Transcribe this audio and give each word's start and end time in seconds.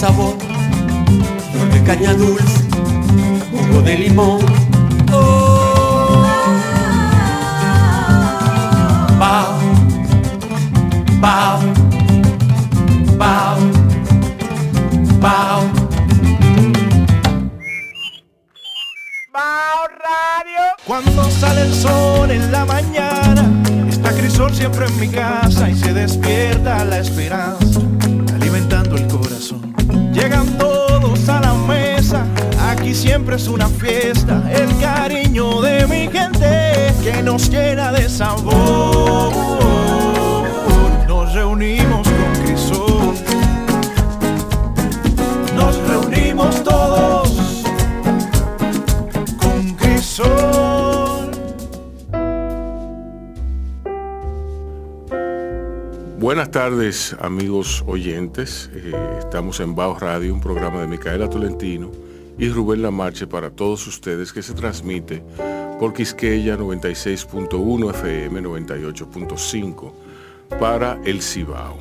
sabor, 0.00 0.34
flor 1.52 1.68
de 1.74 1.82
caña 1.82 2.14
dulce, 2.14 2.64
jugo 3.52 3.82
de 3.82 3.98
limón. 3.98 4.40
Oh, 5.12 6.24
bao, 9.18 9.58
bao, 11.20 11.60
bao, 13.18 13.58
bao. 15.20 15.70
Bao 19.30 19.80
Radio. 20.00 20.64
Cuando 20.86 21.30
sale 21.30 21.60
el 21.60 21.74
sol 21.74 22.30
en 22.30 22.50
la 22.50 22.64
mañana, 22.64 23.44
está 23.86 24.14
Crisol 24.14 24.54
siempre 24.54 24.86
en 24.86 24.98
mi 24.98 25.08
casa 25.08 25.68
y 25.68 25.74
se 25.74 25.92
despierta 25.92 26.86
la 26.86 27.00
esperanza, 27.00 27.80
alimentando 28.34 28.96
el 28.96 29.06
corazón. 29.08 29.59
Llegan 30.20 30.58
todos 30.58 31.28
a 31.30 31.40
la 31.40 31.54
mesa, 31.54 32.26
aquí 32.68 32.94
siempre 32.94 33.36
es 33.36 33.48
una 33.48 33.68
fiesta, 33.68 34.42
el 34.52 34.68
cariño 34.78 35.62
de 35.62 35.86
mi 35.86 36.08
gente 36.08 36.92
que 37.02 37.22
nos 37.22 37.48
llena 37.48 37.90
de 37.90 38.06
sabor. 38.06 39.32
Nos 41.08 41.32
reunimos 41.32 42.06
con 42.06 42.44
Crisol, 42.44 43.14
nos 45.56 45.76
reunimos 45.88 46.62
todos 46.64 47.19
Buenas 56.30 56.52
tardes, 56.52 57.16
amigos 57.18 57.82
oyentes. 57.88 58.70
Eh, 58.72 58.92
estamos 59.18 59.58
en 59.58 59.74
Bao 59.74 59.98
Radio, 59.98 60.32
un 60.32 60.40
programa 60.40 60.80
de 60.80 60.86
Micaela 60.86 61.28
Tolentino 61.28 61.90
y 62.38 62.48
Rubén 62.50 62.82
Lamarche 62.82 63.26
para 63.26 63.50
todos 63.50 63.84
ustedes 63.88 64.32
que 64.32 64.40
se 64.40 64.54
transmite 64.54 65.24
por 65.80 65.92
Quisqueya 65.92 66.56
96.1 66.56 67.90
FM 67.90 68.42
98.5 68.42 69.92
para 70.60 71.00
el 71.04 71.20
Cibao. 71.20 71.78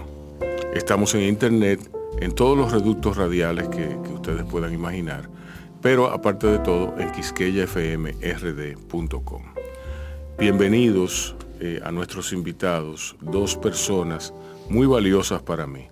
Estamos 0.73 1.13
en 1.13 1.25
internet 1.25 1.87
en 2.19 2.33
todos 2.33 2.57
los 2.57 2.71
reductos 2.71 3.17
radiales 3.17 3.67
que, 3.67 3.99
que 4.03 4.13
ustedes 4.13 4.45
puedan 4.45 4.73
imaginar, 4.73 5.29
pero 5.79 6.07
aparte 6.07 6.47
de 6.47 6.57
todo 6.57 6.95
en 6.97 7.11
quisqueyafmrd.com. 7.11 9.43
Bienvenidos 10.39 11.35
eh, 11.59 11.79
a 11.83 11.91
nuestros 11.91 12.33
invitados, 12.33 13.15
dos 13.21 13.55
personas 13.55 14.33
muy 14.69 14.87
valiosas 14.87 15.41
para 15.41 15.67
mí, 15.67 15.87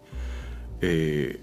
eh, 0.81 1.41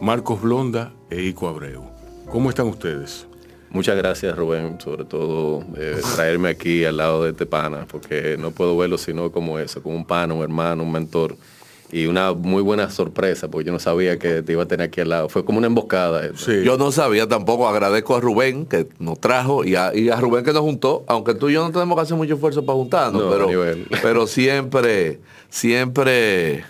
Marcos 0.00 0.40
Blonda 0.40 0.92
e 1.10 1.22
Ico 1.22 1.48
Abreu. 1.48 1.84
¿Cómo 2.30 2.50
están 2.50 2.66
ustedes? 2.66 3.26
Muchas 3.70 3.96
gracias 3.96 4.36
Rubén, 4.36 4.80
sobre 4.80 5.04
todo 5.04 5.64
eh, 5.76 6.00
traerme 6.14 6.50
aquí 6.50 6.84
al 6.84 6.98
lado 6.98 7.24
de 7.24 7.30
este 7.30 7.46
pana, 7.46 7.86
porque 7.90 8.36
no 8.38 8.52
puedo 8.52 8.76
verlo 8.76 8.98
sino 8.98 9.32
como 9.32 9.58
eso, 9.58 9.82
como 9.82 9.96
un 9.96 10.04
pana, 10.04 10.34
un 10.34 10.42
hermano, 10.44 10.84
un 10.84 10.92
mentor. 10.92 11.36
Y 11.92 12.06
una 12.06 12.32
muy 12.32 12.62
buena 12.62 12.90
sorpresa, 12.90 13.48
porque 13.48 13.66
yo 13.66 13.72
no 13.72 13.78
sabía 13.78 14.18
que 14.18 14.42
te 14.42 14.52
iba 14.52 14.64
a 14.64 14.66
tener 14.66 14.88
aquí 14.88 15.00
al 15.00 15.10
lado. 15.10 15.28
Fue 15.28 15.44
como 15.44 15.58
una 15.58 15.68
emboscada. 15.68 16.30
Sí. 16.34 16.62
Yo 16.64 16.76
no 16.76 16.90
sabía 16.90 17.28
tampoco, 17.28 17.68
agradezco 17.68 18.16
a 18.16 18.20
Rubén 18.20 18.66
que 18.66 18.88
nos 18.98 19.20
trajo 19.20 19.64
y 19.64 19.76
a, 19.76 19.94
y 19.94 20.08
a 20.08 20.16
Rubén 20.16 20.44
que 20.44 20.52
nos 20.52 20.62
juntó, 20.62 21.04
aunque 21.06 21.34
tú 21.34 21.48
y 21.48 21.52
yo 21.52 21.62
no 21.64 21.70
tenemos 21.70 21.96
que 21.96 22.02
hacer 22.02 22.16
mucho 22.16 22.34
esfuerzo 22.34 22.64
para 22.64 22.76
juntarnos, 22.76 23.22
No, 23.22 23.30
pero, 23.30 23.76
pero 24.02 24.26
siempre, 24.26 25.20
siempre, 25.50 26.64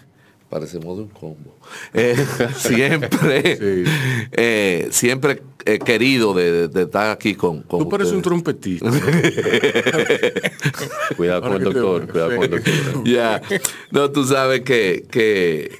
parecemos 0.54 0.96
de 0.96 1.02
un 1.02 1.08
combo, 1.08 1.56
Eh, 1.94 2.16
siempre, 2.56 3.56
Sí. 3.56 3.90
eh, 4.32 4.88
siempre 4.92 5.42
eh, 5.66 5.78
querido 5.80 6.32
de, 6.32 6.52
de- 6.52 6.68
de 6.68 6.82
estar 6.82 7.10
aquí 7.10 7.34
con, 7.34 7.62
con 7.62 7.80
Tú 7.80 7.88
pareces 7.88 8.12
un 8.14 8.22
trompetista. 8.22 8.88
Cuidado 11.16 11.42
con 11.42 11.52
el 11.54 11.64
doctor, 11.64 12.08
cuidado 12.08 12.34
con 12.36 12.44
el 12.44 12.50
doctor. 12.50 13.04
Ya, 13.04 13.42
no, 13.90 14.10
tú 14.10 14.24
sabes 14.24 14.60
que, 14.62 15.04
que, 15.10 15.72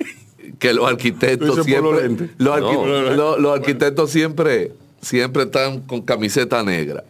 que 0.58 0.74
los 0.74 0.88
arquitectos 0.90 1.64
siempre, 1.64 2.08
los, 2.38 2.56
arqui- 2.56 2.86
No. 2.86 3.14
los- 3.14 3.38
los 3.40 3.56
arquitectos 3.58 4.10
siempre, 4.10 4.72
siempre 5.00 5.44
están 5.44 5.80
con 5.82 6.02
camiseta 6.02 6.62
negra. 6.64 7.04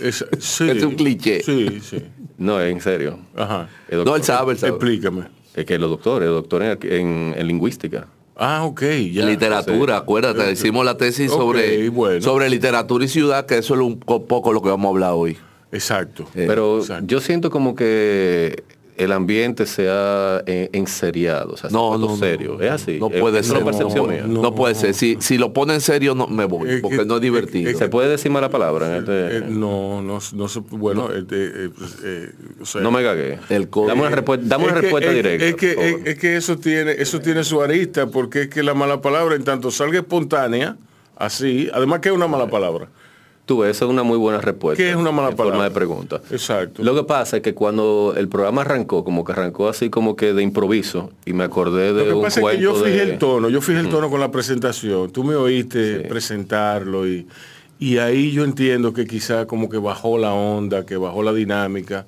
Es, 0.00 0.24
sí, 0.38 0.70
Es 0.70 0.82
un 0.82 0.94
cliché. 0.94 1.42
Sí, 1.42 1.80
sí. 1.82 2.02
No, 2.38 2.60
en 2.62 2.80
serio. 2.80 3.18
Ajá. 3.36 3.68
El 3.88 4.04
No, 4.04 4.16
él 4.16 4.22
sabe, 4.22 4.52
él 4.52 4.58
sabe. 4.58 4.72
Explícame. 4.72 5.24
Es 5.54 5.64
que 5.64 5.78
los 5.78 5.90
doctores, 5.90 6.28
los 6.28 6.36
doctores 6.42 6.78
en, 6.82 6.92
en- 6.92 7.34
en 7.36 7.46
lingüística. 7.46 8.06
Ah, 8.36 8.64
ok, 8.64 8.82
ya. 9.12 9.24
literatura, 9.26 9.96
acuérdate, 9.96 10.50
hicimos 10.50 10.84
la 10.84 10.96
tesis 10.96 11.30
sobre, 11.30 11.88
bueno. 11.90 12.20
sobre 12.20 12.50
literatura 12.50 13.04
y 13.04 13.08
ciudad, 13.08 13.46
que 13.46 13.58
eso 13.58 13.74
es 13.74 13.80
un 13.80 13.96
co- 14.00 14.24
poco 14.24 14.52
lo 14.52 14.60
que 14.60 14.68
vamos 14.70 14.86
a 14.86 14.90
hablar 14.90 15.12
hoy. 15.14 15.36
Exacto. 15.70 16.24
Eh, 16.34 16.44
Pero 16.48 16.78
exacto. 16.80 17.06
yo 17.06 17.20
siento 17.20 17.50
como 17.50 17.76
que 17.76 18.64
el 18.96 19.12
ambiente 19.12 19.66
se 19.66 19.88
ha 19.90 20.42
eh, 20.46 20.70
enseriado, 20.72 21.52
o 21.54 21.56
sea, 21.56 21.68
se 21.70 21.74
No, 21.74 21.88
puesto 21.90 22.06
no, 22.06 22.12
no, 22.12 22.16
serio. 22.18 22.54
no. 22.58 22.64
es 22.64 22.70
así. 22.70 22.98
No 23.00 23.10
puede 23.10 23.40
es 23.40 23.46
ser. 23.46 23.64
percepción 23.64 24.06
no, 24.06 24.12
mía. 24.12 24.24
no 24.26 24.42
No. 24.42 24.54
puede 24.54 24.74
ser. 24.74 24.94
Si, 24.94 25.16
si 25.20 25.36
lo 25.38 25.52
pone 25.52 25.74
en 25.74 25.80
serio, 25.80 26.14
no 26.14 26.26
me 26.28 26.44
voy, 26.44 26.70
Es 26.70 26.80
porque 26.80 26.98
que- 26.98 27.04
no 27.04 27.16
es 27.16 27.20
divertido. 27.22 27.76
¿Se 27.78 27.88
puede 27.88 28.08
decir 28.08 28.30
mala 28.30 28.50
palabra 28.50 28.88
en 28.88 28.94
este? 29.00 29.36
Eh, 29.38 29.42
no, 29.48 30.00
no, 30.02 30.18
no 30.34 30.48
se, 30.48 30.60
bueno, 30.70 31.08
eh, 31.12 31.24
eh, 31.30 31.68
pues, 31.76 31.96
eh, 32.04 32.30
o 32.60 32.64
sea, 32.64 32.80
no 32.82 32.90
me 32.90 33.02
cagué. 33.02 33.38
El 33.48 33.68
código. 33.68 33.88
Dame 33.88 34.06
una, 34.06 34.16
respu- 34.16 34.40
dame 34.40 34.64
una 34.64 34.72
es 34.72 34.76
que- 34.76 34.80
respuesta 34.82 35.10
es- 35.10 35.16
directa. 35.16 35.44
Es 35.46 35.54
que, 35.56 36.00
es 36.10 36.18
que 36.18 36.36
eso 36.36 36.56
tiene, 36.58 36.92
eso 36.92 37.20
tiene 37.20 37.42
su 37.44 37.60
arista, 37.62 38.06
porque 38.06 38.42
es 38.42 38.48
que 38.48 38.62
la 38.62 38.74
mala 38.74 39.00
palabra, 39.00 39.34
en 39.34 39.44
tanto 39.44 39.70
salga 39.70 39.98
espontánea, 39.98 40.76
así, 41.16 41.68
además 41.72 42.00
que 42.00 42.08
es 42.10 42.14
una 42.14 42.26
mala 42.28 42.46
palabra. 42.48 42.88
Tú, 43.46 43.62
esa 43.64 43.84
es 43.84 43.90
una 43.90 44.02
muy 44.02 44.16
buena 44.16 44.40
respuesta. 44.40 44.82
¿Qué 44.82 44.90
es 44.90 44.96
una 44.96 45.12
mala 45.12 45.28
en 45.30 45.36
forma 45.36 45.52
palabra? 45.52 45.68
de 45.68 45.74
pregunta. 45.74 46.20
Exacto. 46.30 46.82
Lo 46.82 46.94
que 46.94 47.04
pasa 47.04 47.36
es 47.36 47.42
que 47.42 47.52
cuando 47.52 48.14
el 48.16 48.26
programa 48.28 48.62
arrancó, 48.62 49.04
como 49.04 49.22
que 49.22 49.32
arrancó 49.32 49.68
así 49.68 49.90
como 49.90 50.16
que 50.16 50.32
de 50.32 50.42
improviso, 50.42 51.10
y 51.26 51.34
me 51.34 51.44
acordé 51.44 51.92
de 51.92 52.00
Lo 52.04 52.04
que 52.06 52.12
un 52.14 52.22
pasa 52.22 52.40
es 52.40 52.46
que 52.56 52.62
yo 52.62 52.74
fijé 52.74 52.90
de- 52.90 53.02
el 53.12 53.18
tono, 53.18 53.50
yo 53.50 53.60
fijé 53.60 53.80
el 53.80 53.90
tono 53.90 54.08
con 54.08 54.18
la 54.20 54.30
presentación. 54.30 55.10
Tú 55.10 55.24
me 55.24 55.34
oíste 55.34 56.02
Sí. 56.02 56.08
presentarlo 56.08 57.06
y, 57.06 57.26
y 57.78 57.98
ahí 57.98 58.32
yo 58.32 58.44
entiendo 58.44 58.94
que 58.94 59.06
quizá 59.06 59.46
como 59.46 59.68
que 59.68 59.76
bajó 59.76 60.16
la 60.16 60.32
onda, 60.32 60.86
que 60.86 60.96
bajó 60.96 61.22
la 61.22 61.34
dinámica, 61.34 62.06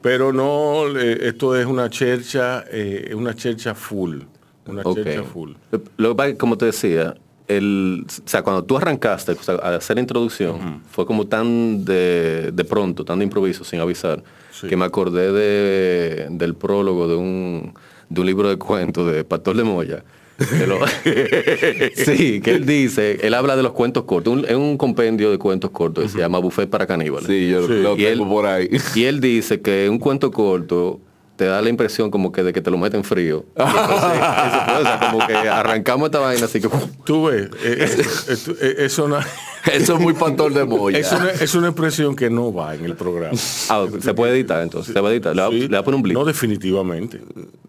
pero 0.00 0.32
no, 0.32 0.86
esto 0.98 1.54
es 1.54 1.66
una 1.66 1.90
chercha, 1.90 2.64
eh, 2.70 3.12
una 3.14 3.34
chercha 3.34 3.74
full, 3.74 4.20
una 4.66 4.80
Ok. 4.84 4.94
chercha 5.02 5.22
full. 5.24 5.50
Lo 5.98 6.08
que 6.10 6.14
pasa 6.14 6.28
es 6.28 6.34
que, 6.34 6.38
como 6.38 6.56
te 6.56 6.64
decía, 6.66 7.14
el, 7.48 8.04
o 8.06 8.28
sea, 8.28 8.42
cuando 8.42 8.62
tú 8.64 8.76
arrancaste 8.76 9.32
o 9.32 9.42
sea, 9.42 9.54
a 9.56 9.74
hacer 9.76 9.96
la 9.96 10.02
introducción, 10.02 10.82
fue 10.90 11.06
como 11.06 11.26
tan 11.26 11.84
de, 11.84 12.50
de 12.52 12.64
pronto, 12.64 13.04
tan 13.04 13.18
de 13.18 13.24
improviso, 13.24 13.64
sin 13.64 13.80
avisar, 13.80 14.22
Sí. 14.50 14.66
que 14.68 14.76
me 14.76 14.84
acordé 14.84 15.32
de, 15.32 16.26
del 16.30 16.54
prólogo 16.54 17.06
de 17.08 17.14
un, 17.16 17.72
de 18.08 18.20
un 18.20 18.26
libro 18.26 18.48
de 18.48 18.56
cuentos 18.56 19.10
de 19.12 19.24
Pastor 19.24 19.56
de 19.56 19.64
Moya. 19.64 20.04
que 20.38 20.66
lo- 20.66 20.78
sí, 21.96 22.40
que 22.40 22.50
él 22.52 22.66
dice, 22.66 23.18
él 23.22 23.34
habla 23.34 23.56
de 23.56 23.62
los 23.62 23.72
cuentos 23.72 24.04
cortos, 24.04 24.32
un- 24.32 24.44
es 24.44 24.54
un 24.54 24.76
compendio 24.76 25.30
de 25.30 25.38
cuentos 25.38 25.70
cortos 25.70 26.04
que 26.04 26.10
se 26.10 26.18
llama 26.18 26.38
Buffet 26.38 26.68
para 26.68 26.86
Caníbales. 26.86 27.26
Sí, 27.28 27.48
yo 27.48 27.66
Sí. 27.66 27.72
lo 27.82 27.96
Y 27.96 28.04
él- 28.04 28.18
tengo 28.18 28.28
por 28.30 28.46
ahí. 28.46 28.68
Y 28.94 29.04
él 29.04 29.20
dice 29.20 29.60
que 29.60 29.88
un 29.88 29.98
cuento 29.98 30.30
corto 30.30 31.00
te 31.38 31.44
da 31.46 31.62
la 31.62 31.68
impresión 31.68 32.10
como 32.10 32.32
que 32.32 32.42
de 32.42 32.52
que 32.52 32.60
te 32.60 32.68
lo 32.70 32.76
meten 32.78 33.04
frío. 33.04 33.44
O 33.54 33.70
sea, 33.70 34.98
como 35.00 35.24
que 35.24 35.34
arrancamos 35.34 36.06
esta 36.08 36.18
vaina 36.18 36.46
así 36.46 36.60
que... 36.60 36.68
Tú 37.04 37.26
ves, 37.26 37.48
eh, 37.62 37.96
eh, 38.28 38.36
eh, 38.60 38.74
eso 38.80 39.06
no- 39.06 39.20
Eso 39.72 39.94
es 39.94 40.00
muy 40.00 40.14
pastor 40.14 40.52
de 40.54 40.64
Moya. 40.64 40.98
es, 40.98 41.10
una, 41.12 41.30
es 41.30 41.54
una 41.54 41.68
expresión 41.68 42.14
que 42.16 42.30
no 42.30 42.52
va 42.52 42.74
en 42.74 42.84
el 42.84 42.94
programa. 42.96 43.36
Ah, 43.68 43.86
se 44.00 44.14
puede 44.14 44.32
editar 44.32 44.62
entonces, 44.62 44.92
se 44.94 45.00
va 45.00 45.08
a 45.08 45.12
editar. 45.12 45.34
Le 45.36 45.42
va, 45.42 45.50
Sí. 45.50 45.60
le 45.60 45.68
va 45.68 45.78
a 45.78 45.84
poner 45.84 45.96
un 45.96 46.02
blip. 46.02 46.14
No, 46.16 46.24
definitivamente. 46.24 47.20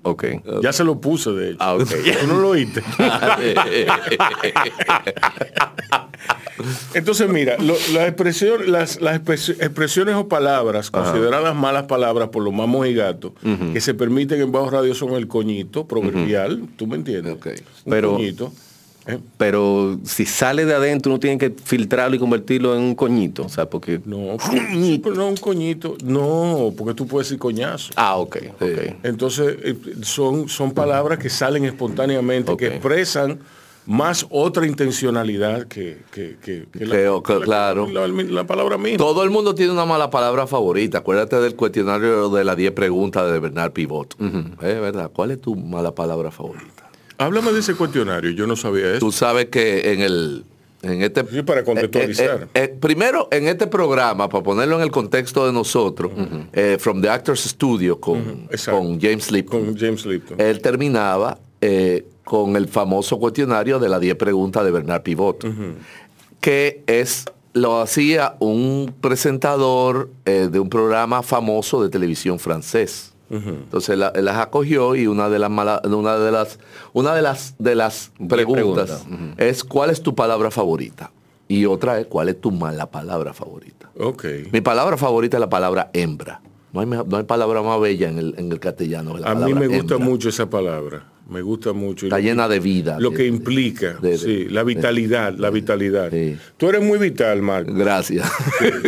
ok. 0.04 0.24
Ya 0.62 0.72
se 0.74 0.84
lo 0.84 1.00
puse, 1.02 1.32
de 1.32 1.50
hecho. 1.52 1.58
Ah, 1.60 1.76
ok. 1.76 1.88
Tú 2.22 2.28
no 2.28 2.40
lo 2.40 2.50
oíste. 2.50 2.84
Entonces, 6.94 7.30
mira, 7.30 7.56
lo- 7.58 7.78
la 7.94 8.08
expresión- 8.08 8.70
las, 8.72 9.00
las 9.02 9.16
expres- 9.22 9.50
expresiones 9.62 10.16
o 10.16 10.28
palabras 10.28 10.92
consideradas 10.92 11.56
malas 11.56 11.84
palabras 11.84 12.30
por 12.30 12.44
los 12.44 12.54
mamos 12.54 12.86
y 12.88 12.94
gatos 12.94 13.32
que 13.74 13.80
se 13.82 13.94
permiten 13.94 14.42
en 14.42 14.52
bajo 14.52 14.70
radio 14.70 14.94
son 14.94 15.14
el 15.14 15.28
coñito 15.28 15.88
proverbial, 15.88 16.64
¿tú 16.76 16.86
me 16.88 16.98
entiendes? 16.98 17.34
Ok. 17.36 17.48
Un 17.86 17.90
Pero- 17.92 18.14
coñito. 18.14 18.52
¿Eh? 19.14 19.20
Pero 19.38 20.00
si 20.04 20.26
sale 20.26 20.66
de 20.66 20.74
adentro 20.74 21.12
uno 21.12 21.20
tiene 21.20 21.38
que 21.38 21.50
filtrarlo 21.52 22.16
y 22.16 22.20
convertirlo 22.20 22.76
en 22.76 22.82
un 22.82 22.96
coñito. 22.96 23.44
O 23.46 23.50
sea, 23.50 23.70
porque... 23.70 24.00
No, 24.06 24.38
no 25.16 25.28
un 25.28 25.38
coñito. 25.38 25.96
No, 26.04 26.74
porque 26.78 26.94
tú 26.94 27.08
puedes 27.08 27.28
decir 27.28 27.40
coñazo. 27.40 27.92
Ah, 27.96 28.18
ok, 28.18 28.38
ok. 28.56 28.96
Entonces, 29.04 29.56
eh, 29.64 29.76
son, 30.02 30.48
son 30.50 30.72
palabras 30.72 31.20
que 31.20 31.30
salen 31.30 31.66
espontáneamente, 31.66 32.56
que 32.58 32.68
expresan 32.68 33.40
más 33.86 34.28
otra 34.30 34.68
intencionalidad 34.68 35.66
que, 35.68 35.98
que, 36.12 36.38
que- 36.44 36.68
que 36.72 36.80
Creo 36.86 37.24
que, 37.24 37.40
claro. 37.40 37.88
la, 37.90 38.08
la 38.08 38.44
palabra 38.46 38.78
misma. 38.78 38.98
Todo 39.00 39.24
el 39.24 39.32
mundo 39.32 39.56
tiene 39.56 39.72
una 39.72 39.86
mala 39.86 40.12
palabra 40.12 40.46
favorita. 40.46 41.00
Acuérdate 41.00 41.38
del 41.38 41.56
cuestionario 41.56 42.30
de 42.30 42.44
las 42.44 42.56
10 42.56 42.74
preguntas 42.74 43.32
de 43.32 43.40
Bernard 43.40 43.72
Pivot. 43.72 44.16
Es 44.22 44.80
verdad. 44.82 45.10
¿Cuál 45.12 45.32
es 45.32 45.42
tu 45.42 45.56
mala 45.56 45.96
palabra 45.96 46.30
favorita? 46.30 46.89
Háblame 47.20 47.52
de 47.52 47.60
ese 47.60 47.76
cuestionario, 47.76 48.32
yo 48.32 48.48
no 48.48 48.56
sabía 48.56 48.92
eso. 48.92 49.00
Tú 49.00 49.12
sabes 49.12 49.48
que 49.48 49.92
en 49.92 50.02
el 50.02 50.46
en 50.82 51.02
este 51.02 51.26
Sí, 51.30 51.42
para 51.44 51.64
contextualizar. 51.64 52.44
eh, 52.44 52.48
eh, 52.54 52.64
eh, 52.64 52.68
primero 52.80 53.28
en 53.32 53.48
este 53.48 53.68
programa 53.68 54.30
para 54.30 54.44
ponerlo 54.44 54.78
en 54.78 54.84
el 54.84 54.92
contexto 54.92 55.46
de 55.46 55.52
nosotros 55.52 56.12
from 56.80 57.02
the 57.02 57.10
Actors 57.10 57.42
Studio 57.42 58.00
con, 58.00 58.48
James 59.02 59.32
Lipton 59.32 59.66
Con 59.66 59.78
James 59.78 60.06
Lipton. 60.06 60.40
él 60.40 60.62
terminaba 60.62 61.38
con 62.24 62.56
el 62.56 62.68
famoso 62.70 63.20
cuestionario 63.20 63.80
de 63.80 63.90
las 63.90 64.00
10 64.00 64.16
preguntas 64.16 64.64
de 64.64 64.72
Bernard 64.72 65.02
Pivot, 65.02 65.46
que 66.40 66.84
es 66.88 67.26
lo 67.52 67.82
hacía 67.82 68.36
un 68.40 68.94
presentador 69.02 70.10
de 70.24 70.60
un 70.60 70.70
programa 70.70 71.22
famoso 71.22 71.84
de 71.84 71.90
televisión 71.90 72.40
francés. 72.40 73.14
Entonces 73.30 73.98
la- 73.98 74.12
las 74.16 74.38
acogió 74.38 74.96
y 74.96 75.06
una 75.08 75.30
de 75.30 75.38
las 75.40 75.50
mala- 75.52 75.82
una 75.86 76.18
de 76.18 76.32
las 76.32 76.58
una 76.94 77.14
de 77.14 77.22
las 77.22 77.56
de 77.60 77.76
las 77.76 78.12
preguntas 78.28 79.06
es 79.38 79.64
¿cuál 79.64 79.90
es 79.92 80.02
tu 80.02 80.16
palabra 80.16 80.50
favorita? 80.52 81.12
Y 81.48 81.66
otra 81.66 82.00
es 82.00 82.08
¿cuál 82.08 82.30
es 82.30 82.40
tu 82.42 82.52
mala 82.52 82.88
palabra 82.88 83.34
favorita? 83.34 83.90
Ok. 84.00 84.26
Mi 84.52 84.62
palabra 84.62 84.98
favorita 84.98 85.38
es 85.38 85.42
la 85.42 85.50
palabra 85.50 85.90
hembra. 85.94 86.42
No 86.74 86.82
hay, 86.82 86.86
no 86.86 87.18
hay 87.18 87.24
palabra 87.24 87.62
más 87.64 87.80
bella 87.82 88.10
en 88.10 88.20
el, 88.20 88.36
en 88.38 88.52
el 88.52 88.60
castellano. 88.60 89.16
que 89.16 89.22
la 89.22 89.32
A 89.32 89.36
mí 89.36 89.54
me 89.54 89.68
gusta 89.68 89.96
hembra. 89.96 90.10
mucho 90.10 90.30
esa 90.30 90.48
palabra. 90.50 91.04
Me 91.30 91.42
gusta 91.42 91.74
mucho. 91.74 92.08
Está 92.08 92.20
llena 92.20 92.48
de 92.48 92.60
vida. 92.60 92.98
Lo 93.00 93.12
de- 93.12 93.18
que 93.18 93.26
implica, 93.28 93.94
de- 94.02 94.12
de- 94.12 94.18
sí, 94.18 94.46
la 94.50 94.64
vitalidad, 94.64 95.34
la 95.38 95.50
vitalidad. 95.52 96.10
Sí. 96.12 96.38
Tú 96.58 96.70
eres 96.70 96.82
muy 96.82 96.98
vital, 96.98 97.42
Marco. 97.42 97.74
Gracias. 97.74 98.30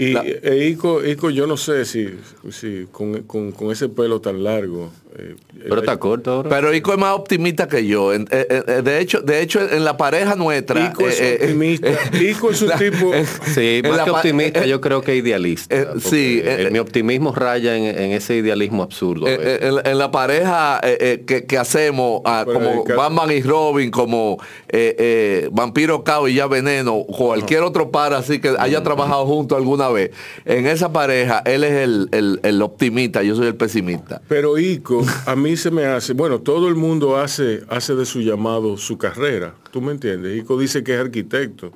Y 0.00 0.12
La- 0.12 0.22
e 0.24 0.68
Ico, 0.68 1.04
Ico, 1.04 1.28
yo 1.30 1.48
no 1.48 1.56
sé 1.56 1.84
si, 1.84 2.08
si 2.52 2.86
con, 2.92 3.22
con- 3.24 3.50
con 3.50 3.72
ese 3.72 3.88
pelo 3.88 4.20
tan 4.20 4.44
largo. 4.44 4.92
eh, 5.18 5.34
Pero 5.64 5.74
eh, 5.74 5.80
está 5.80 5.96
corto 5.96 6.30
ahora. 6.30 6.48
Pero 6.48 6.72
Ico 6.72 6.92
es 6.92 6.98
más 7.00 7.14
optimista 7.16 7.66
que 7.66 7.84
yo. 7.84 8.14
En- 8.14 8.28
eh, 8.30 8.46
eh, 8.48 8.62
eh, 8.68 8.82
de 8.82 9.00
hecho, 9.00 9.20
de 9.22 9.40
hecho, 9.42 9.60
en 9.60 9.84
la 9.84 9.96
pareja 9.96 10.36
nuestra. 10.36 10.86
Ico 10.86 11.08
es 11.08 11.20
eh, 11.20 11.30
eh, 11.32 11.38
optimista. 11.46 11.88
Ico 12.22 12.50
es 12.52 12.62
un 12.62 12.68
la- 12.68 12.78
tipo. 12.78 13.10
Sí, 13.52 13.80
más 13.82 13.96
la 13.96 14.04
que 14.04 14.10
optimista, 14.12 14.64
eh, 14.64 14.68
yo 14.68 14.80
creo 14.80 15.02
que 15.02 15.16
idealista. 15.16 15.74
eh, 15.74 15.86
sí, 15.98 16.40
eh, 16.44 16.66
eh, 16.68 16.70
mi 16.70 16.78
optimismo 16.78 17.34
raya 17.34 17.76
en, 17.76 17.82
en 17.86 18.12
ese 18.12 18.36
idealismo 18.36 18.84
absurdo. 18.84 19.26
eh, 19.26 19.36
eh, 19.40 19.58
en, 19.62 19.74
la- 19.74 19.82
en 19.84 19.98
la 19.98 20.12
pareja 20.12 20.78
eh, 20.84 20.96
eh, 21.00 21.24
que, 21.26 21.44
que 21.44 21.58
hacemos, 21.68 22.22
Pero 22.24 22.52
como 22.52 22.84
Batman 22.96 23.30
y 23.30 23.42
Robin, 23.42 23.90
como 23.90 24.38
eh, 24.68 24.96
eh, 24.98 25.48
Vampiro 25.52 26.02
Cao 26.02 26.26
y 26.28 26.34
ya 26.34 26.46
Veneno, 26.46 27.04
cualquier 27.04 27.62
otro 27.62 27.90
par 27.90 28.14
así 28.14 28.40
que 28.40 28.54
haya 28.58 28.82
trabajado 28.82 29.26
juntos 29.26 29.58
alguna 29.58 29.88
vez. 29.88 30.10
En 30.44 30.66
esa 30.66 30.92
pareja, 30.92 31.42
él 31.44 31.64
es 31.64 31.72
el, 31.72 32.08
el- 32.12 32.40
el 32.42 32.62
optimista, 32.62 33.22
yo 33.22 33.34
soy 33.36 33.46
el 33.48 33.54
pesimista. 33.56 34.20
Pero 34.28 34.58
Ico, 34.58 35.04
a 35.26 35.36
mí 35.36 35.56
se 35.56 35.70
me 35.70 35.84
hace, 35.84 36.12
bueno, 36.14 36.40
todo 36.40 36.68
el 36.68 36.74
mundo 36.74 37.16
hace, 37.16 37.62
hace 37.68 37.94
de 37.94 38.06
su 38.06 38.20
llamado 38.20 38.76
su 38.76 38.96
carrera, 38.96 39.54
¿tú 39.70 39.80
me 39.82 39.92
entiendes? 39.92 40.38
Ico 40.38 40.58
dice 40.58 40.82
que 40.82 40.94
es 40.94 41.00
arquitecto, 41.00 41.72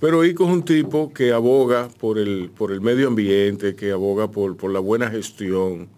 pero 0.00 0.24
Ico 0.24 0.44
es 0.44 0.50
un 0.50 0.62
tipo 0.64 1.12
que 1.12 1.32
aboga 1.32 1.88
por 2.00 2.18
el, 2.18 2.50
por 2.56 2.72
el 2.72 2.80
medio 2.80 3.06
ambiente, 3.08 3.76
que 3.76 3.92
aboga 3.92 4.28
por, 4.30 4.56
por 4.56 4.72
la 4.72 4.80
buena 4.80 5.08
gestión, 5.10 5.88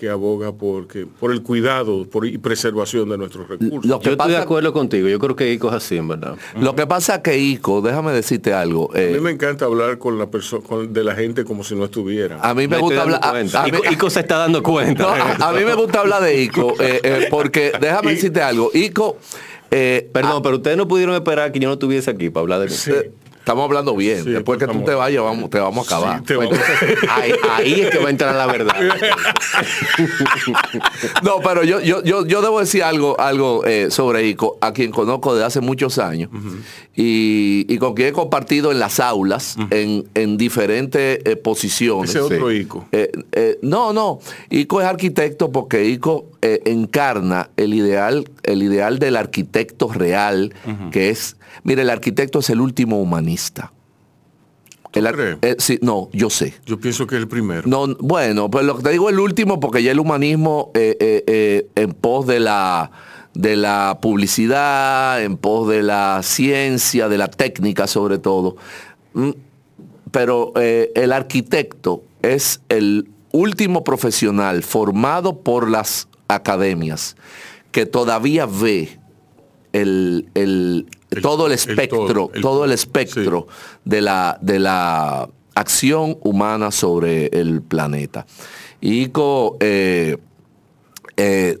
que 0.00 0.08
aboga 0.08 0.52
por, 0.52 0.86
que, 0.88 1.04
por 1.04 1.30
el 1.30 1.42
cuidado 1.42 2.06
por, 2.08 2.24
y 2.26 2.38
preservación 2.38 3.10
de 3.10 3.18
nuestros 3.18 3.46
recursos. 3.46 3.84
Lo 3.84 3.98
que 4.00 4.06
yo 4.06 4.12
estoy 4.12 4.12
de 4.12 4.16
pasa- 4.16 4.42
acuerdo 4.42 4.72
contigo. 4.72 5.08
Yo 5.08 5.18
creo 5.18 5.36
que 5.36 5.52
Ico 5.52 5.68
es 5.68 5.74
así, 5.74 5.98
en 5.98 6.08
verdad. 6.08 6.36
Lo 6.58 6.74
que 6.74 6.86
pasa 6.86 7.16
es 7.16 7.20
que 7.20 7.36
Ico, 7.38 7.82
déjame 7.82 8.12
decirte 8.12 8.54
algo. 8.54 8.90
a 8.94 8.98
eh, 8.98 9.10
mí 9.12 9.20
me 9.20 9.30
encanta 9.32 9.66
hablar 9.66 9.98
con 9.98 10.18
la 10.18 10.30
persona, 10.30 10.62
de 10.88 11.04
la 11.04 11.14
gente 11.14 11.44
como 11.44 11.62
si 11.64 11.74
no 11.74 11.84
estuviera. 11.84 12.38
a 12.40 12.54
mí 12.54 12.66
me, 12.66 12.78
gusta 12.78 13.02
hablar. 13.02 13.20
a- 13.22 13.28
a 13.30 13.42
mí- 13.42 13.50
Ico, 13.68 13.92
Ico 13.92 14.08
se 14.10 14.20
está 14.20 14.38
dando 14.38 14.62
cuenta. 14.62 15.02
No, 15.02 15.08
a, 15.10 15.50
a 15.50 15.52
mí 15.52 15.64
me 15.66 15.74
gusta 15.74 16.00
hablar 16.00 16.22
de 16.22 16.40
Ico, 16.42 16.74
eh, 16.80 17.00
eh, 17.04 17.26
porque 17.30 17.70
déjame 17.78 18.12
decirte 18.12 18.40
algo. 18.40 18.70
Ico, 18.72 19.18
eh, 19.70 20.08
Perdón, 20.14 20.40
pero 20.42 20.56
ustedes 20.56 20.78
no 20.78 20.88
pudieron 20.88 21.14
esperar 21.14 21.52
que 21.52 21.60
yo 21.60 21.68
no 21.68 21.74
estuviese 21.74 22.10
aquí 22.10 22.30
para 22.30 22.40
hablar 22.40 22.60
de. 22.60 22.70
Sí. 22.70 22.90
Estamos 23.40 23.64
hablando 23.64 23.96
bien. 23.96 24.22
Sí, 24.24 24.30
Después 24.30 24.58
que 24.58 24.66
tú 24.68 24.82
te 24.84 24.94
vayas, 24.94 25.22
vamos, 25.24 25.50
te 25.50 25.58
vamos 25.58 25.90
a 25.90 25.96
acabar. 25.96 26.22
Sí, 26.26 26.34
vamos- 26.34 26.56
ahí, 27.10 27.32
ahí 27.50 27.80
es 27.80 27.90
que 27.90 27.98
va 27.98 28.06
a 28.06 28.10
entrar 28.10 28.34
la 28.34 28.46
verdad. 28.46 28.74
No, 31.22 31.40
pero 31.42 31.64
yo, 31.64 31.80
yo, 31.80 32.02
yo, 32.02 32.26
yo 32.26 32.42
debo 32.42 32.60
decir 32.60 32.82
algo, 32.82 33.18
algo 33.20 33.64
eh, 33.64 33.90
sobre 33.90 34.26
Ico, 34.26 34.58
a 34.60 34.72
quien 34.72 34.90
conozco 34.90 35.34
desde 35.34 35.46
hace 35.46 35.60
muchos 35.60 35.98
años 35.98 36.30
y, 36.94 37.66
y 37.68 37.78
con 37.78 37.94
quien 37.94 38.08
he 38.08 38.12
compartido 38.12 38.72
en 38.72 38.78
las 38.78 39.00
aulas, 39.00 39.56
en, 39.70 40.06
en 40.14 40.36
diferentes 40.36 41.20
eh, 41.24 41.36
posiciones. 41.36 42.10
Ese 42.10 42.20
otro. 42.20 42.50
Ico. 42.52 42.86
Eh, 42.92 43.10
eh, 43.32 43.58
no, 43.62 43.92
no. 43.92 44.20
Ico 44.50 44.80
es 44.80 44.86
arquitecto 44.86 45.50
porque 45.50 45.84
Ico 45.86 46.29
eh, 46.42 46.62
encarna 46.64 47.50
el 47.58 47.74
ideal, 47.74 48.30
el 48.44 48.62
ideal 48.62 48.98
del 48.98 49.16
arquitecto 49.16 49.92
real, 49.92 50.54
que 50.90 51.10
es, 51.10 51.36
mire, 51.64 51.82
el 51.82 51.90
arquitecto 51.90 52.38
es 52.38 52.48
el 52.48 52.60
último 52.60 53.00
humanista. 53.00 53.72
El 54.92 55.06
crees? 55.12 55.38
eh, 55.42 55.56
sí, 55.58 55.78
no, 55.82 56.08
yo 56.12 56.30
sé. 56.30 56.54
Yo 56.64 56.80
pienso 56.80 57.06
que 57.06 57.16
es 57.16 57.20
el 57.20 57.28
primero. 57.28 57.62
No, 57.66 57.94
bueno, 58.00 58.50
pues 58.50 58.64
lo 58.64 58.76
que 58.78 58.82
te 58.82 58.90
digo 58.90 59.10
el 59.10 59.20
último, 59.20 59.60
porque 59.60 59.82
ya 59.82 59.92
el 59.92 60.00
humanismo 60.00 60.70
eh, 60.74 61.68
en 61.74 61.92
pos 61.92 62.26
de 62.26 62.40
la 62.40 62.90
de 63.34 63.56
la 63.56 63.98
publicidad, 64.00 65.22
en 65.22 65.36
pos 65.36 65.68
de 65.68 65.82
la 65.82 66.20
ciencia, 66.22 67.08
de 67.08 67.18
la 67.18 67.28
técnica 67.28 67.86
sobre 67.86 68.18
todo. 68.18 68.56
Mm, 69.12 69.30
Pero 70.10 70.52
el 70.56 71.12
arquitecto 71.12 72.02
es 72.22 72.62
el 72.68 73.10
último 73.32 73.84
profesional 73.84 74.62
formado 74.62 75.40
por 75.40 75.70
las 75.70 76.08
academias 76.34 77.16
que 77.72 77.86
todavía 77.86 78.46
ve 78.46 78.98
el, 79.72 80.28
el- 80.34 80.86
El- 81.10 81.22
todo 81.22 81.46
el 81.46 81.52
espectro, 81.52 82.06
todo, 82.06 82.30
el 82.34 82.42
todo 82.42 82.64
el 82.64 82.72
espectro 82.72 83.46
de, 83.84 84.00
la, 84.00 84.38
de 84.40 84.58
la 84.60 85.28
acción 85.54 86.16
humana 86.22 86.70
sobre 86.70 87.26
el 87.28 87.62
planeta. 87.62 88.26
Y 88.80 89.08
co- 89.08 89.56
eh, 89.60 90.16
eh, 91.16 91.58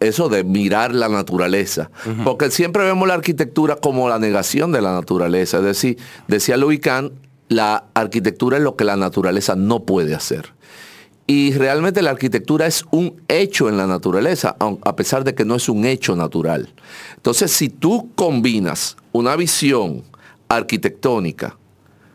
eso 0.00 0.28
de 0.28 0.44
mirar 0.44 0.94
la 0.94 1.08
naturaleza, 1.08 1.90
porque 2.24 2.50
siempre 2.50 2.84
vemos 2.84 3.08
la 3.08 3.14
arquitectura 3.14 3.76
como 3.76 4.08
la 4.08 4.18
negación 4.18 4.70
de 4.72 4.82
la 4.82 4.92
naturaleza, 4.92 5.58
es 5.58 5.64
decir, 5.64 5.96
decía 6.28 6.56
Louis 6.58 6.80
Kahn, 6.80 7.12
la 7.48 7.84
arquitectura 7.94 8.56
es 8.58 8.62
lo 8.62 8.76
que 8.76 8.84
la 8.84 8.96
naturaleza 8.96 9.56
no 9.56 9.84
puede 9.84 10.14
hacer. 10.14 10.52
Y 11.26 11.52
realmente 11.54 12.02
la 12.02 12.10
arquitectura 12.10 12.66
es 12.66 12.84
un 12.92 13.20
hecho 13.26 13.68
en 13.68 13.76
la 13.76 13.86
naturaleza, 13.86 14.56
a 14.58 14.96
pesar 14.96 15.24
de 15.24 15.34
que 15.34 15.44
no 15.44 15.56
es 15.56 15.68
un 15.68 15.84
hecho 15.84 16.14
natural. 16.14 16.72
Entonces, 17.16 17.50
si 17.50 17.68
tú 17.68 18.10
combinas 18.14 18.96
una 19.10 19.34
visión 19.34 20.04
arquitectónica 20.48 21.56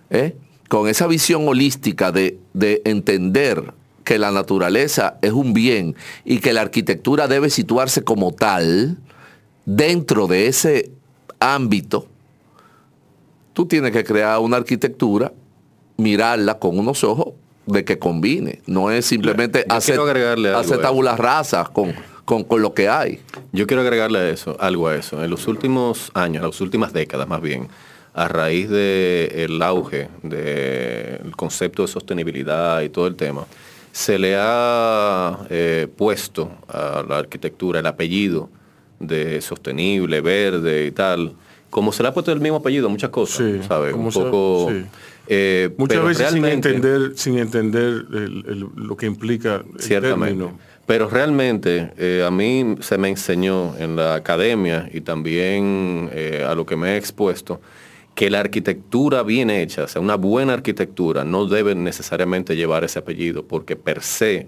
¿eh? 0.10 0.36
con 0.70 0.88
esa 0.88 1.08
visión 1.08 1.46
holística 1.46 2.14
de, 2.14 2.40
de 2.54 2.82
entender 2.86 3.74
que 4.06 4.18
la 4.18 4.32
naturaleza 4.32 5.18
es 5.22 5.34
un 5.34 5.54
bien 5.54 5.96
y 6.24 6.40
que 6.40 6.54
la 6.54 6.62
arquitectura 6.62 7.28
debe 7.28 7.50
situarse 7.50 8.04
como 8.04 8.32
tal 8.32 8.98
dentro 9.66 10.28
de 10.28 10.48
ese 10.48 10.92
ámbito, 11.40 12.08
tú 13.54 13.66
tienes 13.66 13.92
que 13.92 14.04
crear 14.04 14.40
una 14.40 14.58
arquitectura, 14.58 15.34
mirarla 15.98 16.60
con 16.60 16.80
unos 16.80 17.04
ojos 17.04 17.34
de 17.66 17.86
que 17.86 18.00
combine. 18.00 18.62
No 18.66 18.92
es 18.92 19.06
simplemente 19.06 19.66
Yo 19.70 19.76
hacer, 19.76 20.00
hacer 20.00 20.56
a 20.56 20.62
eso. 20.62 20.78
tabula 20.80 21.16
rasa 21.16 21.64
con, 21.66 21.94
con, 22.26 22.44
con 22.44 22.62
lo 22.62 22.74
que 22.74 22.90
hay. 22.90 23.20
Yo 23.52 23.68
quiero 23.68 23.82
agregarle 23.82 24.20
a 24.20 24.30
eso, 24.30 24.58
algo 24.60 24.88
a 24.88 24.96
eso. 24.96 25.24
En 25.24 25.30
los 25.30 25.48
últimos 25.48 26.12
años, 26.14 26.44
las 26.44 26.62
últimas 26.62 26.94
décadas 26.94 27.28
más 27.28 27.42
bien, 27.42 27.68
a 28.14 28.28
raíz 28.28 28.70
del 28.70 29.62
auge 29.62 30.10
del 30.22 31.36
concepto 31.36 31.84
de 31.84 31.88
sostenibilidad 31.88 32.82
y 32.82 32.90
todo 32.90 33.08
el 33.08 33.16
tema, 33.16 33.46
se 33.92 34.18
le 34.20 34.36
ha 34.38 35.40
eh, 35.50 35.88
puesto 35.98 36.52
a 36.68 37.04
la 37.08 37.20
arquitectura 37.20 37.80
el 37.80 37.86
apellido 37.86 38.50
de 39.00 39.42
sostenible, 39.42 40.22
verde 40.22 40.86
y 40.86 40.92
tal, 40.92 41.34
como 41.70 41.92
se 41.92 42.04
le 42.04 42.10
ha 42.10 42.14
puesto 42.14 42.32
el 42.32 42.40
mismo 42.40 42.58
apellido 42.58 42.88
a 42.88 42.90
muchas 42.90 43.10
cosas, 43.10 43.38
Sí, 43.38 43.62
¿sabes? 43.68 43.94
Un 43.94 44.10
poco... 44.12 44.70
sí. 44.72 44.86
Eh, 45.34 45.70
Muchas 45.78 45.96
pero 45.98 46.08
veces 46.10 46.30
sin 46.32 46.44
entender, 46.46 47.14
sin 47.16 47.38
entender 47.38 48.04
el- 48.14 48.44
el- 48.50 48.66
lo 48.76 48.98
que 48.98 49.06
implica 49.06 49.64
el 49.76 49.80
Ciertamente. 49.82 50.36
término. 50.36 50.60
Pero 50.86 51.10
realmente 51.10 51.92
eh, 51.98 52.22
a 52.28 52.32
mí 52.32 52.76
se 52.82 52.98
me 52.98 53.08
enseñó 53.08 53.78
en 53.78 53.96
la 53.96 54.16
academia 54.16 54.90
y 54.94 55.00
también 55.02 56.10
eh, 56.12 56.46
a 56.46 56.54
lo 56.54 56.66
que 56.66 56.76
me 56.76 56.94
he 56.94 56.98
expuesto 56.98 57.62
que 58.14 58.30
la 58.30 58.42
arquitectura 58.42 59.24
bien 59.24 59.50
hecha, 59.50 59.86
o 59.86 59.88
sea, 59.88 60.02
una 60.02 60.16
buena 60.16 60.52
arquitectura, 60.52 61.24
no 61.24 61.46
debe 61.46 61.76
necesariamente 61.76 62.58
llevar 62.58 62.84
ese 62.84 63.00
apellido, 63.00 63.46
porque 63.46 63.78
per 63.78 64.02
se, 64.04 64.48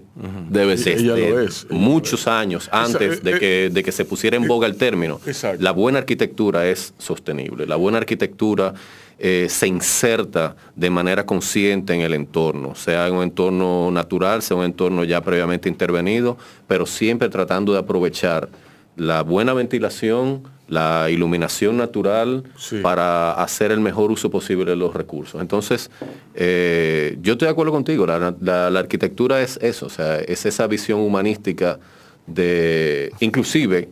Debe 0.50 0.76
ser. 0.76 0.98
Es, 0.98 1.66
muchos 1.70 2.28
años 2.28 2.68
antes 2.70 3.22
de 3.22 3.38
que, 3.38 3.70
de 3.72 3.82
que 3.82 3.90
se 3.90 4.04
pusiera 4.04 4.36
en 4.36 4.46
boga 4.46 4.66
el 4.66 4.76
término, 4.76 5.18
Exacto. 5.26 5.62
la 5.62 5.70
buena 5.70 6.00
arquitectura 6.00 6.68
es 6.68 6.92
sostenible. 6.98 7.66
La 7.66 7.76
buena 7.76 7.96
arquitectura 7.96 8.74
eh, 9.18 9.46
se 9.48 9.66
inserta 9.66 10.56
de 10.74 10.90
manera 10.90 11.24
consciente 11.24 11.94
en 11.94 12.00
el 12.00 12.14
entorno, 12.14 12.74
sea 12.74 13.06
en 13.08 13.14
un 13.14 13.22
entorno 13.22 13.90
natural, 13.90 14.42
sea 14.42 14.56
un 14.56 14.64
entorno 14.64 15.04
ya 15.04 15.20
previamente 15.22 15.68
intervenido, 15.68 16.36
pero 16.66 16.84
siempre 16.86 17.28
tratando 17.28 17.72
de 17.72 17.78
aprovechar 17.78 18.48
la 18.96 19.22
buena 19.22 19.54
ventilación, 19.54 20.42
la 20.68 21.10
iluminación 21.10 21.76
natural 21.76 22.44
Sí. 22.56 22.78
para 22.80 23.32
hacer 23.32 23.70
el 23.72 23.80
mejor 23.80 24.10
uso 24.10 24.30
posible 24.30 24.64
de 24.70 24.76
los 24.76 24.94
recursos. 24.94 25.40
Entonces, 25.40 25.90
eh, 26.34 27.18
yo 27.20 27.32
estoy 27.32 27.46
de 27.46 27.52
acuerdo 27.52 27.72
contigo, 27.72 28.06
la, 28.06 28.34
la- 28.40 28.70
la 28.70 28.80
arquitectura 28.80 29.42
es 29.42 29.58
eso, 29.62 29.86
o 29.86 29.90
sea, 29.90 30.20
es 30.20 30.46
esa 30.46 30.66
visión 30.66 31.00
humanística 31.00 31.78
de, 32.26 33.12
inclusive, 33.20 33.88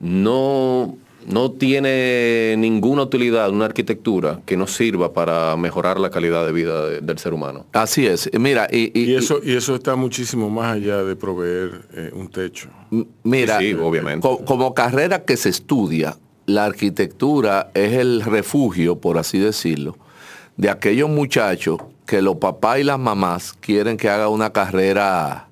no, 0.00 0.96
no 1.26 1.50
tiene 1.52 2.54
ninguna 2.58 3.02
utilidad 3.02 3.50
una 3.50 3.66
arquitectura 3.66 4.40
que 4.46 4.56
no 4.56 4.66
sirva 4.66 5.12
para 5.12 5.56
mejorar 5.56 6.00
la 6.00 6.10
calidad 6.10 6.46
de 6.46 6.52
vida 6.52 6.86
de- 6.88 7.00
del 7.00 7.18
ser 7.18 7.34
humano. 7.34 7.66
Así 7.72 8.06
es. 8.06 8.30
Mira, 8.38 8.68
y, 8.70 8.90
y- 8.98 9.10
Y 9.10 9.14
eso, 9.16 9.40
y 9.42 9.54
eso 9.54 9.74
está 9.74 9.96
muchísimo 9.96 10.48
más 10.50 10.76
allá 10.76 11.02
de 11.04 11.16
proveer 11.16 11.82
eh, 11.94 12.10
un 12.14 12.28
techo. 12.28 12.68
mira, 13.22 13.58
sí, 13.60 13.74
obviamente. 13.74 14.26
co- 14.26 14.44
como 14.44 14.72
carrera 14.74 15.24
que 15.24 15.36
se 15.36 15.50
estudia, 15.50 16.16
la 16.46 16.64
arquitectura 16.64 17.70
es 17.74 17.92
el 17.92 18.22
refugio, 18.22 18.98
por 18.98 19.18
así 19.18 19.38
decirlo, 19.38 19.96
de 20.56 20.70
aquellos 20.70 21.08
muchachos 21.08 21.78
que 22.06 22.22
los 22.22 22.36
papás 22.36 22.80
y 22.80 22.84
las 22.84 22.98
mamás 22.98 23.52
quieren 23.60 23.96
que 23.96 24.08
haga 24.08 24.28
una 24.28 24.50
carrera 24.52 25.48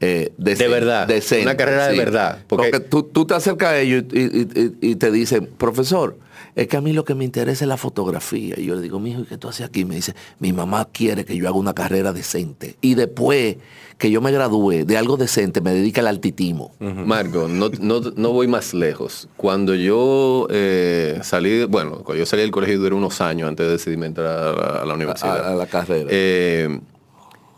eh, 0.00 0.32
De 0.36 0.68
verdad, 0.68 1.06
decente, 1.08 1.44
una 1.44 1.56
carrera 1.56 1.88
de 1.88 1.96
verdad, 1.98 2.44
Porque, 2.46 2.70
porque- 2.70 2.86
tú, 2.88 3.02
tú 3.04 3.26
te 3.26 3.34
acercas 3.34 3.70
a 3.72 3.78
ellos 3.80 4.04
y, 4.12 4.18
y- 4.20 4.48
y- 4.80 4.90
y 4.90 4.96
te 4.96 5.10
dicen, 5.10 5.48
profesor, 5.58 6.16
es 6.54 6.66
que 6.66 6.76
a 6.76 6.80
mí 6.80 6.92
lo 6.92 7.04
que 7.04 7.14
me 7.14 7.24
interesa 7.24 7.64
es 7.64 7.68
la 7.68 7.76
fotografía. 7.76 8.54
Y 8.58 8.64
yo 8.66 8.74
le 8.74 8.82
digo, 8.82 8.98
mijo, 8.98 9.20
¿y 9.20 9.24
qué 9.26 9.38
tú 9.38 9.48
haces 9.48 9.64
aquí? 9.66 9.84
Me 9.84 9.94
dice, 9.94 10.14
mi 10.40 10.52
mamá 10.52 10.88
quiere 10.90 11.24
que 11.24 11.36
yo 11.36 11.46
haga 11.48 11.56
una 11.56 11.72
carrera 11.74 12.12
decente. 12.12 12.76
Y 12.80 12.94
después 12.94 13.56
que 13.96 14.10
yo 14.10 14.20
me 14.20 14.32
gradúe 14.32 14.84
de 14.84 14.96
algo 14.96 15.16
decente, 15.16 15.60
me 15.60 15.72
dedique 15.72 16.00
al 16.00 16.06
altitismo. 16.08 16.72
Marco, 16.80 17.46
no, 17.48 17.68
no, 17.80 18.00
no 18.16 18.32
voy 18.32 18.48
más 18.48 18.74
lejos. 18.74 19.28
Cuando 19.36 19.74
yo 19.74 20.46
eh, 20.50 21.18
salí, 21.22 21.64
bueno, 21.64 22.02
cuando 22.04 22.16
yo 22.16 22.26
salí 22.26 22.42
del 22.42 22.50
colegio 22.50 22.78
duré 22.78 22.94
unos 22.94 23.20
años 23.20 23.48
antes 23.48 23.66
de 23.66 23.72
decidirme 23.72 24.06
entrar 24.06 24.26
a 24.26 24.52
la, 24.52 24.82
a 24.82 24.84
la 24.84 24.94
universidad. 24.94 25.44
A- 25.48 25.52
a 25.52 25.54
la 25.54 25.66
carrera. 25.66 26.08
Eh, 26.10 26.80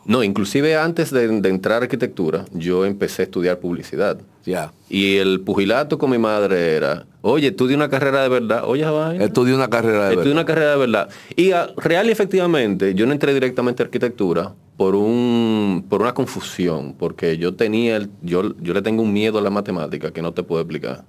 no, 0.06 0.22
inclusive 0.24 0.76
antes 0.76 1.10
de, 1.10 1.28
de 1.40 1.48
entrar 1.48 1.82
a 1.82 1.84
arquitectura, 1.84 2.44
yo 2.52 2.84
empecé 2.84 3.22
a 3.22 3.24
estudiar 3.26 3.58
publicidad. 3.58 4.18
Ya. 4.46 4.72
Y 4.88 5.16
el 5.16 5.40
pugilato 5.40 5.98
con 5.98 6.10
mi 6.10 6.18
madre 6.18 6.74
era, 6.76 7.04
oye, 7.20 7.48
estudia 7.48 7.76
una 7.76 7.90
carrera 7.90 8.22
de 8.22 8.28
verdad. 8.30 8.62
Oye, 8.66 8.84
vaina. 8.84 9.22
Estudié 9.24 9.54
una 9.54 9.68
carrera 9.68 10.04
de 10.08 10.14
Estudié 10.14 10.16
verdad. 10.16 10.32
una 10.32 10.44
carrera 10.46 10.70
de 10.72 10.76
verdad. 10.78 11.08
Y 11.36 11.52
ah, 11.52 11.68
real 11.76 12.08
y 12.08 12.12
efectivamente, 12.12 12.94
yo 12.94 13.04
no 13.06 13.12
entré 13.12 13.34
directamente 13.34 13.82
a 13.82 13.86
arquitectura 13.86 14.54
por 14.76 14.94
un 14.94 15.84
por 15.90 16.00
una 16.00 16.14
confusión, 16.14 16.94
porque 16.98 17.36
yo 17.36 17.54
tenía 17.54 17.96
el- 17.96 18.08
yo, 18.22 18.54
yo 18.60 18.72
le 18.72 18.80
tengo 18.82 19.02
un 19.02 19.12
miedo 19.12 19.38
a 19.38 19.42
la 19.42 19.50
matemática 19.50 20.10
que 20.10 20.22
no 20.22 20.32
te 20.32 20.42
puedo 20.42 20.62
explicar. 20.62 21.04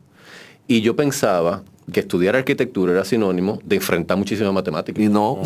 Y 0.68 0.82
yo 0.82 0.96
pensaba 0.96 1.64
que 1.92 2.00
estudiar 2.02 2.36
arquitectura 2.36 2.92
era 2.94 3.06
sinónimo 3.06 3.60
de 3.64 3.76
enfrentar 3.78 4.18
muchísimas 4.18 4.54
matemáticas. 4.54 5.04
Y 5.04 5.08
no, 5.10 5.42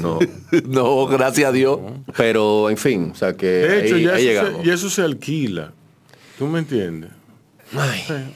No. 0.00 0.18
no, 0.68 1.06
gracias 1.06 1.48
a 1.48 1.52
Dios. 1.52 1.78
Pero 2.16 2.68
en 2.70 2.76
fin, 2.76 3.10
o 3.12 3.14
sea 3.14 3.34
que 3.36 3.46
De 3.46 3.86
hecho, 3.86 3.94
ahí, 3.96 4.04
ya 4.04 4.14
ahí 4.14 4.26
eso, 4.28 4.28
llegamos. 4.42 4.62
se, 4.62 4.68
y 4.68 4.70
eso 4.72 4.90
se 4.90 5.02
alquila. 5.02 5.72
¿Tú 6.38 6.46
me 6.46 6.58
entiendes? 6.60 7.10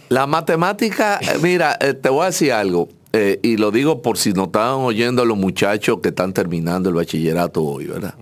La 0.09 0.26
matemática, 0.26 1.18
eh, 1.21 1.38
mira, 1.42 1.76
eh, 1.80 1.94
te 1.94 2.09
voy 2.09 2.23
a 2.23 2.26
decir 2.26 2.52
algo, 2.52 2.88
eh, 3.12 3.40
y 3.42 3.56
lo 3.56 3.71
digo 3.73 4.00
por 4.00 4.16
si 4.16 4.33
no 4.33 4.44
estaban 4.44 4.80
oyendo 4.85 5.25
los 5.25 5.37
muchachos 5.37 5.99
que 6.00 6.11
están 6.11 6.33
terminando 6.33 6.88
el 6.88 6.94
bachillerato 6.94 7.62
hoy, 7.64 7.87
¿verdad? 7.87 8.14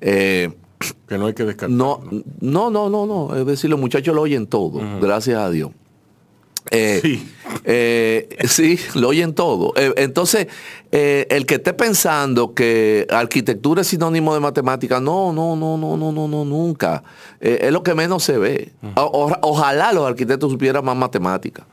Eh, 0.00 0.50
Que 1.06 1.18
no 1.18 1.26
hay 1.26 1.34
que 1.34 1.44
descartar. 1.44 1.70
no, 1.76 2.02
no, 2.40 2.70
no, 2.70 2.88
no, 2.88 3.06
no, 3.06 3.36
es 3.36 3.44
decir, 3.46 3.68
los 3.68 3.78
muchachos 3.78 4.14
lo 4.14 4.22
oyen 4.22 4.46
todo, 4.46 4.80
gracias 5.00 5.38
a 5.38 5.50
Dios. 5.50 5.70
Eh, 6.70 6.98
Sí. 7.02 7.32
eh, 7.64 8.28
sí, 8.48 8.78
lo 8.94 9.08
oyen 9.08 9.34
todo. 9.34 9.72
Eh, 9.76 9.92
entonces, 9.96 10.48
eh, 10.92 11.26
el 11.30 11.46
que 11.46 11.54
esté 11.56 11.72
pensando 11.74 12.54
que 12.54 13.06
arquitectura 13.10 13.82
es 13.82 13.88
sinónimo 13.88 14.34
de 14.34 14.40
matemática, 14.40 15.00
no, 15.00 15.32
no, 15.32 15.54
no, 15.56 15.76
no, 15.76 15.96
no, 15.96 16.12
no, 16.12 16.26
no, 16.28 16.44
nunca. 16.44 17.02
Eh, 17.40 17.58
es 17.62 17.72
lo 17.72 17.82
que 17.82 17.94
menos 17.94 18.22
se 18.24 18.36
ve. 18.38 18.72
O- 18.96 19.02
o- 19.02 19.38
ojalá 19.42 19.92
los 19.92 20.06
arquitectos 20.06 20.50
supieran 20.50 20.84
más 20.84 20.96
matemática. 20.96 21.66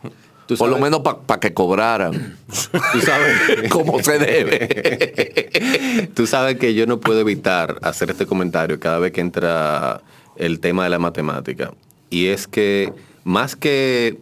Tú 0.45 0.57
Por 0.57 0.69
lo 0.69 0.77
menos 0.77 0.99
para 1.25 1.39
que 1.39 1.53
cobraran 1.53 2.35
Tú 2.91 2.99
sabes, 2.99 3.69
como 3.71 4.03
se 4.03 4.19
debe. 4.19 6.09
Tú 6.13 6.27
sabes 6.27 6.57
que 6.57 6.73
yo 6.73 6.85
no 6.85 6.99
puedo 6.99 7.19
evitar 7.21 7.77
hacer 7.81 8.09
este 8.11 8.25
comentario 8.25 8.79
cada 8.79 8.99
vez 8.99 9.11
que 9.13 9.21
entra 9.21 10.01
el 10.35 10.59
tema 10.59 10.83
de 10.83 10.89
la 10.89 10.99
matemática. 10.99 11.71
Y 12.09 12.27
es 12.27 12.47
que 12.47 12.91
más 13.23 13.55
que 13.55 14.17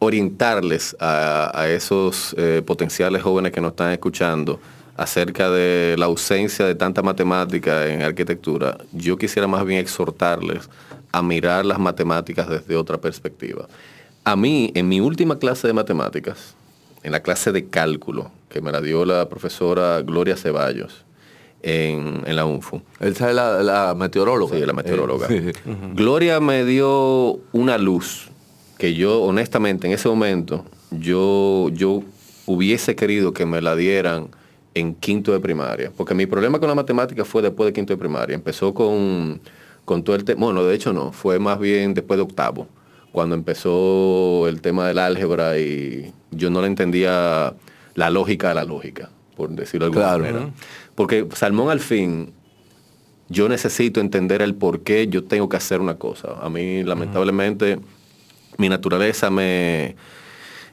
orientarles 0.00 0.96
a, 0.98 1.52
a 1.54 1.68
esos 1.68 2.34
eh, 2.36 2.62
potenciales 2.66 3.22
jóvenes 3.22 3.52
que 3.52 3.60
nos 3.60 3.72
están 3.72 3.92
escuchando 3.92 4.58
acerca 4.96 5.50
de 5.50 5.94
la 5.98 6.06
ausencia 6.06 6.66
de 6.66 6.74
tanta 6.74 7.02
matemática 7.02 7.86
en 7.86 8.02
arquitectura, 8.02 8.78
yo 8.92 9.16
quisiera 9.16 9.46
más 9.46 9.64
bien 9.64 9.78
exhortarles 9.80 10.68
a 11.12 11.22
mirar 11.22 11.64
las 11.64 11.78
matemáticas 11.78 12.48
desde 12.48 12.76
otra 12.76 12.98
perspectiva. 12.98 13.68
A 14.24 14.36
mí, 14.36 14.70
en 14.74 14.88
mi 14.88 15.00
última 15.00 15.38
clase 15.38 15.66
de 15.66 15.72
matemáticas, 15.72 16.54
en 17.02 17.12
la 17.12 17.20
clase 17.20 17.52
de 17.52 17.66
cálculo, 17.66 18.30
que 18.48 18.60
me 18.60 18.72
la 18.72 18.80
dio 18.80 19.04
la 19.04 19.28
profesora 19.28 20.02
Gloria 20.02 20.36
Ceballos 20.36 21.04
en, 21.62 22.22
en 22.26 22.36
la 22.36 22.44
UNFU, 22.44 22.82
Esa 23.00 23.30
es 23.30 23.34
la, 23.34 23.62
la 23.62 23.94
meteoróloga. 23.94 24.56
Sí, 24.56 24.64
la 24.64 24.72
meteoróloga. 24.72 25.26
Eh, 25.30 25.52
Gloria 25.94 26.40
me 26.40 26.64
dio 26.64 27.38
una 27.52 27.76
luz 27.78 28.29
que 28.80 28.94
yo, 28.94 29.20
honestamente, 29.22 29.86
en 29.86 29.92
ese 29.92 30.08
momento, 30.08 30.64
yo, 30.90 31.68
yo 31.74 32.02
hubiese 32.46 32.96
querido 32.96 33.34
que 33.34 33.44
me 33.44 33.60
la 33.60 33.76
dieran 33.76 34.28
en 34.72 34.94
quinto 34.94 35.32
de 35.32 35.38
primaria. 35.40 35.92
Porque 35.94 36.14
mi 36.14 36.24
problema 36.24 36.58
con 36.58 36.68
la 36.68 36.74
matemática 36.74 37.26
fue 37.26 37.42
después 37.42 37.66
de 37.66 37.74
quinto 37.74 37.92
de 37.92 37.98
primaria. 37.98 38.34
Empezó 38.34 38.72
con, 38.72 39.38
con 39.84 40.02
todo 40.02 40.16
el 40.16 40.24
tema, 40.24 40.46
bueno, 40.46 40.64
de 40.64 40.74
hecho 40.74 40.94
no, 40.94 41.12
fue 41.12 41.38
más 41.38 41.58
bien 41.60 41.92
después 41.92 42.16
de 42.16 42.22
octavo, 42.22 42.68
cuando 43.12 43.34
empezó 43.34 44.48
el 44.48 44.62
tema 44.62 44.88
del 44.88 44.98
álgebra 44.98 45.58
y 45.58 46.10
yo 46.30 46.48
no 46.48 46.62
le 46.62 46.68
entendía 46.68 47.52
la 47.94 48.08
lógica 48.08 48.48
de 48.48 48.54
la 48.54 48.64
lógica, 48.64 49.10
por 49.36 49.50
decirlo 49.50 49.90
de 49.90 49.98
alguna 50.00 50.06
Claro. 50.16 50.24
manera. 50.24 50.54
Porque 50.94 51.26
Salmón 51.34 51.68
al 51.70 51.80
fin 51.80 52.32
yo 53.28 53.46
necesito 53.48 54.00
entender 54.00 54.40
el 54.40 54.54
por 54.54 54.80
qué 54.80 55.06
yo 55.06 55.22
tengo 55.24 55.48
que 55.50 55.56
hacer 55.58 55.80
una 55.82 55.96
cosa. 55.96 56.36
A 56.40 56.48
mí, 56.48 56.82
lamentablemente, 56.82 57.78
mi 58.58 58.68
naturaleza 58.68 59.30
me, 59.30 59.96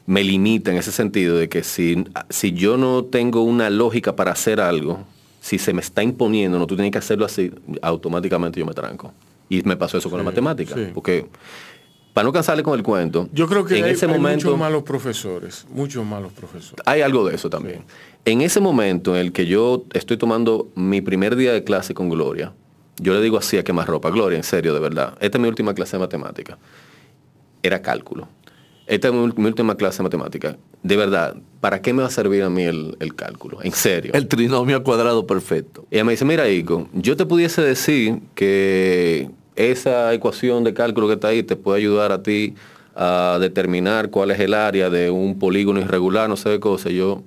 me 0.06 0.24
limita 0.24 0.72
en 0.72 0.78
ese 0.78 0.92
sentido 0.92 1.38
de 1.38 1.50
que 1.50 1.64
si, 1.64 2.04
si 2.30 2.54
yo 2.54 2.78
no 2.78 3.06
tengo 3.06 3.44
una 3.44 3.70
lógica 3.70 4.16
para 4.16 4.32
hacer 4.32 4.60
algo, 4.60 5.06
si 5.42 5.58
se 5.60 5.74
me 5.74 5.82
está 5.82 6.04
imponiendo, 6.04 6.60
no, 6.60 6.68
tú 6.68 6.76
tienes 6.76 6.92
que 6.92 6.98
hacerlo 6.98 7.26
así, 7.26 7.52
automáticamente 7.82 8.60
yo 8.60 8.66
me 8.66 8.74
tranco. 8.74 9.14
Y 9.50 9.64
me 9.64 9.78
pasó 9.78 9.98
eso 9.98 10.10
con 10.10 10.18
la 10.18 10.24
matemática. 10.26 10.76
sí. 10.76 10.88
Porque, 10.94 11.28
para 12.14 12.26
no 12.26 12.34
cansarle 12.34 12.64
con 12.64 12.74
el 12.74 12.84
cuento, 12.84 13.30
Yo 13.32 13.48
creo 13.48 13.64
que 13.64 13.78
en 13.78 13.86
hay, 13.86 13.92
ese 13.92 14.08
hay 14.08 14.12
momento 14.12 14.48
muchos 14.48 14.60
malos 14.60 14.84
profesores. 14.84 15.66
Muchos 15.70 16.04
malos 16.04 16.34
profesores. 16.34 16.84
hay 16.86 17.02
algo 17.02 17.28
de 17.30 17.36
eso 17.36 17.48
también. 17.48 17.84
En 18.26 18.42
ese 18.42 18.60
momento 18.60 19.16
en 19.16 19.22
el 19.22 19.32
que 19.32 19.46
yo 19.46 19.86
estoy 19.94 20.18
tomando 20.18 20.68
mi 20.74 21.00
primer 21.02 21.36
día 21.36 21.54
de 21.54 21.64
clase 21.64 21.94
con 21.94 22.10
Gloria, 22.10 22.54
yo 23.00 23.14
le 23.14 23.22
digo 23.22 23.38
así 23.38 23.58
a 23.58 23.64
quemar 23.64 23.88
ropa, 23.88 24.10
Gloria, 24.10 24.36
en 24.36 24.44
serio, 24.44 24.74
de 24.74 24.80
verdad, 24.80 25.14
esta 25.20 25.38
es 25.38 25.42
mi 25.42 25.48
última 25.48 25.76
clase 25.76 25.98
de 25.98 26.00
matemática. 26.00 26.58
Era 27.64 27.82
cálculo. 27.82 28.28
Esta 28.88 29.10
es 29.10 29.14
mi, 29.14 29.46
última 29.46 29.76
clase 29.76 29.98
de 29.98 30.04
matemática. 30.04 30.58
De 30.82 30.96
verdad, 30.96 31.36
¿para 31.60 31.82
qué 31.82 31.94
me 31.94 32.02
va 32.02 32.08
a 32.08 32.12
servir 32.12 32.44
a 32.44 32.50
mí 32.50 32.64
el, 32.64 32.96
el 33.02 33.16
cálculo? 33.16 33.60
En 33.62 33.74
serio. 33.74 34.14
El 34.14 34.28
trinomio 34.28 34.78
al 34.78 34.84
cuadrado 34.84 35.28
perfecto. 35.28 35.86
Y 35.92 35.96
ella 35.96 36.06
me 36.06 36.14
dice, 36.14 36.24
mira, 36.24 36.48
Ico, 36.50 36.88
yo 36.94 37.18
te 37.18 37.26
pudiese 37.26 37.62
decir 37.62 38.20
que 38.34 39.30
esa 39.58 40.14
ecuación 40.14 40.64
de 40.64 40.74
cálculo 40.74 41.08
que 41.08 41.16
está 41.16 41.30
ahí 41.30 41.44
te 41.44 41.58
puede 41.58 41.80
ayudar 41.80 42.14
a 42.14 42.24
ti 42.24 42.56
a 42.96 43.38
determinar 43.42 44.10
cuál 44.10 44.32
es 44.32 44.40
el 44.40 44.54
área 44.54 44.90
de 44.90 45.10
un 45.10 45.38
polígono 45.38 45.80
irregular, 45.80 46.30
no 46.30 46.38
sé 46.38 46.50
qué 46.52 46.60
cosa. 46.60 46.90
Yo, 46.90 47.24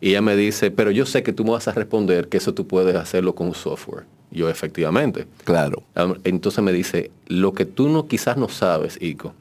y 0.00 0.10
ella 0.10 0.20
me 0.20 0.36
dice, 0.36 0.70
pero 0.70 0.90
yo 0.90 1.06
sé 1.06 1.22
que 1.22 1.32
tú 1.32 1.44
me 1.44 1.52
vas 1.52 1.68
a 1.68 1.72
responder 1.72 2.28
que 2.28 2.36
eso 2.36 2.52
tú 2.52 2.66
puedes 2.66 2.94
hacerlo 2.96 3.34
con 3.34 3.48
un 3.48 3.54
software. 3.54 4.04
Yo, 4.30 4.48
efectivamente. 4.48 5.26
Claro. 5.44 5.82
Entonces 6.24 6.62
me 6.62 6.72
dice, 6.72 7.10
lo 7.26 7.52
que 7.52 7.64
tú 7.64 7.88
no 7.88 8.06
quizás 8.06 8.36
no 8.36 8.48
sabes, 8.48 8.98
Ico, 9.00 9.34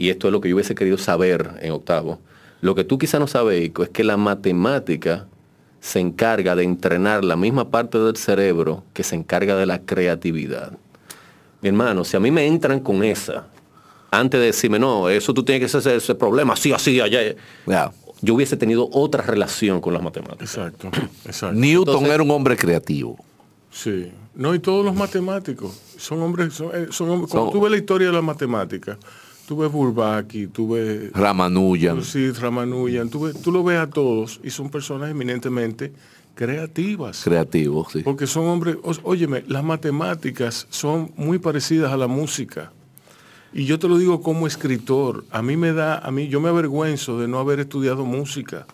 y 0.00 0.08
esto 0.08 0.28
es 0.28 0.32
lo 0.32 0.40
que 0.40 0.48
yo 0.48 0.54
hubiese 0.56 0.74
querido 0.74 0.96
saber 0.96 1.50
en 1.60 1.72
octavo, 1.72 2.18
lo 2.62 2.74
que 2.74 2.84
tú 2.84 2.96
quizás 2.98 3.20
no 3.20 3.26
sabes, 3.26 3.62
Ico, 3.62 3.82
es 3.82 3.90
que 3.90 4.02
la 4.02 4.16
matemática 4.16 5.26
se 5.80 6.00
encarga 6.00 6.56
de 6.56 6.64
entrenar 6.64 7.22
la 7.22 7.36
misma 7.36 7.70
parte 7.70 7.98
del 7.98 8.16
cerebro 8.16 8.82
que 8.94 9.02
se 9.02 9.14
encarga 9.14 9.56
de 9.56 9.66
la 9.66 9.80
creatividad. 9.82 10.72
Mi 11.60 11.68
hermano, 11.68 12.04
si 12.04 12.16
a 12.16 12.20
mí 12.20 12.30
me 12.30 12.46
entran 12.46 12.80
con 12.80 13.04
esa, 13.04 13.46
antes 14.10 14.40
de 14.40 14.46
decirme, 14.46 14.78
no, 14.78 15.10
eso 15.10 15.34
tú 15.34 15.42
tienes 15.42 15.70
que 15.70 15.76
hacer 15.78 15.96
ese 15.96 16.14
problema, 16.14 16.54
así, 16.54 16.72
así, 16.72 16.98
allá, 17.00 17.20
Ya. 17.66 17.92
yo 18.22 18.34
hubiese 18.34 18.56
tenido 18.56 18.88
otra 18.92 19.22
relación 19.22 19.80
con 19.82 19.92
las 19.92 20.02
matemáticas. 20.02 20.56
Exacto. 20.56 20.90
Exacto. 21.26 21.54
Newton 21.58 21.94
Entonces- 21.94 22.14
era 22.14 22.22
un 22.22 22.30
hombre 22.30 22.56
creativo. 22.56 23.18
Sí. 23.70 24.10
No, 24.34 24.54
y 24.54 24.58
todos 24.58 24.84
los 24.84 24.94
matemáticos 24.94 25.78
son 25.98 26.22
hombres, 26.22 26.54
son, 26.54 26.70
eh, 26.74 26.86
son 26.90 27.10
hombres. 27.10 27.30
Cuando 27.30 27.52
tú 27.52 27.60
ves 27.60 27.70
la 27.70 27.76
historia 27.76 28.06
de 28.08 28.12
la 28.14 28.22
matemática, 28.22 28.98
tú 29.50 29.56
ves 29.56 29.72
Bourbaki, 29.72 30.46
tú 30.46 30.68
ves 30.74 31.10
Ramanujan. 31.12 32.04
sí, 32.04 32.30
Ramanujan, 32.30 33.10
tú, 33.10 33.50
lo 33.50 33.64
ves 33.64 33.78
a 33.80 33.90
todos 33.90 34.38
y 34.44 34.50
son 34.50 34.70
personas 34.70 35.10
eminentemente 35.10 35.92
creativas. 36.36 37.22
Creativo, 37.24 37.84
sí. 37.90 38.02
Porque 38.04 38.28
son 38.28 38.46
hombres, 38.46 38.76
óyeme, 39.02 39.42
las 39.48 39.64
matemáticas 39.64 40.68
son 40.70 41.10
muy 41.16 41.40
parecidas 41.40 41.90
a 41.92 41.96
la 41.96 42.06
música. 42.06 42.70
Y 43.52 43.64
yo 43.64 43.80
te 43.80 43.88
lo 43.88 43.98
digo 43.98 44.20
como 44.22 44.46
escritor, 44.46 45.24
a 45.32 45.42
mí 45.42 45.56
me 45.56 45.72
da, 45.72 45.98
a 45.98 46.12
mí 46.12 46.28
yo 46.28 46.40
me 46.40 46.48
avergüenzo 46.48 47.18
de 47.18 47.26
no 47.26 47.40
haber 47.40 47.58
estudiado 47.58 48.04
música, 48.04 48.68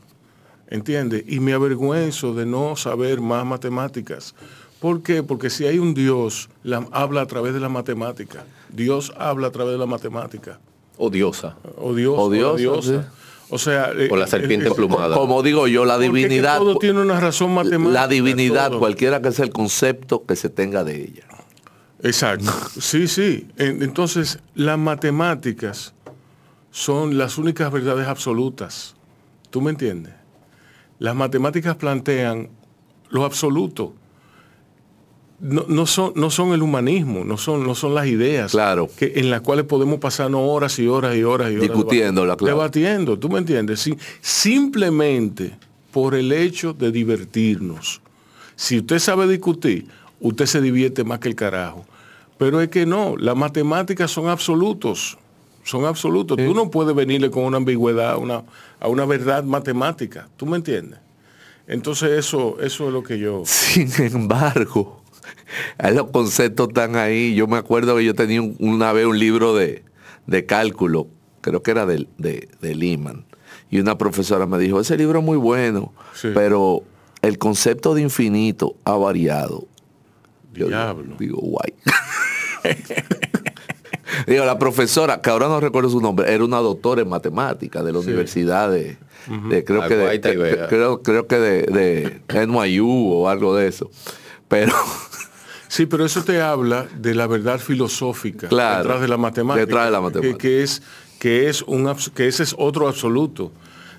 ¿entiendes? 0.69 1.25
Y 1.27 1.41
me 1.41 1.55
avergüenzo 1.55 2.35
de 2.35 2.45
no 2.45 2.77
saber 2.77 3.23
más 3.23 3.47
matemáticas. 3.47 4.35
¿Por 4.79 5.03
qué? 5.03 5.23
Porque 5.23 5.49
si 5.49 5.65
hay 5.65 5.79
un 5.79 5.95
Dios, 5.95 6.51
la- 6.63 6.87
habla 6.93 7.23
a 7.23 7.27
través 7.27 7.55
de 7.55 7.61
la 7.61 7.71
matemática. 7.71 8.45
Dios 8.69 9.11
habla 9.17 9.47
a 9.47 9.51
través 9.51 9.73
de 9.73 9.79
la 9.79 9.87
matemática. 9.87 10.61
Odiosa. 10.97 11.57
O 11.77 11.95
Dios, 11.95 12.17
O 13.49 13.59
sí. 13.59 13.65
Sea, 13.65 13.91
eh, 13.97 14.09
O 14.11 14.17
la 14.17 14.27
serpiente 14.27 14.67
eh, 14.67 14.71
emplumada. 14.71 15.15
Como 15.17 15.43
digo 15.43 15.69
yo, 15.69 15.85
la 15.85 15.95
porque 15.95 16.07
es 16.07 16.11
que 16.13 16.17
divinidad, 16.19 16.59
todo 16.59 16.77
tiene 16.79 17.01
una 17.01 17.21
razón 17.21 17.55
matemática. 17.55 17.93
la 17.93 18.09
divinidad, 18.09 18.71
todo. 18.71 18.79
cualquiera 18.81 19.23
que 19.23 19.31
sea 19.33 19.45
el 19.45 19.53
concepto 19.53 20.25
que 20.27 20.35
se 20.37 20.49
tenga 20.49 20.83
de 20.85 21.03
ella. 21.05 21.25
Exacto. 22.03 22.53
Sí, 22.81 23.07
sí. 23.09 23.47
En- 23.57 23.83
Entonces, 23.83 24.41
las 24.55 24.79
matemáticas 24.79 25.95
son 26.71 27.17
las 27.19 27.39
únicas 27.39 27.71
verdades 27.73 28.09
absolutas. 28.09 28.95
¿Tú 29.51 29.61
me 29.61 29.71
entiendes? 29.71 30.13
Las 30.99 31.15
matemáticas 31.15 31.77
plantean 31.77 32.49
lo 33.11 33.25
absoluto. 33.25 33.95
No, 35.39 35.65
no 35.69 35.85
son, 35.87 36.13
no 36.17 36.31
son 36.31 36.53
el 36.55 36.63
humanismo, 36.63 37.23
no 37.25 37.37
son, 37.37 37.67
no 37.67 37.75
son 37.75 37.95
las 37.95 38.07
ideas 38.07 38.53
Claro. 38.53 38.89
que, 38.99 39.13
en 39.17 39.31
las 39.31 39.43
cuales 39.43 39.67
podemos 39.67 39.99
pasarnos 39.99 40.41
horas 40.45 40.79
y 40.79 40.87
horas 40.87 41.15
y 41.15 41.25
horas 41.25 41.51
y 41.53 41.57
horas 41.57 41.69
Discutiéndola, 41.69 42.37
claro. 42.37 42.57
debatiendo, 42.57 43.19
¿tú 43.19 43.29
me 43.29 43.39
entiendes? 43.39 43.81
Sí, 43.81 43.97
simplemente 44.23 45.57
por 45.93 46.15
el 46.15 46.33
hecho 46.33 46.73
de 46.73 46.91
divertirnos. 46.91 48.01
Si 48.55 48.79
usted 48.79 48.99
sabe 48.99 49.27
discutir, 49.29 49.87
usted 50.21 50.47
se 50.47 50.61
divierte 50.63 51.05
más 51.05 51.19
que 51.19 51.29
el 51.29 51.35
carajo. 51.35 51.85
Pero 52.39 52.61
es 52.61 52.69
que 52.69 52.87
no, 52.87 53.17
las 53.19 53.37
matemáticas 53.37 54.11
son 54.11 54.29
absolutos. 54.29 55.19
Son 55.65 55.85
absolutos. 55.85 56.37
Tú 56.37 56.55
no 56.55 56.71
puedes 56.71 56.95
venirle 56.95 57.31
con 57.31 57.45
una 57.45 57.57
ambigüedad 57.57 58.13
a 58.13 58.17
una, 58.19 58.45
a 58.79 58.89
una 58.89 59.05
verdad 59.05 59.43
matemática. 59.45 60.29
¿Tú 60.37 60.47
me 60.47 60.57
entiendes? 60.57 60.99
Entonces 61.67 62.11
eso, 62.11 62.57
eso 62.61 62.87
es 62.87 62.93
lo 62.93 63.03
que 63.03 63.19
yo... 63.19 63.43
Sin 63.45 63.91
embargo, 63.99 64.96
los 65.93 66.11
conceptos 66.11 66.69
están 66.69 66.97
ahí. 66.97 67.35
Yo 67.35 67.47
me 67.47 67.57
acuerdo 67.57 67.97
que 67.97 68.05
yo 68.05 68.15
tenía 68.15 68.41
un- 68.43 68.57
una 68.59 68.93
vez 68.93 69.07
un 69.07 69.19
libro 69.19 69.55
de, 69.55 69.85
de 70.27 70.47
cálculo, 70.47 71.09
creo 71.41 71.63
que 71.63 71.71
era 71.71 71.87
de, 71.87 72.07
de, 72.19 72.49
de 72.61 72.75
Lehman, 72.75 73.25
y 73.71 73.79
una 73.81 73.99
profesora 73.99 74.47
me 74.47 74.59
dijo, 74.59 74.81
ese 74.81 74.97
libro 74.97 75.19
es 75.21 75.25
muy 75.25 75.37
bueno, 75.37 75.93
Sí. 76.15 76.29
pero 76.35 76.83
el 77.23 77.39
concepto 77.39 77.95
de 77.95 78.03
infinito 78.03 78.77
ha 78.85 78.97
variado. 78.97 79.67
Yo 80.55 80.69
Diablo. 80.69 81.17
digo, 81.19 81.39
guay. 81.39 81.75
digo, 84.27 84.45
la 84.45 84.59
profesora, 84.59 85.21
que 85.21 85.31
ahora 85.31 85.49
no 85.49 85.61
recuerdo 85.61 85.91
su 85.91 86.01
nombre, 86.01 86.33
era 86.33 86.45
una 86.45 86.59
doctora 86.59 87.03
en 87.03 87.09
matemáticas 87.09 87.85
de 87.85 87.93
la 87.93 87.99
universidad 87.99 88.71
de, 88.71 88.97
de- 89.51 89.65
creo 89.65 89.87
que 89.89 89.97
de, 89.97 90.21
creo, 90.69 91.03
creo 91.03 91.27
que 91.27 91.37
de, 91.39 91.63
de 92.29 92.47
NYU 92.47 92.89
o 93.13 93.29
algo 93.29 93.55
de 93.57 93.69
eso. 93.69 93.91
Pero 94.49 94.73
Sí, 95.69 95.87
pero 95.87 96.05
eso 96.05 96.23
te 96.23 96.41
habla 96.41 96.87
de 96.97 97.15
la 97.15 97.27
verdad 97.27 97.59
filosófica 97.59 98.49
Claro, 98.49 98.85
detrás 98.85 99.01
de 99.01 99.09
la 99.09 99.17
matemática. 99.17 99.67
detrás 99.67 99.85
de 99.87 99.91
la 99.91 100.01
matemática. 100.01 100.39
Que, 100.39 100.63
es, 100.63 100.83
que, 101.19 101.49
es 101.49 101.63
un, 101.63 101.93
que 102.15 102.29
ese 102.29 102.43
es 102.43 102.55
otro 102.59 102.89
absoluto. 102.89 103.53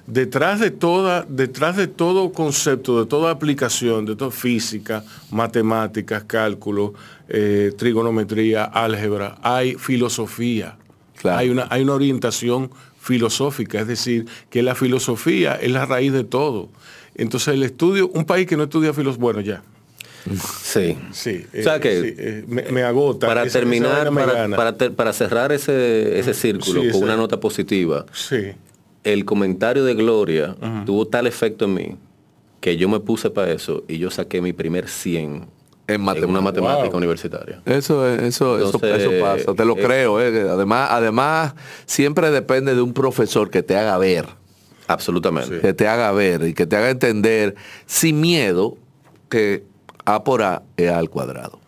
Detrás 0.05 0.61
de, 0.61 0.71
toda, 0.71 1.25
detrás 1.27 1.75
de 1.75 1.87
todo 1.87 2.31
concepto, 2.31 3.01
de 3.01 3.05
toda 3.07 3.29
aplicación, 3.29 4.05
de 4.05 4.15
toda 4.15 4.31
física, 4.31 5.03
matemáticas, 5.31 6.23
cálculo, 6.23 6.93
eh, 7.27 7.73
trigonometría, 7.77 8.63
álgebra, 8.63 9.37
hay 9.41 9.75
filosofía. 9.75 10.77
Claro. 11.17 11.39
Hay, 11.39 11.49
una, 11.49 11.67
hay 11.69 11.81
una 11.81 11.93
orientación 11.93 12.71
filosófica, 13.01 13.81
es 13.81 13.87
decir, 13.87 14.25
que 14.49 14.63
la 14.63 14.75
filosofía 14.75 15.55
es 15.55 15.71
la 15.71 15.85
raíz 15.85 16.13
de 16.13 16.23
todo. 16.23 16.69
Entonces 17.15 17.53
el 17.53 17.63
estudio, 17.63 18.07
un 18.09 18.23
país 18.23 18.47
que 18.47 18.55
no 18.55 18.63
estudia 18.63 18.93
filosofía, 18.93 19.21
bueno, 19.21 19.41
ya, 19.41 19.61
Sí. 20.63 20.97
Sí, 21.11 21.45
O 21.59 21.63
sea 21.63 21.75
eh, 21.77 21.79
que- 21.79 22.01
sí, 22.01 22.15
eh, 22.17 22.43
me, 22.47 22.63
me 22.63 22.83
agota. 22.83 23.27
Para 23.27 23.43
Esa- 23.43 23.59
terminar, 23.59 24.11
para, 24.13 24.33
gana. 24.33 24.55
para 24.57 24.77
ter- 24.77 24.93
para 24.93 25.13
cerrar 25.13 25.51
ese, 25.51 26.19
ese 26.19 26.33
círculo 26.33 26.81
Sí, 26.81 26.87
con 26.87 26.95
ese- 26.95 27.03
una 27.03 27.15
nota 27.15 27.39
positiva, 27.39 28.05
Sí, 28.13 28.51
el 29.03 29.25
comentario 29.25 29.85
de 29.85 29.93
Gloria 29.93 30.55
tuvo 30.85 31.07
tal 31.07 31.27
efecto 31.27 31.65
en 31.65 31.73
mí 31.73 31.95
que 32.59 32.75
yo 32.77 32.89
me 32.89 32.99
puse 32.99 33.29
para 33.29 33.51
eso 33.51 33.83
y 33.87 33.97
yo 33.99 34.09
saqué 34.11 34.41
mi 34.41 34.51
primer 34.53 34.87
100 34.89 35.45
en 35.89 36.01
en 36.09 36.25
una 36.25 36.41
matemática 36.41 36.89
Wow. 36.89 36.97
universitaria. 36.97 37.61
Eso, 37.65 38.05
es- 38.09 38.21
eso, 38.23 38.57
eso, 38.57 38.65
Entonces, 38.75 39.01
eso 39.03 39.11
pasa, 39.21 39.53
te 39.55 39.63
lo 39.63 39.77
eh, 39.77 39.81
creo. 39.81 40.19
eh. 40.21 40.49
Además, 40.49 40.89
además, 40.91 41.53
siempre 41.85 42.29
depende 42.31 42.75
de 42.75 42.81
un 42.81 42.91
profesor 42.93 43.49
que 43.49 43.63
te 43.63 43.77
haga 43.77 43.97
ver, 43.97 44.25
Absolutamente. 44.87 45.59
que 45.61 45.73
te 45.73 45.87
haga 45.87 46.11
ver 46.11 46.43
y 46.43 46.53
que 46.53 46.65
te 46.65 46.75
haga 46.75 46.89
entender 46.89 47.55
sin 47.85 48.19
miedo 48.19 48.77
que 49.29 49.63
A 50.07 50.23
por 50.23 50.41
A 50.41 50.63
es 50.77 50.89
A 50.89 50.97
al 50.97 51.09
cuadrado. 51.09 51.59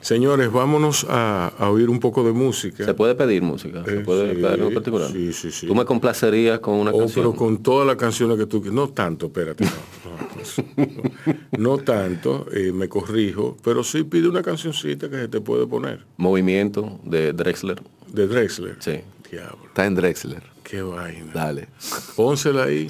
señores, 0.00 0.50
vámonos 0.52 1.06
a, 1.08 1.52
a 1.58 1.70
oír 1.70 1.88
un 1.88 2.00
poco 2.00 2.24
de 2.24 2.32
música. 2.32 2.84
¿Se 2.84 2.94
puede 2.94 3.14
pedir 3.14 3.42
música? 3.42 3.84
¿Se 3.84 3.98
Eh, 3.98 4.00
puede 4.00 4.28
sí, 4.28 4.34
pedir 4.34 4.46
algo 4.46 4.68
en 4.68 4.74
particular? 4.74 5.10
sí, 5.10 5.32
sí, 5.32 5.50
sí. 5.52 5.66
¿Tú 5.68 5.74
me 5.74 5.84
complacerías 5.84 6.58
con 6.58 6.74
una 6.74 6.90
Oh, 6.90 6.98
canción? 6.98 7.24
pero 7.26 7.36
con 7.36 7.62
todas 7.62 7.86
las 7.86 7.96
canciones 7.96 8.36
que 8.38 8.46
tú 8.46 8.60
quieras. 8.60 8.74
No 8.74 8.88
tanto, 8.90 9.26
espérate. 9.26 9.64
No, 9.64 9.70
no, 10.10 10.42
eso, 10.42 10.62
no. 10.76 11.76
No 11.76 11.78
tanto, 11.78 12.46
eh, 12.52 12.72
me 12.72 12.88
corrijo, 12.88 13.56
pero 13.62 13.82
sí 13.84 14.02
pide 14.04 14.28
una 14.28 14.42
cancioncita 14.42 15.08
que 15.08 15.16
se 15.16 15.28
te 15.28 15.40
puede 15.40 15.66
poner. 15.66 16.04
Movimiento 16.16 16.98
de 17.04 17.32
Drexler. 17.32 17.80
De 18.12 18.26
Drexler. 18.26 18.76
Sí. 18.80 19.00
Diablo, 19.30 19.58
Está 19.68 19.86
en 19.86 19.94
Drexler. 19.94 20.42
qué 20.64 20.82
vaina. 20.82 21.32
Dale. 21.32 21.68
Pónsela 22.14 22.64
ahí. 22.64 22.86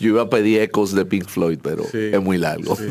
Yo 0.00 0.08
iba 0.08 0.22
a 0.22 0.28
pedir 0.28 0.60
ecos 0.62 0.92
de 0.94 1.04
Pink 1.06 1.26
Floyd, 1.28 1.58
pero 1.62 1.84
Sí, 1.84 2.10
es 2.12 2.20
muy 2.20 2.38
largo. 2.38 2.74
sí. 2.76 2.84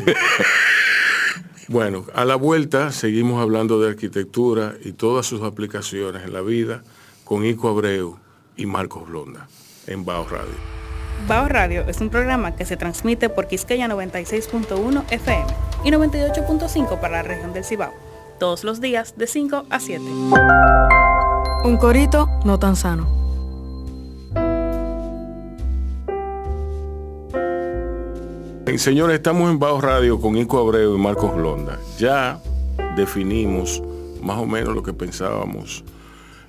Bueno, 1.68 2.04
a 2.14 2.24
la 2.24 2.36
vuelta 2.36 2.92
seguimos 2.92 3.42
hablando 3.42 3.80
de 3.80 3.88
arquitectura 3.88 4.74
y 4.84 4.92
todas 4.92 5.26
sus 5.26 5.42
aplicaciones 5.42 6.24
en 6.24 6.32
la 6.32 6.40
vida 6.40 6.82
con 7.24 7.44
Ico 7.44 7.68
Abreu 7.68 8.18
y 8.56 8.66
Marcos 8.66 9.08
Blonda 9.08 9.48
en 9.86 10.04
Bao 10.04 10.28
Radio. 10.28 10.54
Bao 11.26 11.48
Radio 11.48 11.84
es 11.88 12.00
un 12.00 12.08
programa 12.08 12.54
que 12.54 12.64
se 12.64 12.76
transmite 12.76 13.28
por 13.28 13.48
Quisqueya 13.48 13.88
96.1 13.88 15.04
FM 15.10 15.46
y 15.84 15.90
98.5 15.90 17.00
para 17.00 17.16
la 17.16 17.22
región 17.22 17.52
del 17.52 17.64
Cibao, 17.64 17.92
todos 18.38 18.62
los 18.62 18.80
días 18.80 19.16
de 19.16 19.26
5 19.26 19.66
a 19.68 19.80
7. 19.80 20.04
Un 21.64 21.76
corito 21.78 22.28
no 22.44 22.60
tan 22.60 22.76
sano. 22.76 23.25
Eh, 28.66 28.78
Señores, 28.78 29.14
estamos 29.16 29.48
en 29.48 29.60
Bao 29.60 29.80
Radio 29.80 30.20
con 30.20 30.36
Ico 30.36 30.58
Abreu 30.58 30.96
y 30.96 30.98
Marcos 30.98 31.34
Blonda. 31.36 31.78
Ya 31.98 32.40
definimos 32.96 33.80
más 34.20 34.38
o 34.38 34.46
menos 34.46 34.74
lo 34.74 34.82
que 34.82 34.92
pensábamos, 34.92 35.84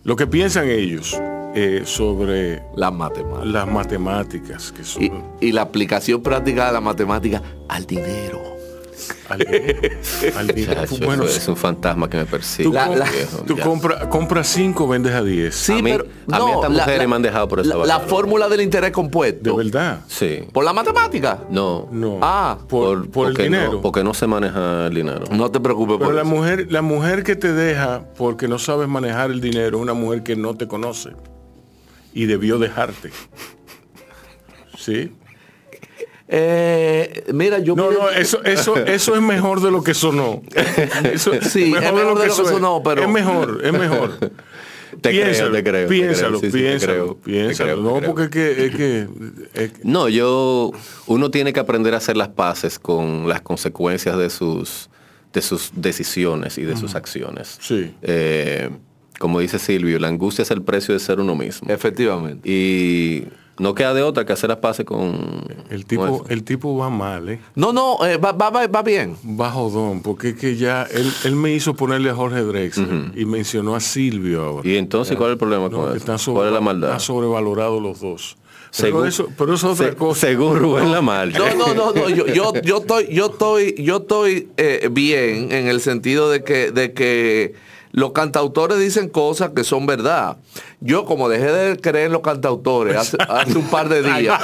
lo 0.03 0.15
que 0.15 0.25
piensan 0.25 0.67
ellos 0.67 1.15
eh, 1.53 1.84
sobre 1.86 2.63
Las 2.75 2.91
matemáticas. 2.91 3.47
las 3.47 3.67
matemáticas 3.67 4.71
que 4.71 4.84
son 4.84 5.03
Y, 5.03 5.12
y 5.41 5.51
la 5.51 5.62
aplicación 5.62 6.23
práctica 6.23 6.65
de 6.67 6.73
la 6.73 6.82
matemática 6.82 7.41
al 7.69 7.86
dinero. 7.86 8.57
Chacho, 9.28 10.98
Bueno, 11.06 11.24
eso 11.26 11.38
es 11.38 11.48
un 11.48 11.58
fantasma 11.58 12.10
que 12.10 12.18
me 12.18 12.26
persigue. 12.26 12.64
tú, 12.70 12.74
La- 12.74 12.88
com- 12.88 12.98
la- 12.98 13.10
viejo, 13.10 13.38
tú 13.46 13.56
ya. 13.58 13.64
compras 13.64 14.08
compra 14.08 14.44
cinco, 14.44 14.88
vendes 14.88 15.14
a 15.14 15.24
10. 15.24 15.54
Sí, 15.56 15.74
A 15.74 15.76
mí- 15.82 15.92
pero 15.92 16.06
a 16.32 16.40
mí 16.46 16.52
estas 16.52 16.70
mujeres 16.72 17.08
me 17.08 17.16
han 17.16 17.22
dejado 17.22 17.48
por 17.48 17.60
esa 17.60 17.76
la, 17.76 17.86
la 17.86 18.00
fórmula 18.02 18.48
del 18.50 18.62
interés 18.62 18.92
compuesto. 18.92 19.52
De 19.56 19.64
verdad. 19.64 20.02
Sí. 20.08 20.40
¿Por 20.52 20.64
la 20.66 20.74
matemática? 20.74 21.40
No. 21.50 21.88
No. 21.92 22.20
Ah, 22.22 22.58
por, 22.68 23.10
por 23.10 23.28
el 23.30 23.34
dinero. 23.36 23.74
No, 23.74 23.82
porque 23.82 24.04
no 24.04 24.14
se 24.14 24.28
maneja 24.28 24.88
el 24.88 24.94
dinero. 24.94 25.26
No 25.32 25.52
te 25.52 25.60
preocupes 25.60 25.98
Pero 25.98 26.06
por 26.08 26.16
la 26.16 26.22
eso. 26.22 26.30
mujer, 26.30 26.68
la 26.72 26.82
mujer 26.82 27.24
que 27.24 27.36
te 27.36 27.54
deja 27.54 28.04
porque 28.18 28.48
no 28.48 28.58
sabes 28.60 28.88
manejar 28.88 29.32
el 29.32 29.42
dinero 29.42 29.78
es 29.78 29.84
una 29.84 29.94
mujer 29.94 30.24
que 30.24 30.36
no 30.36 30.56
te 30.56 30.68
conoce 30.68 31.12
y 32.14 32.26
debió 32.26 32.58
dejarte. 32.60 33.12
¿Sí? 34.78 35.12
Eh, 36.30 37.24
mira, 37.34 37.60
yo 37.60 37.76
No, 37.76 37.90
miré- 37.90 37.98
no, 38.00 38.10
eso, 38.10 38.44
eso, 38.44 38.76
eso 38.78 39.16
es 39.16 39.22
mejor 39.22 39.62
de 39.62 39.72
lo 39.72 39.84
que 39.84 39.94
sonó. 39.94 40.42
Eso, 41.12 41.32
Sí, 41.42 41.63
es 41.74 41.82
mejor 41.82 42.20
de 42.20 42.28
lo 42.28 42.36
que 42.36 42.44
sonó, 42.50 42.82
pero- 42.84 43.04
Es 43.04 43.10
mejor, 43.10 43.62
es 43.63 43.72
mejor. 43.74 44.18
Te 45.02 45.10
creo, 45.12 45.26
piénsalo, 45.26 45.52
te 45.52 45.63
creo, 45.63 45.88
te 45.88 45.94
piénsalo, 45.94 46.40
creo, 46.40 46.40
sí, 46.40 46.46
sí, 46.48 46.52
te 46.52 46.58
piénsalo, 46.70 46.94
creo, 46.94 47.16
te 47.16 47.22
piénsalo. 47.32 47.74
creo, 47.84 47.94
te 47.94 48.02
no, 48.02 48.08
porque 48.08 48.24
es 48.24 48.30
que, 48.30 48.66
es 48.68 48.76
que, 48.76 49.08
es 49.54 49.72
que- 49.74 49.80
No, 49.84 50.10
yo, 50.10 50.72
uno 51.08 51.30
tiene 51.30 51.54
que 51.54 51.60
aprender 51.60 51.94
a 51.94 51.98
hacer 51.98 52.18
las 52.18 52.30
paces 52.30 52.80
con 52.80 53.28
las 53.28 53.42
consecuencias 53.42 54.18
de 54.18 54.30
sus 54.30 54.90
de 55.34 55.42
sus 55.42 55.72
decisiones 55.76 56.58
y 56.58 56.63
de 56.63 56.76
sus 56.78 56.96
acciones. 56.96 57.58
Sí. 57.62 57.94
Eh, 58.02 58.70
como 59.20 59.40
dice 59.40 59.60
Silvio, 59.60 60.00
la 60.00 60.08
angustia 60.08 60.42
es 60.42 60.50
el 60.52 60.63
precio 60.63 60.94
de 60.96 61.00
ser 61.00 61.20
uno 61.20 61.36
mismo. 61.36 61.70
Efectivamente. 61.70 62.50
Y 62.50 63.26
no 63.60 63.74
queda 63.76 63.93
de 63.93 64.04
otra 64.04 64.26
que 64.26 64.34
hacer 64.34 64.50
las 64.50 64.60
paces 64.60 64.86
con 64.86 65.43
El 65.70 65.86
tipo, 65.86 66.26
el 66.30 66.43
tipo 66.43 66.78
va 66.78 66.89
mal, 66.89 67.30
¿eh? 67.30 67.39
No, 67.56 67.74
no, 67.74 68.06
eh, 68.06 68.17
va, 68.17 68.32
va, 68.32 68.50
va, 68.50 68.67
va 68.67 68.84
bien. 68.84 69.15
Va 69.39 69.50
jodón, 69.52 70.02
porque 70.02 70.30
es 70.30 70.36
que 70.36 70.56
ya 70.58 70.84
él, 70.84 71.12
él 71.24 71.36
me 71.36 71.52
hizo 71.54 71.74
ponerle 71.76 72.10
a 72.10 72.15
Jorge 72.15 72.41
Drexler 72.43 73.12
y 73.15 73.26
mencionó 73.26 73.76
a 73.76 73.80
Silvio 73.80 74.43
ahora. 74.43 74.67
Y 74.70 74.78
entonces, 74.78 75.15
¿cuál 75.17 75.30
es 75.30 75.34
el 75.34 75.38
problema 75.39 75.70
No, 75.70 75.78
con 75.78 75.86
eso? 75.88 75.96
están 75.96 76.20
sobre- 76.20 76.36
¿Cuál 76.38 76.48
es 76.48 76.54
la 76.54 76.62
maldad? 76.62 76.89
Están 76.89 77.00
sobrevalorados 77.02 77.82
los 77.82 78.00
dos. 78.00 78.38
Pero 78.76 78.88
Según- 78.89 79.08
eso, 79.08 79.28
pero 79.38 79.54
eso 79.54 79.72
es 79.72 79.80
otra 79.80 79.91
Se- 79.91 79.96
cosa. 79.98 80.28
Según 80.28 80.58
Rubén 80.60 80.91
Lamar. 80.91 81.30
No, 81.30 81.56
no, 81.56 81.74
no, 81.74 81.93
no. 81.93 82.10
Yo, 82.10 82.28
yo, 82.28 82.54
yo 82.62 82.78
estoy, 82.80 83.08
yo 83.13 83.28
estoy, 83.28 83.76
yo 83.82 83.98
estoy 83.98 84.50
eh, 84.58 84.89
bien 84.91 85.52
en 85.52 85.67
el 85.67 85.80
sentido 85.82 86.30
de 86.30 86.43
que, 86.43 86.72
de 86.72 86.91
que 86.93 87.56
los 87.93 88.12
cantautores 88.12 88.78
dicen 88.78 89.08
cosas 89.10 89.52
que 89.56 89.63
son 89.63 89.86
verdad. 89.88 90.38
Yo 90.80 91.06
como 91.06 91.28
dejé 91.28 91.52
de 91.52 91.78
creer 91.78 92.06
en 92.06 92.12
los 92.12 92.22
cantautores 92.22 92.96
hace, 92.96 93.18
hace 93.30 93.58
un 93.58 93.68
par 93.68 93.90
de 93.90 94.04
días. 94.04 94.40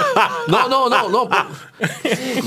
No, 0.48 0.68
no, 0.68 0.90
no, 0.90 1.08
no. 1.10 1.30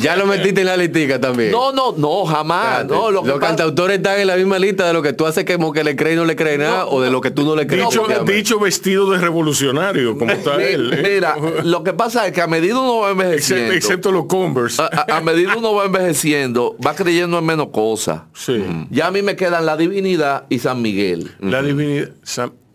Ya 0.00 0.16
lo 0.16 0.26
metiste 0.26 0.62
en 0.62 0.66
la 0.66 0.76
listica 0.76 1.20
también. 1.20 1.52
No, 1.52 1.70
no, 1.72 1.92
no, 1.96 2.24
jamás. 2.24 2.80
Espérate. 2.80 2.94
No, 2.94 3.10
lo 3.12 3.22
que 3.22 3.28
los 3.28 3.38
pasa- 3.38 3.48
cantautores 3.48 3.98
están 3.98 4.18
en 4.18 4.26
la 4.26 4.36
misma 4.36 4.58
lista 4.58 4.86
de 4.88 4.92
lo 4.92 5.02
que 5.02 5.12
tú 5.12 5.24
haces 5.24 5.44
como 5.44 5.72
que 5.72 5.84
le 5.84 5.94
crees 5.94 6.14
y 6.14 6.16
no 6.18 6.24
le 6.24 6.34
crees 6.34 6.58
nada 6.58 6.86
o 6.86 7.00
de 7.00 7.10
lo 7.10 7.20
que 7.20 7.30
tú 7.30 7.44
no 7.44 7.54
le 7.54 7.66
crees. 7.66 7.88
Dicho, 7.88 8.06
dicho 8.24 8.58
vestido 8.58 9.10
de 9.10 9.18
revolucionario, 9.18 10.18
como 10.18 10.32
está 10.32 10.60
él. 10.62 10.92
¿eh? 10.92 11.14
Mira, 11.14 11.36
lo 11.62 11.84
que 11.84 11.92
pasa 11.92 12.26
es 12.26 12.32
que 12.32 12.42
a 12.42 12.46
medida 12.48 12.78
uno 12.80 12.98
va 12.98 13.10
envejeciendo, 13.10 13.72
excepto 13.72 14.10
los 14.10 14.26
Converse. 14.26 14.82
a, 14.82 15.20
medida 15.20 15.56
uno 15.56 15.74
va 15.74 15.84
envejeciendo, 15.84 16.76
va 16.84 16.94
creyendo 16.94 17.38
en 17.38 17.46
menos 17.46 17.68
cosas. 17.68 18.22
Sí. 18.34 18.64
Ya 18.90 19.06
a 19.06 19.10
mí 19.12 19.22
me 19.22 19.36
quedan 19.36 19.64
la 19.64 19.76
divinidad 19.76 20.46
y 20.48 20.58
San 20.58 20.82
Miguel. 20.82 21.30
La 21.40 21.62
divinidad. 21.62 22.10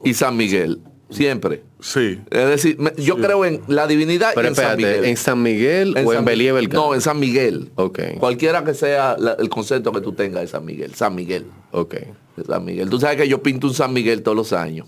Y 0.03 0.13
San 0.13 0.37
Miguel. 0.37 0.79
Siempre. 1.11 1.61
sí. 1.79 2.19
Es 2.31 2.47
decir, 2.47 2.77
me- 2.79 2.93
yo 2.97 3.17
creo 3.17 3.45
en 3.45 3.61
la 3.67 3.85
divinidad 3.87 4.31
Pero 4.33 4.47
y 4.47 4.49
en 4.49 4.55
San 4.55 4.65
espérate, 4.71 4.83
Miguel. 4.97 5.05
¿en 5.09 5.17
San 5.17 5.41
Miguel 5.43 5.93
o 5.95 5.99
en 5.99 6.07
San- 6.17 6.25
Belía 6.25 6.53
Belcán? 6.53 6.75
No, 6.79 6.93
en 6.95 7.01
San 7.01 7.19
Miguel. 7.19 7.69
Ok. 7.75 7.99
Cualquiera 8.19 8.63
que 8.63 8.73
sea 8.73 9.15
la- 9.19 9.33
el 9.33 9.49
concepto 9.49 9.91
que 9.91 10.01
tú 10.01 10.13
tengas 10.13 10.41
de 10.41 10.47
San 10.47 10.65
Miguel. 10.65 10.95
San 10.95 11.13
Miguel. 11.15 11.45
Ok. 11.71 11.95
De 12.37 12.43
San 12.45 12.63
Miguel. 12.65 12.89
Tú 12.89 12.99
sabes 12.99 13.17
que 13.17 13.27
yo 13.27 13.43
pinto 13.43 13.67
un 13.67 13.73
San 13.73 13.93
Miguel 13.93 14.23
todos 14.23 14.35
los 14.37 14.53
años. 14.53 14.87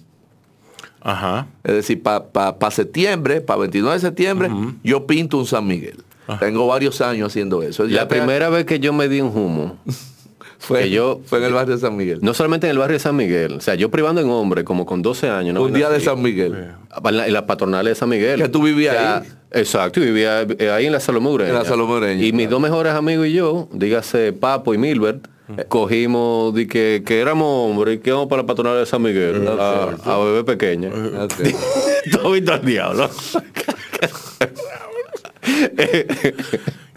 Ajá. 1.01 1.47
Es 1.63 1.73
decir, 1.73 2.01
para 2.01 2.71
septiembre, 2.71 3.41
para 3.41 3.59
29 3.61 3.95
de 3.95 3.99
septiembre, 3.99 4.49
yo 4.83 5.05
pinto 5.05 5.37
un 5.37 5.45
San 5.45 5.67
Miguel. 5.67 5.97
Tengo 6.39 6.65
varios 6.67 7.01
años 7.01 7.27
haciendo 7.27 7.61
eso. 7.63 7.85
Ya 7.85 7.97
La 8.03 8.07
primera 8.07 8.47
vez 8.49 8.65
que 8.65 8.79
yo 8.79 8.93
me 8.93 9.09
di 9.09 9.19
un 9.19 9.35
humo, 9.35 9.77
fue, 10.63 10.81
que 10.83 10.89
yo- 10.89 11.19
fue 11.25 11.39
en 11.39 11.45
el 11.45 11.53
barrio 11.53 11.75
de 11.75 11.81
San 11.81 11.95
Miguel. 11.95 12.19
no 12.21 12.33
solamente 12.33 12.67
en 12.67 12.71
el 12.71 12.77
barrio 12.77 12.95
de 12.95 12.99
San 12.99 13.15
Miguel, 13.15 13.53
o 13.57 13.61
sea, 13.61 13.75
yo 13.75 13.89
privando 13.91 14.21
en 14.21 14.29
hombre, 14.29 14.63
como 14.63 14.85
con 14.85 15.01
12 15.01 15.29
años. 15.29 15.53
¿no? 15.53 15.63
un 15.63 15.73
día 15.73 15.89
de. 15.89 15.99
San 15.99 16.21
Miguel. 16.21 16.69
En 17.05 17.17
la, 17.17 17.27
en 17.27 17.33
la 17.33 17.45
patronal 17.45 17.85
de 17.85 17.95
San 17.95 18.09
Miguel. 18.09 18.41
Que 18.41 18.49
tú 18.49 18.61
vivías 18.63 18.95
ahí. 18.97 19.29
Exacto, 19.51 19.99
y 20.01 20.05
vivía 20.05 20.41
eh, 20.41 20.69
ahí 20.71 20.85
en 20.87 20.91
la 20.93 20.99
Salomé 20.99 21.29
Ureña. 21.29 21.49
En 21.51 21.55
la 21.55 21.65
Salomé 21.65 21.93
Ureña, 21.97 22.23
Y 22.23 22.31
mis 22.33 22.49
dos 22.49 22.59
mejores 22.59 22.93
amigos 22.93 23.27
y 23.27 23.33
yo, 23.33 23.67
dígase 23.71 24.33
Papo 24.33 24.73
y 24.73 24.77
Milbert, 24.79 25.27
cogimos 25.67 26.55
de 26.55 26.65
que, 26.67 27.03
que 27.05 27.19
éramos 27.19 27.69
hombres 27.69 27.97
y 27.97 27.99
que 27.99 28.09
íbamos 28.09 28.27
para 28.27 28.41
la 28.41 28.47
patronal 28.47 28.77
de 28.79 28.85
San 28.87 29.01
Miguel 29.03 29.47
a, 29.47 29.89
a 30.05 30.17
bebé 30.17 30.43
pequeña. 30.43 30.89
Todo 32.11 32.31
visto 32.31 32.53
al 32.53 32.65
diablo. 32.65 33.09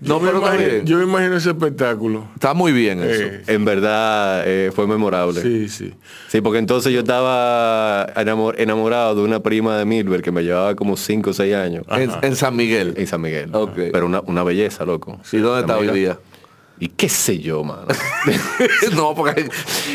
No, 0.00 0.18
yo, 0.18 0.20
me 0.20 0.26
pero 0.26 0.38
imagino, 0.38 0.84
yo 0.84 0.98
me 0.98 1.04
imagino 1.04 1.36
ese 1.36 1.50
espectáculo. 1.50 2.28
Está 2.34 2.52
muy 2.52 2.70
bien 2.72 3.02
eso. 3.02 3.22
Eh, 3.22 3.42
en 3.46 3.64
verdad 3.64 4.42
eh, 4.46 4.70
fue 4.74 4.86
memorable. 4.86 5.40
sí, 5.40 5.68
sí. 5.68 5.94
Sí, 6.28 6.40
porque 6.42 6.58
entonces 6.58 6.92
yo 6.92 7.00
estaba 7.00 8.06
enamor- 8.14 8.54
enamorado 8.58 9.14
de 9.14 9.22
una 9.22 9.40
prima 9.40 9.78
de 9.78 9.84
Milbert 9.86 10.22
que 10.22 10.30
me 10.32 10.42
llevaba 10.42 10.74
como 10.74 10.96
5 10.98 11.30
o 11.30 11.32
6 11.32 11.54
años 11.54 11.84
En, 11.90 12.10
en 12.22 12.36
San 12.36 12.54
Miguel. 12.54 12.92
en 12.96 13.06
San 13.06 13.20
Miguel. 13.22 13.48
Ok. 13.54 13.72
Pero 13.90 14.04
una, 14.06 14.20
una 14.26 14.42
belleza, 14.42 14.84
loco. 14.84 15.18
¿Y 15.32 15.38
dónde 15.38 15.60
está 15.62 15.78
hoy 15.78 15.88
día? 15.88 16.18
Y 16.78 16.88
qué 16.88 17.08
sé 17.08 17.38
yo, 17.38 17.64
mano. 17.64 17.86
no, 18.94 19.14
porque 19.14 19.48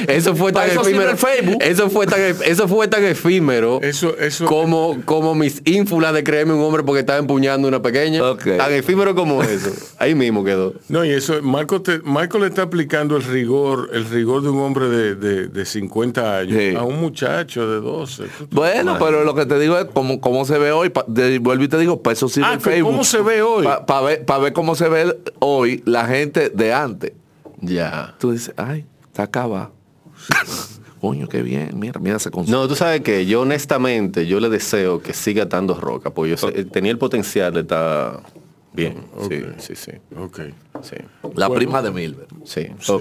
Eso 0.08 0.36
fue 0.36 0.52
tan 0.52 0.67
eso 0.70 0.82
efímero. 0.82 1.15
Facebook. 1.15 1.58
Eso 1.62 1.89
fue 1.89 2.08
tan, 2.08 2.20
eso 2.46 2.67
fue 2.67 2.88
tan 2.88 3.04
efímero. 3.04 3.80
Eso, 3.84 4.17
eso. 4.17 4.46
como, 4.46 5.00
como 5.06 5.36
mis 5.36 5.62
ínfulas 5.65 6.13
de 6.13 6.24
creerme 6.24 6.54
un 6.54 6.62
hombre 6.62 6.82
porque 6.84 7.02
estaba 7.02 7.20
empuñando 7.20 7.67
una 7.67 7.82
pequeña. 7.82 8.24
Ok. 8.32 8.58
Tan 8.58 8.74
efímero 8.74 9.13
como 9.13 9.44
eso. 9.44 9.70
Ahí 10.00 10.15
mismo 10.15 10.44
quedó. 10.44 10.74
No, 10.89 11.06
y 11.06 11.12
eso, 11.12 11.41
Marco, 11.44 11.82
te- 11.84 12.00
Marco 12.00 12.39
le 12.39 12.48
está 12.48 12.63
aplicando 12.63 13.15
el 13.15 13.24
rigor, 13.24 13.89
el 13.94 14.06
rigor 14.10 14.41
de 14.41 14.50
un 14.50 14.60
hombre 14.62 14.88
de, 14.88 15.15
de, 15.15 15.48
de 15.48 15.65
50 15.65 16.38
años 16.39 16.58
Sí. 16.58 16.76
a 16.76 16.82
un 16.84 17.00
muchacho 17.00 17.67
de 17.70 17.80
12. 17.80 18.24
Tú- 18.24 18.30
tú- 18.48 18.56
Bueno, 18.56 18.98
pero 19.00 19.24
lo 19.24 19.36
que 19.36 19.46
te 19.46 19.60
digo 19.60 19.78
es 19.78 19.86
cómo, 19.94 20.20
cómo 20.20 20.46
se 20.46 20.58
ve 20.58 20.72
hoy. 20.72 20.89
pa- 20.89 21.06
de- 21.08 21.38
vuelvo 21.39 21.63
y 21.63 21.67
te 21.67 21.78
digo, 21.78 22.02
para 22.02 22.13
eso 22.13 22.28
sirve 22.28 22.48
Ah, 22.50 22.54
el 22.56 22.60
Facebook. 22.62 22.89
¿cómo 22.91 23.04
se 23.04 23.22
ve 23.22 23.41
hoy? 23.44 23.67
Para 23.86 24.02
ver, 24.02 24.26
pa 24.26 24.39
ver 24.39 24.54
cómo 24.54 24.74
se 24.76 24.89
ve 24.89 25.15
hoy 25.39 25.84
la 25.86 26.06
gente 26.08 26.50
de 26.50 26.70
antes. 26.73 27.13
Ya. 27.60 28.15
Tú 28.19 28.31
dices, 28.31 28.53
ay, 28.57 28.86
está 29.05 29.23
acabado. 29.23 29.71
Coño, 31.01 31.27
qué 31.27 31.41
bien. 31.41 31.71
Mira, 31.79 31.99
mira 31.99 32.17
ese 32.17 32.29
concepto. 32.29 32.60
No, 32.62 32.67
tú 32.67 32.75
sabes 32.75 33.01
que 33.01 33.25
yo 33.25 33.41
honestamente, 33.41 34.27
yo 34.27 34.39
le 34.39 34.49
deseo 34.49 35.01
que 35.01 35.13
siga 35.13 35.45
dando 35.45 35.73
roca, 35.73 36.12
porque 36.12 36.31
yo 36.31 36.38
sé- 36.38 36.65
tenía 36.65 36.91
el 36.91 36.99
potencial 36.99 37.51
de 37.55 37.62
estar 37.62 38.21
bien. 38.73 38.97
Ok. 39.17 39.31
Sí, 39.31 39.41
sí, 39.57 39.75
sí. 39.75 39.91
Ok. 40.15 40.39
sí. 40.84 40.95
la 41.36 41.47
bueno. 41.47 41.55
prima 41.55 41.81
de 41.81 41.89
Milber. 41.91 42.27
sí. 42.45 42.67
Sí. 42.79 42.93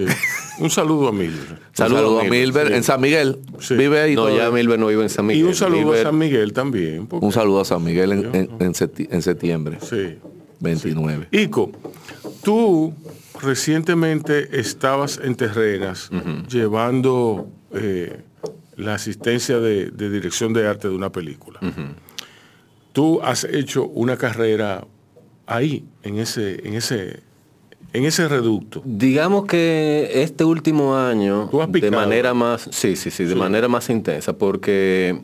Un 0.60 0.70
saludo 0.70 1.08
a 1.08 1.12
Mildred. 1.12 1.56
Saludos 1.74 2.00
Saludo 2.00 2.20
a 2.20 2.22
Milber 2.24 2.40
Milber, 2.40 2.68
sí. 2.68 2.74
en 2.74 2.82
San 2.84 3.00
Miguel. 3.02 3.38
Sí. 3.60 3.74
Vive 3.74 4.00
ahí. 4.00 4.14
No, 4.14 4.22
todavía. 4.22 4.44
ya 4.44 4.50
Milber 4.50 4.78
no 4.78 4.86
vive 4.86 5.02
en 5.02 5.10
San 5.10 5.26
Miguel. 5.26 5.44
Y 5.44 5.46
un 5.48 5.54
saludo 5.54 5.92
Milber- 5.92 6.00
a 6.00 6.02
San 6.04 6.18
Miguel 6.18 6.52
también. 6.54 7.06
porque- 7.06 7.26
Un 7.26 7.32
saludo 7.32 7.60
a 7.60 7.64
San 7.66 7.84
Miguel 7.84 8.12
en, 8.12 8.34
en- 8.34 8.50
en 8.60 8.72
septi- 8.72 9.08
en 9.10 9.20
septiembre 9.20 9.76
Sí. 9.82 10.18
29. 10.60 11.28
Ico, 11.32 11.70
tú 12.42 12.94
recientemente 13.42 14.60
estabas 14.60 15.20
en 15.22 15.34
Terrenas 15.34 16.10
llevando 16.48 17.48
eh, 17.72 18.22
la 18.76 18.94
asistencia 18.94 19.58
de, 19.58 19.90
de 19.90 20.10
dirección 20.10 20.52
de 20.52 20.66
arte 20.66 20.88
de 20.88 20.94
una 20.94 21.10
película. 21.10 21.60
Tú 22.92 23.20
has 23.22 23.44
hecho 23.44 23.86
una 23.86 24.16
carrera 24.16 24.84
ahí, 25.46 25.84
en 26.02 26.18
ese, 26.18 26.66
en 26.66 26.74
ese, 26.74 27.20
en 27.92 28.04
ese 28.04 28.28
reducto. 28.28 28.82
Digamos 28.84 29.46
que 29.46 30.10
este 30.14 30.44
último 30.44 30.96
año, 30.96 31.48
Tú 31.50 31.60
has 31.62 31.70
de 31.70 31.90
manera 31.90 32.34
más, 32.34 32.68
sí, 32.72 32.96
sí, 32.96 33.10
sí, 33.10 33.24
de 33.24 33.34
manera 33.34 33.68
más 33.68 33.90
intensa, 33.90 34.32
porque 34.32 35.20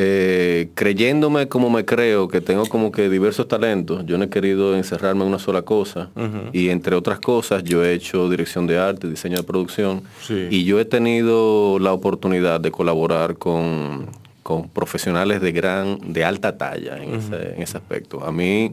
eh, 0.00 0.68
creyéndome 0.76 1.48
como 1.48 1.70
me 1.70 1.84
creo, 1.84 2.28
que 2.28 2.40
tengo 2.40 2.66
como 2.66 2.92
que 2.92 3.08
diversos 3.08 3.48
talentos, 3.48 4.06
yo 4.06 4.16
no 4.16 4.22
he 4.24 4.28
querido 4.28 4.76
encerrarme 4.76 5.22
en 5.22 5.28
una 5.30 5.40
sola 5.40 5.62
cosa. 5.62 6.10
Y 6.52 6.68
entre 6.68 6.94
otras 6.94 7.18
cosas, 7.18 7.64
yo 7.64 7.84
he 7.84 7.94
hecho 7.94 8.30
dirección 8.30 8.68
de 8.68 8.78
arte, 8.78 9.08
diseño 9.08 9.38
de 9.38 9.42
producción, 9.42 10.02
Sí. 10.22 10.46
y 10.50 10.62
yo 10.64 10.78
he 10.78 10.84
tenido 10.84 11.80
la 11.80 11.92
oportunidad 11.92 12.60
de 12.60 12.70
colaborar 12.70 13.38
con, 13.38 14.06
con 14.44 14.68
profesionales 14.68 15.40
de 15.40 15.50
gran, 15.50 15.98
de 16.12 16.24
alta 16.24 16.56
talla 16.56 17.02
en, 17.02 17.16
ese, 17.16 17.54
en 17.56 17.62
ese 17.62 17.76
aspecto. 17.76 18.24
A 18.24 18.30
mí 18.30 18.72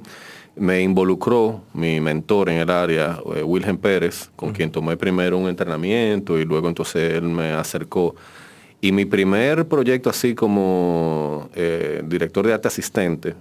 me 0.56 0.84
involucró 0.84 1.62
mi 1.74 2.00
mentor 2.02 2.50
en 2.50 2.60
el 2.60 2.70
área, 2.70 3.20
eh, 3.36 3.42
Wilhelm 3.42 3.78
Pérez, 3.80 4.30
con 4.36 4.54
quien 4.54 4.70
tomé 4.70 4.96
primero 4.96 5.40
un 5.40 5.50
entrenamiento 5.50 6.38
y 6.38 6.46
luego 6.46 6.68
entonces 6.70 7.16
él 7.16 7.24
me 7.24 7.50
acercó. 7.52 8.16
Y 8.82 8.92
mi 8.92 9.06
primer 9.06 9.68
proyecto 9.68 10.10
así 10.10 10.36
como 10.36 11.50
eh, 11.56 12.04
director 12.06 12.46
de 12.46 12.54
arte 12.54 12.68
asistente 12.68 13.36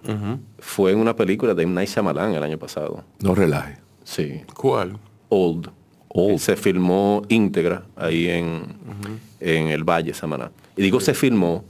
fue 0.59 0.93
en 0.93 0.99
una 0.99 1.15
película 1.15 1.55
de 1.55 1.65
M. 1.65 1.75
Night 1.75 1.91
Shyamalan 1.91 2.35
el 2.35 2.43
año 2.43 2.59
pasado. 2.59 3.05
No 3.21 3.35
relaje. 3.35 3.79
Sí, 4.05 4.43
¿Cuál? 4.55 4.97
Old. 5.29 5.71
Se 6.39 6.57
filmó 6.57 7.23
íntegra 7.29 7.85
ahí 7.97 8.29
en, 8.29 8.63
en 9.41 9.69
el 9.69 9.83
Valle 9.83 10.15
Samaná. 10.15 10.53
Y 10.77 10.83
digo 10.83 11.01
se 11.01 11.13
filmó 11.13 11.65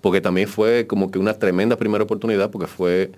porque 0.00 0.20
también 0.20 0.48
fue 0.48 0.86
como 0.86 1.10
que 1.10 1.18
una 1.18 1.34
tremenda 1.34 1.76
primera 1.76 2.04
oportunidad 2.04 2.50
porque 2.50 2.68
fue 2.68 3.10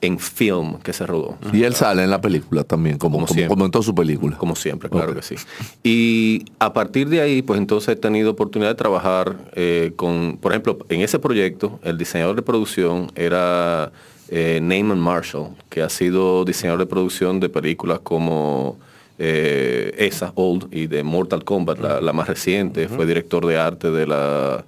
en 0.00 0.18
film 0.18 0.78
que 0.78 0.92
se 0.92 1.06
rodó. 1.06 1.36
Y 1.52 1.64
él 1.64 1.74
sale 1.74 2.04
en 2.04 2.10
la 2.10 2.20
película 2.20 2.64
también, 2.64 2.98
como, 2.98 3.26
Como 3.26 3.48
como, 3.48 3.64
en 3.64 3.70
toda 3.70 3.82
su 3.82 3.94
película. 3.94 4.36
Como 4.36 4.54
siempre, 4.54 4.88
claro 4.88 5.14
que 5.14 5.22
sí. 5.22 5.34
Y 5.82 6.44
a 6.58 6.72
partir 6.72 7.08
de 7.08 7.20
ahí, 7.20 7.42
pues 7.42 7.58
entonces 7.58 7.88
he 7.88 7.96
tenido 7.96 8.30
oportunidad 8.30 8.70
de 8.70 8.76
trabajar 8.76 9.36
eh, 9.54 9.92
con, 9.96 10.38
por 10.40 10.52
ejemplo, 10.52 10.78
en 10.88 11.00
ese 11.00 11.18
proyecto, 11.18 11.80
el 11.82 11.98
diseñador 11.98 12.36
de 12.36 12.42
producción 12.42 13.10
era 13.16 13.90
eh, 14.28 14.60
Neyman 14.62 15.00
Marshall, 15.00 15.50
que 15.68 15.82
ha 15.82 15.88
sido 15.88 16.44
diseñador 16.44 16.80
de 16.80 16.86
producción 16.86 17.40
de 17.40 17.48
películas 17.48 17.98
como 18.00 18.78
eh, 19.18 19.94
esa, 19.98 20.32
Old, 20.36 20.68
y 20.70 20.86
de 20.86 21.02
Mortal 21.02 21.42
Kombat, 21.44 21.80
la, 21.80 22.00
la 22.00 22.12
más 22.12 22.28
reciente. 22.28 22.88
Fue 22.88 23.04
director 23.04 23.44
de 23.44 23.58
arte 23.58 23.90
de 23.90 24.06
la 24.06 24.64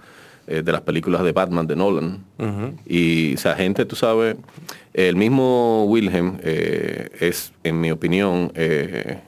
eh, 0.50 0.62
de 0.62 0.72
las 0.72 0.80
películas 0.80 1.22
de 1.22 1.30
Batman 1.30 1.64
de 1.66 1.76
Nolan. 1.76 2.24
Y, 2.84 3.34
o 3.34 3.38
sea, 3.38 3.54
gente, 3.54 3.84
tú 3.84 3.94
sabes, 3.94 4.36
el 4.92 5.14
mismo 5.14 5.84
Wilhelm 5.84 6.38
eh, 6.42 7.08
es, 7.20 7.52
en 7.62 7.80
mi 7.80 7.92
opinión, 7.92 8.50
eh, 8.56 9.20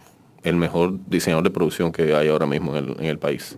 el 0.42 0.56
mejor 0.56 0.98
diseñador 1.06 1.44
de 1.44 1.50
producción 1.50 1.92
que 1.92 2.12
hay 2.12 2.28
ahora 2.28 2.46
mismo 2.46 2.76
en 2.76 2.84
el, 2.84 2.96
en 2.98 3.04
el 3.06 3.18
país. 3.18 3.56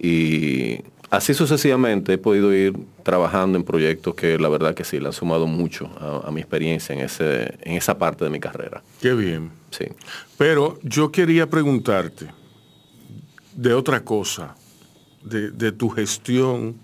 Y 0.00 0.82
así 1.10 1.34
sucesivamente 1.34 2.12
he 2.12 2.18
podido 2.18 2.54
ir 2.54 2.74
trabajando 3.02 3.58
en 3.58 3.64
proyectos 3.64 4.14
que 4.14 4.38
la 4.38 4.48
verdad 4.48 4.74
que 4.74 4.84
sí, 4.84 5.00
le 5.00 5.06
han 5.06 5.12
sumado 5.12 5.48
mucho 5.48 5.90
a, 6.00 6.28
a 6.28 6.30
mi 6.30 6.40
experiencia 6.40 6.94
en, 6.94 7.00
ese, 7.00 7.58
en 7.62 7.76
esa 7.76 7.98
parte 7.98 8.24
de 8.24 8.30
mi 8.30 8.38
carrera. 8.38 8.84
Qué 9.00 9.14
bien. 9.14 9.50
Sí. 9.70 9.86
Pero 10.38 10.78
yo 10.84 11.10
quería 11.10 11.50
preguntarte 11.50 12.26
de 13.56 13.74
otra 13.74 14.04
cosa, 14.04 14.54
de, 15.24 15.50
de 15.50 15.72
tu 15.72 15.88
gestión 15.88 16.76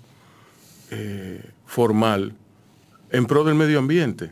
eh, 0.90 1.42
formal 1.66 2.34
en 3.10 3.26
pro 3.26 3.44
del 3.44 3.54
medio 3.54 3.78
ambiente. 3.78 4.30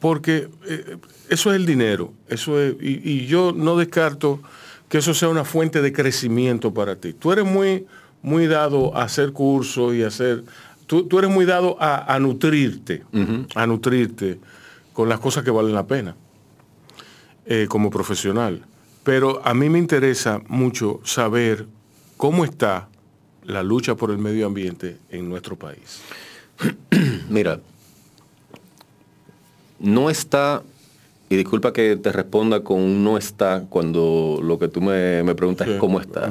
Porque 0.00 0.48
eh, 0.66 0.98
eso 1.30 1.50
es 1.50 1.56
el 1.56 1.66
dinero, 1.66 2.12
eso 2.28 2.60
es, 2.60 2.74
y, 2.80 3.10
y 3.10 3.26
yo 3.26 3.52
no 3.56 3.76
descarto 3.76 4.40
que 4.88 4.98
eso 4.98 5.14
sea 5.14 5.28
una 5.28 5.44
fuente 5.44 5.80
de 5.80 5.92
crecimiento 5.92 6.72
para 6.74 6.96
ti. 6.96 7.14
Tú 7.14 7.32
eres 7.32 7.44
muy, 7.44 7.86
muy 8.22 8.46
dado 8.46 8.96
a 8.96 9.02
hacer 9.02 9.32
cursos 9.32 9.94
y 9.94 10.02
a 10.02 10.08
hacer, 10.08 10.44
tú, 10.86 11.06
tú 11.06 11.18
eres 11.18 11.30
muy 11.30 11.44
dado 11.44 11.76
a, 11.80 12.14
a 12.14 12.18
nutrirte, 12.18 13.02
a 13.54 13.66
nutrirte 13.66 14.38
con 14.92 15.08
las 15.08 15.18
cosas 15.20 15.42
que 15.42 15.50
valen 15.50 15.74
la 15.74 15.86
pena 15.86 16.14
eh, 17.46 17.66
como 17.68 17.90
profesional. 17.90 18.64
Pero 19.02 19.44
a 19.44 19.52
mí 19.52 19.68
me 19.68 19.78
interesa 19.78 20.40
mucho 20.48 21.00
saber 21.04 21.66
cómo 22.16 22.44
está 22.44 22.88
la 23.44 23.62
lucha 23.62 23.94
por 23.94 24.10
el 24.10 24.18
medio 24.18 24.46
ambiente 24.46 24.96
en 25.10 25.28
nuestro 25.28 25.56
país. 25.56 26.00
Mira, 27.28 27.60
no 29.78 30.10
está, 30.10 30.62
y 31.28 31.36
disculpa 31.36 31.72
que 31.72 31.96
te 31.96 32.12
responda 32.12 32.60
con 32.62 32.80
un 32.80 33.04
no 33.04 33.18
está 33.18 33.64
cuando 33.68 34.40
lo 34.42 34.58
que 34.58 34.68
tú 34.68 34.80
me, 34.80 35.22
me 35.22 35.34
preguntas 35.34 35.66
Sí. 35.66 35.74
es 35.74 35.80
cómo 35.80 36.00
está. 36.00 36.30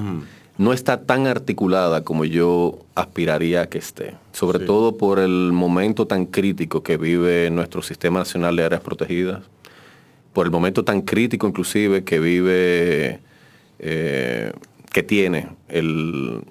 No 0.56 0.71
está 0.71 1.02
tan 1.02 1.26
articulada 1.26 2.04
como 2.04 2.26
yo 2.26 2.80
aspiraría 2.93 3.63
a 3.63 3.67
que 3.67 3.80
esté, 3.80 4.13
sobre 4.34 4.60
Sí. 4.60 4.65
todo 4.65 4.97
por 4.97 5.19
el 5.19 5.52
momento 5.52 6.06
tan 6.06 6.26
crítico 6.28 6.84
que 6.84 6.97
vive 6.97 7.49
nuestro 7.49 7.82
Sistema 7.82 8.19
Nacional 8.19 8.56
de 8.56 8.63
Áreas 8.63 8.82
Protegidas, 8.82 9.41
por 10.32 10.45
el 10.45 10.52
momento 10.52 10.84
tan 10.84 11.02
crítico 11.02 11.47
inclusive 11.47 12.04
que 12.04 12.19
vive, 12.19 13.19
eh, 13.80 14.52
que 14.91 15.04
tiene 15.04 15.47
el, 15.69 16.41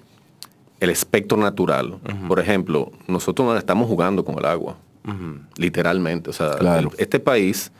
el 0.83 0.89
espectro 0.89 1.37
natural. 1.37 1.95
Por 2.27 2.39
ejemplo, 2.39 2.91
nosotros 3.07 3.47
nos 3.47 3.57
estamos 3.57 3.87
jugando 3.87 4.23
con 4.25 4.37
el 4.37 4.45
agua, 4.45 4.75
literalmente. 5.57 6.29
O 6.29 6.33
sea, 6.33 6.55
Claro. 6.57 6.91
el- 6.93 7.01
este 7.01 7.19
país 7.19 7.71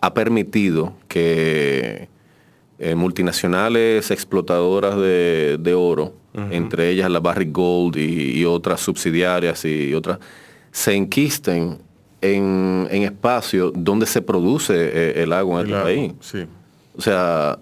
ha 0.00 0.14
permitido 0.14 0.94
que 1.08 2.08
eh, 2.78 2.94
multinacionales 2.96 4.10
explotadoras 4.10 4.96
de, 4.96 5.56
de 5.60 5.74
oro, 5.74 6.14
entre 6.50 6.88
ellas 6.90 7.08
la 7.10 7.20
Barrick 7.20 7.52
Gold 7.52 7.96
y, 7.96 8.40
y 8.40 8.44
otras 8.44 8.80
subsidiarias 8.80 9.64
y 9.64 9.94
otras, 9.94 10.18
se 10.72 10.94
enquisten 10.94 11.78
en, 12.20 12.88
en 12.90 13.02
espacios 13.02 13.72
donde 13.76 14.06
se 14.06 14.20
produce 14.22 14.74
eh, 14.74 15.22
el 15.22 15.32
agua 15.32 15.60
en 15.60 15.66
El 15.66 15.72
este 15.72 15.82
país. 15.84 16.12
Sí. 16.20 16.38
O 16.96 17.00
sea, 17.00 17.58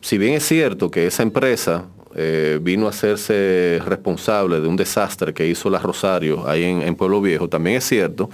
si 0.00 0.18
bien 0.18 0.34
es 0.34 0.44
cierto 0.46 0.90
que 0.90 1.06
esa 1.06 1.22
empresa 1.22 1.84
eh, 2.16 2.58
vino 2.62 2.86
a 2.86 2.90
hacerse 2.90 3.80
responsable 3.84 4.60
de 4.60 4.66
un 4.66 4.76
desastre 4.76 5.34
que 5.34 5.46
hizo 5.46 5.70
la 5.70 5.78
Rosario 5.78 6.48
ahí 6.48 6.64
en, 6.64 6.82
en 6.82 6.94
Pueblo 6.96 7.20
Viejo, 7.20 7.48
también 7.48 7.76
es 7.76 7.84
cierto 7.84 8.30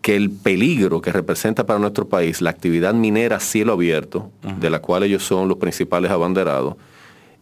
que 0.00 0.16
el 0.16 0.30
peligro 0.30 1.00
que 1.00 1.12
representa 1.12 1.66
para 1.66 1.78
nuestro 1.78 2.08
país 2.08 2.40
la 2.40 2.50
actividad 2.50 2.94
minera 2.94 3.36
a 3.36 3.40
cielo 3.40 3.74
abierto, 3.74 4.30
de 4.58 4.70
la 4.70 4.80
cual 4.80 5.02
ellos 5.02 5.22
son 5.22 5.48
los 5.48 5.58
principales 5.58 6.10
abanderados, 6.10 6.76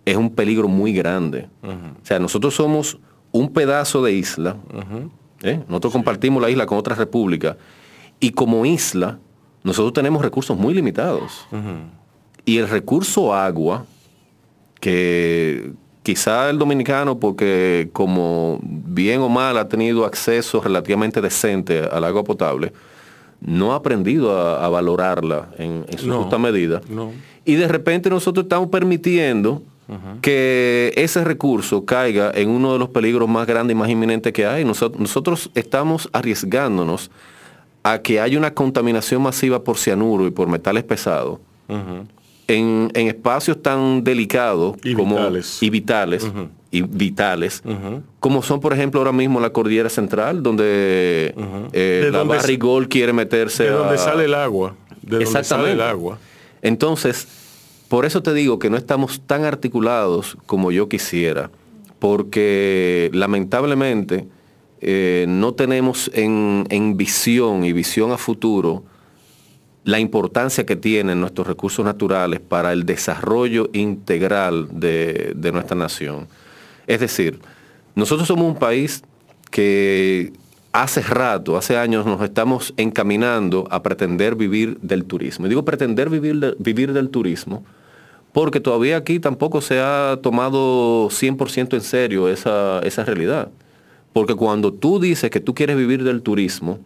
es 0.05 0.17
un 0.17 0.35
peligro 0.35 0.69
muy 0.69 0.93
grande. 0.93 1.49
O 1.63 2.05
sea, 2.05 2.19
nosotros 2.19 2.55
somos 2.55 2.99
un 3.31 3.53
pedazo 3.53 4.03
de 4.03 4.13
isla, 4.13 4.57
¿eh? 5.43 5.63
nosotros 5.69 5.93
compartimos 5.93 6.43
la 6.43 6.51
isla 6.51 6.67
con 6.67 6.79
otra 6.79 6.95
república, 6.95 7.57
y 8.19 8.31
como 8.31 8.67
isla, 8.67 9.19
nosotros 9.63 9.93
tenemos 9.93 10.23
recursos 10.23 10.59
muy 10.59 10.75
limitados. 10.75 11.47
Y 12.45 12.59
el 12.59 12.69
recurso 12.69 13.35
agua, 13.35 13.85
que 14.81 15.73
quizá 16.03 16.49
el 16.51 16.59
dominicano, 16.59 17.19
porque 17.19 17.91
como 17.93 18.59
bien 18.63 19.21
o 19.21 19.29
mal 19.29 19.59
ha 19.59 19.69
tenido 19.69 20.05
acceso 20.05 20.61
relativamente 20.61 21.21
decente 21.21 21.81
al 21.81 22.05
agua 22.05 22.25
potable, 22.25 22.73
no 23.41 23.73
ha 23.73 23.77
aprendido 23.77 24.37
a, 24.39 24.65
a 24.65 24.69
valorarla 24.69 25.51
en, 25.59 25.85
en 25.89 25.99
su 25.99 26.09
No, 26.09 26.21
justa 26.23 26.39
medida. 26.39 26.81
no. 26.89 27.13
Y 27.45 27.55
de 27.55 27.67
repente 27.67 28.11
nosotros 28.11 28.45
estamos 28.45 28.69
permitiendo 28.69 29.63
que 30.21 30.93
ese 30.97 31.25
recurso 31.25 31.87
caiga 31.87 32.31
en 32.35 32.51
uno 32.51 32.75
de 32.75 32.79
los 32.79 32.91
peligros 32.91 33.27
más 33.27 33.47
grandes 33.47 33.75
y 33.75 33.79
más 33.79 33.89
inminentes 33.89 34.35
que 34.35 34.45
hay. 34.45 34.63
Nosotros, 34.63 35.01
nosotros 35.01 35.51
estamos 35.55 36.11
arriesgándonos 36.13 37.11
a 37.83 38.01
que 38.01 38.21
haya 38.21 38.37
una 38.37 38.53
contaminación 38.53 39.23
masiva 39.23 39.65
por 39.65 39.79
cianuro 39.79 40.27
y 40.27 40.31
por 40.31 40.47
metales 40.49 40.85
pesados 40.85 41.39
en, 42.49 42.91
en 42.95 43.07
espacios 43.09 43.63
tan 43.63 44.03
delicados 44.03 44.77
Y 44.83 44.95
como, 44.95 45.15
vitales. 45.17 45.63
y 45.63 45.71
vitales, 45.71 46.33
y 46.71 46.83
vitales 46.83 47.63
como 48.21 48.43
son 48.43 48.59
por 48.61 48.73
ejemplo 48.73 49.01
ahora 49.01 49.13
mismo 49.13 49.39
la 49.41 49.51
cordillera 49.51 49.89
central 49.89 50.43
donde 50.43 51.35
eh, 51.73 52.09
la 52.11 52.19
donde 52.19 52.37
Barrick 52.37 52.63
Gold 52.63 52.89
quiere 52.89 53.13
meterse 53.13 53.65
De 53.65 53.71
donde 53.71 53.97
sale 53.99 54.25
el 54.25 54.35
agua. 54.35 54.75
De 55.03 55.11
donde 55.13 55.27
sale 55.27 55.41
Exactamente. 55.41 55.73
el 55.73 55.81
agua. 55.83 56.19
entonces, 56.63 57.29
por 57.89 58.05
eso 58.05 58.23
te 58.23 58.35
digo 58.35 58.59
que 58.59 58.69
no 58.71 58.77
estamos 58.77 59.21
tan 59.27 59.45
articulados 59.45 60.37
como 60.47 60.71
yo 60.73 60.89
quisiera, 60.89 61.51
porque 61.99 63.11
lamentablemente 63.15 64.27
eh, 64.81 65.25
no 65.29 65.53
tenemos 65.55 66.11
en, 66.15 66.67
en 66.71 66.97
visión 66.97 67.65
y 67.65 67.73
visión 67.73 68.13
a 68.13 68.19
futuro 68.19 68.85
la 69.89 69.99
importancia 69.99 70.67
que 70.67 70.77
tienen 70.77 71.19
nuestros 71.19 71.47
recursos 71.47 71.83
naturales 71.83 72.41
para 72.41 72.75
el 72.75 72.85
desarrollo 72.85 73.71
integral 73.73 74.69
de, 74.71 75.33
de 75.35 75.51
nuestra 75.51 75.79
nación. 75.79 76.29
Es 76.87 77.01
decir, 77.01 77.41
nosotros 77.95 78.29
somos 78.29 78.45
un 78.45 78.59
país 78.59 79.03
que 79.51 80.31
hace 80.73 81.01
rato, 81.01 81.57
hace 81.57 81.79
años 81.79 82.05
nos 82.05 82.21
estamos 82.21 82.75
encaminando 82.77 83.67
a 83.71 83.83
pretender 83.83 84.35
vivir 84.35 84.77
del 84.83 85.07
turismo. 85.07 85.47
Y 85.47 85.49
digo 85.49 85.65
pretender 85.65 86.11
vivir, 86.11 86.55
vivir 86.59 86.93
del 86.93 87.09
turismo 87.09 87.65
porque 88.33 88.61
todavía 88.61 88.99
aquí 88.99 89.19
tampoco 89.21 89.63
se 89.63 89.81
ha 89.81 90.19
tomado 90.23 91.09
100% 91.09 91.73
en 91.73 91.81
serio 91.81 92.29
esa, 92.29 92.81
esa 92.81 93.05
realidad. 93.05 93.49
Porque 94.13 94.35
cuando 94.35 94.71
tú 94.71 95.01
dices 95.01 95.31
que 95.31 95.41
tú 95.41 95.55
quieres 95.55 95.79
vivir 95.79 96.05
del 96.05 96.21
turismo 96.21 96.79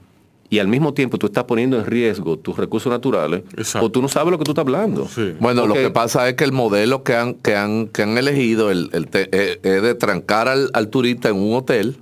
y 0.52 0.58
al 0.58 0.68
mismo 0.68 0.92
tiempo 0.92 1.16
tú 1.16 1.26
estás 1.28 1.44
poniendo 1.44 1.78
en 1.78 1.86
riesgo 1.86 2.38
tus 2.38 2.58
recursos 2.58 2.90
naturales, 2.92 3.42
Exacto. 3.56 3.86
o 3.86 3.90
tú 3.90 4.02
no 4.02 4.08
sabes 4.08 4.30
lo 4.30 4.36
que 4.38 4.44
tú 4.44 4.50
estás 4.50 4.64
hablando. 4.66 5.08
Sí. 5.08 5.32
Bueno, 5.40 5.66
lo 5.66 5.72
que 5.72 5.88
pasa 5.88 6.28
es 6.28 6.34
que 6.34 6.44
el 6.44 6.52
modelo 6.52 7.02
que 7.04 7.14
han, 7.16 7.34
que 7.34 7.56
han, 7.56 7.88
que 7.88 8.02
han 8.02 8.18
elegido 8.18 8.70
el, 8.70 8.90
el 8.92 9.06
te- 9.08 9.30
eh, 9.32 9.58
es 9.62 9.82
de 9.82 9.94
trancar 9.94 10.48
al, 10.48 10.68
al 10.74 10.88
turista 10.88 11.30
en 11.30 11.36
un 11.36 11.54
hotel, 11.56 11.96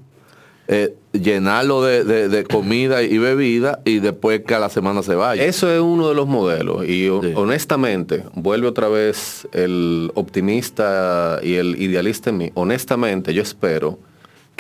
eh, 0.67 0.95
llenarlo 1.13 1.83
de, 1.85 2.03
de- 2.03 2.29
de 2.29 2.43
comida 2.45 3.03
y 3.05 3.19
bebida 3.19 3.81
y 3.85 4.01
después 4.01 4.41
que 4.45 4.55
a 4.57 4.59
la 4.59 4.69
semana 4.69 5.05
se 5.05 5.15
vaya. 5.15 5.45
Eso 5.45 5.71
es 5.73 5.81
uno 5.81 6.09
de 6.09 6.15
los 6.17 6.27
modelos 6.27 6.85
y 6.85 7.05
Sí. 7.09 7.33
honestamente, 7.37 8.25
vuelve 8.35 8.67
otra 8.67 8.89
vez 8.89 9.47
el 9.53 10.11
optimista 10.15 11.39
y 11.43 11.55
el 11.55 11.81
idealista 11.81 12.31
en 12.31 12.39
mí, 12.39 12.51
honestamente 12.55 13.33
yo 13.33 13.43
espero 13.43 13.99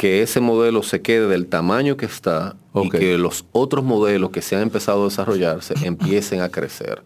que 0.01 0.23
ese 0.23 0.41
modelo 0.41 0.83
se 0.83 1.03
quede 1.03 1.29
del 1.29 1.47
tamaño 1.47 1.99
que 1.99 2.07
está 2.07 2.57
y 2.75 2.89
que 2.89 3.19
los 3.19 3.45
otros 3.53 3.85
modelos 3.85 4.31
que 4.31 4.41
se 4.41 4.57
han 4.57 4.63
empezado 4.63 5.03
a 5.03 5.05
desarrollarse 5.11 5.75
empiecen 5.85 6.41
a 6.41 6.49
crecer. 6.49 7.03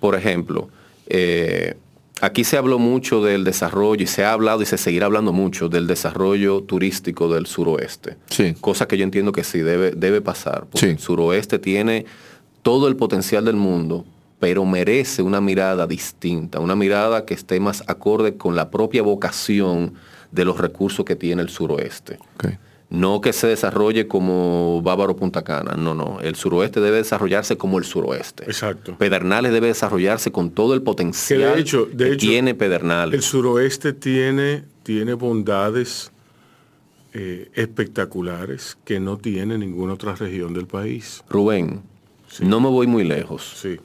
Por 0.00 0.16
ejemplo, 0.16 0.68
eh, 1.06 1.76
aquí 2.20 2.42
se 2.42 2.56
habló 2.56 2.80
mucho 2.80 3.22
del 3.22 3.44
desarrollo 3.44 4.02
y 4.02 4.08
se 4.08 4.24
ha 4.24 4.32
hablado 4.32 4.60
y 4.60 4.66
se 4.66 4.76
seguirá 4.76 5.06
hablando 5.06 5.32
mucho 5.32 5.68
del 5.68 5.86
desarrollo 5.86 6.64
turístico 6.64 7.32
del 7.32 7.46
suroeste. 7.46 8.16
Sí. 8.28 8.54
Cosa 8.60 8.88
que 8.88 8.98
yo 8.98 9.04
entiendo 9.04 9.30
que 9.30 9.44
sí 9.44 9.60
debe, 9.60 9.92
debe 9.92 10.20
pasar. 10.20 10.62
Porque 10.62 10.86
Sí. 10.86 10.92
el 10.94 10.98
suroeste 10.98 11.60
tiene 11.60 12.06
todo 12.62 12.88
el 12.88 12.96
potencial 12.96 13.44
del 13.44 13.54
mundo, 13.54 14.04
pero 14.40 14.64
merece 14.64 15.22
una 15.22 15.40
mirada 15.40 15.86
distinta, 15.86 16.58
una 16.58 16.74
mirada 16.74 17.24
que 17.24 17.34
esté 17.34 17.60
más 17.60 17.84
acorde 17.86 18.36
con 18.36 18.56
la 18.56 18.68
propia 18.68 19.04
vocación 19.04 19.94
de 20.34 20.44
los 20.44 20.58
recursos 20.58 21.04
que 21.04 21.16
tiene 21.16 21.42
el 21.42 21.48
suroeste. 21.48 22.18
No 22.90 23.20
que 23.20 23.32
se 23.32 23.46
desarrolle 23.46 24.06
como 24.06 24.80
Bávaro 24.82 25.16
Punta 25.16 25.42
Cana, 25.42 25.74
no, 25.76 25.94
no. 25.94 26.20
El 26.20 26.36
suroeste 26.36 26.80
debe 26.80 26.98
desarrollarse 26.98 27.56
como 27.56 27.78
el 27.78 27.84
suroeste. 27.84 28.44
Exacto. 28.44 28.96
Pedernales 28.98 29.52
debe 29.52 29.68
desarrollarse 29.68 30.30
con 30.30 30.50
todo 30.50 30.74
el 30.74 30.82
potencial 30.82 31.40
Que 31.40 31.46
de 31.46 31.60
hecho, 31.60 31.86
de 31.86 32.04
que 32.04 32.12
hecho, 32.12 32.26
tiene 32.26 32.54
Pedernales. 32.54 33.14
El 33.14 33.22
suroeste 33.22 33.94
tiene, 33.94 34.64
tiene 34.82 35.14
bondades 35.14 36.12
eh, 37.14 37.50
espectaculares 37.54 38.76
que 38.84 39.00
no 39.00 39.16
tiene 39.16 39.58
ninguna 39.58 39.94
otra 39.94 40.14
región 40.14 40.52
del 40.54 40.66
país. 40.66 41.24
Rubén, 41.28 41.82
no 42.40 42.60
me 42.60 42.68
voy 42.68 42.86
muy 42.86 43.02
lejos. 43.02 43.54
Sí. 43.60 43.80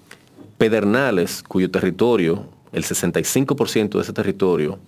Pedernales, 0.57 1.41
cuyo 1.41 1.71
territorio 1.71 2.59
el 2.71 2.83
65% 2.83 3.89
de 3.89 4.01
ese 4.01 4.13
territorio 4.13 4.79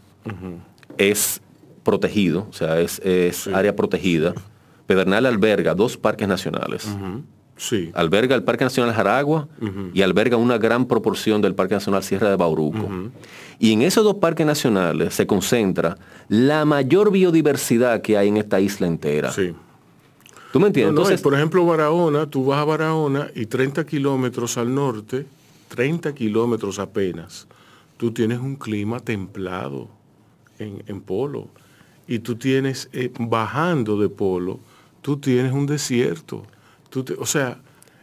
es 0.97 1.41
protegido, 1.83 2.47
o 2.49 2.53
sea, 2.53 2.79
es, 2.79 2.99
es 2.99 3.47
área 3.47 3.75
protegida. 3.75 4.33
Pedernales 4.87 5.31
alberga 5.31 5.73
dos 5.73 5.97
parques 5.97 6.27
nacionales. 6.27 6.87
Sí. 7.57 7.91
Alberga 7.93 8.35
el 8.35 8.43
Parque 8.43 8.63
Nacional 8.63 8.93
Jaragua 8.93 9.47
y 9.93 10.01
alberga 10.01 10.35
una 10.35 10.57
gran 10.57 10.87
proporción 10.87 11.41
del 11.41 11.53
Parque 11.53 11.75
Nacional 11.75 12.01
Sierra 12.03 12.29
de 12.29 12.35
Bauruco. 12.35 12.89
Y 13.59 13.73
en 13.73 13.83
esos 13.83 14.03
dos 14.03 14.15
parques 14.15 14.45
nacionales 14.45 15.13
se 15.13 15.27
concentra 15.27 15.95
la 16.27 16.65
mayor 16.65 17.11
biodiversidad 17.11 18.01
que 18.01 18.17
hay 18.17 18.29
en 18.29 18.37
esta 18.37 18.59
isla 18.59 18.87
entera. 18.87 19.31
Sí. 19.31 19.53
¿Tú 20.51 20.59
me 20.59 20.67
entiendes? 20.67 20.93
No, 20.93 21.01
no, 21.01 21.01
y 21.01 21.03
Entonces, 21.03 21.21
por 21.21 21.35
ejemplo, 21.35 21.65
Barahona, 21.65 22.25
tú 22.25 22.45
vas 22.45 22.59
a 22.59 22.65
Barahona 22.65 23.29
y 23.35 23.45
30 23.45 23.85
kilómetros 23.85 24.57
al 24.57 24.73
norte, 24.73 25.25
30 25.69 26.13
kilómetros 26.13 26.79
apenas, 26.79 27.47
tú 27.97 28.11
tienes 28.11 28.39
un 28.39 28.55
clima 28.55 28.99
templado 28.99 29.87
en, 30.59 30.83
en 30.87 31.01
polo. 31.01 31.47
Y 32.11 32.19
tú 32.19 32.35
tienes, 32.35 32.89
eh, 32.91 33.09
bajando 33.19 33.97
de 33.97 34.09
polo, 34.09 34.59
tú 35.01 35.15
tienes 35.15 35.53
un 35.53 35.65
desierto. 35.65 36.43
Tú 36.89 37.03
te- 37.05 37.13
o 37.13 37.25
sea, 37.25 37.59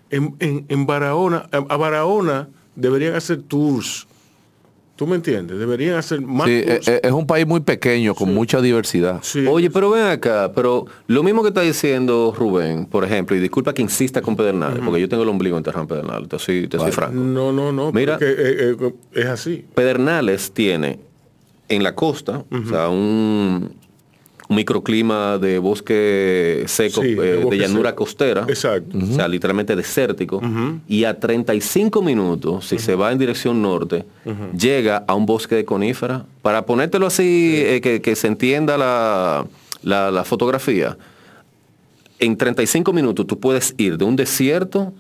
en, 0.09 0.35
en- 0.39 0.65
en 0.69 0.87
Barahona, 0.87 1.47
a, 1.53 1.57
a 1.59 1.77
Barahona 1.77 2.49
deberían 2.75 3.15
hacer 3.15 3.43
tours. 3.43 4.07
¿Tú 4.97 5.07
me 5.07 5.15
entiendes? 5.17 5.59
Deberían 5.59 5.97
hacer 5.97 6.23
más 6.23 6.49
Sí, 6.49 6.63
tours. 6.67 6.89
e- 6.89 6.93
e- 6.95 7.01
es 7.05 7.13
un 7.13 7.27
país 7.27 7.47
muy 7.47 7.61
pequeño, 7.61 8.15
con 8.15 8.33
mucha 8.33 8.63
diversidad. 8.63 9.21
Sí. 9.23 9.45
Oye, 9.47 9.69
pero 9.71 9.91
ven 9.91 10.07
acá, 10.07 10.53
pero 10.55 10.87
lo 11.07 11.23
mismo 11.23 11.43
que 11.43 11.49
está 11.49 11.61
diciendo 11.61 12.35
Rubén, 12.37 12.87
por 12.87 13.05
ejemplo, 13.05 13.37
y 13.37 13.41
disculpa 13.41 13.75
que 13.75 13.83
insista 13.83 14.23
con 14.23 14.37
Pedernales, 14.37 14.81
porque 14.83 15.03
yo 15.03 15.09
tengo 15.11 15.23
el 15.23 15.29
ombligo 15.29 15.59
enterrado 15.59 15.83
en 15.83 15.89
Pedernales, 15.89 16.29
te 16.31 16.39
soy, 16.39 16.67
te 16.67 16.79
soy 16.79 16.93
franco. 16.93 17.15
No, 17.15 17.53
no, 17.53 17.73
no. 17.73 17.93
Mira. 17.93 18.15
porque, 18.15 18.33
eh, 18.33 18.77
eh, 18.81 18.93
es 19.13 19.27
así. 19.27 19.67
Pedernales 19.75 20.51
tiene 20.53 20.99
en 21.69 21.83
la 21.83 21.95
costa, 21.95 22.43
o 22.51 22.69
sea, 22.69 22.89
un, 22.89 23.71
un 24.49 24.57
microclima 24.57 25.37
de 25.39 25.59
bosque 25.59 26.65
seco, 26.67 27.03
Sí, 27.03 27.09
eh, 27.09 27.15
de 27.15 27.37
bosque 27.45 27.59
llanura 27.59 27.91
seco. 27.91 28.05
costera, 28.05 28.45
Exacto. 28.49 28.97
o 28.99 29.15
sea, 29.15 29.29
literalmente 29.29 29.77
desértico, 29.77 30.41
y 30.89 31.05
a 31.05 31.19
35 31.21 32.01
minutos, 32.03 32.67
si 32.67 32.79
se 32.79 32.95
va 32.95 33.13
en 33.13 33.19
dirección 33.19 33.61
norte, 33.61 34.05
llega 34.59 35.05
a 35.07 35.15
un 35.15 35.27
bosque 35.27 35.55
de 35.55 35.65
conífera. 35.67 36.25
Para 36.43 36.65
ponértelo 36.65 37.07
así, 37.07 37.55
eh, 37.57 37.81
que, 37.83 38.01
que 38.01 38.17
se 38.17 38.27
entienda 38.29 38.79
la, 38.79 39.47
la- 39.83 40.11
la 40.11 40.25
fotografía, 40.25 40.97
en 42.19 42.37
35 42.37 42.93
minutos 42.93 43.27
tú 43.27 43.39
puedes 43.39 43.75
ir 43.79 43.97
de 43.99 44.05
un 44.05 44.17
desierto 44.17 44.93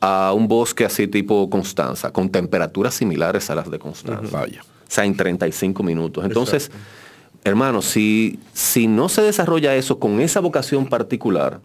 a 0.00 0.32
un 0.34 0.46
bosque 0.46 0.84
así 0.84 1.08
tipo 1.08 1.48
Constanza, 1.48 2.12
con 2.12 2.28
temperaturas 2.28 2.92
similares 2.94 3.48
a 3.48 3.54
las 3.54 3.70
de 3.70 3.78
Constanza. 3.78 4.38
Vaya. 4.40 4.60
O 4.62 4.90
sea, 4.90 5.04
en 5.06 5.16
35 5.16 5.82
minutos. 5.82 6.24
Entonces, 6.24 6.70
hermano, 7.44 7.82
si, 7.82 8.38
si 8.52 8.86
no 8.86 9.08
se 9.08 9.22
desarrolla 9.22 9.74
eso 9.74 9.98
con 9.98 10.20
esa 10.20 10.40
vocación 10.40 10.86
particular, 10.86 11.60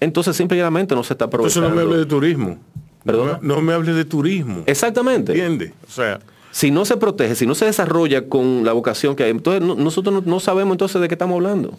entonces 0.00 0.36
simplemente 0.36 0.94
no 0.94 1.02
se 1.04 1.14
está 1.14 1.24
Entonces 1.26 1.56
aprovechando. 1.56 1.68
no 1.70 1.74
me 1.76 1.82
hable 1.82 1.96
de 1.98 2.06
turismo. 2.06 2.58
¿Perdona? 3.04 3.32
No, 3.34 3.38
me- 3.40 3.48
no 3.54 3.62
me 3.62 3.72
hable 3.72 3.92
de 3.92 4.04
turismo. 4.04 4.62
Exactamente. 4.66 5.32
¿Entiende? 5.32 5.72
O 5.86 5.90
sea, 5.90 6.18
Si 6.50 6.70
no 6.70 6.84
se 6.86 6.96
protege, 6.96 7.34
si 7.34 7.46
no 7.46 7.54
se 7.54 7.66
desarrolla 7.66 8.28
con 8.28 8.64
la 8.64 8.72
vocación 8.72 9.14
que 9.14 9.24
hay, 9.24 9.30
entonces 9.30 9.62
no- 9.62 9.74
nosotros 9.74 10.12
no, 10.14 10.22
no 10.24 10.40
sabemos 10.40 10.72
entonces 10.74 11.00
de 11.00 11.06
qué 11.08 11.14
estamos 11.14 11.36
hablando. 11.36 11.76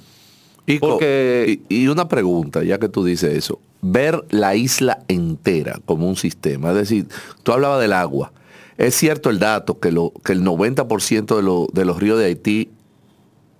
Y, 0.67 0.79
Porque- 0.79 1.59
y, 1.69 1.83
y 1.83 1.87
una 1.87 2.07
pregunta, 2.07 2.63
ya 2.63 2.77
que 2.77 2.87
tú 2.87 3.03
dices 3.03 3.33
eso, 3.35 3.59
ver 3.81 4.23
la 4.29 4.55
isla 4.55 4.99
entera 5.07 5.79
como 5.85 6.07
un 6.07 6.15
sistema, 6.15 6.69
es 6.69 6.75
decir, 6.75 7.07
tú 7.43 7.51
hablabas 7.53 7.81
del 7.81 7.93
agua. 7.93 8.31
Es 8.77 8.93
cierto 8.95 9.29
el 9.31 9.39
dato 9.39 9.79
que, 9.79 9.91
lo, 9.91 10.13
que 10.23 10.33
el 10.33 10.43
90% 10.43 11.35
de, 11.37 11.41
lo- 11.41 11.67
de 11.73 11.83
los 11.85 11.99
ríos 11.99 12.19
de 12.19 12.25
Haití 12.25 12.69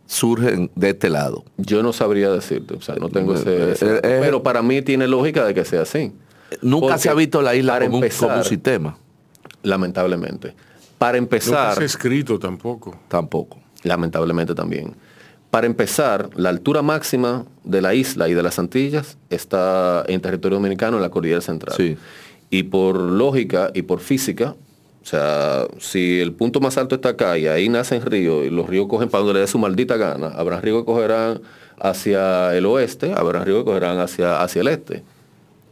surgen 0.07 0.71
de 0.75 0.89
este 0.89 1.09
lado. 1.09 1.43
Yo 1.57 1.83
no 1.83 1.93
sabría 1.93 2.29
decirte, 2.31 2.73
o 2.75 2.81
sea, 2.81 2.95
no 2.95 3.09
tengo 3.09 3.35
Eh, 3.35 3.39
ese... 3.39 3.55
eh, 3.57 3.71
ese- 3.73 3.95
eh, 3.97 4.19
pero 4.21 4.41
para 4.41 4.61
mí 4.63 4.81
tiene 4.81 5.07
lógica 5.07 5.45
de 5.45 5.53
que 5.53 5.63
sea 5.65 5.83
así. 5.83 6.11
Nunca 6.61 6.87
Porque, 6.87 6.99
se 7.01 7.09
ha 7.09 7.13
visto 7.13 7.41
la 7.41 7.53
isla 7.55 7.75
como 7.79 7.97
un, 7.97 8.03
empezar, 8.03 8.29
como 8.29 8.39
un 8.39 8.45
sistema, 8.45 8.97
Lamentablemente. 9.63 10.53
Para 10.97 11.17
empezar, 11.17 11.75
se 11.75 11.81
ha 11.81 11.85
escrito 11.85 12.39
tampoco. 12.39 12.95
tampoco. 13.07 13.59
lamentablemente 13.83 14.55
también. 14.55 14.95
Para 15.51 15.67
empezar, 15.67 16.29
la 16.35 16.49
altura 16.49 16.81
máxima 16.81 17.45
de 17.63 17.81
la 17.81 17.93
isla 17.93 18.27
y 18.27 18.33
de 18.33 18.43
las 18.43 18.59
Antillas 18.59 19.17
está 19.29 20.03
en 20.07 20.19
territorio 20.21 20.57
dominicano, 20.57 20.97
en 20.97 21.03
la 21.03 21.09
cordillera 21.09 21.41
central. 21.41 21.75
Sí. 21.77 21.97
Y 22.49 22.63
por 22.63 22.97
lógica 22.97 23.71
y 23.73 23.83
por 23.83 23.99
física, 23.99 24.55
o 25.07 25.09
sea, 25.09 25.65
si 25.79 26.19
el 26.19 26.33
punto 26.33 26.59
más 26.59 26.77
alto 26.77 26.95
está 26.95 27.09
acá 27.09 27.37
y 27.37 27.47
ahí 27.47 27.69
nacen 27.69 28.01
ríos 28.05 28.45
y 28.45 28.49
los 28.49 28.67
ríos 28.67 28.87
cogen 28.89 29.07
para 29.07 29.19
donde 29.23 29.35
le 29.35 29.39
dé 29.39 29.47
su 29.47 29.57
maldita 29.57 29.95
gana, 29.95 30.27
habrá 30.35 30.59
ríos 30.59 30.79
que 30.81 30.85
cogerán 30.85 31.39
hacia 31.79 32.53
el 32.57 32.65
oeste, 32.65 33.13
habrá 33.15 33.45
ríos 33.45 33.59
que 33.59 33.65
cogerán 33.65 33.99
hacia, 33.99 34.41
hacia 34.41 34.59
el 34.63 34.67
este, 34.67 35.03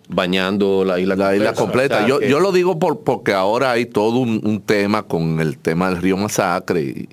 bañando 0.08 0.86
la 0.86 1.00
isla 1.00 1.16
La 1.18 1.36
isla 1.36 1.52
O 1.52 1.56
completa. 1.56 1.98
sea, 2.00 2.08
yo, 2.08 2.20
que- 2.20 2.30
yo 2.30 2.40
lo 2.40 2.52
digo 2.54 2.80
por, 2.80 3.02
porque 3.02 3.34
ahora 3.34 3.72
hay 3.72 3.86
todo 3.88 4.20
un, 4.20 4.40
un 4.44 4.62
tema 4.62 5.04
con 5.04 5.42
el 5.42 5.58
tema 5.58 5.90
del 5.90 6.02
río 6.02 6.16
Masacre 6.16 6.82
y, 6.82 7.10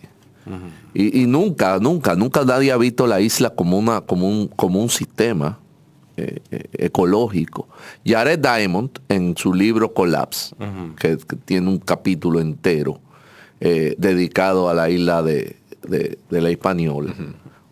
y- 0.94 1.22
y 1.22 1.26
nunca, 1.26 1.78
nunca, 1.80 2.14
nunca 2.14 2.44
nadie 2.44 2.70
ha 2.70 2.76
visto 2.76 3.06
la 3.08 3.20
isla 3.20 3.50
como, 3.50 3.78
una, 3.78 4.00
como, 4.02 4.28
un, 4.28 4.46
como 4.48 4.80
un 4.80 4.90
sistema 4.90 5.58
eh, 6.16 6.40
eh, 6.50 6.64
ecológico. 6.72 7.68
Jared 8.04 8.38
Diamond, 8.38 8.90
en 9.08 9.36
su 9.36 9.52
libro 9.54 9.92
Collapse, 9.94 10.54
que, 10.98 11.16
que 11.18 11.36
tiene 11.36 11.68
un 11.68 11.78
capítulo 11.78 12.40
entero 12.40 13.00
eh, 13.60 13.94
dedicado 13.98 14.68
a 14.68 14.74
la 14.74 14.90
isla 14.90 15.22
de, 15.22 15.56
de- 15.88 16.18
de 16.30 16.40
la 16.40 16.50
Hispaniola, 16.50 17.14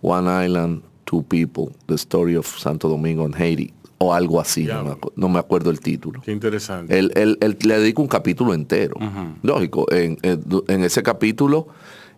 One 0.02 0.46
Island, 0.46 0.82
Two 1.04 1.22
People, 1.22 1.66
The 1.86 1.94
Story 1.94 2.36
of 2.36 2.46
Santo 2.58 2.88
Domingo 2.88 3.24
and 3.24 3.34
Haiti, 3.34 3.72
o 3.98 4.14
algo 4.14 4.40
así, 4.40 4.64
no 4.64 4.84
me, 4.84 4.90
acu- 4.92 5.12
no 5.16 5.28
me 5.28 5.38
acuerdo 5.38 5.68
el 5.70 5.80
título. 5.80 6.22
Qué 6.22 6.32
interesante. 6.32 6.98
Él, 6.98 7.12
él- 7.16 7.36
él 7.40 7.58
le 7.64 7.78
dedica 7.80 8.00
un 8.00 8.08
capítulo 8.08 8.54
entero. 8.54 8.96
Lógico, 9.42 9.90
en, 9.92 10.16
en- 10.22 10.42
en 10.68 10.84
ese 10.84 11.02
capítulo 11.02 11.66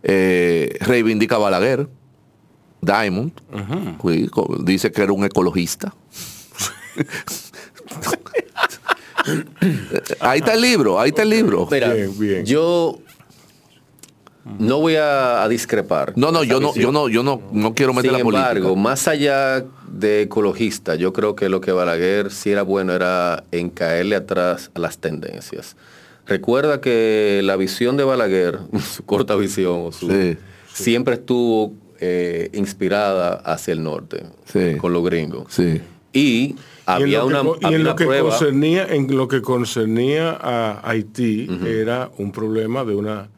eh, 0.02 0.76
reivindica 0.80 1.36
a 1.36 1.38
Balaguer, 1.38 1.88
Diamond, 2.82 3.32
dice 4.64 4.90
que 4.92 5.02
era 5.02 5.12
un 5.12 5.24
ecologista. 5.24 5.94
ahí 10.20 10.38
está 10.40 10.54
el 10.54 10.60
libro, 10.60 10.98
ahí 11.00 11.10
está 11.10 11.22
el 11.22 11.30
libro. 11.30 11.68
Mira, 11.70 11.92
Bien, 11.94 12.18
bien. 12.18 12.44
yo 12.44 12.98
no 14.58 14.80
voy 14.80 14.96
a, 14.96 15.42
a 15.42 15.48
discrepar. 15.48 16.12
No, 16.16 16.32
no, 16.32 16.42
yo 16.42 16.60
no, 16.60 16.74
yo 16.74 16.90
no, 16.90 17.08
yo 17.08 17.22
no, 17.22 17.40
no 17.52 17.74
quiero 17.74 17.92
meter 17.94 18.10
Sin 18.10 18.18
la 18.18 18.24
política. 18.24 18.48
embargo, 18.50 18.76
más 18.76 19.06
allá 19.08 19.64
de 19.88 20.22
ecologista, 20.22 20.94
yo 20.96 21.12
creo 21.12 21.36
que 21.36 21.48
lo 21.48 21.60
que 21.60 21.70
Balaguer 21.72 22.30
sí 22.32 22.50
era 22.50 22.62
bueno 22.62 22.92
era 22.94 23.44
en 23.52 23.70
caerle 23.70 24.16
atrás 24.16 24.70
a 24.74 24.80
las 24.80 24.98
tendencias. 24.98 25.76
Recuerda 26.26 26.80
que 26.80 27.40
la 27.44 27.56
visión 27.56 27.96
de 27.96 28.04
Balaguer, 28.04 28.58
su 28.92 29.04
corta 29.04 29.36
visión, 29.36 29.92
Sí. 29.92 30.36
siempre 30.72 31.14
estuvo 31.14 31.74
eh, 32.04 32.50
inspirada 32.52 33.34
hacia 33.44 33.72
el 33.74 33.82
norte, 33.84 34.24
Sí. 34.44 34.76
con 34.76 34.92
los 34.92 35.04
gringos. 35.04 35.44
Sí. 35.50 35.80
Y 36.12 36.56
había 36.84 37.20
lo 37.20 37.28
que 37.28 37.34
una, 37.62 37.76
en 37.76 37.84
lo 37.84 37.94
que 37.94 38.04
prueba. 38.06 38.28
concernía 38.30 38.86
en 38.92 39.16
lo 39.16 39.28
que 39.28 39.40
concernía 39.40 40.30
a 40.32 40.80
Haití 40.90 41.48
era 41.64 42.10
un 42.18 42.32
problema 42.32 42.84
de 42.84 42.96
una 42.96 43.28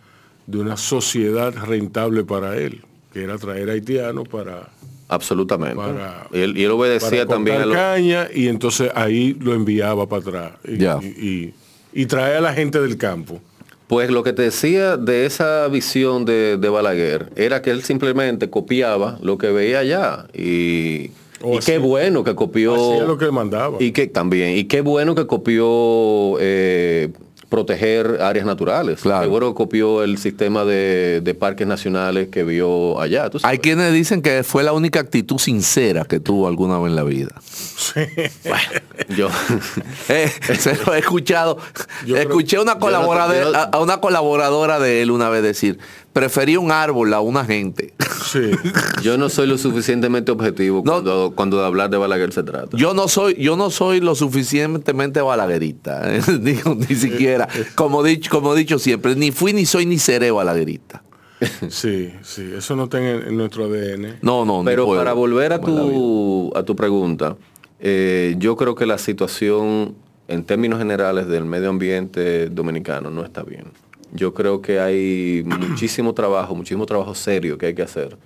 de 0.46 0.58
una 0.58 0.76
sociedad 0.78 1.54
rentable 1.54 2.24
para 2.24 2.56
él 2.56 2.80
que 3.12 3.22
era 3.24 3.36
traer 3.38 3.68
haitianos 3.70 4.26
para 4.28 4.68
Absolutamente. 5.08 5.76
para- 5.76 6.26
y, 6.32 6.38
él, 6.40 6.56
y 6.56 6.64
él 6.64 6.70
obedecía 6.70 7.10
para 7.26 7.26
también 7.36 7.60
a 7.60 7.66
los, 7.66 7.76
caña 7.76 8.28
y 8.34 8.48
entonces 8.48 8.90
ahí 8.94 9.36
lo 9.40 9.52
enviaba 9.54 10.08
para 10.08 10.22
atrás 10.22 10.52
y, 10.66 10.78
Ya. 10.78 10.98
y, 11.02 11.06
y- 11.06 11.54
y 11.92 12.06
trae 12.06 12.36
a 12.36 12.40
la 12.40 12.52
gente 12.54 12.80
del 12.80 12.96
campo 12.96 13.40
Pues 13.86 14.10
lo 14.10 14.22
que 14.22 14.32
te 14.32 14.42
decía 14.42 14.96
de 14.96 15.26
esa 15.26 15.68
visión 15.68 16.24
de, 16.24 16.56
de 16.56 16.68
Balaguer 16.68 17.30
era 17.36 17.60
que 17.62 17.70
él 17.70 17.82
simplemente 17.82 18.48
copiaba 18.48 19.18
lo 19.22 19.36
que 19.36 19.48
veía 19.52 19.80
allá. 19.80 20.26
Y, 20.32 21.10
O 21.42 21.56
y 21.56 21.58
qué 21.60 21.74
así- 21.74 21.78
bueno 21.78 22.24
que 22.24 22.34
copió. 22.34 22.74
hacía 22.74 23.04
lo 23.04 23.18
que 23.18 23.30
mandaba 23.30 23.76
Y 23.80 23.92
que 23.92 24.06
también, 24.06 24.56
y 24.56 24.64
qué 24.64 24.80
bueno 24.80 25.14
que 25.14 25.26
copió 25.26 26.36
eh, 26.40 27.10
proteger 27.54 28.18
áreas 28.20 28.46
naturales. 28.46 29.00
Claro. 29.00 29.30
Bueno 29.30 29.48
que 29.50 29.54
copió 29.54 30.02
el 30.02 30.18
sistema 30.18 30.64
de, 30.64 31.20
de 31.22 31.34
parques 31.34 31.66
nacionales 31.68 32.26
que 32.28 32.42
vio 32.42 33.00
allá. 33.00 33.30
tú 33.30 33.38
sabes. 33.38 33.52
Hay 33.52 33.58
quienes 33.58 33.92
dicen 33.92 34.22
que 34.22 34.42
fue 34.42 34.64
la 34.64 34.72
única 34.72 34.98
actitud 34.98 35.38
sincera 35.38 36.04
que 36.04 36.18
tuvo 36.18 36.48
alguna 36.48 36.78
vez 36.78 36.90
en 36.90 36.96
la 36.96 37.04
vida. 37.04 37.30
Yo, 39.16 39.28
Eh, 40.08 40.28
se 40.58 40.76
lo 40.84 40.94
he 40.94 40.98
escuchado. 40.98 41.58
Yo 42.06 42.14
creo- 42.16 42.28
Escuché 42.28 42.58
una 42.58 42.78
colaboradora, 42.78 43.44
yo 43.44 43.52
no- 43.52 43.58
a, 43.58 43.62
a 43.64 43.80
una 43.80 44.00
colaboradora 44.00 44.78
de 44.80 45.02
él 45.02 45.10
una 45.10 45.28
vez 45.28 45.42
decir, 45.42 45.78
preferí 46.14 46.56
un 46.56 46.70
árbol 46.72 47.12
a 47.12 47.20
una 47.20 47.44
gente. 47.44 47.92
Sí. 48.24 48.52
yo 49.02 49.18
no 49.18 49.28
soy 49.28 49.46
lo 49.46 49.58
suficientemente 49.58 50.32
objetivo 50.32 50.78
No. 50.78 50.92
cuando, 50.92 51.32
cuando 51.36 51.58
de 51.60 51.66
hablar 51.66 51.90
de 51.90 51.98
Balaguer 51.98 52.32
se 52.32 52.42
trata. 52.42 52.74
Yo 52.76 52.94
no 52.94 53.06
soy, 53.08 53.34
yo 53.34 53.54
no 53.56 53.68
soy 53.68 54.00
lo 54.00 54.14
suficientemente 54.14 55.20
balaguerita, 55.20 56.14
eh, 56.16 56.22
digo, 56.40 56.74
ni 56.74 56.94
siquiera. 56.96 57.46
Como 57.74 58.02
dicho, 58.02 58.30
como 58.30 58.54
he 58.54 58.58
dicho 58.58 58.78
siempre, 58.78 59.14
ni 59.14 59.30
fui, 59.30 59.52
ni 59.52 59.66
soy, 59.66 59.84
ni 59.84 59.98
seré 59.98 60.30
balaguerita. 60.30 61.02
Sí, 61.68 62.14
sí, 62.22 62.50
eso 62.56 62.74
no 62.76 62.84
está 62.84 62.98
en, 62.98 63.28
en 63.28 63.36
nuestro 63.36 63.64
ADN. 63.66 64.16
No, 64.22 64.46
no, 64.46 64.60
ni 64.60 64.64
Pero 64.64 64.86
puedo. 64.86 65.00
para 65.00 65.12
volver 65.12 65.52
a 65.52 65.60
tu, 65.60 66.50
a 66.56 66.62
tu 66.62 66.74
pregunta, 66.74 67.36
eh, 67.80 68.34
yo 68.38 68.56
creo 68.56 68.74
que 68.74 68.86
la 68.86 68.96
situación 68.96 69.94
en 70.28 70.44
términos 70.44 70.78
generales 70.78 71.26
del 71.26 71.44
medio 71.44 71.68
ambiente 71.68 72.48
dominicano 72.48 73.10
no 73.10 73.22
está 73.24 73.42
bien. 73.42 73.64
Yo 74.14 74.32
creo 74.32 74.62
que 74.62 74.78
hay 74.78 75.42
muchísimo 75.44 76.14
trabajo, 76.14 76.54
muchísimo 76.54 76.86
trabajo 76.86 77.14
serio 77.14 77.58
que 77.58 77.66
hay 77.66 77.74
que 77.74 77.82
hacer. 77.82 78.16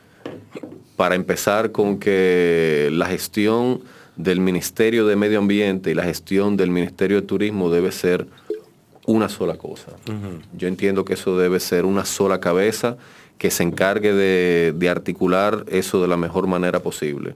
Para 0.96 1.14
empezar 1.14 1.72
con 1.72 1.98
que 1.98 2.90
la 2.92 3.06
gestión 3.06 3.80
del 4.16 4.40
Ministerio 4.40 5.06
de 5.06 5.16
Medio 5.16 5.38
Ambiente 5.38 5.90
y 5.90 5.94
la 5.94 6.02
gestión 6.02 6.56
del 6.56 6.70
Ministerio 6.70 7.20
de 7.20 7.26
Turismo 7.26 7.70
debe 7.70 7.90
ser 7.90 8.26
una 9.06 9.30
sola 9.30 9.56
cosa. 9.56 9.92
Yo 10.52 10.68
entiendo 10.68 11.06
que 11.06 11.14
eso 11.14 11.38
debe 11.38 11.58
ser 11.58 11.86
una 11.86 12.04
sola 12.04 12.38
cabeza 12.38 12.98
que 13.38 13.50
se 13.50 13.62
encargue 13.62 14.12
de, 14.12 14.74
de 14.76 14.88
articular 14.90 15.64
eso 15.68 16.02
de 16.02 16.08
la 16.08 16.18
mejor 16.18 16.46
manera 16.46 16.80
posible. 16.80 17.34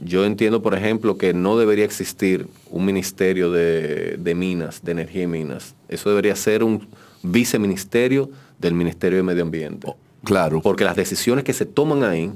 Yo 0.00 0.26
entiendo, 0.26 0.60
por 0.60 0.74
ejemplo, 0.74 1.16
que 1.16 1.32
no 1.32 1.56
debería 1.56 1.84
existir 1.84 2.46
un 2.70 2.84
ministerio 2.84 3.50
de, 3.50 4.16
de 4.18 4.34
minas, 4.34 4.84
de 4.84 4.92
energía 4.92 5.22
y 5.22 5.26
minas. 5.26 5.74
Eso 5.88 6.10
debería 6.10 6.36
ser 6.36 6.62
un 6.62 6.86
viceministerio 7.22 8.30
del 8.58 8.74
Ministerio 8.74 9.18
de 9.18 9.22
Medio 9.22 9.42
Ambiente. 9.42 9.94
Claro. 10.24 10.60
Porque 10.62 10.84
las 10.84 10.96
decisiones 10.96 11.44
que 11.44 11.52
se 11.52 11.64
toman 11.64 12.02
ahí 12.02 12.32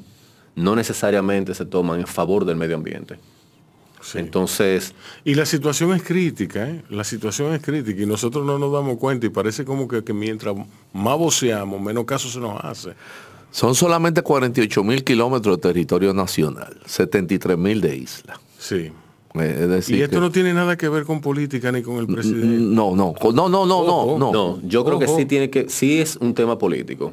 no 0.55 0.76
necesariamente 0.76 1.55
se 1.55 1.64
toman 1.64 2.01
en 2.01 2.07
favor 2.07 2.45
del 2.45 2.57
medio 2.57 2.76
ambiente. 2.76 3.18
Sí. 4.01 4.18
Entonces, 4.18 4.95
Y 5.24 5.35
la 5.35 5.47
situación 5.47 5.95
es 5.95 6.03
crítica, 6.03 6.68
¿eh? 6.68 6.83
La 6.91 7.05
situación 7.05 7.55
es 7.55 7.62
crítica 7.62 8.03
y 8.03 8.07
nosotros 8.07 8.45
no 8.45 8.59
nos 8.59 8.72
damos 8.72 8.99
cuenta 8.99 9.26
y 9.26 9.28
parece 9.28 9.64
como 9.64 9.87
que, 9.87 10.03
que 10.03 10.12
mientras 10.12 10.57
más 10.93 11.18
voceamos, 11.18 11.80
menos 11.80 12.05
caso 12.05 12.28
se 12.28 12.41
nos 12.41 12.62
hace. 12.64 12.95
Son 13.53 13.74
solamente 13.74 14.22
48 14.22 14.83
mil 14.83 15.05
kilómetros 15.05 15.57
de 15.57 15.62
territorio 15.62 16.12
nacional, 16.12 16.80
73 16.85 17.57
mil 17.57 17.80
de 17.80 17.97
isla. 17.97 18.41
Sí. 18.59 18.91
Eh, 19.35 19.59
Es 19.62 19.68
decir, 19.68 19.97
Y 19.97 20.03
esto 20.03 20.16
que- 20.16 20.20
no 20.20 20.30
tiene 20.30 20.53
nada 20.53 20.76
que 20.76 20.89
ver 20.89 21.05
con 21.05 21.20
política 21.20 21.72
ni 21.72 21.83
con 21.83 21.97
el 21.97 22.07
presidente. 22.07 22.47
no, 22.47 22.95
no, 22.95 23.14
no, 23.22 23.33
no, 23.33 23.49
no, 23.49 23.66
no, 23.66 23.76
Ojo. 23.76 24.18
no. 24.18 24.33
no, 24.33 24.61
yo 24.64 24.85
creo 24.85 24.99
que 24.99 25.09
sí 25.09 25.24
tiene 25.24 25.49
que, 25.51 25.68
sí 25.68 26.01
es 26.01 26.16
un 26.16 26.35
tema 26.35 26.59
político. 26.59 27.12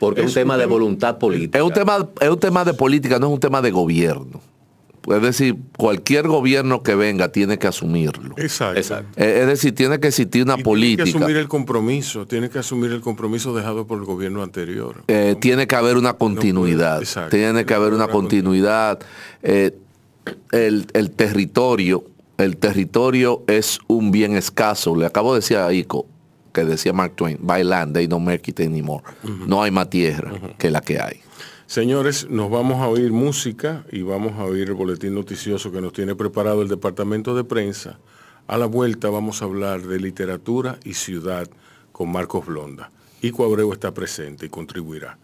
Porque 0.00 0.22
es 0.22 0.26
un 0.28 0.34
tema 0.34 0.54
un 0.54 0.58
de 0.58 0.64
tema- 0.64 0.72
voluntad 0.74 1.18
política. 1.18 1.58
Es 1.58 1.64
un 1.64 1.72
tema, 1.72 2.08
es 2.20 2.28
un 2.28 2.38
tema 2.40 2.64
de 2.64 2.74
política, 2.74 3.18
no 3.18 3.28
es 3.28 3.32
un 3.34 3.40
tema 3.40 3.62
de 3.62 3.70
gobierno. 3.70 4.40
Es 5.06 5.20
decir, 5.20 5.54
cualquier 5.76 6.26
gobierno 6.28 6.82
que 6.82 6.94
venga 6.94 7.28
tiene 7.28 7.58
que 7.58 7.66
asumirlo. 7.66 8.34
Exacto. 8.38 8.78
Exacto. 8.80 9.20
Es 9.20 9.46
decir, 9.46 9.74
tiene 9.74 10.00
que 10.00 10.08
existir 10.08 10.42
una 10.42 10.56
Y 10.58 10.62
política. 10.62 11.04
Tiene 11.04 11.12
que 11.18 11.24
asumir 11.24 11.36
el 11.36 11.48
compromiso, 11.48 12.26
tiene 12.26 12.48
que 12.48 12.58
asumir 12.58 12.90
el 12.90 13.02
compromiso 13.02 13.54
dejado 13.54 13.86
por 13.86 13.98
el 13.98 14.04
gobierno 14.06 14.42
anterior. 14.42 15.04
Eh, 15.08 15.36
tiene 15.40 15.66
que 15.66 15.76
haber 15.76 15.98
una 15.98 16.14
continuidad. 16.14 17.00
exacto. 17.00 17.36
tiene 17.36 17.66
que 17.66 17.74
haber 17.74 17.92
una 17.92 18.08
continuidad. 18.08 18.98
Eh, 19.42 19.76
el, 20.52 20.86
el 20.92 21.10
territorio, 21.10 22.04
el 22.38 22.56
territorio 22.56 23.42
es 23.46 23.78
un 23.86 24.10
bien 24.10 24.36
escaso. 24.36 24.96
Le 24.96 25.06
acabo 25.06 25.34
de 25.34 25.40
decir 25.40 25.56
a 25.56 25.72
Ico, 25.72 26.06
que 26.52 26.64
decía 26.64 26.92
Mark 26.92 27.14
Twain, 27.16 27.38
by 27.40 27.64
land, 27.64 27.94
they 27.94 28.06
don't 28.06 28.24
make 28.24 28.50
it 28.50 28.60
anymore. 28.60 29.04
No 29.46 29.62
hay 29.62 29.70
más 29.70 29.90
tierra 29.90 30.32
que 30.58 30.70
la 30.70 30.80
que 30.80 31.00
hay. 31.00 31.20
Señores, 31.66 32.28
nos 32.28 32.50
vamos 32.50 32.80
a 32.80 32.88
oír 32.88 33.10
música 33.10 33.84
y 33.90 34.02
vamos 34.02 34.34
a 34.38 34.44
oír 34.44 34.68
el 34.68 34.74
boletín 34.74 35.14
noticioso 35.14 35.72
que 35.72 35.80
nos 35.80 35.92
tiene 35.92 36.14
preparado 36.14 36.62
el 36.62 36.68
departamento 36.68 37.34
de 37.34 37.42
prensa. 37.42 37.98
A 38.46 38.58
la 38.58 38.66
vuelta 38.66 39.08
vamos 39.08 39.40
a 39.40 39.46
hablar 39.46 39.82
de 39.82 39.98
literatura 39.98 40.78
y 40.84 40.94
ciudad 40.94 41.48
con 41.90 42.12
Marcos 42.12 42.46
Blonda. 42.46 42.90
Ico 43.22 43.44
Abreu 43.44 43.72
está 43.72 43.94
presente 43.94 44.46
y 44.46 44.48
contribuirá 44.50 45.16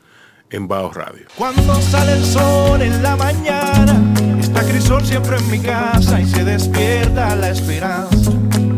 en 0.48 0.66
Baos 0.66 0.96
Radio. 0.96 1.26
Cuando 1.36 1.74
sale 1.82 2.14
el 2.14 2.24
sol 2.24 2.80
en 2.80 3.02
la 3.02 3.16
mañana, 3.16 4.39
está 4.60 4.72
Crisol 4.72 5.04
siempre 5.04 5.36
en 5.38 5.50
mi 5.50 5.58
casa 5.58 6.20
y 6.20 6.26
se 6.26 6.44
despierta 6.44 7.34
la 7.36 7.50
esperanza, 7.50 8.30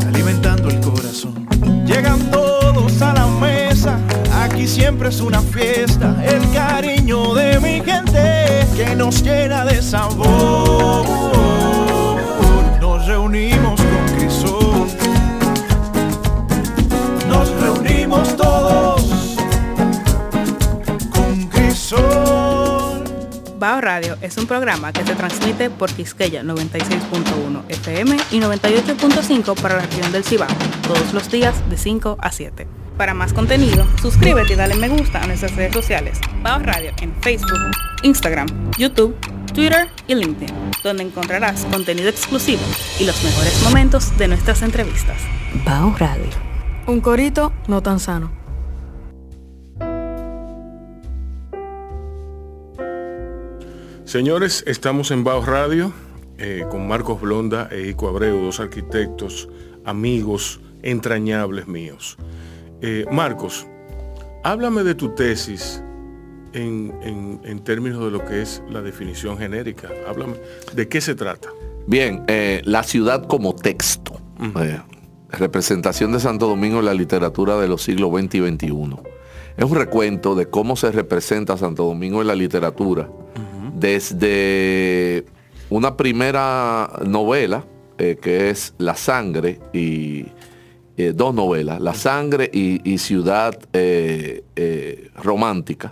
alimentando 0.06 0.68
el 0.68 0.80
corazón. 0.80 1.46
Llegan 1.86 2.18
todos 2.30 3.00
a 3.02 3.12
la 3.12 3.26
mesa, 3.26 3.98
aquí 4.42 4.66
siempre 4.66 5.08
es 5.08 5.20
una 5.20 5.40
fiesta, 5.40 6.14
el 6.24 6.50
cariño 6.52 7.34
de 7.34 7.58
mi 7.60 7.80
gente 7.80 8.66
que 8.76 8.94
nos 8.94 9.22
llena 9.22 9.64
de 9.64 9.82
sabor. 9.82 11.04
Nos 12.80 13.06
reunimos 13.06 13.81
Bao 23.62 23.80
Radio 23.80 24.16
es 24.22 24.36
un 24.38 24.48
programa 24.48 24.92
que 24.92 25.06
se 25.06 25.14
transmite 25.14 25.70
por 25.70 25.88
Quisqueya 25.88 26.42
96.1 26.42 27.62
FM 27.68 28.16
y 28.32 28.40
98.5 28.40 29.54
para 29.54 29.76
la 29.76 29.82
región 29.82 30.10
del 30.10 30.24
Cibao, 30.24 30.48
todos 30.82 31.14
los 31.14 31.30
días 31.30 31.54
de 31.70 31.78
5 31.78 32.16
a 32.20 32.32
7. 32.32 32.66
Para 32.98 33.14
más 33.14 33.32
contenido, 33.32 33.86
suscríbete 34.00 34.54
y 34.54 34.56
dale 34.56 34.74
me 34.74 34.88
gusta 34.88 35.22
a 35.22 35.28
nuestras 35.28 35.54
redes 35.54 35.74
sociales. 35.74 36.18
Bao 36.42 36.58
Radio 36.58 36.90
en 37.02 37.14
Facebook, 37.22 37.60
Instagram, 38.02 38.48
YouTube, 38.76 39.14
Twitter 39.54 39.88
y 40.08 40.16
LinkedIn, 40.16 40.52
donde 40.82 41.04
encontrarás 41.04 41.64
contenido 41.66 42.08
exclusivo 42.08 42.62
y 42.98 43.04
los 43.04 43.22
mejores 43.22 43.62
momentos 43.62 44.18
de 44.18 44.26
nuestras 44.26 44.62
entrevistas. 44.62 45.18
Bao 45.64 45.94
Radio. 46.00 46.26
Un 46.88 47.00
corito 47.00 47.52
no 47.68 47.80
tan 47.80 48.00
sano. 48.00 48.41
Señores, 54.12 54.62
estamos 54.66 55.10
en 55.10 55.24
Baos 55.24 55.46
Radio 55.46 55.90
eh, 56.36 56.66
con 56.70 56.86
Marcos 56.86 57.18
Blonda 57.18 57.70
e 57.72 57.88
Ico 57.88 58.08
Abreu, 58.08 58.42
dos 58.42 58.60
arquitectos, 58.60 59.48
amigos 59.86 60.60
entrañables 60.82 61.66
míos. 61.66 62.18
Eh, 62.82 63.06
Marcos, 63.10 63.66
háblame 64.44 64.82
de 64.84 64.94
tu 64.94 65.14
tesis 65.14 65.82
en, 66.52 66.92
en- 67.02 67.40
en 67.42 67.64
términos 67.64 68.04
de 68.04 68.10
lo 68.10 68.22
que 68.22 68.42
es 68.42 68.62
la 68.68 68.82
definición 68.82 69.38
genérica. 69.38 69.88
Háblame, 70.06 70.34
¿de 70.74 70.88
qué 70.90 71.00
se 71.00 71.14
trata? 71.14 71.48
Bien, 71.86 72.22
eh, 72.28 72.60
la 72.66 72.82
ciudad 72.82 73.26
como 73.26 73.54
texto. 73.54 74.20
Representación 75.30 76.12
de 76.12 76.20
Santo 76.20 76.48
Domingo 76.48 76.80
en 76.80 76.84
la 76.84 76.92
literatura 76.92 77.56
de 77.56 77.66
los 77.66 77.82
siglos 77.82 78.10
XX 78.12 78.34
y 78.34 78.40
XXI. 78.40 78.96
Es 79.56 79.64
un 79.64 79.74
recuento 79.74 80.34
de 80.34 80.50
cómo 80.50 80.76
se 80.76 80.92
representa 80.92 81.56
Santo 81.56 81.86
Domingo 81.86 82.20
en 82.20 82.26
la 82.26 82.34
literatura. 82.34 83.08
Desde 83.82 85.24
una 85.68 85.96
primera 85.96 86.88
novela, 87.04 87.64
eh, 87.98 88.16
que 88.22 88.48
es 88.50 88.74
La 88.78 88.94
Sangre, 88.94 89.58
y 89.72 90.26
eh, 90.96 91.12
dos 91.14 91.34
novelas, 91.34 91.80
La 91.80 91.92
Sangre 91.92 92.48
y, 92.52 92.80
y 92.88 92.98
Ciudad 92.98 93.58
eh, 93.72 94.44
Romántica, 95.16 95.90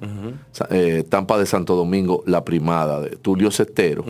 eh, 0.70 1.04
Tampa 1.08 1.36
de 1.36 1.46
Santo 1.46 1.74
Domingo, 1.74 2.22
La 2.26 2.44
Primada, 2.44 3.00
de 3.00 3.16
Tulio 3.16 3.50
Cestero 3.50 4.04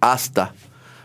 hasta 0.00 0.54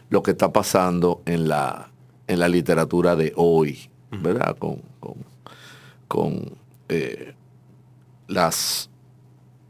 lo 0.10 0.22
que 0.22 0.32
está 0.32 0.54
pasando 0.54 1.22
en 1.26 1.48
la, 1.50 1.90
en 2.28 2.40
la 2.40 2.48
literatura 2.48 3.16
de 3.16 3.34
hoy, 3.36 3.90
¿verdad? 4.12 4.56
Con, 4.58 4.82
con- 5.00 5.26
con, 6.08 6.52
las 8.28 8.90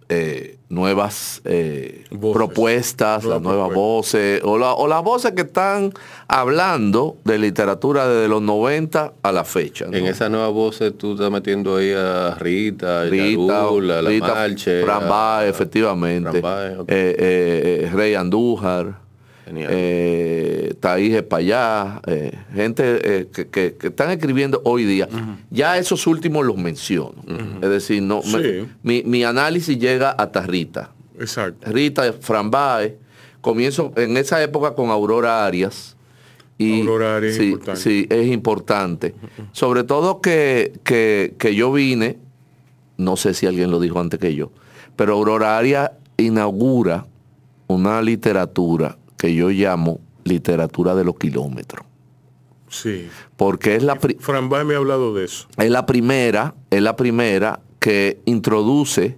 eh, 0.09 0.57
nuevas 0.69 1.41
eh, 1.45 2.03
Voces. 2.11 2.33
propuestas, 2.35 3.23
Nuevas 3.23 3.41
las 3.41 3.41
nuevas 3.41 3.73
voces, 3.73 4.41
o, 4.43 4.57
la- 4.57 4.73
o 4.73 4.87
las 4.87 5.03
voces 5.03 5.31
que 5.31 5.41
están 5.43 5.93
hablando 6.27 7.17
de 7.23 7.37
literatura 7.37 8.07
desde 8.07 8.27
los 8.27 8.41
90 8.41 9.13
a 9.21 9.31
la 9.31 9.43
fecha. 9.43 9.85
¿no? 9.85 9.95
En 9.97 10.05
esa 10.05 10.29
nueva 10.29 10.49
voz 10.49 10.81
eh, 10.81 10.91
tú 10.91 11.13
estás 11.13 11.31
metiendo 11.31 11.77
ahí 11.77 11.91
a 11.91 12.35
Rita, 12.35 13.05
Rita, 13.05 13.71
la 13.81 14.01
Marche, 14.27 14.83
Fran 14.83 15.09
Baez, 15.09 15.49
efectivamente. 15.49 16.29
Fran 16.31 16.41
Baez, 16.41 16.77
ok. 16.79 16.85
Eh, 16.89 17.89
Rey 17.93 18.15
Andújar. 18.15 19.04
Eh, 19.47 20.73
Taís 20.79 21.13
Espallá, 21.13 22.01
eh, 22.07 22.31
gente 22.53 22.83
eh, 23.03 23.27
que, 23.31 23.47
que- 23.47 23.75
que 23.75 23.87
están 23.87 24.09
escribiendo 24.11 24.61
hoy 24.65 24.85
día. 24.85 25.07
Ya 25.51 25.77
esos 25.77 26.07
últimos 26.07 26.45
los 26.45 26.57
menciono. 26.57 27.15
Es 27.61 27.69
decir, 27.69 28.01
no, 28.01 28.21
me- 28.23 28.67
mi, 28.83 29.03
mi 29.03 29.23
análisis 29.23 29.77
llega 29.77 30.11
hasta 30.11 30.41
Rita. 30.41 30.91
Exacto. 31.19 31.71
Rita 31.71 32.11
Fran 32.13 32.49
Baez. 32.49 32.93
Comienzo 33.41 33.93
en 33.95 34.17
esa 34.17 34.41
época 34.41 34.73
con 34.73 34.89
Aurora 34.89 35.45
Arias 35.45 35.95
Y, 36.57 36.81
Aurora 36.81 37.17
Aria 37.17 37.29
es 37.29 37.35
sí, 37.37 37.43
importante. 37.51 37.81
sí, 37.81 38.07
es 38.09 38.27
importante. 38.27 39.13
Sobre 39.51 39.83
todo 39.83 40.19
que, 40.21 40.73
que- 40.83 41.35
que 41.37 41.53
yo 41.53 41.71
vine, 41.71 42.17
no 42.97 43.15
sé 43.17 43.33
si 43.35 43.45
alguien 43.45 43.69
lo 43.69 43.79
dijo 43.79 43.99
antes 43.99 44.19
que 44.19 44.33
yo, 44.33 44.51
pero 44.95 45.13
Aurora 45.13 45.57
Aria 45.59 45.91
inaugura 46.17 47.05
una 47.67 48.01
literatura 48.01 48.97
que 49.17 49.33
yo 49.33 49.49
llamo 49.49 49.99
literatura 50.23 50.95
de 50.95 51.03
los 51.03 51.17
kilómetros. 51.17 51.85
Sí. 52.69 53.07
Porque 53.37 53.75
es 53.75 53.83
la, 53.83 53.95
Fran 53.95 54.49
me 54.49 54.73
ha 54.73 54.77
hablado 54.77 55.13
de 55.13 55.25
eso. 55.25 55.47
es 55.57 55.69
la 55.69 55.85
primera, 55.85 56.55
es 56.71 56.81
la 56.81 56.95
primera 56.95 57.59
que 57.79 58.19
introduce 58.25 59.17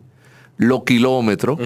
los 0.58 0.84
kilómetros, 0.86 1.60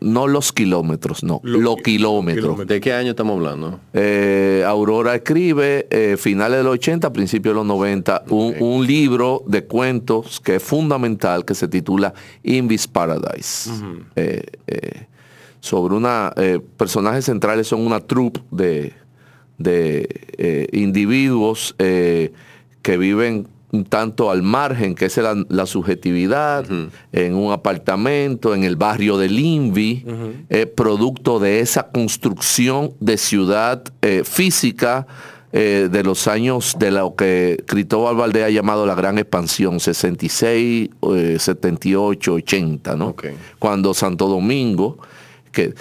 no 0.00 0.26
los 0.28 0.52
kilómetros, 0.52 1.24
no, 1.24 1.40
Lo- 1.42 1.58
los 1.60 1.76
kilómetros. 1.76 2.44
kilómetros. 2.44 2.68
¿De 2.68 2.80
qué 2.80 2.92
año 2.92 3.10
estamos 3.10 3.36
hablando? 3.36 3.80
Eh, 3.94 4.62
Aurora 4.66 5.14
escribe, 5.14 5.86
eh, 5.90 6.16
finales 6.18 6.58
de 6.58 6.64
los 6.64 6.74
80, 6.74 7.10
principios 7.12 7.54
de 7.54 7.56
los 7.56 7.66
90, 7.66 8.24
un, 8.28 8.86
libro 8.86 9.42
de 9.46 9.64
cuentos 9.64 10.40
que 10.40 10.56
es 10.56 10.62
fundamental, 10.62 11.46
que 11.46 11.54
se 11.54 11.68
titula 11.68 12.12
Invis 12.42 12.86
Paradise. 12.86 13.70
Eh, 14.14 14.42
eh, 14.66 15.06
sobre 15.64 15.94
una, 15.94 16.30
eh, 16.36 16.60
personajes 16.76 17.24
centrales 17.24 17.68
son 17.68 17.86
una 17.86 17.98
troupe 17.98 18.42
de, 18.50 18.92
de 19.56 20.06
eh, 20.36 20.68
individuos 20.72 21.74
eh, 21.78 22.32
que 22.82 22.98
viven 22.98 23.48
un 23.72 23.86
tanto 23.86 24.30
al 24.30 24.42
margen, 24.42 24.94
que 24.94 25.06
es 25.06 25.16
la, 25.16 25.42
la 25.48 25.64
subjetividad, 25.64 26.66
en 27.12 27.34
un 27.34 27.50
apartamento, 27.50 28.54
en 28.54 28.62
el 28.62 28.76
barrio 28.76 29.16
de 29.16 29.30
Limby, 29.30 30.04
eh, 30.50 30.66
producto 30.66 31.40
de 31.40 31.60
esa 31.60 31.88
construcción 31.88 32.92
de 33.00 33.16
ciudad 33.16 33.82
física 34.22 35.06
de 35.50 36.02
los 36.04 36.28
años 36.28 36.76
de 36.78 36.90
lo 36.90 37.14
que 37.14 37.62
Cristóbal 37.66 38.16
Valdés 38.16 38.44
ha 38.44 38.50
llamado 38.50 38.86
la 38.86 38.94
gran 38.94 39.18
expansión, 39.18 39.80
66, 39.80 40.90
eh, 41.14 41.36
78, 41.38 42.34
80, 42.34 42.96
¿no? 42.96 43.16
Cuando 43.58 43.94
Santo 43.94 44.28
Domingo, 44.28 44.98
que, 45.54 45.74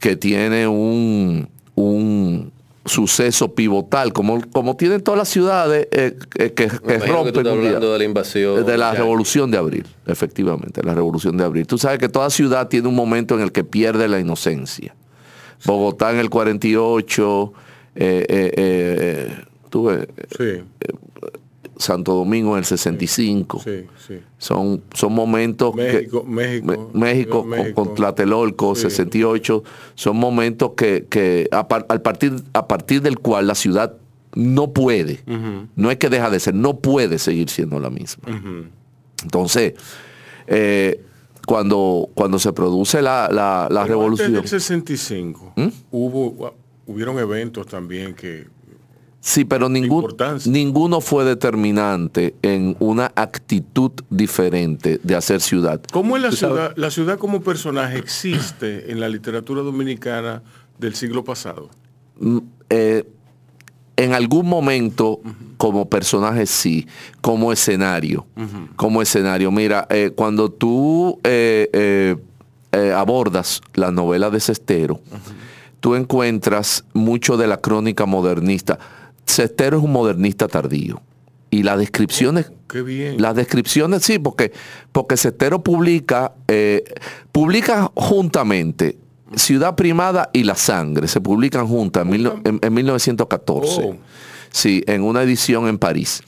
que 0.00 0.16
tiene 0.16 0.66
un, 0.66 1.48
un 1.74 2.50
suceso 2.84 3.54
pivotal, 3.54 4.12
como, 4.14 4.40
como 4.50 4.74
tienen 4.76 5.02
todas 5.02 5.18
las 5.18 5.28
ciudades 5.28 5.86
eh, 5.92 6.16
que, 6.30 6.54
que- 6.54 6.68
que 6.68 6.78
que 6.80 6.98
rompen 7.06 7.42
día. 7.44 7.52
hablando 7.52 7.92
de 7.92 7.98
la 7.98 8.04
invasión. 8.04 8.64
De 8.64 8.78
la 8.78 8.92
ya. 8.92 8.98
revolución 9.00 9.50
de 9.50 9.58
abril, 9.58 9.86
efectivamente, 10.06 10.82
la 10.82 10.94
revolución 10.94 11.36
de 11.36 11.44
abril. 11.44 11.66
Tú 11.66 11.76
sabes 11.78 11.98
que 11.98 12.08
toda 12.08 12.30
ciudad 12.30 12.68
tiene 12.68 12.88
un 12.88 12.94
momento 12.94 13.34
en 13.34 13.42
el 13.42 13.52
que 13.52 13.62
pierde 13.62 14.08
la 14.08 14.18
inocencia. 14.18 14.94
Bogotá 15.64 16.12
en 16.12 16.18
el 16.18 16.30
48, 16.30 17.52
eh, 17.96 18.26
eh, 18.28 18.52
eh, 18.56 19.36
tú 19.68 19.84
ves, 19.86 20.06
Sí, 20.38 20.62
Santo 21.78 22.14
Domingo 22.14 22.52
en 22.52 22.58
el 22.58 22.64
65. 22.64 23.60
sí, 23.64 23.86
sí. 24.06 24.20
Son, 24.38 24.82
son 24.94 25.12
momentos 25.14 25.74
México, 25.74 26.22
que 26.24 26.28
México, 26.98 27.46
con-. 27.48 27.72
Con, 27.72 27.94
Tlatelolco, 27.94 28.74
Sí. 28.74 28.82
68, 28.82 29.62
son 29.94 30.16
momentos 30.16 30.72
que, 30.76 31.06
que 31.08 31.48
a, 31.52 31.66
par- 31.68 31.86
al 31.88 32.02
partir, 32.02 32.34
a 32.52 32.66
partir 32.68 33.00
del 33.02 33.18
cual 33.18 33.46
la 33.46 33.54
ciudad 33.54 33.94
no 34.34 34.72
puede, 34.72 35.20
no 35.76 35.90
es 35.90 35.96
que 35.96 36.08
deja 36.10 36.28
de 36.30 36.38
ser, 36.40 36.54
no 36.54 36.78
puede 36.78 37.18
seguir 37.18 37.48
siendo 37.48 37.80
la 37.80 37.90
misma. 37.90 38.24
Entonces, 39.22 39.74
eh, 40.46 41.00
cuando, 41.46 42.08
cuando 42.14 42.38
se 42.38 42.52
produce 42.52 43.00
la, 43.02 43.28
la- 43.32 43.68
la 43.70 43.84
revolución. 43.84 44.36
Antes 44.36 44.50
del 44.50 44.60
65, 44.60 45.54
hubo, 45.90 46.54
hubieron 46.86 47.18
eventos 47.18 47.66
también 47.66 48.14
que... 48.14 48.46
sí, 49.20 49.44
pero 49.44 49.68
ningún, 49.68 50.14
ninguno 50.46 51.00
fue 51.00 51.24
determinante 51.24 52.34
en 52.42 52.76
una 52.78 53.12
actitud 53.14 53.92
diferente 54.10 55.00
de 55.02 55.16
hacer 55.16 55.40
ciudad. 55.40 55.80
¿Cómo 55.92 56.16
es 56.16 56.22
la 56.22 56.32
ciudad, 56.32 56.72
la 56.76 56.90
ciudad 56.90 57.18
como 57.18 57.40
personaje 57.40 57.98
existe 57.98 58.90
en 58.90 59.00
la 59.00 59.08
literatura 59.08 59.62
dominicana 59.62 60.42
del 60.78 60.94
siglo 60.94 61.24
pasado? 61.24 61.70
eh, 62.70 63.04
en 63.96 64.14
algún 64.14 64.46
momento 64.46 65.20
como 65.56 65.88
personaje 65.88 66.46
sí, 66.46 66.86
como 67.20 67.52
escenario, 67.52 68.26
como 68.76 69.02
escenario. 69.02 69.50
Mira, 69.50 69.88
eh, 69.90 70.12
cuando 70.14 70.50
tú 70.50 71.18
eh, 71.24 72.16
abordas 72.94 73.60
la 73.74 73.90
novela 73.90 74.30
de 74.30 74.38
Cestero, 74.38 75.00
tú 75.80 75.96
encuentras 75.96 76.84
mucho 76.92 77.36
de 77.36 77.48
la 77.48 77.56
crónica 77.60 78.06
modernista. 78.06 78.78
Cestero 79.28 79.78
es 79.78 79.84
un 79.84 79.92
modernista 79.92 80.48
tardío. 80.48 81.00
Y 81.50 81.62
las 81.62 81.78
descripciones 81.78 82.50
Qué 82.68 82.82
bien. 82.82 83.20
las 83.22 83.34
descripciones, 83.34 84.02
sí, 84.02 84.18
porque, 84.18 84.52
porque 84.92 85.16
Cestero 85.16 85.62
publica, 85.62 86.32
eh, 86.46 86.84
publica 87.32 87.90
juntamente 87.94 88.98
Ciudad 89.34 89.74
Primada 89.74 90.28
y 90.32 90.42
La 90.44 90.54
Sangre, 90.54 91.08
se 91.08 91.20
publican 91.22 91.66
juntas 91.66 92.02
en, 92.04 92.10
mil 92.10 92.22
no- 92.24 92.40
en- 92.44 92.58
en 92.62 92.74
1914. 92.74 93.80
Oh. 93.82 93.96
Sí, 94.50 94.82
en 94.86 95.02
una 95.02 95.22
edición 95.22 95.68
en 95.68 95.78
París. 95.78 96.22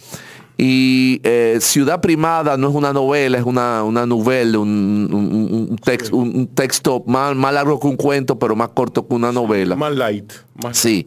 Y 0.63 1.23
eh, 1.25 1.57
Ciudad 1.63 2.03
Primada 2.03 2.59
no 2.59 2.69
es 2.69 2.75
una 2.75 2.93
novela, 2.93 3.39
es 3.39 3.45
una, 3.45 3.83
una 3.83 4.05
novela, 4.05 4.59
un, 4.59 5.09
un- 5.11 5.69
un 5.71 5.77
tex- 5.79 6.13
un- 6.13 6.37
un 6.37 6.47
texto 6.49 7.03
más, 7.07 7.35
más 7.35 7.55
largo 7.55 7.81
que 7.81 7.87
un 7.87 7.97
cuento, 7.97 8.39
pero 8.39 8.55
más 8.55 8.69
corto 8.69 9.09
que 9.09 9.15
una 9.15 9.33
novela. 9.33 9.75
Más 9.75 9.95
light. 9.97 10.31
Más 10.63 10.77
Sí. 10.77 11.07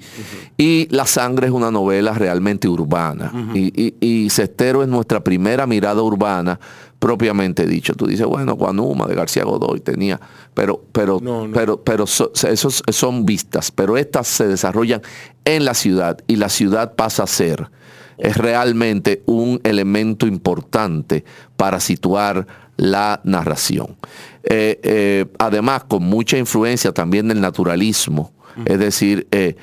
Y 0.58 0.88
La 0.90 1.06
Sangre 1.06 1.46
es 1.48 1.54
una 1.54 1.70
novela 1.70 2.14
realmente 2.14 2.68
urbana. 2.68 3.32
y, 3.54 3.72
y, 3.80 3.94
y 4.02 4.30
Cestero 4.32 4.82
es 4.82 4.90
nuestra 4.90 5.24
primera 5.24 5.68
mirada 5.68 6.02
urbana 6.02 6.60
propiamente 6.98 7.68
dicho. 7.68 7.94
Tú 7.94 8.08
dices, 8.08 8.26
bueno, 8.26 8.56
Guanuma 8.56 9.06
de 9.06 9.14
García 9.14 9.44
Godoy 9.44 9.82
tenía, 9.82 10.20
pero, 10.56 10.84
pero, 10.92 11.20
No, 11.22 11.48
no. 11.48 11.54
pero, 11.54 11.84
pero 11.84 12.08
so- 12.08 12.32
esos 12.34 12.82
son 12.90 13.24
vistas, 13.24 13.70
pero 13.70 13.98
estas 13.98 14.26
se 14.28 14.48
desarrollan 14.48 15.04
en 15.46 15.64
la 15.64 15.76
ciudad 15.76 16.18
y 16.26 16.38
la 16.38 16.50
ciudad 16.50 16.96
pasa 16.96 17.22
a 17.24 17.28
ser 17.28 17.70
es 18.18 18.38
realmente 18.38 19.22
un 19.26 19.60
elemento 19.64 20.26
importante 20.28 21.24
para 21.58 21.80
situar 21.80 22.48
la 22.78 23.22
narración. 23.24 23.96
Eh, 24.44 24.80
eh, 24.84 25.26
además, 25.40 25.84
con 25.86 26.04
mucha 26.04 26.38
influencia 26.38 26.92
también 26.92 27.28
del 27.28 27.40
naturalismo, 27.42 28.32
es 28.66 28.78
decir, 28.80 29.28
eh, 29.32 29.56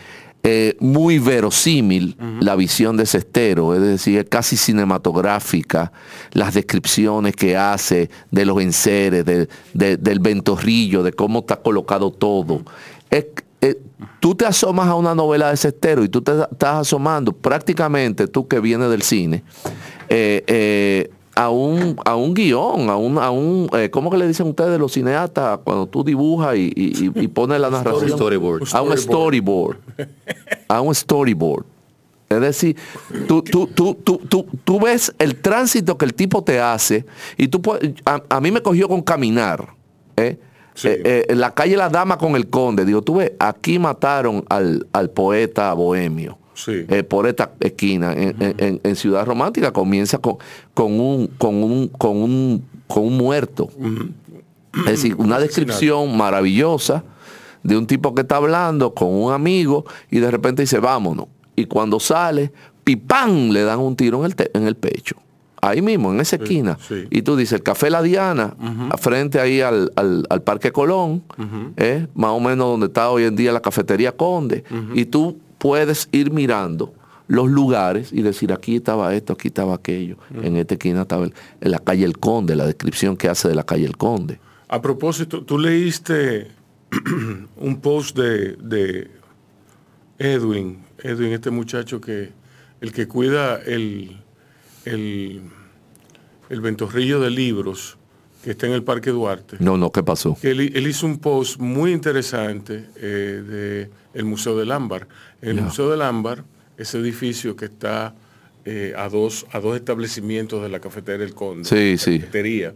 muy 0.80 1.18
verosímil 1.18 2.16
la 2.40 2.57
visión 2.57 2.96
de 2.96 3.05
Cestero, 3.05 3.74
es 3.74 3.82
decir, 3.82 4.26
casi 4.28 4.57
cinematográfica, 4.57 5.92
las 6.32 6.55
descripciones 6.55 7.36
que 7.36 7.57
hace 7.57 8.11
de 8.30 8.44
los 8.46 8.61
enseres, 8.62 9.24
de- 9.24 9.48
de- 9.74 9.96
del 9.98 10.18
ventorrillo, 10.20 11.03
de 11.03 11.12
cómo 11.12 11.40
está 11.40 11.57
colocado 11.57 12.11
todo. 12.11 12.62
Es- 13.11 13.26
eh, 13.61 13.80
tú 14.20 14.34
te 14.34 14.46
asomas 14.46 14.88
a 14.88 14.94
una 14.94 15.14
novela 15.14 15.50
de 15.50 15.56
Cestero 15.56 16.02
y 16.04 16.08
tú 16.08 16.20
te 16.22 16.32
estás 16.32 16.76
asomando 16.80 17.32
prácticamente, 17.32 18.26
tú 18.26 18.46
que 18.48 18.61
vienes 18.61 18.90
del 18.90 19.02
cine, 19.02 19.42
eh, 20.08 20.42
eh, 20.46 21.11
a 21.34 21.48
un, 21.50 21.96
a 22.04 22.16
un 22.16 22.34
guion, 22.34 22.90
a 22.90 22.96
un, 22.96 23.16
a 23.18 23.30
un 23.30 23.68
eh, 23.72 23.88
¿cómo 23.90 24.11
que 24.11 24.18
le 24.18 24.26
dicen 24.26 24.46
ustedes 24.48 24.78
los 24.78 24.92
cineastas 24.92 25.61
cuando 25.64 25.86
tú 25.86 26.02
dibujas 26.04 26.56
y, 26.56 26.72
y, 26.74 27.11
y- 27.14 27.28
pones 27.28 27.61
la 27.61 27.70
narración? 27.70 28.11
Storyboard. 28.11 28.62
A 28.72 28.82
un 28.82 28.96
storyboard. 28.98 29.76
A 30.68 30.80
un 30.80 30.94
storyboard. 30.94 31.64
Es 32.28 32.40
decir, 32.40 32.76
tú, 33.26 33.42
tú, 33.42 33.66
tú, 33.66 33.96
tú, 34.64 34.80
ves 34.80 35.12
el 35.18 35.36
tránsito 35.40 35.96
que 35.98 36.04
el 36.04 36.14
tipo 36.14 36.44
te 36.44 36.61
hace 36.61 37.04
y 37.36 37.48
tú 37.48 37.61
puedes- 37.62 37.92
a, 38.04 38.22
a 38.28 38.40
mí 38.40 38.50
me 38.50 38.61
cogió 38.62 38.88
con 38.88 39.00
caminar. 39.02 39.74
¿eh? 40.16 40.38
Sí. 40.74 40.88
Eh, 40.88 41.02
eh, 41.04 41.26
en 41.28 41.40
la 41.40 41.52
calle 41.54 41.76
La 41.76 41.88
Dama 41.88 42.16
con 42.18 42.36
el 42.36 42.48
Conde. 42.48 42.84
Digo, 42.84 43.02
tú 43.02 43.16
ves, 43.16 43.32
aquí 43.38 43.78
mataron 43.78 44.44
al, 44.48 44.86
al 44.92 45.10
poeta 45.10 45.72
bohemio. 45.74 46.38
Sí. 46.54 46.84
eh, 46.88 47.02
por 47.02 47.26
esta 47.26 47.52
esquina. 47.60 48.12
En, 48.12 48.36
en- 48.40 48.54
en- 48.58 48.80
en 48.84 48.96
Ciudad 48.96 49.24
Romántica 49.24 49.72
comienza 49.72 50.18
con, 50.18 50.36
con, 50.74 51.00
un, 51.00 51.26
con, 51.26 51.62
un, 51.62 51.88
con, 51.88 52.16
un, 52.18 52.64
con 52.86 53.04
un 53.04 53.16
muerto. 53.16 53.70
Es 54.80 54.84
decir, 54.84 55.14
una 55.16 55.38
descripción 55.40 56.16
maravillosa 56.16 57.02
de 57.62 57.76
un 57.76 57.86
tipo 57.86 58.14
que 58.14 58.22
está 58.22 58.36
hablando 58.36 58.94
con 58.94 59.08
un 59.08 59.32
amigo 59.32 59.84
y 60.10 60.18
de 60.18 60.30
repente 60.30 60.62
dice, 60.62 60.78
vámonos. 60.80 61.26
Y 61.56 61.64
cuando 61.66 61.98
sale, 61.98 62.52
pipán, 62.84 63.52
le 63.52 63.62
dan 63.62 63.78
un 63.80 63.96
tiro 63.96 64.24
en 64.24 64.32
el, 64.32 64.50
en 64.54 64.66
el 64.66 64.76
pecho. 64.76 65.16
Ahí 65.62 65.82
mismo, 65.82 66.12
en 66.12 66.20
esa 66.20 66.36
esquina. 66.36 66.78
sí. 66.88 67.06
Y 67.11 67.22
tú 67.22 67.36
dices, 67.36 67.52
el 67.54 67.62
Café 67.62 67.90
La 67.90 68.02
Diana, 68.02 68.54
frente 68.98 69.38
ahí 69.40 69.61
al, 69.61 69.92
al- 69.96 70.26
al 70.30 70.42
Parque 70.42 70.72
Colón, 70.72 71.22
¿eh? 71.76 72.06
más 72.14 72.30
o 72.30 72.40
menos 72.40 72.66
donde 72.68 72.86
está 72.86 73.11
hoy 73.11 73.24
en 73.24 73.36
día 73.36 73.52
la 73.52 73.61
Cafetería 73.61 74.12
Conde. 74.12 74.64
Y 74.94 75.04
tú 75.04 75.38
puedes 75.58 76.08
ir 76.12 76.30
mirando 76.32 76.94
los 77.28 77.48
lugares 77.48 78.12
y 78.12 78.22
decir, 78.22 78.52
aquí 78.52 78.76
estaba 78.76 79.14
esto, 79.14 79.34
aquí 79.34 79.48
estaba 79.48 79.74
aquello. 79.74 80.16
En 80.42 80.56
esta 80.56 80.74
esquina 80.74 81.02
estaba 81.02 81.24
el- 81.26 81.34
en 81.61 81.70
la 81.70 81.78
calle 81.78 82.04
El 82.04 82.18
Conde, 82.18 82.56
la 82.56 82.66
descripción 82.66 83.16
que 83.16 83.28
hace 83.28 83.46
de 83.48 83.54
la 83.54 83.64
calle 83.64 83.84
El 83.84 83.96
Conde. 83.96 84.40
A 84.68 84.80
propósito, 84.80 85.42
tú 85.44 85.58
leíste 85.58 86.48
un 87.56 87.80
post 87.80 88.16
de, 88.16 88.56
de 88.56 89.11
Edwin, 90.18 90.78
Edwin, 91.02 91.32
este 91.32 91.50
muchacho 91.50 92.00
que, 92.00 92.30
el 92.80 92.92
que 92.92 93.06
cuida 93.08 93.56
el, 93.58 94.20
el, 94.84 95.42
el 96.48 96.60
ventorrillo 96.60 97.20
de 97.20 97.30
libros 97.30 97.96
que 98.42 98.52
está 98.52 98.66
en 98.66 98.72
el 98.72 98.82
Parque 98.82 99.10
Duarte. 99.10 99.56
No, 99.60 99.76
no, 99.76 99.92
¿qué 99.92 100.02
pasó? 100.02 100.36
que 100.40 100.50
él, 100.50 100.60
él 100.74 100.86
hizo 100.86 101.06
un 101.06 101.18
post 101.18 101.60
muy 101.60 101.92
interesante 101.92 102.86
eh, 102.96 103.42
de 103.46 103.90
el 104.14 104.24
Museo 104.24 104.56
del 104.56 104.72
Ámbar. 104.72 105.08
En 105.42 105.58
el. 105.58 105.64
Museo 105.64 105.90
del 105.90 106.02
Ámbar, 106.02 106.44
ese 106.78 106.98
edificio 106.98 107.54
que 107.54 107.66
está 107.66 108.14
eh, 108.64 108.94
a, 108.96 109.08
dos, 109.08 109.46
a 109.52 109.60
dos 109.60 109.76
establecimientos 109.76 110.62
de 110.62 110.68
la 110.68 110.80
cafetería 110.80 111.24
El 111.24 111.34
Conde. 111.34 111.64
Sí, 111.64 111.98
sí. 111.98 112.18
Cafetería 112.18 112.74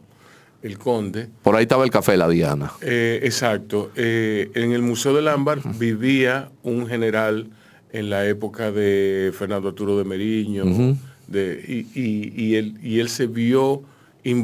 El 0.62 0.78
Conde. 0.78 1.28
Por 1.42 1.57
ahí 1.57 1.62
estaba 1.62 1.84
el 1.84 1.90
café 1.90 2.16
La 2.16 2.28
Diana. 2.28 2.72
Eh, 2.82 3.20
exacto. 3.22 3.90
En 3.96 4.72
el 4.72 4.82
Museo 4.82 5.14
del 5.14 5.28
Ámbar 5.28 5.61
vivía 5.78 6.50
un 6.62 6.86
general 6.86 7.48
en 7.90 8.11
la 8.11 8.26
época 8.26 8.70
de 8.70 9.32
Fernando 9.36 9.68
Arturo 9.68 9.96
de 9.96 10.05
Meriño. 10.05 10.64
De- 11.27 11.62
y, 11.66 12.01
y- 12.01 12.33
y 12.37 12.55
él, 12.57 12.79
y 12.83 13.01
él 13.01 13.09
se 13.09 13.27
vio 13.27 13.83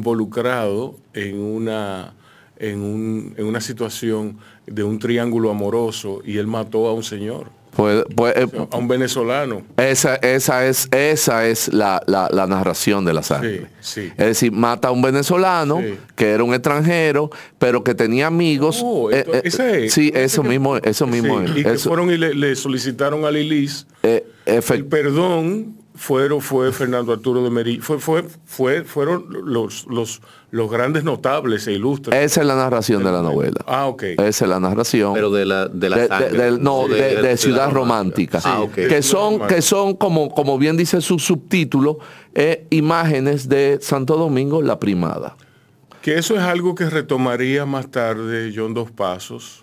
involucrado 0.01 0.95
en 1.13 1.39
una, 1.39 2.13
en, 2.57 2.79
un- 2.81 3.33
en 3.37 3.45
una 3.45 3.61
situación 3.61 4.37
de 4.67 4.83
un 4.83 4.99
triángulo 4.99 5.49
amoroso 5.51 6.21
y 6.25 6.37
él 6.37 6.47
mató 6.47 6.87
a 6.87 6.93
un 6.93 7.03
señor, 7.03 7.47
Pues, 7.75 8.03
pues, 8.15 8.35
eh, 8.35 8.47
a 8.71 8.77
un 8.77 8.87
venezolano. 8.87 9.63
esa, 9.77 10.15
esa 10.17 10.65
es, 10.67 10.87
esa 10.91 11.47
es 11.47 11.73
la, 11.73 12.01
la- 12.07 12.29
la 12.31 12.45
narración 12.47 13.05
de 13.05 13.13
la 13.13 13.23
sangre. 13.23 13.67
Sí, 13.79 14.01
sí. 14.01 14.11
Es 14.17 14.25
decir, 14.25 14.51
mata 14.51 14.89
a 14.89 14.91
un 14.91 15.01
venezolano 15.01 15.79
Sí. 15.81 15.95
que 16.15 16.29
era 16.31 16.43
un 16.43 16.53
extranjero, 16.53 17.29
pero 17.57 17.83
que 17.83 17.95
tenía 17.95 18.27
amigos. 18.27 18.81
Oh, 18.83 19.09
eh, 19.11 19.19
esto- 19.19 19.33
eh, 19.35 19.41
ese 19.45 19.85
es. 19.85 19.93
sí, 19.93 20.11
eso 20.13 20.41
que- 20.43 20.49
mismo, 20.49 20.77
eso 20.77 21.07
mismo 21.07 21.41
es. 21.41 21.51
y 21.57 21.63
que 21.63 21.71
Eso, 21.73 21.89
fueron 21.89 22.11
y 22.11 22.17
le, 22.17 22.33
le 22.33 22.55
solicitaron 22.55 23.25
a 23.25 23.31
Lilis 23.31 23.87
eh, 24.03 24.25
El 24.45 24.85
perdón 24.85 25.75
fueron, 26.01 26.41
fue 26.41 26.71
Fernando 26.71 27.13
Arturo 27.13 27.43
de 27.43 27.51
Meri, 27.51 27.79
fue, 27.79 27.99
fue, 27.99 28.25
fue, 28.45 28.83
fueron 28.83 29.25
los, 29.45 29.85
los, 29.85 30.19
los 30.49 30.71
grandes 30.71 31.03
notables 31.03 31.67
e 31.67 31.73
ilustres. 31.73 32.19
esa 32.19 32.41
es 32.41 32.47
la 32.47 32.55
narración 32.55 33.03
de 33.03 33.11
la 33.11 33.21
novela. 33.21 33.63
Ah, 33.67 33.85
ok. 33.85 34.03
Esa 34.17 34.45
es 34.45 34.49
la 34.49 34.59
narración. 34.59 35.13
Pero 35.13 35.29
de 35.29 35.45
la, 35.45 35.67
de 35.67 35.89
la 35.91 36.07
sangre. 36.07 36.51
de- 36.53 36.57
no, 36.59 36.87
de, 36.87 37.21
de 37.21 37.37
Ciudad 37.37 37.69
Romántica. 37.69 38.39
Ah, 38.43 38.61
ok. 38.61 38.73
Que 38.73 39.03
son, 39.03 39.33
Romántica. 39.33 39.55
que 39.55 39.61
son 39.61 39.93
como, 39.95 40.33
como 40.33 40.57
bien 40.57 40.75
dice 40.75 41.01
su 41.01 41.19
subtítulo, 41.19 41.99
eh, 42.33 42.65
imágenes 42.71 43.47
de 43.47 43.77
Santo 43.79 44.17
Domingo, 44.17 44.63
la 44.63 44.79
primada. 44.79 45.37
Que 46.01 46.17
eso 46.17 46.33
es 46.35 46.41
algo 46.41 46.73
que 46.73 46.89
retomaría 46.89 47.67
más 47.67 47.91
tarde 47.91 48.51
John 48.55 48.73
Dos 48.73 48.89
Pasos. 48.89 49.60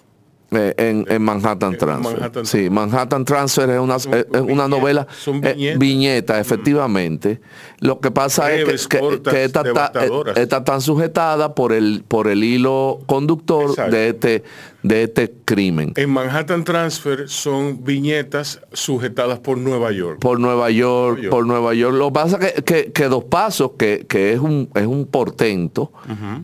Eh, 0.50 0.74
en, 0.78 1.04
en 1.10 1.20
Manhattan 1.22 1.76
Transfer. 1.76 2.14
Manhattan 2.16 2.46
sí, 2.46 2.70
Manhattan 2.70 3.22
Transfer 3.26 3.68
es 3.68 3.78
una, 3.80 3.96
es- 3.96 4.06
una 4.48 4.66
novela, 4.66 5.06
son 5.22 5.42
eh, 5.44 5.76
viñeta, 5.78 6.40
efectivamente. 6.40 7.38
Lo 7.80 8.00
que 8.00 8.10
pasa 8.10 8.46
Breves, 8.46 8.74
es 8.74 8.88
que, 8.88 8.96
que- 8.96 9.02
cortas, 9.02 9.34
que 9.34 9.44
esta, 9.44 9.60
está, 9.60 9.92
eh, 9.94 10.10
esta 10.36 10.64
tan 10.64 10.80
sujetada 10.80 11.54
por 11.54 11.74
el, 11.74 12.02
por 12.08 12.28
el 12.28 12.42
hilo 12.44 13.00
conductor 13.04 13.68
Exacto. 13.68 13.94
de 13.94 14.08
este, 14.08 14.44
de 14.88 15.02
este 15.04 15.32
crimen. 15.44 15.92
En 15.96 16.10
Manhattan 16.10 16.64
Transfer 16.64 17.28
son 17.28 17.84
viñetas 17.84 18.60
sujetadas 18.72 19.38
por 19.38 19.58
Nueva 19.58 19.92
York. 19.92 20.18
por 20.20 20.40
Nueva 20.40 20.70
York, 20.70 21.18
Nueva 21.18 21.22
York. 21.22 21.30
por 21.30 21.46
Nueva 21.46 21.74
York. 21.74 21.94
Lo 21.96 22.06
que 22.08 22.12
pasa 22.12 22.38
es 22.38 22.52
que, 22.54 22.62
que- 22.64 22.92
que 22.92 23.04
Dos 23.08 23.24
Pasos, 23.24 23.72
que, 23.78 24.06
que 24.08 24.32
es, 24.32 24.40
un, 24.40 24.68
es 24.74 24.86
un 24.86 25.06
portento, 25.06 25.92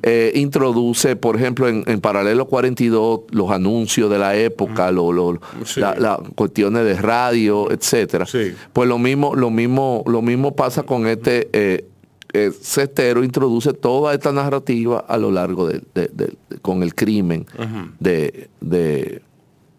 eh, 0.03 0.33
introduce, 0.35 1.17
por 1.17 1.37
ejemplo, 1.37 1.69
en, 1.69 1.83
en 1.87 2.01
Paralelo 2.01 2.47
42, 2.47 3.23
los 3.31 3.51
anuncios 3.51 4.11
de 4.11 4.19
la 4.19 4.37
época, 4.37 4.91
lo- 4.91 5.13
lo- 5.13 5.41
Sí. 5.65 5.81
la- 5.81 5.95
las 5.97 6.19
cuestiones 6.35 6.85
de 6.85 6.95
radio, 7.01 7.71
etcétera. 7.71 8.27
Sí. 8.27 8.55
Pues 8.73 8.89
lo 8.89 8.99
mismo, 8.99 9.35
lo 9.35 9.51
mismo, 9.51 10.03
lo 10.07 10.21
mismo 10.23 10.55
pasa 10.55 10.83
con 10.83 11.07
este 11.07 11.49
eh, 11.53 11.87
eh, 12.35 12.51
Cestero, 12.61 13.25
introduce 13.25 13.73
toda 13.73 14.13
esta 14.13 14.33
narrativa 14.33 14.99
a 15.09 15.17
lo 15.17 15.31
largo 15.31 15.67
de, 15.69 15.81
de- 15.95 16.11
de- 16.13 16.37
de- 16.51 16.59
con 16.61 16.83
el 16.83 16.95
crimen 16.95 17.47
de, 18.01 18.51
de, 18.61 19.23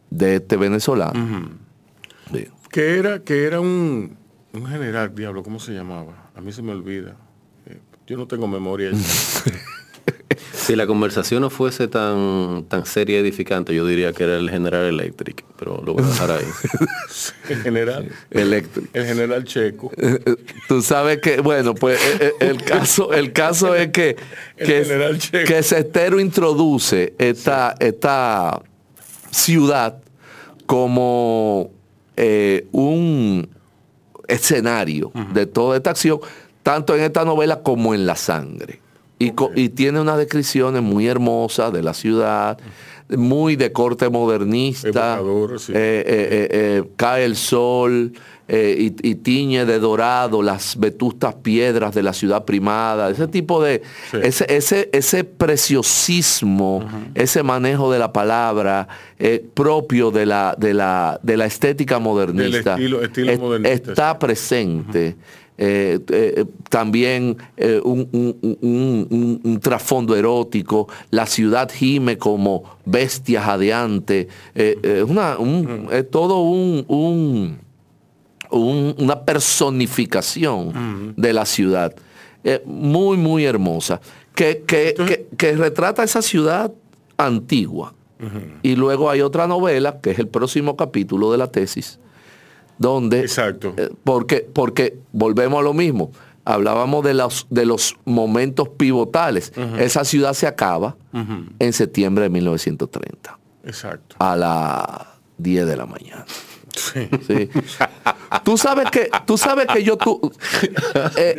de 0.10 0.36
este 0.36 0.58
venezolano. 0.58 1.50
Sí. 2.34 2.48
Que 2.72 2.98
era, 2.98 3.20
que 3.20 3.44
era 3.46 3.60
un, 3.62 4.18
un 4.54 4.66
general, 4.66 5.14
diablo, 5.14 5.44
¿cómo 5.44 5.60
se 5.60 5.74
llamaba? 5.74 6.32
A 6.36 6.42
mí 6.42 6.52
se 6.52 6.62
me 6.62 6.72
olvida. 6.72 7.16
Eh, 7.68 7.80
Yo 8.08 8.18
no 8.18 8.26
tengo 8.28 8.48
memoria. 8.48 8.92
Si 10.54 10.76
la 10.76 10.88
conversación 10.88 11.42
no 11.42 11.50
fuese 11.50 11.88
tan, 11.88 12.66
tan 12.68 12.86
seria 12.86 13.18
y 13.18 13.20
edificante, 13.20 13.76
yo 13.76 13.86
diría 13.86 14.12
que 14.14 14.24
era 14.24 14.38
el 14.38 14.50
General 14.50 14.86
Electric, 14.86 15.44
pero 15.58 15.82
lo 15.86 15.94
voy 15.94 16.04
a 16.04 16.08
dejar 16.08 16.32
ahí. 16.32 16.46
el 17.50 17.62
general. 17.62 18.12
Electric. 18.32 18.90
El 18.94 19.06
general 19.06 19.44
checo. 19.44 19.92
Tú 20.68 20.82
sabes 20.82 21.20
que, 21.20 21.42
bueno, 21.42 21.76
pues 21.76 22.00
eh, 22.02 22.18
eh, 22.20 22.34
el 22.40 22.64
caso, 22.64 23.14
el 23.14 23.34
caso 23.34 23.76
es 23.76 23.90
que, 23.92 24.16
El 24.58 25.20
que, 25.20 25.64
Cestero 25.64 26.20
introduce 26.20 27.14
esta, 27.20 27.76
esta 27.80 28.62
ciudad 29.30 30.00
como 30.66 31.70
eh, 32.18 32.68
un 32.72 33.48
escenario 34.28 35.12
de 35.34 35.46
toda 35.46 35.78
esta 35.78 35.92
acción, 35.92 36.20
tanto 36.64 36.96
en 36.96 37.04
esta 37.04 37.24
novela 37.24 37.62
como 37.62 37.94
en 37.94 38.08
La 38.08 38.16
Sangre. 38.16 38.85
Y, 39.18 39.70
tiene 39.70 40.02
unas 40.02 40.18
descripciones 40.18 40.82
muy 40.82 41.08
hermosas 41.08 41.72
de 41.72 41.82
la 41.82 41.94
ciudad, 41.94 42.58
muy 43.10 43.56
de 43.56 43.72
corte 43.72 44.10
modernista. 44.10 45.20
Sí. 45.58 45.72
Eh, 45.74 46.04
eh, 46.06 46.48
eh, 46.52 46.84
cae 46.98 47.24
el 47.24 47.36
sol 47.38 48.12
y, 48.48 48.94
y 49.10 49.16
tiñe 49.16 49.66
de 49.66 49.80
dorado 49.80 50.44
las 50.44 50.78
vetustas 50.78 51.34
piedras 51.36 51.96
de 51.96 52.04
la 52.04 52.14
ciudad 52.14 52.46
primada, 52.46 53.10
ese 53.10 53.28
tipo 53.28 53.64
de, 53.64 53.82
Sí. 54.12 54.18
ese, 54.22 54.46
ese, 54.54 54.90
ese 54.94 55.24
preciosismo, 55.24 56.86
ese 57.16 57.44
manejo 57.44 57.92
de 57.92 58.00
la 58.00 58.12
palabra 58.14 58.88
propio 59.54 60.12
de 60.12 60.26
la, 60.26 60.56
de, 60.58 60.74
la, 60.74 61.20
de 61.24 61.38
la 61.38 61.46
estética 61.46 62.00
modernista, 62.00 62.76
estilo- 62.78 63.02
estilo 63.02 63.32
es- 63.32 63.40
modernista, 63.40 63.92
está 63.92 64.20
presente. 64.20 65.16
Eh, 65.58 66.00
eh, 66.10 66.44
también 66.70 67.38
eh, 67.56 67.80
un, 67.84 68.10
un- 68.12 68.58
un- 68.62 69.40
un- 69.44 69.60
trasfondo 69.62 70.14
erótico, 70.16 70.90
la 71.12 71.26
ciudad 71.26 71.72
gime 71.72 72.18
como 72.18 72.64
bestia 72.86 73.42
jadeante, 73.42 74.28
eh, 74.54 74.78
eh, 74.84 75.04
una, 75.08 75.38
un- 75.38 75.88
es 75.92 76.12
todo 76.12 76.42
un, 76.42 76.84
un- 76.90 77.58
un- 78.52 78.96
una 79.00 79.22
personificación 79.24 81.14
de 81.16 81.34
la 81.34 81.46
ciudad, 81.46 81.96
muy, 82.66 83.18
muy 83.18 83.46
hermosa, 83.46 84.02
que, 84.36 84.64
que- 84.68 84.94
que- 85.08 85.28
que 85.38 85.54
retrata 85.56 86.04
esa 86.04 86.22
ciudad 86.22 86.72
antigua. 87.18 87.94
Y 88.64 88.76
luego 88.76 89.10
hay 89.10 89.22
otra 89.22 89.48
novela, 89.48 90.00
que 90.02 90.12
es 90.12 90.20
el 90.20 90.28
próximo 90.28 90.76
capítulo 90.76 91.32
de 91.32 91.38
la 91.38 91.48
tesis, 91.52 92.00
donde 92.78 93.22
Exacto. 93.22 93.74
eh, 93.78 93.90
porque, 94.04 94.48
porque 94.54 94.98
volvemos 95.12 95.60
a 95.60 95.64
lo 95.64 95.74
mismo. 95.74 96.12
Hablábamos 96.48 97.04
de 97.04 97.16
los, 97.16 97.48
de 97.50 97.66
los 97.66 97.96
momentos 98.06 98.70
pivotales. 98.70 99.52
Esa 99.80 100.04
ciudad 100.06 100.34
se 100.34 100.46
acaba 100.46 100.96
en 101.60 101.74
septiembre 101.74 102.26
de 102.26 102.30
1930, 102.30 103.40
Exacto. 103.64 104.16
a 104.20 104.36
las 104.36 105.08
10 105.40 105.66
de 105.66 105.76
la 105.78 105.86
mañana. 105.88 106.24
Sí. 106.76 107.08
Sí. 107.26 107.50
Tú 108.44 108.58
sabes 108.58 108.92
que, 108.92 109.10
tú 109.26 109.38
sabes 109.38 109.66
que 109.68 109.82
yo, 109.84 109.98
tú, 109.98 110.20
eh, 111.16 111.36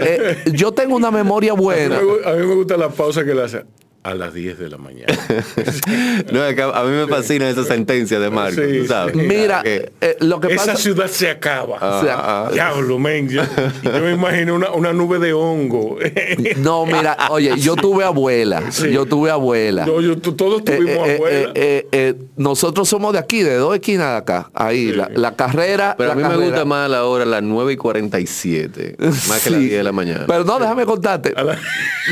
eh, 0.47 0.51
yo 0.53 0.73
tengo 0.73 0.97
una 0.97 1.11
memoria 1.11 1.53
A 1.53 1.57
mí, 1.57 1.63
buena. 1.63 1.99
me, 1.99 2.03
gu- 2.05 2.27
a 2.27 2.33
mí 2.33 2.47
me 2.47 2.55
gusta 2.55 2.77
la 2.77 2.89
pausa 2.89 3.25
que 3.25 3.35
le 3.35 3.43
hace 3.45 3.65
a 4.07 4.15
las 4.15 4.33
10 4.35 4.59
de 4.59 4.69
la 4.69 4.79
mañana. 4.79 5.07
No, 6.33 6.43
a 6.43 6.85
mí 6.85 6.91
me 6.91 7.07
fascina 7.07 7.49
esa 7.49 7.65
sentencia 7.65 8.19
de 8.19 8.31
Marco, 8.31 8.61
Sí, 8.61 8.79
tú 8.81 8.87
¿sabes? 8.87 9.15
sí. 9.15 9.21
Mira, 9.21 9.63
eh, 9.65 9.91
lo 10.21 10.41
que 10.41 10.49
Esa 10.55 10.67
pasa. 10.67 10.77
ciudad 10.77 11.07
se 11.09 11.31
acaba. 11.31 11.77
o 12.01 12.03
sea, 12.03 12.49
Diablo, 12.53 12.99
men. 12.99 13.29
Yo, 13.29 13.43
yo 13.83 13.91
me 14.01 14.13
imagino 14.13 14.55
una, 14.55 14.71
una 14.73 14.93
nube 14.93 15.19
de 15.19 15.33
hongo. 15.33 15.99
no, 16.59 16.87
mira, 16.87 17.17
oye, 17.31 17.53
yo 17.59 17.77
tuve 17.77 18.05
abuela. 18.05 18.71
Sí. 18.71 18.91
Yo 18.91 19.07
tuve 19.07 19.31
abuela. 19.31 19.87
Yo- 19.87 20.01
yo- 20.01 20.19
tú- 20.19 20.35
todos 20.35 20.61
Eh, 20.61 20.65
tuvimos 20.77 21.09
eh, 21.09 21.15
abuela. 21.17 21.49
eh, 21.49 21.53
eh, 21.55 21.87
eh, 21.93 22.15
nosotros 22.37 22.89
somos 22.89 23.13
de 23.13 23.19
aquí, 23.19 23.43
de 23.43 23.55
dos 23.57 23.75
esquinas 23.75 24.11
de 24.13 24.17
acá. 24.17 24.51
Ahí, 24.55 24.93
la, 24.93 25.11
la 25.15 25.35
carrera. 25.37 25.95
Pero 25.97 26.09
la 26.09 26.13
a 26.13 26.17
mí 26.17 26.23
me 26.23 26.29
carrera- 26.29 26.47
gusta 26.47 26.65
más 26.65 26.91
la 26.91 27.05
hora 27.05 27.25
las 27.25 27.43
9 27.43 27.73
y 27.73 27.77
47, 27.77 28.97
más 28.99 29.43
que 29.43 29.51
las 29.51 29.61
Sí. 29.61 29.67
10 29.67 29.79
de 29.79 29.85
la 29.85 29.93
mañana. 29.93 30.25
Pero 30.27 30.45
no, 30.45 30.59
déjame 30.59 30.85
contarte. 30.87 31.33
La- 31.37 31.59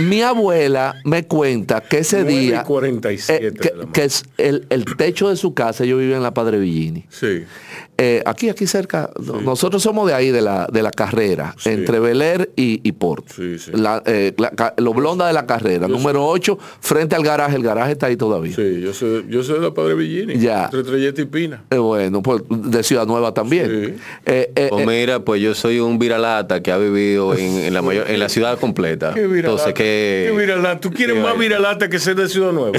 Mi 0.03 0.23
abuela 0.23 0.97
me 1.05 1.27
cuenta 1.27 1.81
que 1.89 1.99
ese 1.99 2.23
9 2.23 2.33
y 2.33 2.39
día. 2.47 2.63
47 2.65 3.47
eh, 3.47 3.53
que, 3.93 4.05
es 4.05 4.25
el, 4.39 4.67
el 4.71 4.85
techo 4.97 5.29
de 5.29 5.37
su 5.37 5.55
casa, 5.55 5.85
yo 5.85 5.99
vivía 5.99 6.17
en 6.17 6.23
la 6.23 6.35
Padre 6.35 6.59
Villini. 6.59 7.05
Sí. 7.09 7.45
Eh, 7.99 8.23
aquí, 8.27 8.49
aquí 8.49 8.67
cerca, 8.67 9.11
nosotros 9.45 9.83
somos 9.83 10.07
de 10.09 10.15
ahí, 10.15 10.31
de 10.31 10.41
la, 10.43 10.67
de 10.73 10.83
la 10.83 10.91
carrera, 10.91 11.55
entre 11.65 12.01
Bel 12.01 12.21
Air 12.23 12.51
y, 12.57 12.81
y 12.87 12.93
Port. 12.93 13.27
Sí, 13.35 13.59
sí. 13.59 13.71
La, 13.75 14.03
eh, 14.07 14.33
la 14.39 14.51
ca- 14.51 14.75
lo 14.79 14.93
blonda 14.95 15.27
de 15.27 15.33
la 15.33 15.47
carrera, 15.47 15.87
número 15.89 16.27
8, 16.27 16.59
frente 16.81 17.15
al 17.15 17.23
garaje. 17.23 17.57
El 17.57 17.63
garaje 17.63 17.93
está 17.93 18.07
ahí 18.07 18.17
todavía. 18.17 18.55
Sí, 18.55 18.81
yo 18.81 18.93
soy, 18.93 19.27
yo 19.29 19.43
soy 19.43 19.57
de 19.57 19.63
la 19.67 19.75
Padre 19.75 19.95
Villini. 19.95 20.39
Ya. 20.39 20.65
Entre 20.65 20.83
Trelleta 20.83 21.21
y 21.23 21.25
Pina. 21.27 21.65
Eh, 21.71 21.77
bueno, 21.79 22.23
pues 22.23 22.43
de 22.49 22.83
Ciudad 22.83 23.07
Nueva 23.07 23.33
también. 23.35 23.67
Sí. 23.69 24.03
Eh, 24.27 24.53
eh, 24.57 24.67
Pues 24.71 24.87
mira, 24.87 25.21
pues 25.21 25.41
yo 25.41 25.55
soy 25.55 25.79
un 25.81 25.99
viralata 25.99 26.63
que 26.63 26.73
ha 26.73 26.79
vivido 26.79 27.35
en, 27.35 27.59
en 27.59 27.75
la 27.75 27.83
mayor, 27.83 28.11
en 28.11 28.19
la 28.19 28.29
ciudad 28.29 28.59
completa. 28.59 29.13
Qué 29.15 29.27
viralata. 29.27 29.51
Entonces 29.51 29.75
que 29.75 30.31
Qué 30.33 30.37
viralata. 30.39 30.81
Tú 30.81 30.91
quieres 30.91 31.17
Qué 31.17 31.23
más 31.23 31.39
viralata 31.39 31.89
que 31.89 31.99
ser 31.99 32.17
de 32.17 32.29
Ciudad 32.29 32.53
Nueva. 32.53 32.73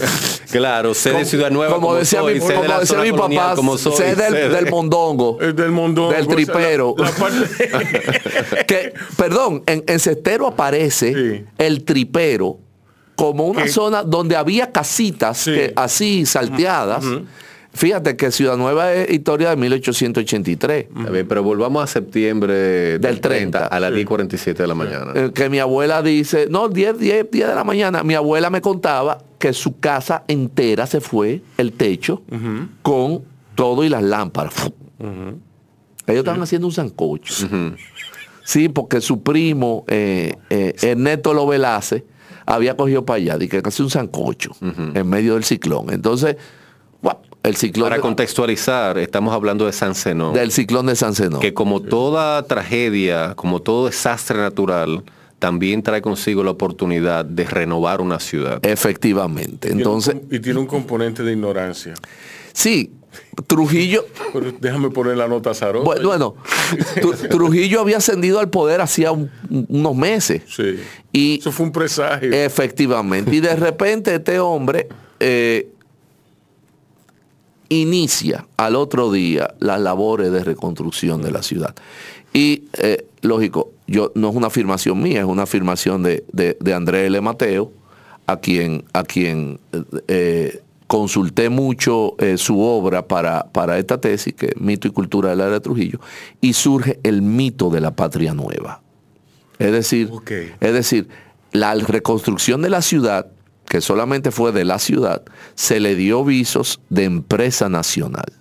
claro, 0.50 0.94
sé 0.94 1.12
de 1.12 1.24
Ciudad 1.24 1.50
Nueva 1.50 1.74
como, 1.74 1.94
decía, 1.94 2.20
soy, 2.20 2.34
mi, 2.34 2.40
de 2.40 2.46
como 2.54 2.64
la 2.68 2.80
decía 2.80 2.86
zona 2.86 3.02
mi 3.02 3.10
colonial 3.10 3.42
papá, 3.44 3.56
como 3.56 3.78
soy, 3.78 3.96
sé 3.96 4.14
del, 4.16 4.32
de- 4.32 4.48
del 4.64 4.70
mondongo. 4.70 5.38
El 5.40 5.54
del 5.56 5.70
mondongo. 5.70 6.12
Del 6.12 6.22
o 6.22 6.24
sea, 6.26 6.34
tripero. 6.34 6.94
la- 6.98 7.04
la 7.04 7.10
parte- 7.12 8.64
que, 8.66 8.92
perdón, 9.16 9.62
en, 9.66 9.84
en 9.86 9.98
Cestero 10.00 10.46
aparece 10.46 11.12
Sí. 11.14 11.44
el 11.58 11.84
tripero 11.84 12.58
como 13.14 13.46
una 13.46 13.66
zona 13.68 14.02
donde 14.02 14.36
había 14.36 14.72
casitas 14.72 15.38
Sí. 15.38 15.52
que- 15.52 15.72
así 15.76 16.26
salteadas. 16.26 17.04
Fíjate 17.72 18.16
que 18.16 18.30
Ciudad 18.30 18.56
Nueva 18.56 18.94
es 18.94 19.10
historia 19.10 19.50
de 19.50 19.56
1883. 19.56 20.86
Está 20.98 21.10
bien, 21.10 21.28
pero 21.28 21.42
volvamos 21.42 21.84
a 21.84 21.86
septiembre 21.86 22.98
Del 22.98 23.20
30, 23.20 23.66
a 23.66 23.80
las 23.80 23.92
10.47 23.92 24.54
de 24.62 24.66
la 24.66 24.74
mañana. 24.74 25.12
Eh, 25.14 25.30
que 25.34 25.50
mi 25.50 25.58
abuela 25.58 26.00
dice, 26.00 26.46
no, 26.48 26.70
10, 26.70 26.98
10, 26.98 27.30
10 27.30 27.48
de 27.48 27.54
la 27.54 27.64
mañana, 27.64 28.02
mi 28.02 28.14
abuela 28.14 28.48
me 28.48 28.62
contaba 28.62 29.18
que 29.38 29.52
su 29.52 29.78
casa 29.78 30.24
entera 30.26 30.86
se 30.86 31.02
fue, 31.02 31.42
el 31.58 31.72
techo, 31.72 32.22
con 32.80 33.24
todo 33.56 33.82
y 33.82 33.88
las 33.88 34.04
lámparas. 34.04 34.54
Ellos 35.00 36.18
estaban 36.20 36.42
haciendo 36.42 36.68
un 36.68 36.72
sancocho. 36.72 37.34
Sí, 38.44 38.68
porque 38.68 39.00
su 39.00 39.22
primo, 39.24 39.84
eh, 39.88 40.36
eh, 40.50 40.74
Ernesto 40.80 41.34
Lovelace, 41.34 42.04
había 42.46 42.76
cogido 42.76 43.04
para 43.04 43.16
allá, 43.16 43.36
y 43.40 43.48
que 43.48 43.60
hacía 43.64 43.84
un 43.84 43.90
sancocho 43.90 44.52
en 44.60 45.08
medio 45.08 45.34
del 45.34 45.42
ciclón. 45.42 45.92
Entonces, 45.92 46.36
guap, 47.02 47.24
el 47.42 47.56
ciclón 47.56 47.86
Para 47.86 47.96
de- 47.96 48.02
contextualizar, 48.02 48.98
estamos 48.98 49.34
hablando 49.34 49.66
de 49.66 49.72
San 49.72 49.96
Zenón, 49.96 50.32
del 50.32 50.52
ciclón 50.52 50.86
de 50.86 50.94
San 50.94 51.14
Zenón. 51.16 51.40
que 51.40 51.52
como 51.54 51.82
toda 51.82 52.40
tragedia, 52.44 53.34
como 53.34 53.60
todo 53.62 53.86
desastre 53.86 54.38
natural, 54.38 55.02
también 55.40 55.82
trae 55.82 56.00
consigo 56.00 56.44
la 56.44 56.52
oportunidad 56.52 57.24
de 57.24 57.44
renovar 57.44 58.00
una 58.00 58.20
ciudad. 58.20 58.64
Efectivamente. 58.64 59.70
Entonces, 59.72 60.14
Tiene 60.14 60.20
un 60.22 60.28
com- 60.28 60.36
y 60.36 60.40
tiene 60.40 60.58
un 60.60 60.66
componente 60.66 61.22
de 61.24 61.32
ignorancia. 61.32 61.94
sí, 62.52 62.92
Trujillo, 63.46 64.04
Pero 64.32 64.52
déjame 64.60 64.90
poner 64.90 65.16
la 65.16 65.28
nota 65.28 65.54
Zaró. 65.54 65.82
Bueno, 65.82 66.08
bueno, 66.08 66.34
Tru- 66.96 67.28
Trujillo 67.30 67.80
había 67.80 67.98
ascendido 67.98 68.40
al 68.40 68.50
poder 68.50 68.80
hacía 68.80 69.12
un- 69.12 69.30
unos 69.68 69.94
meses. 69.96 70.42
Sí. 70.48 70.76
Y 71.12 71.38
Eso 71.38 71.52
fue 71.52 71.66
un 71.66 71.72
presagio. 71.72 72.32
efectivamente, 72.32 73.34
y 73.34 73.40
de 73.40 73.54
repente 73.56 74.14
este 74.14 74.38
hombre 74.40 74.88
eh, 75.20 75.68
inicia 77.68 78.46
al 78.56 78.76
otro 78.76 79.10
día 79.10 79.54
las 79.58 79.80
labores 79.80 80.30
de 80.32 80.44
reconstrucción 80.44 81.22
de 81.22 81.30
la 81.30 81.42
ciudad. 81.42 81.74
Y 82.32 82.64
eh, 82.78 83.06
lógico, 83.22 83.70
yo 83.86 84.12
no 84.14 84.28
es 84.30 84.36
una 84.36 84.48
afirmación 84.48 85.02
mía, 85.02 85.20
es 85.20 85.26
una 85.26 85.44
afirmación 85.44 86.02
de, 86.02 86.24
de, 86.32 86.56
de 86.60 86.74
Andrés 86.74 87.06
L. 87.06 87.20
Mateo, 87.20 87.72
a 88.26 88.36
quien, 88.38 88.84
a 88.92 89.04
quien 89.04 89.58
eh, 90.08 90.60
consulté 90.86 91.48
mucho 91.48 92.14
eh, 92.18 92.38
su 92.38 92.60
obra 92.60 93.06
para, 93.08 93.46
para 93.52 93.78
esta 93.78 94.00
tesis, 94.00 94.34
que 94.34 94.46
es 94.46 94.56
Mito 94.56 94.86
y 94.88 94.92
Cultura 94.92 95.30
del 95.30 95.40
área 95.40 95.54
de 95.54 95.60
Trujillo, 95.60 96.00
y 96.40 96.52
surge 96.52 97.00
el 97.02 97.22
mito 97.22 97.70
de 97.70 97.80
la 97.80 97.96
patria 97.96 98.34
nueva. 98.34 98.82
Es 99.58 99.72
decir, 99.72 100.10
es 100.60 100.72
decir, 100.72 101.08
la 101.52 101.74
reconstrucción 101.74 102.62
de 102.62 102.70
la 102.70 102.82
ciudad, 102.82 103.26
que 103.68 103.80
solamente 103.80 104.30
fue 104.30 104.52
de 104.52 104.64
la 104.64 104.78
ciudad, 104.78 105.22
se 105.54 105.80
le 105.80 105.96
dio 105.96 106.24
visos 106.24 106.80
de 106.88 107.04
empresa 107.04 107.68
nacional. 107.68 108.32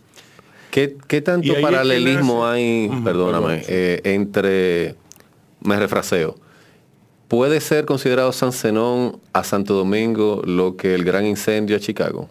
¿Qué, 0.71 0.97
qué 1.07 1.21
tanto 1.21 1.53
paralelismo 1.61 2.45
hay, 2.45 2.91
perdóname, 3.03 3.63
eh, 3.67 4.01
entre, 4.03 4.95
me 5.61 5.79
refraseo, 5.79 6.35
¿puede 7.29 7.61
ser 7.61 7.85
considerado 7.85 8.33
San 8.33 8.51
Zenón 8.51 9.19
a 9.31 9.45
Santo 9.45 9.73
Domingo 9.73 10.41
lo 10.45 10.75
que 10.75 10.93
el 10.93 11.05
gran 11.05 11.25
incendio 11.25 11.77
a 11.77 11.79
Chicago? 11.79 12.27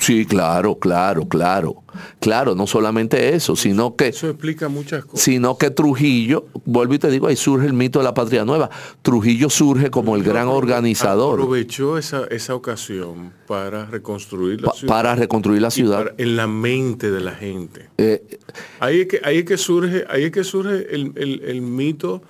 Sí, 0.00 0.24
claro, 0.26 0.78
claro, 0.78 1.28
claro. 1.28 1.82
Claro, 2.20 2.54
no 2.54 2.66
solamente 2.66 3.34
eso, 3.34 3.56
sino 3.56 3.94
que, 3.96 4.08
Eso 4.08 4.28
explica 4.30 4.68
muchas 4.68 5.04
cosas. 5.04 5.20
sino 5.22 5.58
que 5.58 5.70
Trujillo, 5.70 6.46
vuelvo 6.64 6.94
y 6.94 6.98
te 6.98 7.10
digo, 7.10 7.26
ahí 7.26 7.36
surge 7.36 7.66
el 7.66 7.72
mito 7.72 7.98
de 7.98 8.04
la 8.04 8.14
patria 8.14 8.44
nueva. 8.44 8.70
Trujillo 9.02 9.50
surge 9.50 9.90
como 9.90 10.16
el 10.16 10.22
gran 10.22 10.48
organizador 10.48 11.40
Aprovechó 11.40 11.98
esa, 11.98 12.24
esa 12.30 12.54
ocasión 12.54 13.32
para 13.46 13.86
reconstruir 13.86 14.60
la 14.62 14.68
pa- 14.68 14.74
ciudad. 14.74 14.94
para 14.94 15.14
reconstruir 15.16 15.60
la 15.62 15.70
ciudad. 15.70 15.98
para- 16.04 16.14
en 16.16 16.36
la 16.36 16.46
mente 16.46 17.10
de 17.10 17.20
la 17.20 17.32
gente. 17.32 17.88
Eh, 17.98 18.22
Ahí 18.78 19.00
es 19.02 19.06
que, 19.08 19.20
ahí 19.24 19.38
es 19.38 19.44
que 19.44 19.56
surge, 19.58 20.04
ahí 20.08 20.24
es 20.24 20.30
que 20.30 20.44
surge 20.44 20.94
el, 20.94 21.12
el- 21.16 21.42
el 21.44 21.60
mito 21.60 22.22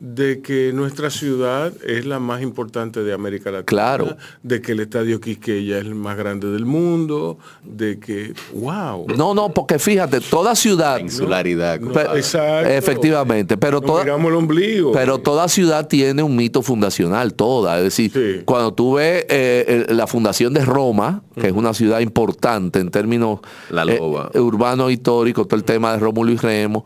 de 0.00 0.40
que 0.42 0.72
nuestra 0.72 1.10
ciudad 1.10 1.72
es 1.84 2.04
la 2.06 2.18
más 2.18 2.42
importante 2.42 3.02
de 3.02 3.12
América 3.12 3.50
Latina. 3.50 3.64
Claro. 3.66 4.16
De 4.42 4.60
que 4.60 4.72
el 4.72 4.80
estadio 4.80 5.20
Quisqueya 5.20 5.78
es 5.78 5.84
el 5.84 5.94
más 5.94 6.16
grande 6.16 6.48
del 6.50 6.66
mundo. 6.66 7.38
De 7.64 7.98
que, 7.98 8.34
wow. 8.54 9.06
no, 9.16 9.34
no, 9.34 9.50
porque 9.50 9.78
fíjate, 9.78 10.20
toda 10.20 10.54
ciudad, 10.54 10.98
Insularidad. 10.98 11.80
No, 11.80 11.90
exacto. 12.14 12.68
efectivamente, 12.68 13.56
pero 13.56 13.80
toda, 13.80 14.04
miramos 14.04 14.30
el 14.30 14.36
ombligo. 14.36 14.92
Pero 14.92 15.18
toda 15.18 15.48
ciudad 15.48 15.86
tiene 15.88 16.22
un 16.22 16.36
mito 16.36 16.62
fundacional, 16.62 17.34
toda. 17.34 17.78
Es 17.78 17.84
decir, 17.84 18.10
Sí. 18.12 18.42
cuando 18.44 18.72
tú 18.74 18.94
ves 18.94 19.24
eh, 19.28 19.86
la 19.90 20.06
fundación 20.06 20.52
de 20.52 20.64
Roma, 20.64 21.22
que 21.40 21.48
es 21.48 21.52
una 21.52 21.74
ciudad 21.74 22.00
importante 22.00 22.78
en 22.80 22.90
términos 22.90 23.40
La 23.70 23.82
eh, 23.82 23.98
loba. 23.98 24.30
urbanos 24.34 24.92
históricos, 24.92 25.48
todo 25.48 25.58
el 25.58 25.64
tema 25.64 25.92
de 25.92 25.98
Rómulo 25.98 26.32
y 26.32 26.36
Remo, 26.36 26.84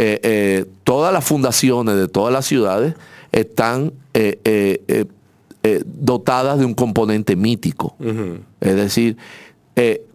eh, 0.00 0.20
eh, 0.22 0.64
todas 0.84 1.12
las 1.12 1.24
fundaciones 1.24 1.96
de 1.96 2.06
todas 2.06 2.32
las 2.32 2.46
ciudades 2.46 2.94
están 3.32 3.92
eh, 4.14 5.04
dotadas 5.84 6.60
de 6.60 6.64
un 6.64 6.74
componente 6.74 7.34
mítico. 7.34 7.96
Es 8.60 8.76
decir, 8.76 9.16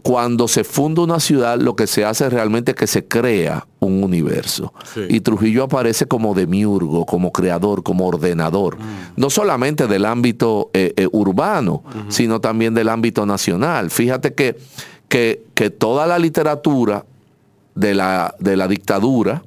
cuando 0.02 0.48
se 0.48 0.64
funda 0.64 1.02
una 1.02 1.20
ciudad, 1.20 1.60
lo 1.60 1.76
que 1.76 1.88
se 1.88 2.06
hace 2.06 2.30
realmente 2.30 2.72
es 2.72 2.78
que 2.78 2.88
se 2.88 3.06
crea 3.06 3.68
un 3.80 4.04
universo. 4.06 4.74
Sí. 4.94 5.02
Y 5.10 5.20
Trujillo 5.20 5.64
aparece 5.66 6.06
como 6.06 6.34
demiurgo, 6.34 7.06
como 7.06 7.34
creador, 7.34 7.84
como 7.84 8.08
ordenador. 8.08 8.78
No 9.18 9.30
solamente 9.30 9.88
del 9.88 10.06
ámbito 10.06 10.72
urbano, 11.12 11.84
sino 12.08 12.40
también 12.40 12.74
del 12.74 12.88
ámbito 12.88 13.26
nacional. 13.26 13.92
Fíjate 13.92 14.34
que, 14.34 14.58
que, 15.10 15.44
que 15.54 15.70
toda 15.70 16.08
la 16.08 16.18
literatura 16.20 17.06
de 17.76 17.94
la, 17.94 18.34
de 18.40 18.56
la 18.56 18.68
dictadura 18.70 19.44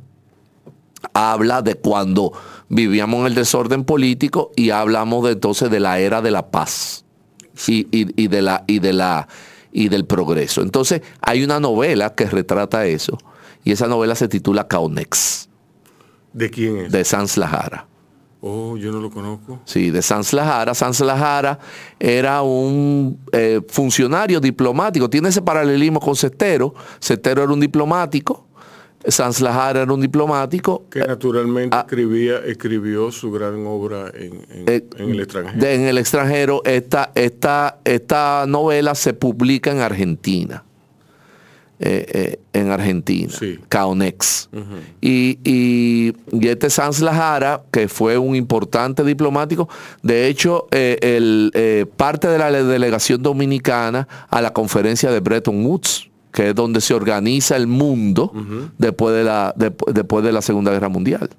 habla 1.14 1.62
de 1.62 1.74
cuando 1.74 2.32
vivíamos 2.68 3.20
en 3.20 3.26
el 3.26 3.34
desorden 3.34 3.84
político 3.84 4.50
y 4.57 4.70
hablamos 4.70 5.24
de, 5.24 5.32
entonces 5.32 5.70
de 5.70 5.80
la 5.80 5.98
era 5.98 6.22
de 6.22 6.30
la 6.30 6.50
paz 6.50 7.04
y, 7.68 7.86
y- 7.96 8.22
y 8.22 8.28
de 8.28 8.42
la, 8.42 8.64
y, 8.66 8.78
de 8.80 8.92
la, 8.92 9.28
y 9.72 9.88
del 9.88 10.04
progreso. 10.04 10.62
Entonces 10.62 11.02
hay 11.20 11.42
una 11.44 11.61
novela 11.61 12.14
que 12.14 12.26
retrata 12.26 12.86
eso 12.86 13.18
y 13.64 13.72
esa 13.72 13.86
novela 13.86 14.14
se 14.14 14.28
titula 14.28 14.66
Caunex 14.68 15.48
¿De 16.32 16.50
quién 16.50 16.76
es? 16.78 16.92
de 16.92 17.04
Sanz 17.04 17.36
Lajara. 17.36 17.86
Oh, 18.42 18.76
yo 18.76 18.92
no 18.92 19.00
lo 19.00 19.11
conozco. 19.11 19.61
Sí, 19.64 19.90
de 19.90 20.02
Sanz 20.02 20.32
Lajara. 20.34 20.74
Sanz 20.74 21.00
Lajara 21.00 21.59
era 21.98 22.42
un 22.42 23.18
eh, 23.32 23.61
funcionario 23.68 24.38
diplomático. 24.38 25.09
Tiene 25.11 25.30
ese 25.30 25.40
paralelismo 25.42 25.98
con 25.98 26.14
Cestero. 26.14 26.74
Cestero 27.00 27.42
era 27.42 27.52
un 27.52 27.59
diplomático. 27.59 28.45
Sanz 29.09 29.40
Lajara 29.40 29.82
era 29.82 29.92
un 29.92 30.00
diplomático. 30.00 30.84
Que 30.90 31.00
naturalmente 31.00 31.76
ah. 31.76 31.80
escribía, 31.86 32.38
escribió 32.44 33.11
su 33.12 33.30
gran 33.30 33.66
obra 33.66 34.11
en, 34.14 34.32
en- 34.50 34.64
Eh, 34.68 34.84
en 34.98 35.11
el 35.11 35.20
extranjero. 35.20 35.59
de- 35.61 35.74
en 35.74 35.80
el 35.82 35.98
extranjero, 35.98 36.62
esta, 36.64 37.12
esta, 37.14 37.78
esta 37.84 38.44
novela 38.48 38.94
se 38.94 39.12
publica 39.14 39.70
en 39.70 39.78
Argentina. 39.80 40.62
Eh, 41.78 42.07
eh, 42.14 42.40
en 42.54 42.70
Argentina, 42.70 43.30
Sí. 43.38 43.59
Caonex. 43.68 44.48
y, 45.02 45.38
y, 45.44 46.14
y 46.32 46.48
este 46.48 46.70
Sanz 46.70 47.02
Lajara, 47.02 47.64
que 47.70 47.86
fue 47.86 48.16
un 48.16 48.34
importante 48.34 49.04
diplomático, 49.04 49.68
de 50.02 50.26
hecho, 50.26 50.68
eh, 50.70 50.96
el, 51.02 51.86
parte 51.98 52.28
de 52.28 52.38
la 52.38 52.50
delegación 52.50 53.22
dominicana 53.22 54.09
a 54.30 54.40
la 54.40 54.54
conferencia 54.54 55.11
de 55.11 55.20
Bretton 55.20 55.66
Woods, 55.66 56.09
que 56.32 56.50
es 56.50 56.54
donde 56.54 56.80
se 56.80 56.94
organiza 56.94 57.56
el 57.56 57.66
mundo 57.66 58.32
después, 58.78 59.14
de 59.14 59.24
la, 59.24 59.54
despu- 59.54 59.90
después 59.92 60.24
de 60.24 60.32
la 60.32 60.42
Segunda 60.42 60.70
Guerra 60.72 60.88
Mundial. 60.88 61.30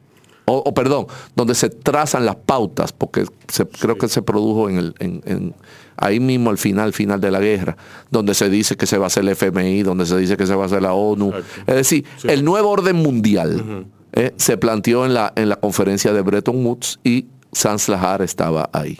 o, 0.49 0.63
o 0.65 0.73
perdón, 0.73 1.07
donde 1.35 1.53
se 1.55 1.69
trazan 1.69 2.25
las 2.25 2.37
pautas, 2.37 2.93
porque 2.93 3.25
se- 3.49 3.67
creo 3.67 3.97
que 3.97 4.07
se 4.07 4.21
produjo 4.21 4.69
en 4.69 4.77
el, 4.77 4.95
en- 4.99 5.21
en- 5.25 5.53
ahí 5.97 6.19
mismo 6.21 6.49
al 6.51 6.57
final, 6.57 6.93
final 6.93 7.19
de 7.19 7.31
la 7.31 7.39
guerra, 7.41 7.75
donde 8.11 8.33
se 8.33 8.49
dice 8.49 8.77
que 8.77 8.85
se 8.87 8.97
va 8.97 9.05
a 9.05 9.07
hacer 9.07 9.23
el 9.23 9.29
FMI, 9.29 9.83
donde 9.83 10.05
se 10.05 10.15
dice 10.17 10.37
que 10.37 10.47
se 10.47 10.55
va 10.55 10.63
a 10.63 10.65
hacer 10.67 10.81
la 10.81 10.93
ONU. 10.93 11.31
Es 11.67 11.75
decir, 11.75 12.05
el 12.23 12.45
nuevo 12.45 12.69
orden 12.69 12.95
mundial 12.95 13.85
eh, 14.13 14.31
se 14.37 14.57
planteó 14.57 15.05
en 15.05 15.13
la, 15.13 15.33
en 15.35 15.49
la 15.49 15.57
conferencia 15.57 16.13
de 16.13 16.21
Bretton 16.21 16.65
Woods 16.65 16.99
y 17.03 17.25
Sans 17.51 17.89
Lahar 17.89 18.21
estaba 18.21 18.69
ahí. 18.71 18.97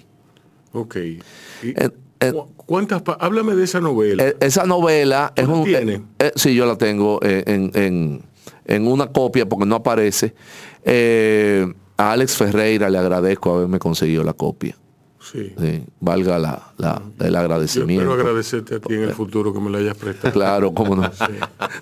Ok. 0.74 0.96
Y- 1.64 1.74
¿cu- 2.32 2.48
¿Cuántas? 2.56 3.02
Háblame 3.20 3.56
de 3.56 3.64
esa 3.64 3.80
novela. 3.80 4.24
Eh, 4.26 4.36
esa 4.40 4.66
novela 4.66 5.32
es 5.36 5.46
¿Tú 5.46 5.52
la 5.52 5.58
un. 5.58 5.64
eh, 5.90 6.02
eh, 6.20 6.32
sí, 6.36 6.54
yo 6.56 6.66
la 6.66 6.76
tengo 6.78 7.20
eh, 7.24 7.44
en, 7.48 7.72
en- 7.76 8.22
en 8.66 8.88
una 8.88 9.08
copia 9.08 9.48
porque 9.48 9.66
no 9.66 9.76
aparece. 9.76 10.34
Eh, 10.84 11.66
a 11.98 12.12
Alex 12.12 12.36
Ferreira 12.36 12.90
le 12.90 12.98
agradezco 12.98 13.54
haberme 13.56 13.80
conseguido 13.80 14.24
la 14.24 14.34
copia. 14.34 14.76
Sí. 15.32 15.54
Sí, 15.60 15.84
valga 16.00 16.38
la, 16.40 16.72
la- 16.78 17.02
el 17.20 17.32
Yo 17.34 17.40
agradecimiento. 17.40 18.04
espero 18.04 18.22
agradecerte 18.22 18.76
a 18.76 18.80
ti 18.80 18.94
en 18.94 19.04
el 19.04 19.14
futuro 19.14 19.54
que 19.54 19.60
me 19.60 19.70
lo 19.70 19.78
hayas 19.78 19.96
prestado. 19.96 20.34
Claro, 20.34 20.74
cómo 20.74 20.96
no. 20.96 21.10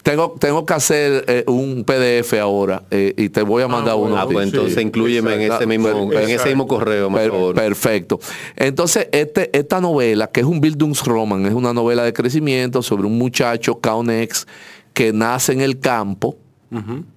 tengo, 0.04 0.36
tengo 0.40 0.66
que 0.66 0.74
hacer 0.74 1.26
eh, 1.28 1.44
un 1.48 1.84
PDF 1.84 2.34
ahora 2.42 2.84
eh, 2.92 3.14
y 3.18 3.30
te 3.30 3.42
voy 3.42 3.64
a 3.64 3.68
mandar 3.68 3.96
bueno, 3.96 4.14
uno. 4.16 4.22
Ah, 4.22 4.26
pues 4.26 4.50
Sí, 4.50 4.56
entonces 4.56 4.84
inclúyeme 4.84 5.34
en 5.36 5.52
ese 5.52 5.66
mismo, 5.66 5.90
en 6.14 6.30
ese 6.30 6.48
mismo 6.50 6.68
correo, 6.68 7.10
por 7.10 7.20
Per- 7.20 7.32
favor. 7.32 7.56
Perfecto. 7.56 8.20
Entonces, 8.56 9.08
este, 9.12 9.56
esta 9.58 9.82
novela, 9.82 10.28
que 10.28 10.42
es 10.42 10.46
un 10.46 10.62
Bildungsroman, 10.62 11.46
es 11.46 11.54
una 11.54 11.74
novela 11.74 12.04
de 12.04 12.14
crecimiento 12.14 12.82
sobre 12.82 13.08
un 13.08 13.18
muchacho, 13.18 13.80
Kaunex, 13.80 14.48
que 14.94 15.12
nace 15.14 15.54
en 15.54 15.62
el 15.62 15.80
campo 15.80 16.38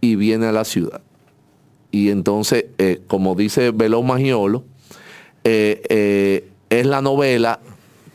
y 0.01 0.14
viene 0.16 0.47
a 0.47 0.53
la 0.53 0.64
ciudad. 0.64 1.01
Y 1.91 2.11
entonces, 2.11 2.66
eh, 2.79 3.01
como 3.07 3.35
dice 3.35 3.70
Belón 3.72 4.07
Magiolo, 4.07 4.62
eh, 5.51 5.83
eh, 5.89 6.45
es 6.71 6.85
la 6.87 7.01
novela 7.01 7.61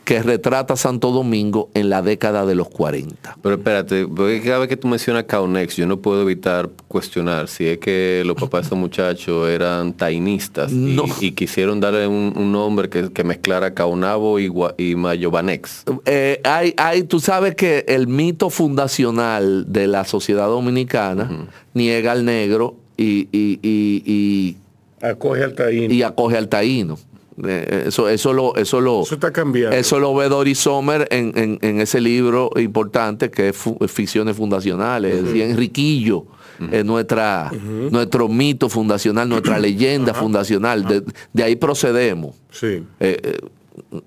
que 0.04 0.22
retrata 0.22 0.76
Santo 0.76 1.10
Domingo 1.12 1.70
en 1.72 1.88
la 1.88 2.02
década 2.02 2.44
de 2.44 2.54
los 2.54 2.68
40. 2.68 3.38
Pero 3.42 3.54
espérate, 3.54 4.06
porque 4.06 4.42
cada 4.42 4.58
vez 4.58 4.68
que 4.68 4.76
tú 4.76 4.86
mencionas 4.86 5.24
Kaunex, 5.24 5.76
yo 5.76 5.86
no 5.86 5.96
puedo 5.98 6.20
evitar 6.20 6.68
cuestionar 6.88 7.48
si 7.48 7.66
es 7.66 7.78
que 7.78 8.22
los 8.26 8.36
papás 8.36 8.60
de 8.62 8.66
esos 8.66 8.78
muchachos 8.78 9.48
eran 9.48 9.94
tainistas 9.94 10.70
y- 10.70 10.74
No. 10.94 11.04
y, 11.22 11.32
quisieron 11.32 11.80
darle 11.80 12.06
un, 12.06 12.34
un 12.36 12.52
nombre 12.52 12.90
que, 12.90 13.10
que 13.14 13.24
mezclara 13.24 13.72
Kaunabo 13.72 14.38
y, 14.38 14.52
y 14.76 14.94
Mayobanex. 14.94 15.84
Eh, 16.04 16.38
hay, 16.44 16.74
hay, 16.76 17.04
tú 17.04 17.18
sabes 17.18 17.54
que 17.54 17.86
el 17.88 18.06
mito 18.06 18.50
fundacional 18.50 19.72
de 19.72 19.86
la 19.86 20.04
sociedad 20.04 20.48
dominicana 20.48 21.48
niega 21.72 22.12
al 22.12 22.26
negro 22.26 22.76
y, 22.98 23.28
y- 23.32 23.58
y- 23.62 24.02
y- 24.04 24.56
Acoge 25.00 25.44
al 25.44 25.54
taíno. 25.54 25.92
y 25.94 26.02
acoge 26.02 26.36
al 26.36 26.48
taíno. 26.48 26.98
Eh, 27.42 27.84
Eso, 27.88 28.08
eso, 28.08 28.32
lo, 28.32 28.54
eso, 28.56 28.80
lo, 28.80 29.02
Eso 29.02 29.14
está 29.14 29.32
cambiando. 29.32 29.76
eso 29.76 29.98
lo 29.98 30.14
ve 30.14 30.28
Doris 30.28 30.58
Sommer 30.58 31.08
en, 31.10 31.32
en- 31.34 31.58
en 31.62 31.80
ese 31.80 32.00
libro 32.00 32.50
importante 32.56 33.30
que 33.30 33.48
es 33.48 33.56
Ficciones 33.88 34.36
Fundacionales. 34.36 35.16
Es 35.16 35.24
decir, 35.24 35.42
Enriquillo 35.42 36.26
es 36.70 36.84
nuestra, 36.84 37.50
nuestro 37.90 38.28
mito 38.28 38.68
fundacional, 38.68 39.28
nuestra 39.28 39.58
leyenda 39.58 40.14
fundacional. 40.14 40.84
De, 40.86 41.02
de 41.32 41.42
ahí 41.42 41.56
procedemos 41.56 42.36
Sí. 42.50 42.66
eh, 43.00 43.18
eh, 43.22 43.38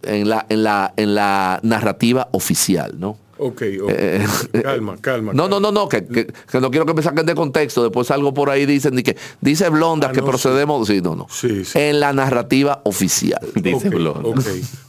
en, 0.04 0.30
la, 0.30 0.46
en, 0.48 0.64
la, 0.64 0.94
en 0.96 1.14
la 1.14 1.60
narrativa 1.64 2.30
oficial, 2.32 2.96
¿no? 2.98 3.18
Ok, 3.40 3.62
ok. 3.84 3.90
Eh, 3.94 4.26
calma, 4.64 4.98
calma. 5.00 5.34
No, 5.34 5.48
no, 5.48 5.60
no, 5.60 5.72
no, 5.72 5.88
que, 5.88 6.06
que- 6.06 6.26
que 6.28 6.60
no 6.60 6.72
quiero 6.72 6.86
que 6.86 6.94
me 6.94 7.02
saquen 7.04 7.26
de 7.26 7.36
contexto. 7.36 7.84
Después 7.84 8.10
algo 8.12 8.34
por 8.34 8.50
ahí 8.50 8.66
dicen 8.66 8.96
ni 8.96 9.04
que 9.04 9.16
dice 9.42 9.70
Blonda 9.70 10.08
Ah, 10.10 10.12
que 10.12 10.22
no, 10.22 10.28
procedemos. 10.28 10.88
Sí, 10.88 11.02
no, 11.02 11.16
no. 11.16 11.28
Sí, 11.30 11.64
sí. 11.66 11.78
En 11.78 12.00
la 12.00 12.14
narrativa 12.14 12.82
oficial. 12.86 13.40
Dice 13.56 13.90
Ok, 13.90 13.94
Blonda. 13.94 14.30
ok. 14.30 14.40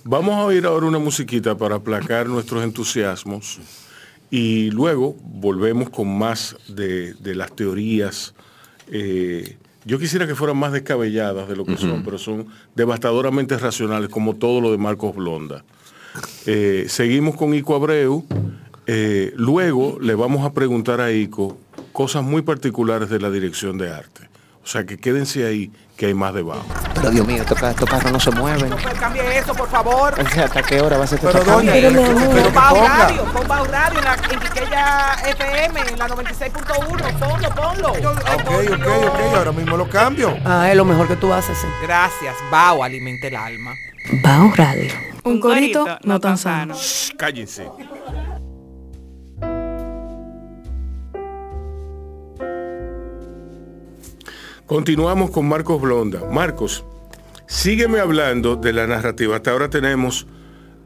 Vamos 0.04 0.34
a 0.36 0.44
oír 0.44 0.64
ahora 0.66 0.86
una 0.86 0.98
musiquita 0.98 1.56
para 1.56 1.76
aplacar 1.76 2.26
nuestros 2.28 2.64
entusiasmos 2.64 3.58
y 4.30 4.70
luego 4.70 5.16
volvemos 5.22 5.90
con 5.90 6.18
más 6.18 6.56
de, 6.68 7.14
de 7.14 7.34
las 7.34 7.54
teorías. 7.54 8.34
eh, 8.90 9.56
yo 9.84 9.98
quisiera 9.98 10.26
que 10.26 10.34
fueran 10.34 10.58
más 10.58 10.72
descabelladas 10.72 11.48
de 11.48 11.56
lo 11.56 11.64
que 11.64 11.78
son, 11.78 12.02
pero 12.04 12.18
son 12.18 12.46
devastadoramente 12.74 13.56
racionales, 13.56 14.10
como 14.10 14.36
todo 14.36 14.60
lo 14.60 14.70
de 14.70 14.76
Marcos 14.76 15.14
Blonda. 15.16 15.64
Eh, 16.46 16.86
seguimos 16.88 17.36
con 17.36 17.54
Ico 17.54 17.74
Abreu. 17.74 18.24
Eh, 18.86 19.32
luego 19.36 19.98
le 20.00 20.14
vamos 20.14 20.44
a 20.46 20.52
preguntar 20.52 21.00
a 21.00 21.10
Ico 21.12 21.58
cosas 21.92 22.22
muy 22.22 22.42
particulares 22.42 23.08
de 23.10 23.18
la 23.20 23.30
dirección 23.30 23.76
de 23.78 23.92
arte. 23.92 24.28
O 24.62 24.70
sea 24.70 24.84
que 24.84 24.98
quédense 24.98 25.46
ahí, 25.46 25.72
que 25.96 26.06
hay 26.06 26.14
más 26.14 26.34
debajo. 26.34 26.62
Pero 26.94 27.10
Dios 27.10 27.26
mío, 27.26 27.40
estos, 27.40 27.62
estos 27.62 27.88
carros 27.88 28.12
no 28.12 28.20
se 28.20 28.30
mueven. 28.32 28.70
Cambie 29.00 29.38
eso, 29.38 29.54
por 29.54 29.68
favor. 29.70 30.12
O 30.20 30.28
sea, 30.28 30.44
¿Hasta 30.44 30.62
qué 30.62 30.80
hora 30.82 30.98
va 30.98 31.04
a 31.04 31.06
ser 31.06 31.18
este 31.18 31.32
Pero 31.32 31.44
cambio? 31.44 31.72
doña, 31.72 31.88
Pero, 31.90 32.44
pon 32.44 32.54
Bau 32.54 32.74
ponga. 32.74 32.98
Radio, 33.08 33.24
pon 33.32 33.48
Bau 33.48 33.64
Radio 33.64 33.98
en, 33.98 34.04
la, 34.04 34.14
en 34.14 34.40
Quiqueya 34.40 35.14
FM, 35.26 35.80
en 35.80 35.98
la 35.98 36.08
96.1, 36.08 37.18
ponlo, 37.18 37.54
ponlo. 37.54 37.88
Ok, 37.92 38.50
ok, 38.72 39.06
ok, 39.06 39.36
ahora 39.36 39.52
mismo 39.52 39.76
lo 39.78 39.88
cambio. 39.88 40.36
Ah, 40.44 40.68
es 40.70 40.76
lo 40.76 40.84
mejor 40.84 41.08
que 41.08 41.16
tú 41.16 41.32
haces. 41.32 41.56
Gracias, 41.82 42.34
Bau, 42.50 42.82
alimenta 42.84 43.26
el 43.28 43.36
alma. 43.36 43.74
Bao 44.22 44.50
Radio. 44.56 44.92
Un 45.24 45.40
corito 45.40 45.84
no 46.04 46.18
tan 46.20 46.38
sano. 46.38 46.74
Shh, 46.74 47.12
cállense. 47.16 47.64
Continuamos 54.66 55.30
con 55.30 55.48
Marcos 55.48 55.80
Blonda. 55.80 56.20
Marcos, 56.30 56.84
sígueme 57.46 58.00
hablando 58.00 58.56
de 58.56 58.72
la 58.72 58.86
narrativa. 58.86 59.36
Hasta 59.36 59.50
ahora 59.52 59.70
tenemos 59.70 60.26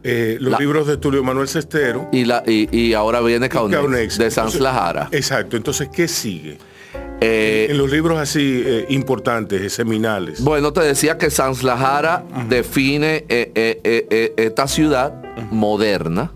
eh, 0.04 0.36
los 0.40 0.52
La- 0.52 0.58
libros 0.58 0.86
de 0.86 0.96
Tulio 0.98 1.24
Manuel 1.24 1.48
Cestero. 1.48 2.08
Y, 2.12 2.24
la, 2.24 2.42
y, 2.46 2.68
y 2.76 2.94
ahora 2.94 3.20
viene 3.20 3.48
Kaunex, 3.48 3.80
Kaunex. 3.80 4.18
de 4.18 4.26
Entonces- 4.26 4.60
Lahara. 4.60 5.08
Exacto. 5.10 5.56
Entonces, 5.56 5.88
¿qué 5.92 6.06
sigue? 6.06 6.58
Eh, 7.24 7.68
En 7.70 7.78
los 7.78 7.90
libros 7.90 8.18
así 8.18 8.62
eh, 8.66 8.86
importantes, 8.88 9.60
eh, 9.62 9.70
seminales. 9.70 10.42
bueno, 10.42 10.72
te 10.72 10.80
decía 10.80 11.18
que 11.18 11.30
Sans 11.30 11.62
Lahara 11.62 12.24
define 12.48 13.24
eh, 13.28 13.52
eh, 13.54 13.80
eh, 13.84 14.06
eh, 14.10 14.34
esta 14.36 14.66
ciudad 14.66 15.14
moderna 15.50 16.32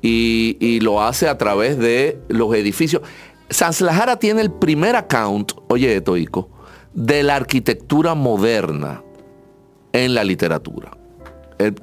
y, 0.00 0.56
y 0.60 0.80
lo 0.80 1.02
hace 1.02 1.28
a 1.28 1.36
través 1.36 1.76
de 1.78 2.18
los 2.28 2.54
edificios. 2.54 3.02
Sans 3.50 3.80
Lahara 3.80 4.16
tiene 4.18 4.42
el 4.42 4.52
primer 4.52 4.94
account, 4.94 5.52
oye 5.68 5.96
esto, 5.96 6.16
Ico, 6.16 6.50
de 6.94 7.22
la 7.24 7.34
arquitectura 7.36 8.14
moderna 8.14 9.02
en 9.92 10.14
la 10.14 10.22
literatura 10.24 10.92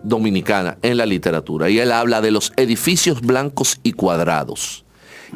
dominicana, 0.03 0.77
en 0.81 0.97
la 0.97 1.05
literatura. 1.05 1.69
Y 1.69 1.79
él 1.79 1.91
habla 1.91 2.21
de 2.21 2.31
los 2.31 2.53
edificios 2.57 3.21
blancos 3.21 3.79
y 3.83 3.93
cuadrados. 3.93 4.85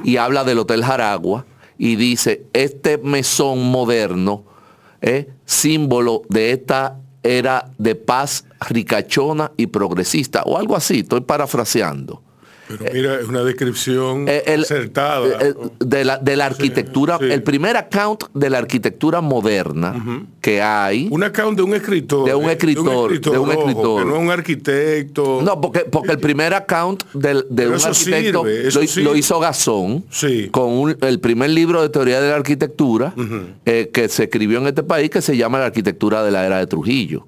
Y 0.04 0.18
habla 0.18 0.44
del 0.44 0.60
Hotel 0.60 0.84
Jaragua 0.84 1.46
y 1.78 1.96
dice, 1.96 2.46
este 2.54 2.98
mesón 2.98 3.72
moderno 3.72 4.44
es 5.02 5.28
símbolo 5.46 6.24
de 6.30 6.52
esta 6.52 7.00
era 7.24 7.72
de 7.78 7.96
paz 7.96 8.46
ricachona 8.70 9.52
y 9.58 9.68
progresista, 9.68 10.44
o 10.44 10.58
algo 10.58 10.76
así, 10.76 11.00
estoy 11.00 11.22
parafraseando. 11.22 12.24
Pero 12.68 12.86
mira, 12.94 13.20
es 13.20 13.28
una 13.28 13.44
descripción 13.44 14.26
Eh, 14.28 14.44
el- 14.48 14.62
acertada. 14.64 15.26
eh, 15.42 15.54
de, 15.80 16.06
la, 16.06 16.18
de 16.18 16.36
la 16.36 16.46
arquitectura, 16.48 17.18
sí. 17.20 17.26
el 17.32 17.44
primer 17.44 17.78
account 17.78 18.24
de 18.34 18.50
la 18.50 18.58
arquitectura 18.58 19.22
moderna 19.22 19.96
que 20.42 20.62
hay. 20.62 21.08
un 21.12 21.24
account 21.24 21.58
de 21.58 21.64
un 21.64 21.74
escritor. 21.76 22.26
De 22.28 22.36
un 22.36 22.50
escritor, 22.50 23.20
de 23.20 23.38
un 23.38 23.50
ojo, 23.50 23.60
escritor. 23.60 24.00
que 24.04 24.10
no 24.10 24.16
es 24.16 24.22
un 24.22 24.32
arquitecto. 24.32 25.42
No, 25.44 25.60
porque, 25.62 25.80
porque 25.82 26.12
el 26.12 26.20
primer 26.20 26.54
account 26.54 27.04
de, 27.14 27.44
Pero 27.56 27.70
un 27.70 27.76
arquitecto 27.76 28.44
sirve, 28.46 29.04
lo, 29.04 29.16
hizo 29.16 29.40
Gazón 29.40 30.04
Sí. 30.10 30.50
con 30.52 30.70
un- 30.72 30.98
el 31.02 31.20
primer 31.20 31.50
libro 31.52 31.82
de 31.82 31.90
teoría 31.90 32.20
de 32.22 32.30
la 32.30 32.36
arquitectura 32.36 33.14
eh, 33.66 33.90
que 33.94 34.10
se 34.10 34.24
escribió 34.24 34.60
en 34.60 34.68
este 34.68 34.84
país 34.84 35.10
que 35.10 35.22
se 35.22 35.38
llama 35.38 35.60
La 35.60 35.66
arquitectura 35.66 36.24
de 36.24 36.32
la 36.32 36.46
era 36.46 36.58
de 36.60 36.68
Trujillo. 36.68 37.26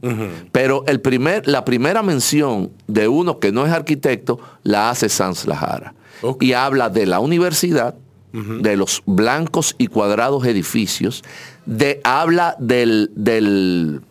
Pero 0.51 0.83
el 0.87 0.99
primer, 1.01 1.47
la 1.47 1.63
primera 1.65 2.01
mención 2.03 2.71
de 2.87 3.07
uno 3.07 3.39
que 3.39 3.51
no 3.51 3.65
es 3.65 3.71
arquitecto 3.71 4.39
la 4.63 4.89
hace 4.89 5.09
Sanz 5.09 5.28
Lajara. 5.45 5.93
Ok. 6.21 6.43
Y 6.43 6.53
habla 6.53 6.89
de 6.89 7.05
la 7.05 7.19
universidad, 7.19 7.95
de 8.31 8.77
los 8.77 9.01
blancos 9.07 9.73
y 9.79 9.87
cuadrados 9.87 10.45
edificios, 10.45 11.23
de, 11.65 11.99
habla 12.03 12.55
del, 12.59 13.09
del 13.15 14.01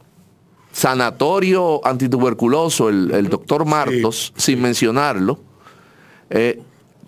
sanatorio 0.72 1.84
antituberculoso, 1.86 2.88
el, 2.88 3.10
el 3.12 3.28
doctor 3.28 3.64
Martos, 3.64 4.32
sin 4.36 4.60
mencionarlo, 4.62 5.38
eh, 6.30 6.60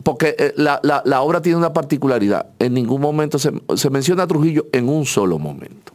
porque 0.03 0.35
eh, 0.39 0.53
la, 0.57 0.81
la- 0.83 1.03
la 1.05 1.21
obra 1.23 1.43
tiene 1.43 1.59
una 1.59 1.73
particularidad. 1.73 2.47
En 2.59 2.75
ningún 2.75 3.01
momento 3.01 3.39
se, 3.39 3.53
se 3.77 3.91
menciona 3.91 4.23
a 4.23 4.27
Trujillo 4.27 4.67
en 4.73 4.89
un 4.89 5.05
solo 5.05 5.39
momento. 5.39 5.93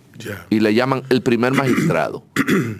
Y 0.49 0.59
le 0.61 0.73
llaman 0.73 1.03
el 1.09 1.21
primer 1.21 1.53
magistrado. 1.53 2.23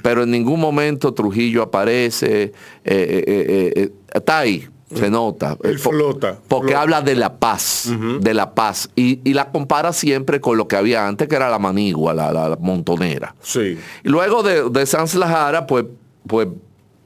Pero 0.04 0.24
en 0.24 0.32
ningún 0.32 0.60
momento 0.60 1.14
Trujillo 1.14 1.64
aparece. 1.64 2.44
eh, 2.44 2.52
eh, 2.86 3.24
eh, 3.28 3.74
eh, 3.76 3.92
está 4.14 4.40
ahí. 4.40 4.68
Se 4.96 5.10
nota. 5.10 5.58
Él 5.64 5.80
flota, 5.80 6.40
Porque 6.48 6.68
flota. 6.70 6.82
habla 6.82 7.02
de 7.02 7.16
la 7.16 7.38
paz, 7.38 7.92
de 8.22 8.34
la 8.34 8.54
paz. 8.54 8.90
Y, 8.96 9.20
y 9.24 9.34
la 9.34 9.52
compara 9.52 9.94
siempre 9.94 10.40
con 10.42 10.58
lo 10.58 10.68
que 10.68 10.76
había 10.76 11.08
antes, 11.08 11.28
que 11.28 11.36
era 11.36 11.50
la 11.50 11.60
manigua, 11.60 12.14
la, 12.14 12.32
la- 12.32 12.50
la 12.50 12.56
montonera. 12.58 13.36
Sí. 13.42 13.78
Y 14.04 14.10
luego 14.10 14.44
de, 14.44 14.70
de 14.70 14.86
Sanz 14.86 15.16
Lajara, 15.16 15.68
pues, 15.68 15.86
pues 16.28 16.48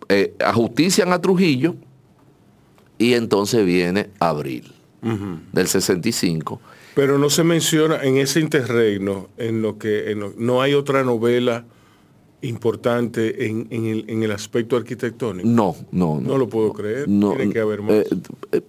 eh, 0.10 0.34
ajustician 0.44 1.12
a 1.14 1.22
Trujillo 1.22 1.76
y 2.98 3.14
entonces 3.14 3.66
viene 3.66 4.10
Abril 4.20 4.74
del 5.54 5.68
65. 5.68 6.60
Pero 6.96 7.18
no 7.18 7.30
se 7.30 7.44
menciona 7.46 8.04
en 8.04 8.18
ese 8.18 8.42
interregno, 8.42 9.28
en 9.38 9.62
lo 9.62 9.78
que 9.78 10.12
en 10.12 10.20
lo- 10.20 10.34
no 10.38 10.62
hay 10.62 10.74
otra 10.74 11.04
novela 11.04 11.64
importante 12.42 13.48
en, 13.48 13.68
en 13.70 13.86
el, 13.86 14.06
en 14.08 14.24
el 14.24 14.32
aspecto 14.32 14.78
arquitectónico. 14.78 15.48
No, 15.48 15.76
no, 15.92 16.20
no. 16.22 16.30
No 16.30 16.38
lo 16.38 16.48
puedo 16.48 16.72
creer. 16.74 17.08
No, 17.08 17.34
Tiene 17.34 17.52
que 17.54 17.60
haber 17.60 17.82
más. 17.82 17.92
eh, 17.94 18.08
eh, 18.54 18.62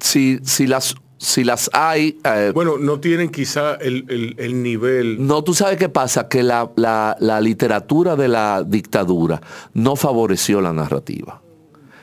si, 0.00 0.38
si 0.42 0.66
las 0.66 0.94
si 1.18 1.44
las 1.44 1.70
hay 1.72 2.18
eh, 2.24 2.50
bueno, 2.52 2.78
no 2.78 2.98
tienen 2.98 3.28
quizá 3.30 3.74
el, 3.76 4.04
el- 4.08 4.34
el 4.38 4.60
nivel. 4.62 5.24
no 5.24 5.44
tú 5.44 5.54
sabes 5.54 5.76
qué 5.76 5.88
pasa 5.88 6.28
que 6.28 6.42
la, 6.42 6.68
la- 6.74 7.16
la 7.20 7.40
literatura 7.40 8.16
de 8.16 8.26
la 8.26 8.64
dictadura 8.66 9.40
no 9.72 9.94
favoreció 9.94 10.60
la 10.60 10.72
narrativa 10.72 11.40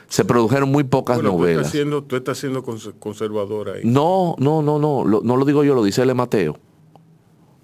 se 0.08 0.24
produjeron 0.24 0.70
muy 0.70 0.84
pocas 0.84 1.16
Bueno, 1.18 1.32
tú 1.32 1.36
novelas 1.36 1.58
estás 1.66 1.72
siendo, 1.72 2.02
tú 2.02 2.16
estás 2.16 2.38
siendo 2.38 2.62
cons- 2.64 2.94
conservador 2.98 3.68
ahí. 3.68 3.82
no 3.84 4.36
no 4.38 4.62
no 4.62 4.78
no 4.78 5.04
lo- 5.04 5.20
no 5.22 5.36
lo 5.36 5.44
digo 5.44 5.64
yo 5.64 5.74
lo 5.74 5.84
dice 5.84 6.00
el 6.02 6.14
Mateo 6.14 6.56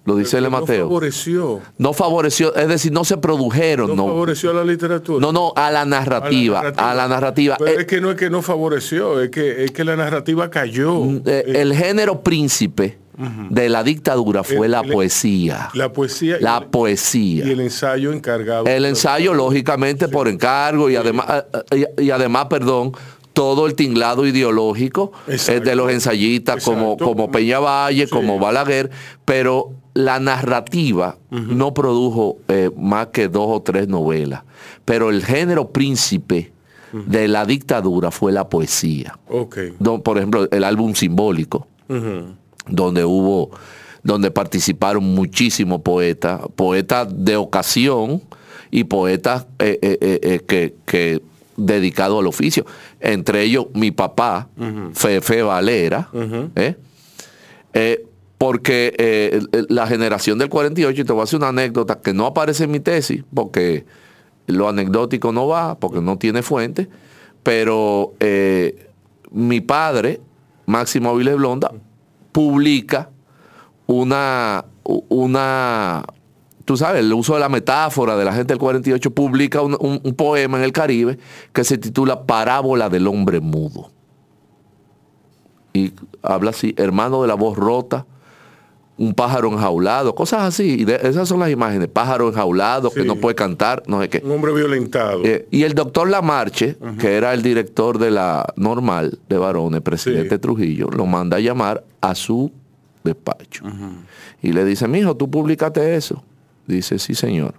lo 0.07 0.15
dice 0.15 0.37
el 0.37 0.45
no 0.45 0.49
Mateo 0.51 0.87
favoreció. 0.87 1.59
no 1.77 1.91
favoreció 1.93 2.55
es 2.55 2.67
decir 2.69 2.91
no 2.93 3.03
se 3.03 3.17
produjeron 3.17 3.89
No, 3.89 3.95
no 3.95 4.07
favoreció 4.07 4.51
a 4.51 4.53
la 4.53 4.63
literatura. 4.63 5.19
no 5.19 5.33
no 5.33 5.51
a 5.55 5.69
la 5.69 5.83
narrativa 5.85 6.61
a 6.77 6.93
la 6.95 7.07
narrativa, 7.09 7.57
Pero 7.59 7.71
Eh, 7.71 7.81
es 7.81 7.85
que 7.85 7.99
no 7.99 8.09
es 8.11 8.15
que 8.17 8.29
no 8.29 8.41
favoreció, 8.41 9.21
es 9.21 9.29
que, 9.29 9.65
es 9.65 9.71
que 9.71 9.83
la 9.83 9.95
narrativa 9.97 10.49
cayó. 10.49 11.03
eh, 11.03 11.21
Eh, 11.25 11.43
el 11.57 11.75
género 11.75 12.21
príncipe 12.21 12.97
de 13.49 13.67
la 13.67 13.83
dictadura 13.83 14.43
fue 14.43 14.67
El- 14.67 14.71
la 14.71 14.83
poesía 14.83 15.69
la 15.73 15.91
poesía 15.91 16.37
y 16.39 16.43
la 16.43 16.61
poesía 16.67 17.45
y 17.45 17.51
el 17.51 17.59
ensayo 17.59 18.13
encargado. 18.13 18.65
El 18.67 18.85
ensayo, 18.85 19.33
lógicamente, 19.33 20.07
por 20.07 20.27
encargo 20.29 20.89
y 20.89 20.95
además, 20.95 21.25
y, 21.75 22.03
y 22.03 22.11
además, 22.11 22.45
perdón, 22.49 22.91
todo 23.33 23.67
el 23.67 23.73
tinglado 23.75 24.25
ideológico 24.25 25.11
Exacto. 25.27 25.63
de 25.69 25.75
los 25.75 25.91
ensayistas 25.91 26.63
como, 26.63 26.95
como 26.97 27.29
Peña 27.31 27.59
Valle, 27.59 28.05
Sí. 28.05 28.11
como 28.11 28.39
Balaguer, 28.39 28.89
pero 29.25 29.73
la 29.97 30.19
narrativa 30.19 31.17
no 31.31 31.73
produjo 31.73 32.37
eh, 32.49 32.69
más 32.77 33.07
que 33.07 33.27
dos 33.27 33.47
o 33.49 33.61
tres 33.63 33.87
novelas. 33.87 34.43
Pero 34.85 35.09
el 35.09 35.25
género 35.25 35.69
príncipe 35.69 36.51
de 36.93 37.27
la 37.27 37.45
dictadura 37.45 38.11
fue 38.11 38.31
la 38.31 38.47
poesía. 38.47 39.17
Por 40.03 40.17
ejemplo, 40.17 40.47
el 40.51 40.63
álbum 40.63 40.93
simbólico 40.93 41.67
donde 42.67 43.05
hubo, 43.05 43.49
donde 44.03 44.29
participaron 44.29 45.03
muchísimos 45.03 45.81
poetas, 45.81 46.41
poetas 46.55 47.07
de 47.09 47.35
ocasión 47.35 48.21
y 48.69 48.83
poetas 48.83 49.47
eh, 49.57 49.79
eh, 49.81 49.97
eh, 49.99 50.19
eh, 50.21 50.39
que, 50.47 50.75
que 50.85 51.21
dedicados 51.55 52.19
al 52.19 52.27
oficio. 52.27 52.67
Entre 52.99 53.41
ellos 53.41 53.65
mi 53.73 53.89
papá, 53.89 54.47
Fefe 54.93 55.41
Valera, 55.41 56.09
¿eh? 57.73 58.05
Porque 58.37 58.93
eh, 58.97 59.41
la 59.69 59.87
generación 59.87 60.37
del 60.37 60.49
48, 60.49 61.01
y 61.01 61.05
te 61.05 61.11
voy 61.11 61.21
a 61.21 61.23
hacer 61.23 61.37
una 61.37 61.49
anécdota 61.49 61.99
que 61.99 62.13
no 62.13 62.27
aparece 62.27 62.65
en 62.65 62.71
mi 62.71 62.79
tesis, 62.79 63.23
porque 63.33 63.85
lo 64.45 64.69
anecdótico 64.69 65.31
no 65.31 65.47
va, 65.47 65.79
porque 65.79 66.01
no 66.01 66.17
tiene 66.17 66.43
fuente, 66.43 66.87
pero 67.43 68.13
eh, 68.19 68.89
mi 69.31 69.61
padre, 69.61 70.21
Máximo 70.65 71.09
Avilés 71.09 71.35
Blonda, 71.35 71.71
publica 72.31 73.09
una, 73.87 74.65
una, 74.83 76.03
tú 76.65 76.77
sabes, 76.77 77.01
el 77.01 77.13
uso 77.13 77.33
de 77.33 77.39
la 77.39 77.49
metáfora 77.49 78.15
de 78.15 78.25
la 78.25 78.33
gente 78.33 78.53
del 78.53 78.59
48, 78.59 79.11
publica 79.11 79.61
un 79.61 80.13
poema 80.15 80.57
en 80.57 80.63
el 80.63 80.71
Caribe 80.71 81.17
que 81.53 81.63
se 81.63 81.77
titula 81.77 82.25
Parábola 82.25 82.89
del 82.89 83.07
hombre 83.07 83.39
mudo. 83.39 83.91
Y 85.73 85.93
habla 86.23 86.51
así, 86.51 86.73
hermano 86.77 87.21
de 87.21 87.27
la 87.27 87.35
voz 87.35 87.57
rota, 87.57 88.05
un 88.97 89.13
pájaro 89.13 89.51
enjaulado, 89.51 90.15
cosas 90.15 90.41
así. 90.41 90.85
Esas 91.01 91.29
son 91.29 91.39
las 91.39 91.51
imágenes, 91.51 91.87
pájaro 91.87 92.29
enjaulado 92.29 92.89
que 92.91 93.03
no 93.03 93.15
puede 93.15 93.35
cantar, 93.35 93.83
no 93.87 94.01
sé 94.01 94.09
qué. 94.09 94.21
Un 94.23 94.31
hombre 94.31 94.53
violentado. 94.53 95.23
Eh, 95.23 95.47
y 95.51 95.63
el 95.63 95.73
doctor 95.73 96.09
Lamarche, 96.09 96.77
que 96.99 97.15
era 97.15 97.33
el 97.33 97.41
director 97.41 97.99
de 97.99 98.11
la 98.11 98.53
normal 98.55 99.19
de 99.29 99.37
varones, 99.37 99.81
presidente 99.81 100.35
Sí. 100.35 100.39
Trujillo, 100.39 100.87
lo 100.87 101.05
manda 101.05 101.37
a 101.37 101.39
llamar 101.39 101.83
a 102.01 102.15
su 102.15 102.51
despacho. 103.03 103.63
Y 104.41 104.51
le 104.51 104.65
dice, 104.65 104.87
mijo, 104.87 105.15
tú 105.15 105.29
publicaste 105.29 105.95
eso. 105.95 106.23
Dice, 106.65 106.99
sí, 106.99 107.15
señor. 107.15 107.55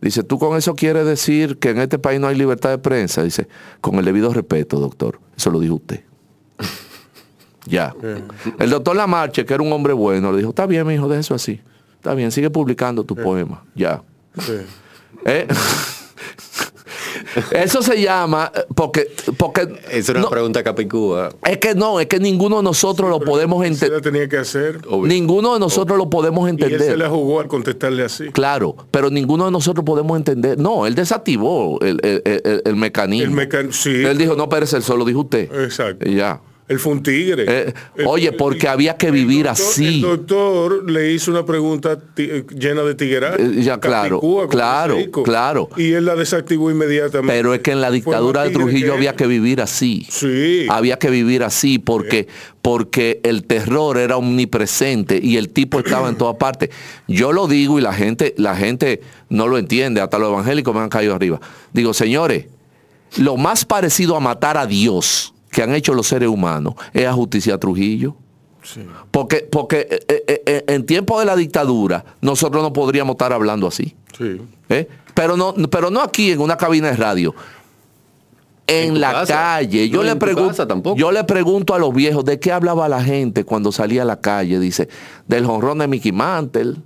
Dice, 0.00 0.22
¿tú 0.22 0.38
con 0.38 0.56
eso 0.56 0.74
quieres 0.74 1.06
decir 1.06 1.58
que 1.58 1.70
en 1.70 1.78
este 1.78 1.98
país 1.98 2.20
no 2.20 2.28
hay 2.28 2.36
libertad 2.36 2.70
de 2.70 2.78
prensa? 2.78 3.22
Dice, 3.22 3.48
con 3.80 3.96
el 3.96 4.04
debido 4.04 4.32
respeto, 4.32 4.78
doctor. 4.78 5.18
Eso 5.36 5.50
lo 5.50 5.60
dijo 5.60 5.74
usted. 5.76 6.04
Ya. 7.68 7.94
El 8.58 8.70
doctor 8.70 8.96
Lamarche, 8.96 9.44
que 9.44 9.54
era 9.54 9.62
un 9.62 9.72
hombre 9.72 9.92
bueno, 9.92 10.32
le 10.32 10.38
dijo, 10.38 10.50
está 10.50 10.66
bien, 10.66 10.86
mijo, 10.86 11.08
de 11.08 11.20
eso 11.20 11.34
así. 11.34 11.60
Está 11.96 12.14
bien, 12.14 12.30
sigue 12.32 12.50
publicando 12.50 13.04
tu 13.04 13.14
poema. 13.14 13.62
Ya. 13.74 14.02
¿Eh? 15.24 15.46
Eso 17.52 17.82
se 17.82 18.00
llama, 18.00 18.50
eh, 18.54 18.60
porque, 18.74 19.10
porque 19.36 19.68
Es 19.90 20.08
una 20.08 20.20
no, 20.20 20.30
pregunta 20.30 20.62
capicúa. 20.64 21.30
es 21.44 21.58
que 21.58 21.74
no, 21.74 22.00
es 22.00 22.06
que 22.06 22.18
ninguno 22.18 22.56
de 22.58 22.62
nosotros 22.62 23.08
lo 23.10 23.20
podemos 23.20 23.64
entender. 23.64 24.00
tenía 24.00 24.28
que 24.28 24.38
hacer. 24.38 24.80
Ninguno 25.02 25.54
de 25.54 25.60
nosotros 25.60 25.98
lo 25.98 26.08
podemos 26.10 26.48
Y 26.48 26.52
él 26.52 26.58
se 26.58 26.64
entender. 26.74 26.98
la 26.98 27.08
jugó 27.08 27.40
al 27.40 27.46
contestarle 27.48 28.04
así. 28.04 28.28
Claro, 28.30 28.74
pero 28.90 29.10
ninguno 29.10 29.44
de 29.44 29.50
nosotros 29.50 29.84
podemos 29.84 30.16
entender. 30.16 30.58
No, 30.58 30.86
él 30.86 30.94
desactivó 30.94 31.78
el, 31.82 32.00
el- 32.02 32.22
el- 32.24 32.62
el 32.64 32.76
mecanismo. 32.76 33.40
El 33.40 33.48
mecan- 33.48 33.72
sí. 33.72 34.04
Él 34.04 34.16
dijo, 34.18 34.34
no, 34.34 34.48
pero 34.48 34.66
él 34.70 34.82
solo 34.82 35.04
dijo 35.04 35.20
usted. 35.20 35.52
Exacto. 35.64 36.08
Y 36.08 36.16
ya. 36.16 36.40
Él 36.68 36.78
fue 36.78 36.92
un 36.92 37.02
tigre. 37.02 37.44
Eh, 37.48 37.72
El- 37.96 38.06
oye, 38.06 38.28
el- 38.28 38.36
porque 38.36 38.68
había 38.68 38.96
que 38.96 39.10
vivir 39.10 39.46
doctor- 39.46 39.66
así. 39.66 39.86
El 39.86 40.00
doctor 40.02 40.90
le 40.90 41.12
hizo 41.12 41.30
una 41.30 41.46
pregunta 41.46 41.98
eh, 42.18 42.44
llena 42.58 42.82
de 42.82 42.94
tigueraje. 42.94 43.42
Eh, 43.42 43.62
ya, 43.62 43.80
claro, 43.80 44.20
claro, 44.50 44.96
claro. 45.24 45.70
Y 45.78 45.92
él 45.92 46.04
la 46.04 46.14
desactivó 46.14 46.70
inmediatamente. 46.70 47.32
Pero 47.34 47.54
es 47.54 47.60
que 47.60 47.72
en 47.72 47.80
la 47.80 47.90
dictadura 47.90 48.44
de 48.44 48.50
Trujillo 48.50 48.92
había 48.94 49.16
que 49.16 49.26
vivir 49.26 49.60
así. 49.62 50.06
Sí. 50.10 50.66
Había 50.68 50.98
que 50.98 51.08
vivir 51.08 51.42
así 51.42 51.78
porque, 51.78 52.28
porque 52.60 53.20
el 53.22 53.44
terror 53.44 53.96
era 53.96 54.18
omnipresente 54.18 55.18
y 55.22 55.36
el 55.38 55.48
tipo 55.48 55.78
estaba 55.78 56.08
en 56.08 56.16
todas 56.16 56.36
partes. 56.36 56.68
Yo 57.06 57.32
lo 57.32 57.46
digo 57.48 57.78
y 57.78 57.82
la 57.82 57.94
gente, 57.94 58.34
la 58.36 58.54
gente 58.56 59.00
no 59.30 59.48
lo 59.48 59.56
entiende, 59.56 60.00
hasta 60.02 60.18
los 60.18 60.28
evangélicos 60.30 60.74
me 60.74 60.80
han 60.82 60.88
caído 60.90 61.14
arriba. 61.14 61.40
Digo, 61.72 61.94
señores, 61.94 62.44
lo 63.16 63.36
más 63.38 63.64
parecido 63.64 64.16
a 64.16 64.20
matar 64.20 64.58
a 64.58 64.66
Dios 64.66 65.32
que 65.50 65.62
han 65.62 65.74
hecho 65.74 65.94
los 65.94 66.06
seres 66.06 66.28
humanos 66.28 66.74
es 66.92 67.06
a 67.06 67.12
Justicia 67.12 67.58
Trujillo. 67.58 68.16
Porque, 69.10 69.48
porque 69.50 69.86
eh, 69.90 70.24
eh, 70.26 70.42
eh, 70.44 70.64
en 70.68 70.84
tiempo 70.84 71.18
de 71.18 71.24
la 71.24 71.36
dictadura 71.36 72.04
nosotros 72.20 72.62
no 72.62 72.72
podríamos 72.72 73.14
estar 73.14 73.32
hablando 73.32 73.66
así. 73.66 73.96
Sí. 74.16 74.40
¿eh? 74.68 74.88
Pero, 75.14 75.36
no, 75.36 75.54
pero 75.70 75.90
no 75.90 76.00
aquí 76.00 76.32
en 76.32 76.40
una 76.40 76.56
cabina 76.56 76.88
de 76.88 76.96
radio. 76.96 77.34
En, 78.66 79.00
la 79.00 79.12
casa. 79.12 79.34
calle. 79.34 79.88
Yo 79.88 80.02
No, 80.02 80.04
le, 80.04 80.16
pregunto, 80.16 80.50
casa 80.50 80.68
tampoco. 80.68 80.98
yo 80.98 81.10
le 81.10 81.24
pregunto 81.24 81.74
a 81.74 81.78
los 81.78 81.94
viejos 81.94 82.22
de 82.26 82.38
qué 82.38 82.52
hablaba 82.52 82.86
la 82.88 83.02
gente 83.02 83.44
cuando 83.44 83.72
salía 83.72 84.02
a 84.02 84.04
la 84.04 84.20
calle. 84.20 84.60
Dice, 84.60 84.90
del 85.26 85.46
jonrón 85.46 85.78
de 85.78 85.88
Mickey 85.88 86.12
Mantle, 86.12 86.76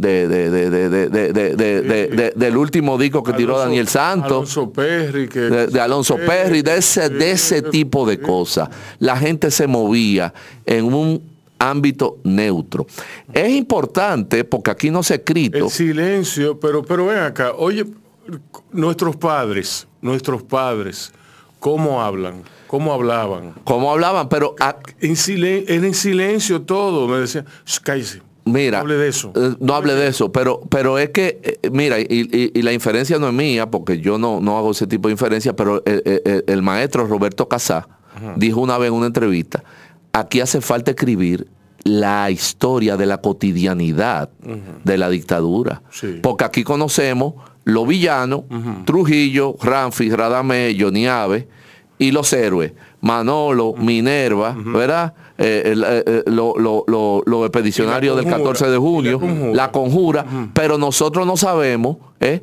de, 0.00 0.28
de, 0.28 0.50
de, 0.50 2.32
del 2.34 2.56
último 2.56 2.96
disco 2.96 3.22
que 3.22 3.34
tiró 3.34 3.58
Daniel 3.58 3.86
Santos. 3.86 4.32
Alonso 4.32 4.72
Perry, 4.72 5.26
de, 5.26 5.80
Alonso 5.80 6.16
Perry, 6.16 6.62
de 6.62 6.78
ese, 6.78 7.10
de 7.10 7.32
ese 7.32 7.60
tipo 7.62 8.06
de 8.06 8.18
cosas. 8.18 8.70
La 8.98 9.16
gente 9.16 9.50
se 9.50 9.66
movía 9.66 10.32
en 10.64 10.92
un 10.92 11.22
ámbito 11.58 12.18
neutro. 12.24 12.86
Es 13.32 13.50
importante, 13.50 14.44
porque 14.44 14.70
aquí 14.70 14.90
no 14.90 15.02
se 15.02 15.12
ha 15.12 15.16
escrito. 15.16 15.58
El 15.58 15.70
silencio, 15.70 16.58
pero, 16.58 16.82
pero 16.82 17.06
ven 17.06 17.18
acá, 17.18 17.52
oye, 17.56 17.84
nuestros 18.72 19.16
padres, 19.16 19.86
nuestros 20.00 20.42
padres, 20.42 21.12
¿cómo 21.58 22.02
hablan? 22.02 22.42
¿Cómo 22.66 22.92
hablaban? 22.94 23.52
¿Cómo 23.64 23.90
hablaban? 23.90 24.28
Pero... 24.30 24.54
Ah, 24.60 24.76
en 25.00 25.16
silen... 25.16 25.64
en 25.66 25.92
silencio 25.92 26.62
todo, 26.62 27.06
me 27.06 27.18
decían, 27.18 27.44
cállese, 27.82 28.22
Mira, 28.44 28.78
No 28.78 28.84
hable 28.84 28.96
de 28.96 29.08
eso. 29.08 29.32
eh, 29.36 29.54
no 29.60 29.74
hable 29.74 29.94
de 29.94 30.08
eso, 30.08 30.32
pero, 30.32 30.60
pero 30.70 30.98
es 30.98 31.10
que, 31.10 31.40
eh, 31.62 31.70
mira, 31.70 32.00
y, 32.00 32.06
y- 32.08 32.50
y 32.58 32.62
la 32.62 32.72
inferencia 32.72 33.18
no 33.18 33.28
es 33.28 33.34
mía, 33.34 33.70
porque 33.70 34.00
yo 34.00 34.18
no, 34.18 34.40
no 34.40 34.56
hago 34.58 34.70
ese 34.70 34.86
tipo 34.86 35.08
de 35.08 35.12
inferencia, 35.12 35.54
pero 35.54 35.82
el, 35.84 36.42
el- 36.46 36.62
maestro 36.62 37.06
Roberto 37.06 37.48
Casá 37.48 37.86
dijo 38.36 38.60
una 38.60 38.76
vez 38.78 38.88
en 38.88 38.94
una 38.94 39.06
entrevista, 39.06 39.62
aquí 40.12 40.40
hace 40.40 40.60
falta 40.60 40.90
escribir 40.90 41.46
la 41.84 42.30
historia 42.30 42.96
de 42.96 43.06
la 43.06 43.18
cotidianidad 43.18 44.30
de 44.84 44.98
la 44.98 45.08
dictadura. 45.08 45.82
Sí. 45.90 46.18
Porque 46.22 46.44
aquí 46.44 46.64
conocemos 46.64 47.34
los 47.64 47.86
villanos, 47.86 48.42
Trujillo, 48.84 49.54
Ramfi, 49.62 50.10
Radamé, 50.10 50.76
Johnny 50.78 51.06
y 51.98 52.10
los 52.10 52.32
héroes. 52.32 52.72
Manolo, 53.00 53.74
Minerva, 53.76 54.54
¿verdad? 54.56 55.14
Eh, 55.38 55.74
eh, 55.74 56.02
eh, 56.06 56.22
lo- 56.26 56.54
lo- 56.58 56.84
lo- 56.86 57.22
los 57.24 57.42
expedicionarios 57.46 58.14
del 58.16 58.24
conjura, 58.26 58.44
14 58.44 58.70
de 58.70 58.76
junio, 58.78 59.20
la 59.54 59.70
conjura. 59.72 60.26
pero 60.52 60.76
nosotros 60.76 61.26
no 61.26 61.36
sabemos 61.38 61.96
¿eh? 62.20 62.42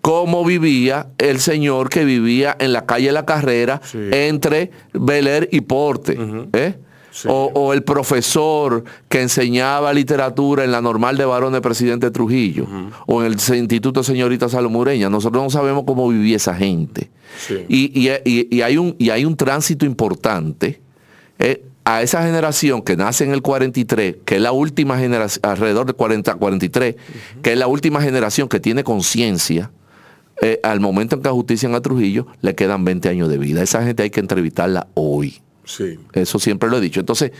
cómo 0.00 0.44
vivía 0.44 1.08
el 1.18 1.40
señor 1.40 1.88
que 1.90 2.04
vivía 2.04 2.56
en 2.58 2.72
la 2.72 2.86
calle 2.86 3.12
La 3.12 3.26
Carrera 3.26 3.80
entre 4.12 4.70
Beler 4.94 5.48
y 5.52 5.60
Porte. 5.62 6.16
¿eh? 6.52 6.74
Sí. 7.18 7.28
O, 7.30 7.50
o 7.54 7.72
el 7.72 7.82
profesor 7.82 8.84
que 9.08 9.22
enseñaba 9.22 9.94
literatura 9.94 10.64
en 10.64 10.70
la 10.72 10.82
normal 10.82 11.16
de 11.16 11.24
varones 11.24 11.62
presidente 11.62 12.10
Trujillo, 12.10 12.66
o 13.06 13.22
en 13.22 13.32
el 13.32 13.38
Instituto 13.56 14.02
Señorita 14.02 14.50
Salomureña. 14.50 15.08
Nosotros 15.08 15.42
no 15.42 15.48
sabemos 15.48 15.84
cómo 15.86 16.06
vivía 16.10 16.36
esa 16.36 16.54
gente. 16.54 17.08
Sí. 17.38 17.64
Y, 17.68 18.08
y- 18.08 18.10
y- 18.26 18.54
y 18.56 18.60
hay 18.60 18.76
un, 18.76 18.94
y 18.98 19.08
hay 19.08 19.24
un 19.24 19.34
tránsito 19.34 19.86
importante 19.86 20.82
eh, 21.38 21.64
a 21.84 22.02
esa 22.02 22.22
generación 22.22 22.82
que 22.82 22.96
nace 22.98 23.24
en 23.24 23.32
el 23.32 23.40
43, 23.40 24.16
que 24.26 24.36
es 24.36 24.40
la 24.42 24.52
última 24.52 24.98
generación, 24.98 25.40
alrededor 25.50 25.86
de 25.86 25.94
40, 25.94 26.34
43, 26.34 26.96
que 27.42 27.52
es 27.52 27.58
la 27.58 27.66
última 27.66 28.02
generación 28.02 28.46
que 28.48 28.60
tiene 28.60 28.84
conciencia. 28.84 29.70
eh, 30.42 30.60
al 30.62 30.80
momento 30.80 31.16
en 31.16 31.22
que 31.22 31.28
ajustician 31.30 31.74
a 31.74 31.80
Trujillo, 31.80 32.26
le 32.42 32.54
quedan 32.54 32.84
20 32.84 33.08
años 33.08 33.30
de 33.30 33.38
vida. 33.38 33.62
Esa 33.62 33.82
gente 33.84 34.02
hay 34.02 34.10
que 34.10 34.20
entrevistarla 34.20 34.88
hoy. 34.92 35.40
Eso 36.12 36.38
siempre 36.38 36.70
lo 36.70 36.78
he 36.78 36.80
dicho. 36.80 37.00
Entonces, 37.00 37.32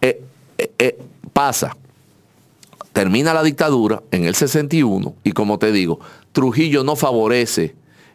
eh, 0.00 0.22
eh, 0.58 0.72
eh, 0.78 0.98
pasa, 1.32 1.76
termina 2.92 3.34
la 3.34 3.42
dictadura 3.42 4.02
en 4.10 4.24
el 4.24 4.34
61 4.34 5.14
y 5.24 5.32
como 5.32 5.58
te 5.58 5.72
digo, 5.72 6.00
Trujillo 6.32 6.84
no 6.84 6.96
favorece 6.96 7.74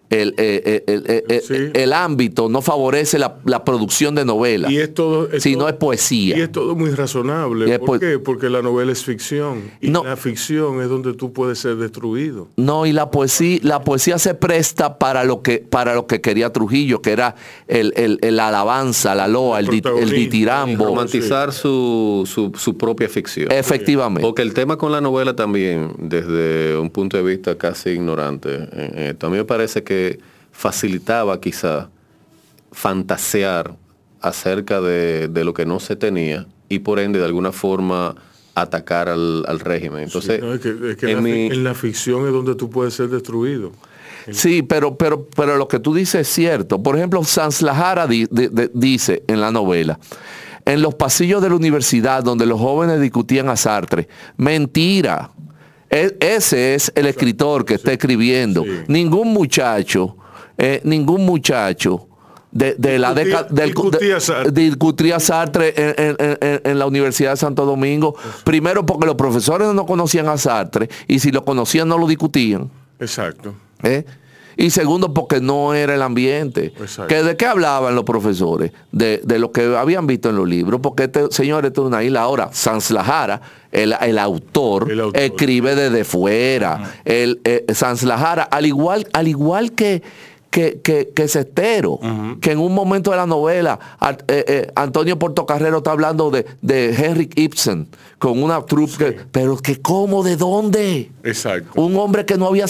el, 0.10 0.30
eh, 0.38 0.62
eh, 0.66 0.84
el- 0.88 1.03
eh, 1.08 1.24
eh, 1.30 1.41
Sí. 1.45 1.53
el 1.74 1.93
ámbito, 1.93 2.47
no 2.49 2.62
favorece 2.62 3.18
la, 3.20 3.38
la 3.45 3.64
producción 3.66 4.16
de 4.16 4.26
novelas, 4.26 4.72
Y 4.72 4.78
es 4.78 4.93
todo. 4.93 5.30
es 5.32 5.43
sino 5.43 5.60
todo- 5.60 5.70
es 5.70 5.76
poesía. 5.76 6.38
Y 6.38 6.41
es 6.41 6.51
todo 6.51 6.76
muy 6.76 6.91
razonable. 6.91 7.80
¿Por 7.80 7.86
po- 7.88 7.99
qué? 7.99 8.20
Porque 8.20 8.49
la 8.49 8.62
novela 8.62 8.91
es 8.91 9.03
ficción. 9.03 9.72
Y 9.82 9.89
No. 9.89 10.03
la 10.03 10.16
ficción 10.16 10.82
es 10.82 10.89
donde 10.89 11.14
tú 11.14 11.34
puedes 11.34 11.60
ser 11.60 11.76
destruido. 11.78 12.47
No, 12.56 12.86
y 12.86 12.91
la 12.93 13.10
poesía, 13.12 13.60
la 13.64 13.82
poesía 13.84 14.18
se 14.20 14.34
presta 14.36 14.97
para 14.99 15.24
lo 15.24 15.41
que, 15.41 15.60
para 15.60 15.95
lo 15.95 16.08
que 16.08 16.22
quería 16.22 16.51
Trujillo, 16.53 17.01
que 17.01 17.12
era 17.12 17.36
el, 17.68 17.93
el- 17.95 18.20
el 18.22 18.39
alabanza, 18.39 19.16
la 19.16 19.28
loa, 19.28 19.60
el, 19.60 19.68
el 19.70 20.10
ditirambo. 20.12 20.86
romantizar 20.86 21.51
su, 21.51 22.24
su, 22.26 22.51
su 22.58 22.78
propia 22.78 23.10
ficción. 23.10 23.51
Efectivamente. 23.51 24.22
Porque 24.22 24.41
el 24.41 24.53
tema 24.53 24.78
con 24.78 24.91
la 24.91 25.01
novela 25.01 25.36
también, 25.36 25.93
desde 25.97 26.78
un 26.78 26.89
punto 26.89 27.18
de 27.18 27.24
vista 27.24 27.58
casi 27.58 27.89
ignorante, 27.91 28.49
eh, 28.72 29.14
mí 29.32 29.38
me 29.38 29.45
parece 29.45 29.84
que 29.84 29.95
facilitaba 30.52 31.39
quizá 31.41 31.89
fantasear 32.72 33.76
acerca 34.22 34.82
de, 34.82 35.28
de 35.28 35.43
lo 35.43 35.54
que 35.54 35.66
no 35.66 35.80
se 35.80 35.96
tenía 35.96 36.48
y 36.70 36.80
por 36.80 37.00
ende 37.00 37.20
de 37.20 37.26
alguna 37.26 37.52
forma 37.52 38.16
atacar 38.56 39.10
al, 39.10 39.43
al 39.48 39.60
régimen. 39.60 40.04
Entonces, 40.04 40.41
No, 40.41 40.54
es 40.54 40.62
que, 40.62 40.70
es 40.91 40.98
que 40.98 41.12
en 41.12 41.18
la 41.18 41.22
fi- 41.24 41.32
mi- 41.32 41.46
en 41.48 41.64
la 41.64 41.74
ficción 41.74 42.26
es 42.26 42.32
donde 42.34 42.56
tú 42.56 42.70
puedes 42.70 42.93
ser 42.93 43.10
destruido. 43.10 43.72
Sí, 44.32 44.64
pero, 44.64 44.96
pero, 44.98 45.28
pero 45.36 45.56
lo 45.58 45.68
que 45.68 45.80
tú 45.80 45.93
dices 45.93 46.22
es 46.28 46.34
cierto. 46.34 46.82
Por 46.82 46.96
ejemplo, 46.98 47.22
di- 48.08 48.26
di- 48.32 48.48
di- 48.48 48.70
dice 48.74 49.24
en 49.28 49.39
la 49.39 49.52
novela, 49.52 50.00
en 50.66 50.82
los 50.82 50.96
pasillos 50.96 51.43
de 51.43 51.50
la 51.50 51.56
universidad 51.56 52.24
donde 52.24 52.46
los 52.48 52.60
jóvenes 52.60 53.00
discutían 53.00 53.50
a 53.50 53.56
Sartre, 53.56 54.08
mentira. 54.38 55.30
E- 55.90 56.18
ese 56.20 56.76
es 56.76 56.92
el 56.96 57.06
escritor 57.08 57.64
que 57.66 57.76
está 57.76 57.92
escribiendo. 57.94 58.64
sí. 58.64 58.70
Ningún 58.88 59.34
muchacho, 59.34 60.18
eh, 60.58 60.82
ningún 60.84 61.26
muchacho 61.26 62.08
de, 62.52 62.76
de 62.76 62.98
la 63.00 63.14
década 63.14 63.48
del 63.50 63.68
discutía 63.68 64.20
Sartre. 64.20 64.52
discutía 64.52 65.20
Sartre 65.20 65.74
en, 65.76 66.16
en- 66.20 66.38
en- 66.42 66.62
en 66.64 66.80
la 66.80 66.86
Universidad 66.88 67.32
de 67.32 67.38
Santo 67.38 67.66
Domingo. 67.66 68.16
Primero 68.44 68.86
porque 68.86 69.06
los 69.06 69.16
profesores 69.16 69.68
no 69.74 69.86
conocían 69.86 70.28
a 70.30 70.38
Sartre 70.38 70.90
y 71.08 71.20
si 71.20 71.32
lo 71.32 71.44
conocían 71.46 71.88
no 71.88 71.98
lo 71.98 72.08
discutían. 72.08 72.70
Exacto. 73.00 73.54
¿eh? 73.84 74.06
Y 74.58 74.70
segundo, 74.70 75.14
porque 75.14 75.41
no 75.41 75.74
era 75.74 75.95
el 75.95 76.01
ambiente. 76.01 76.74
Exacto. 76.80 77.08
¿Que 77.08 77.24
¿De 77.24 77.36
qué 77.38 77.45
hablaban 77.45 77.95
los 77.95 78.03
profesores? 78.03 78.72
De, 78.91 79.20
de 79.24 79.39
lo 79.39 79.51
que 79.51 79.76
habían 79.76 80.08
visto 80.08 80.30
en 80.30 80.38
los 80.38 80.47
libros. 80.47 80.80
Porque, 80.82 81.03
este, 81.06 81.32
señor, 81.32 81.66
esto 81.66 81.82
es 81.84 81.88
una 81.88 82.03
isla. 82.03 82.22
Ahora, 82.22 82.49
Sanz 82.53 82.91
Lajara, 82.91 83.41
el, 83.72 83.93
el 83.99 84.18
autor, 84.18 84.91
El 84.91 85.01
autor. 85.01 85.22
escribe 85.22 85.76
desde 85.76 86.03
fuera. 86.03 86.93
El, 87.03 87.41
eh, 87.43 87.66
Sanz 87.74 88.03
Lajara, 88.03 88.43
al 88.43 88.66
igual, 88.66 89.08
al 89.14 89.28
igual 89.28 89.74
que, 89.74 90.01
que, 90.56 90.80
que, 90.82 91.10
que 91.14 91.28
Cestero, 91.28 91.99
que 92.39 92.51
en 92.53 92.60
un 92.60 92.74
momento 92.74 93.12
de 93.12 93.18
la 93.18 93.26
novela, 93.26 93.78
eh, 94.01 94.16
eh, 94.47 94.72
Antonio 94.74 95.20
Portocarrero 95.20 95.80
está 95.80 95.91
hablando 95.91 96.32
de, 96.32 96.45
de 96.62 96.95
Henrik 96.95 97.38
Ibsen, 97.38 97.89
con 98.20 98.41
una 98.41 98.66
troupe, 98.66 98.97
que- 98.97 99.12
pero 99.34 99.58
que 99.58 99.82
cómo, 99.82 100.24
de 100.24 100.38
dónde? 100.38 101.12
Exacto. 101.26 101.70
Un 101.82 101.97
hombre 101.97 102.26
que 102.26 102.38
no 102.38 102.47
había, 102.47 102.68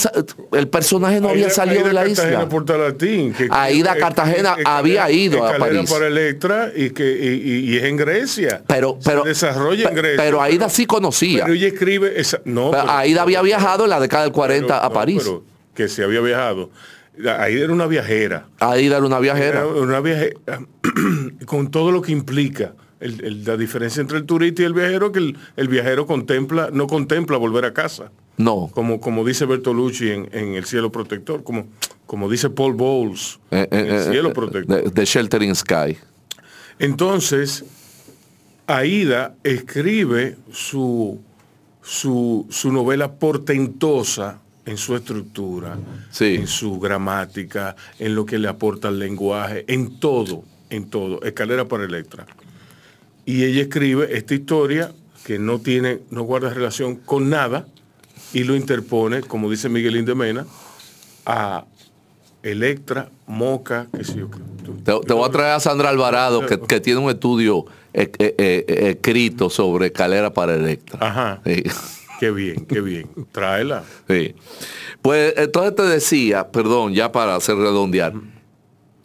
el 0.54 0.68
personaje 0.68 1.22
no 1.22 1.30
había 1.30 1.52
salido 1.52 1.82
Aida 1.86 1.88
de 1.90 1.94
la 1.94 2.02
Cartagena 2.06 2.44
isla. 2.48 3.38
Que- 3.38 3.48
Aida 3.52 3.96
Cartagena 3.98 4.56
había 4.66 5.12
ido 5.12 5.46
a 5.46 5.56
París. 5.60 5.88
para 5.92 6.08
Electra 6.08 6.72
y 6.76 6.90
que 6.90 7.04
y, 7.06 7.50
y- 7.52 7.74
y 7.74 7.78
es 7.78 7.84
en 7.84 7.98
Grecia. 7.98 8.64
Pero, 8.66 8.98
Se 9.00 9.12
pero, 9.12 9.24
desarrolla 9.26 9.90
en 9.90 9.96
Grecia. 9.96 10.24
pero 10.24 10.42
Aida 10.42 10.70
sí 10.70 10.88
conocía. 10.88 11.44
Pero 11.44 11.54
ella 11.56 11.68
escribe 11.68 12.20
esa, 12.20 12.42
no, 12.46 12.72
Pero 12.72 12.90
Aida 12.90 13.22
había 13.22 13.44
viajado 13.44 13.84
en 13.84 13.92
la 13.92 14.00
década 14.00 14.24
del 14.24 14.32
40 14.32 14.66
pero- 14.74 14.80
a 14.84 14.88
no, 14.90 14.94
París. 14.96 15.22
pero 15.24 15.44
que 15.76 15.88
se 15.88 16.04
había 16.04 16.22
viajado. 16.22 16.72
Aida 17.20 17.64
era 17.64 17.74
una 17.74 17.88
viajera. 17.88 18.48
Aida 18.60 18.98
era 18.98 19.06
una 19.06 19.20
viajera. 19.20 19.60
Era 19.62 19.68
una 19.68 20.00
viajera 20.02 20.36
con 21.46 21.72
todo 21.72 21.92
lo 21.92 22.02
que 22.02 22.12
implica. 22.12 22.74
El- 23.00 23.24
el- 23.24 23.44
la 23.46 23.58
diferencia 23.58 24.02
entre 24.02 24.18
el 24.18 24.26
turista 24.26 24.62
y 24.62 24.66
el 24.66 24.74
viajero 24.74 25.12
que 25.12 25.20
el, 25.20 25.38
el 25.58 25.68
viajero 25.68 26.06
contempla, 26.08 26.70
no 26.72 26.88
contempla 26.88 27.38
volver 27.38 27.66
a 27.66 27.74
casa. 27.74 28.12
No. 28.38 28.70
Como, 28.74 29.00
como 29.00 29.24
dice 29.26 29.46
Bertolucci 29.46 30.10
en, 30.12 30.30
en 30.32 30.56
El 30.56 30.66
cielo 30.66 30.92
protector, 30.92 31.44
como, 31.44 31.68
como 32.06 32.30
dice 32.30 32.50
Paul 32.50 32.74
Bowles 32.74 33.40
Eh, 33.52 33.68
en 33.72 33.80
eh, 33.86 33.90
El 33.90 33.96
eh, 33.96 34.04
cielo 34.12 34.30
eh, 34.30 34.34
protector. 34.34 34.92
de 34.94 35.06
Sheltering 35.06 35.56
Sky. 35.56 35.98
Entonces, 36.80 37.64
Aida 38.68 39.36
escribe 39.44 40.36
su, 40.52 41.22
su, 41.82 42.48
su 42.50 42.72
novela 42.72 43.14
portentosa 43.14 44.40
en 44.66 44.78
su 44.78 44.96
estructura, 44.96 45.78
Sí. 46.12 46.36
en 46.36 46.48
su 46.48 46.80
gramática, 46.80 47.76
en 48.00 48.16
lo 48.16 48.26
que 48.26 48.40
le 48.40 48.48
aporta 48.48 48.88
el 48.90 49.00
lenguaje, 49.00 49.64
en 49.68 50.00
todo, 50.00 50.44
en 50.70 50.90
todo. 50.90 51.22
Escalera 51.24 51.66
para 51.68 51.84
Electra. 51.86 52.26
Y 53.26 53.44
ella 53.44 53.62
escribe 53.64 54.16
esta 54.18 54.34
historia 54.34 54.92
que 55.26 55.40
no 55.40 55.60
tiene, 55.60 56.00
no 56.12 56.24
guarda 56.24 56.54
relación 56.54 56.96
con 56.96 57.30
nada 57.30 57.66
y 58.34 58.44
lo 58.44 58.56
interpone, 58.56 59.22
como 59.22 59.50
dice 59.50 59.70
Miguelín 59.70 60.06
de 60.06 60.16
Mena, 60.16 60.46
a 61.26 61.66
Electra, 62.44 63.10
Moca, 63.26 63.88
qué 63.96 64.04
sé 64.04 64.18
yo. 64.20 64.30
qué. 64.30 64.38
Te, 64.84 65.00
te 65.08 65.14
voy 65.14 65.28
a 65.28 65.32
traer 65.32 65.54
a 65.54 65.60
Sandra 65.60 65.90
Alvarado, 65.90 66.46
que, 66.46 66.60
que 66.60 66.80
tiene 66.80 67.00
un 67.00 67.10
estudio 67.10 67.66
eh, 67.94 68.12
eh, 68.20 68.36
eh, 68.38 68.90
escrito 68.96 69.50
sobre 69.50 69.88
escalera 69.88 70.32
para 70.34 70.54
Electra. 70.56 71.00
Ajá. 71.02 71.42
Sí. 71.46 71.64
Qué 72.20 72.32
bien, 72.32 72.66
qué 72.66 72.82
bien. 72.82 73.10
Tráela. 73.32 73.84
Sí. 74.10 74.36
Pues 75.02 75.34
entonces 75.38 75.76
te 75.76 75.84
decía, 75.84 76.52
perdón, 76.52 76.94
ya 76.94 77.12
para 77.12 77.36
hacer 77.36 77.56
redondear, 77.58 78.14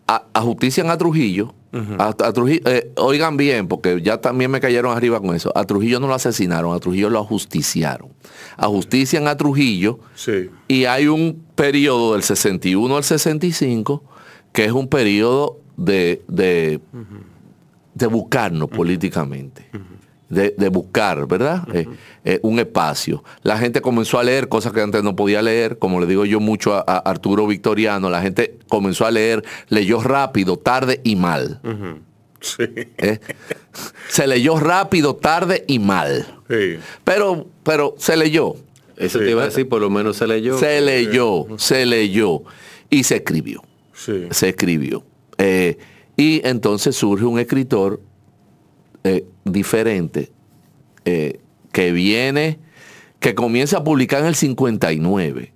a, 0.06 0.24
ajustician 0.32 0.90
a 0.90 0.96
Trujillo, 0.98 1.54
a, 1.98 2.08
a 2.08 2.32
Trujillo, 2.32 2.62
eh, 2.66 2.90
oigan 2.96 3.36
bien, 3.36 3.68
porque 3.68 4.00
ya 4.02 4.20
también 4.20 4.50
me 4.50 4.60
cayeron 4.60 4.96
arriba 4.96 5.20
con 5.20 5.36
eso, 5.36 5.52
a 5.56 5.64
Trujillo 5.64 6.00
no 6.00 6.08
lo 6.08 6.14
asesinaron, 6.14 6.74
a 6.74 6.80
Trujillo 6.80 7.10
lo 7.10 7.20
ajusticiaron. 7.20 8.08
Ajustician 8.56 9.28
a 9.28 9.36
Trujillo 9.36 10.00
Sí. 10.14 10.50
y 10.68 10.84
hay 10.86 11.06
un 11.06 11.44
periodo 11.54 12.14
del 12.14 12.22
61 12.24 12.96
al 12.96 13.04
65 13.04 14.02
que 14.52 14.64
es 14.64 14.72
un 14.72 14.88
periodo 14.88 15.58
de, 15.76 16.22
de, 16.26 16.80
de 17.94 18.06
buscarnos 18.06 18.68
políticamente. 18.68 19.70
De, 20.30 20.54
de 20.56 20.68
buscar, 20.68 21.26
¿verdad? 21.26 21.66
Eh, 21.74 21.88
eh, 22.24 22.38
un 22.42 22.58
espacio. 22.60 23.24
La 23.42 23.58
gente 23.58 23.80
comenzó 23.80 24.18
a 24.18 24.22
leer 24.22 24.48
cosas 24.48 24.72
que 24.72 24.80
antes 24.80 25.02
no 25.02 25.16
podía 25.16 25.42
leer, 25.42 25.78
como 25.78 26.00
le 26.00 26.06
digo 26.06 26.24
yo 26.24 26.38
mucho 26.38 26.74
a, 26.74 26.84
a 26.86 26.98
Arturo 26.98 27.48
Victoriano, 27.48 28.08
la 28.10 28.22
gente 28.22 28.56
comenzó 28.68 29.06
a 29.06 29.10
leer, 29.10 29.44
leyó 29.68 30.00
rápido, 30.00 30.56
tarde 30.56 31.00
y 31.02 31.16
mal. 31.16 31.60
Sí. 32.40 32.62
¿eh? 32.98 33.18
Se 34.08 34.26
leyó 34.26 34.58
rápido, 34.58 35.16
tarde 35.16 35.64
y 35.66 35.78
mal. 35.78 36.26
Sí. 36.48 36.78
Pero, 37.04 37.46
pero 37.62 37.94
se 37.98 38.16
leyó. 38.16 38.54
eso 38.96 39.18
te 39.18 39.30
iba 39.30 39.42
a 39.42 39.46
decir, 39.46 39.68
por 39.68 39.80
lo 39.80 39.90
menos 39.90 40.16
se 40.16 40.26
leyó. 40.26 40.58
Se 40.58 40.80
leyó, 40.80 41.46
se 41.58 41.86
leyó 41.86 42.42
y 42.88 43.04
se 43.04 43.16
escribió. 43.16 43.62
Sí. 43.92 44.28
Se 44.30 44.50
escribió. 44.50 45.04
Eh, 45.38 45.76
y 46.16 46.40
entonces 46.46 46.96
surge 46.96 47.24
un 47.24 47.38
escritor 47.38 48.00
eh, 49.04 49.26
diferente 49.44 50.30
eh, 51.04 51.40
que 51.72 51.92
viene, 51.92 52.58
que 53.18 53.34
comienza 53.34 53.78
a 53.78 53.84
publicar 53.84 54.20
en 54.20 54.26
el 54.26 54.34
59. 54.34 55.52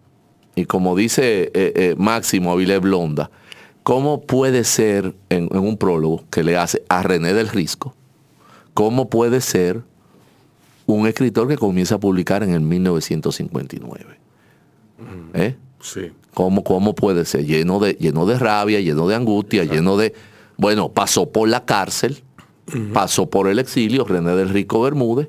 Y 0.56 0.64
como 0.66 0.94
dice 0.96 1.50
eh, 1.54 1.94
Máximo 1.98 2.52
Avilés 2.52 2.80
Blonda, 2.80 3.30
¿cómo 3.82 4.22
puede 4.22 4.64
ser, 4.64 5.14
en, 5.28 5.48
en 5.52 5.58
un 5.58 5.76
prólogo 5.76 6.24
que 6.30 6.44
le 6.44 6.56
hace 6.56 6.84
a 6.88 7.02
René 7.02 7.34
del 7.34 7.48
Risco, 7.48 7.94
cómo 8.72 9.08
puede 9.10 9.40
ser 9.40 9.82
un 10.86 11.06
escritor 11.06 11.48
que 11.48 11.56
comienza 11.56 11.96
a 11.96 12.00
publicar 12.00 12.42
en 12.42 12.50
el 12.50 12.60
1959? 12.60 14.18
¿Eh? 15.34 15.56
Sí. 15.80 16.12
¿Cómo, 16.32 16.64
¿Cómo 16.64 16.94
puede 16.94 17.24
ser? 17.24 17.44
Lleno 17.44 17.78
de, 17.78 17.94
lleno 17.94 18.26
de 18.26 18.38
rabia, 18.38 18.80
lleno 18.80 19.06
de 19.06 19.14
angustia, 19.14 19.64
lleno 19.64 19.96
de... 19.96 20.14
Bueno, 20.56 20.90
pasó 20.92 21.30
por 21.30 21.48
la 21.48 21.64
cárcel, 21.64 22.22
pasó 22.92 23.28
por 23.28 23.48
el 23.48 23.58
exilio, 23.58 24.04
René 24.04 24.34
del 24.36 24.48
Rico 24.48 24.80
Bermúdez, 24.82 25.28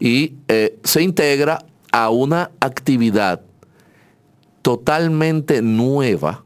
y 0.00 0.34
eh, 0.48 0.78
se 0.82 1.02
integra 1.02 1.64
a 1.92 2.10
una 2.10 2.50
actividad 2.60 3.42
totalmente 4.62 5.62
nueva 5.62 6.44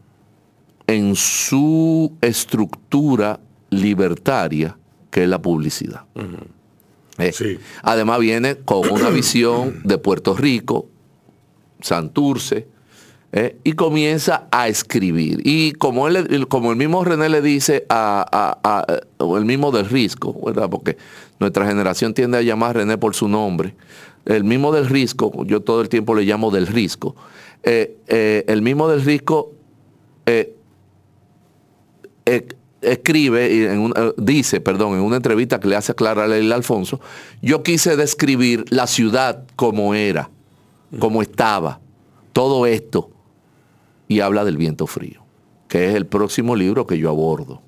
en 0.86 1.16
su 1.16 2.12
estructura 2.20 3.40
libertaria, 3.70 4.76
que 5.10 5.24
es 5.24 5.28
la 5.28 5.40
publicidad. 5.40 6.02
Eh, 7.18 7.32
Sí. 7.32 7.58
Además 7.82 8.20
viene 8.20 8.56
con 8.56 8.90
una 8.90 9.08
visión 9.08 9.80
de 9.84 9.98
Puerto 9.98 10.34
Rico, 10.34 10.88
Santurce, 11.80 12.68
eh, 13.38 13.54
y 13.64 13.74
comienza 13.74 14.48
a 14.50 14.66
escribir. 14.66 15.42
Y 15.44 15.72
como, 15.72 16.08
él, 16.08 16.48
como 16.48 16.70
el 16.70 16.78
mismo 16.78 17.04
René 17.04 17.28
le 17.28 17.42
dice 17.42 17.84
a, 17.90 18.56
el 19.18 19.44
mismo 19.44 19.70
del 19.72 19.90
Risco, 19.90 20.34
¿verdad? 20.42 20.70
porque 20.70 20.96
nuestra 21.38 21.66
generación 21.66 22.14
tiende 22.14 22.38
a 22.38 22.40
llamar 22.40 22.70
a 22.70 22.72
René 22.80 22.96
por 22.96 23.14
su 23.14 23.28
nombre, 23.28 23.74
el 24.24 24.42
mismo 24.42 24.72
del 24.72 24.86
Risco, 24.86 25.44
yo 25.44 25.60
todo 25.60 25.82
el 25.82 25.90
tiempo 25.90 26.14
le 26.14 26.22
llamo 26.22 26.50
del 26.50 26.66
Risco, 26.66 27.14
eh, 27.62 27.98
eh, 28.08 28.46
el 28.48 28.62
mismo 28.62 28.88
del 28.88 29.02
Risco 29.04 29.52
escribe, 32.80 33.78
dice, 34.16 34.62
perdón, 34.62 34.94
en 34.94 35.00
una 35.02 35.16
entrevista 35.16 35.60
que 35.60 35.68
le 35.68 35.76
hace 35.76 35.92
a 35.92 35.94
Clara 35.94 36.26
Leila 36.26 36.54
Alfonso, 36.54 37.00
yo 37.42 37.62
quise 37.62 37.98
describir 37.98 38.64
la 38.70 38.86
ciudad 38.86 39.44
como 39.56 39.94
era, 39.94 40.30
como 40.98 41.20
estaba, 41.20 41.80
todo 42.32 42.64
esto, 42.64 43.10
y 44.08 44.20
habla 44.20 44.44
del 44.44 44.56
viento 44.56 44.86
frío, 44.86 45.22
que 45.68 45.88
es 45.88 45.94
el 45.94 46.06
próximo 46.06 46.56
libro 46.56 46.86
que 46.86 46.98
yo 46.98 47.10
abordo, 47.10 47.62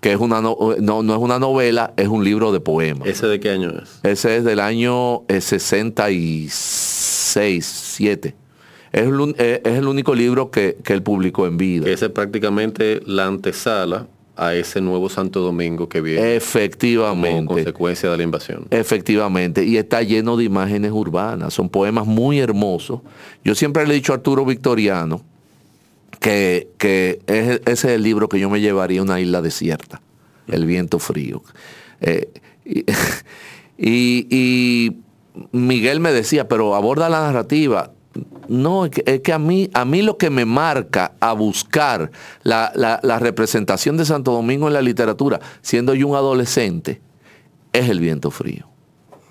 que 0.00 0.12
es 0.12 0.18
una 0.18 0.40
no, 0.40 0.56
no, 0.80 1.02
no 1.02 1.14
es 1.14 1.20
una 1.20 1.38
novela, 1.38 1.92
es 1.96 2.08
un 2.08 2.24
libro 2.24 2.52
de 2.52 2.60
poemas. 2.60 3.08
¿Ese 3.08 3.26
de 3.26 3.40
qué 3.40 3.50
año 3.50 3.70
es? 3.70 4.00
Ese 4.02 4.36
es 4.36 4.44
del 4.44 4.60
año 4.60 5.22
eh, 5.28 5.40
66, 5.40 7.64
7. 7.64 8.34
Es 8.92 9.02
el, 9.02 9.34
eh, 9.38 9.60
es 9.64 9.74
el 9.74 9.88
único 9.88 10.14
libro 10.14 10.50
que, 10.50 10.78
que 10.82 10.94
él 10.94 11.02
publicó 11.02 11.46
en 11.46 11.58
vida. 11.58 11.90
Ese 11.90 12.06
es 12.06 12.12
prácticamente 12.12 13.02
la 13.04 13.26
antesala 13.26 14.06
a 14.36 14.54
ese 14.54 14.80
nuevo 14.80 15.08
Santo 15.08 15.40
Domingo 15.40 15.88
que 15.88 16.00
viene 16.00 16.20
como 16.20 16.32
Efectivamente. 16.32 17.54
consecuencia 17.54 18.10
de 18.10 18.16
la 18.18 18.22
invasión. 18.22 18.66
Efectivamente, 18.70 19.64
y 19.64 19.78
está 19.78 20.02
lleno 20.02 20.36
de 20.36 20.44
imágenes 20.44 20.92
urbanas, 20.92 21.54
son 21.54 21.68
poemas 21.68 22.06
muy 22.06 22.38
hermosos. 22.38 23.00
Yo 23.44 23.54
siempre 23.54 23.86
le 23.86 23.92
he 23.92 23.96
dicho 23.96 24.12
a 24.12 24.16
Arturo 24.16 24.44
Victoriano 24.44 25.22
que, 26.26 26.68
que 26.76 27.20
es- 27.28 27.60
ese 27.66 27.70
es 27.70 27.84
el 27.84 28.02
libro 28.02 28.28
que 28.28 28.40
yo 28.40 28.50
me 28.50 28.60
llevaría 28.60 28.98
a 28.98 29.04
una 29.04 29.20
isla 29.20 29.40
desierta, 29.42 30.00
El 30.48 30.66
viento 30.66 30.98
frío. 30.98 31.40
Eh, 32.00 32.28
y, 32.64 32.84
y- 33.78 34.26
y 34.30 34.96
Miguel 35.52 36.00
me 36.00 36.12
decía, 36.12 36.48
pero 36.48 36.74
aborda 36.74 37.08
la 37.08 37.20
narrativa. 37.20 37.92
No, 38.48 38.86
es 38.86 38.90
que, 38.90 39.02
es 39.06 39.20
que 39.20 39.32
a, 39.32 39.38
mí, 39.38 39.70
a 39.72 39.84
mí 39.84 40.02
lo 40.02 40.16
que 40.18 40.30
me 40.30 40.44
marca 40.44 41.12
a 41.20 41.32
buscar 41.32 42.10
la, 42.42 42.72
la- 42.74 42.98
la 43.04 43.18
representación 43.20 43.96
de 43.96 44.04
Santo 44.04 44.32
Domingo 44.32 44.66
en 44.66 44.74
la 44.74 44.82
literatura, 44.82 45.38
siendo 45.62 45.94
yo 45.94 46.08
un 46.08 46.16
adolescente, 46.16 47.00
es 47.72 47.88
el 47.88 48.00
viento 48.00 48.32
frío. 48.32 48.66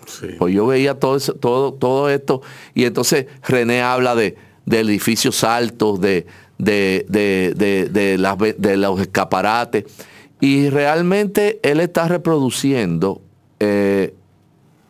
Sí. 0.06 0.28
Pues 0.38 0.54
yo 0.56 0.66
veía 0.66 0.98
todo, 0.98 1.18
eso- 1.18 1.34
todo, 1.34 1.74
todo 1.74 2.10
esto 2.10 2.42
y 2.74 2.86
entonces 2.86 3.26
René 3.46 3.82
habla 3.82 4.16
de, 4.16 4.38
de 4.66 4.80
edificios 4.80 5.44
altos, 5.44 6.00
de, 6.00 6.28
de, 6.58 7.06
de- 7.10 7.54
de- 7.56 7.90
de 7.90 8.18
las 8.18 8.38
de 8.38 8.78
los 8.78 9.00
escaparates 9.02 9.86
y 10.42 10.70
realmente 10.70 11.60
él 11.64 11.80
está 11.80 12.08
reproduciendo 12.08 13.22
eh, 13.60 14.14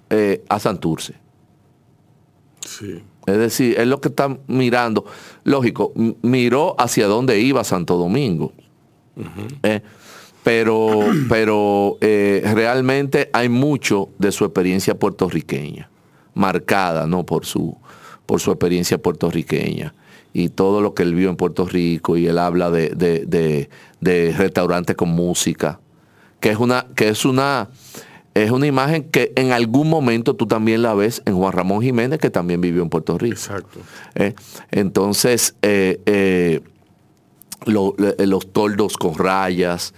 eh, 0.09 0.43
a 0.49 0.59
Santurce. 0.59 1.13
Sí. 2.65 3.01
Es 3.25 3.37
decir, 3.37 3.79
es 3.79 3.87
lo 3.87 3.99
que 4.01 4.09
está 4.09 4.37
mirando. 4.47 5.05
Lógico, 5.43 5.93
miró 6.21 6.75
hacia 6.79 7.07
dónde 7.07 7.39
iba 7.39 7.63
Santo 7.63 7.97
Domingo. 7.97 8.53
Eh, 9.63 9.81
pero 10.43 10.99
pero 11.29 11.97
realmente 12.01 13.29
hay 13.33 13.49
mucho 13.49 14.09
de 14.19 14.31
su 14.31 14.45
experiencia 14.45 14.93
puertorriqueña, 14.99 15.89
marcada 16.35 17.07
¿no? 17.07 17.25
por, 17.25 17.45
su, 17.45 17.75
por 18.27 18.39
su 18.41 18.51
experiencia 18.51 18.97
puertorriqueña 18.99 19.93
y 20.37 20.49
todo 20.49 20.81
lo 20.81 20.93
que 20.93 21.03
él 21.03 21.15
vio 21.15 21.29
en 21.29 21.37
Puerto 21.37 21.65
Rico 21.65 22.17
y 22.17 22.27
él 22.27 22.37
habla 22.39 22.69
de, 22.69 22.89
de, 22.89 23.25
de- 23.25 23.69
de 24.01 24.33
restaurantes 24.37 24.95
con 24.97 25.07
música, 25.09 25.79
que 26.41 26.49
es 26.49 26.57
una, 26.59 26.87
que 26.93 27.07
es 27.07 27.23
una, 27.23 27.69
es 28.33 28.51
una 28.51 28.67
imagen 28.67 29.05
que 29.05 29.31
en 29.37 29.53
algún 29.53 29.89
momento 29.89 30.35
tú 30.35 30.45
también 30.45 30.81
la 30.81 30.93
ves 30.93 31.21
en 31.25 31.35
Juan 31.37 31.53
Ramón 31.53 31.81
Jiménez, 31.81 32.19
que 32.19 32.29
también 32.29 32.59
vivió 32.59 32.83
en 32.83 32.89
Puerto 32.89 33.17
Rico. 33.17 33.33
Exacto. 33.33 33.79
Eh, 34.15 34.35
entonces, 34.71 35.55
eh, 35.61 36.01
eh, 36.05 36.59
lo- 37.65 37.95
los 38.19 38.51
toldos 38.51 38.97
con 38.97 39.17
rayas, 39.17 39.93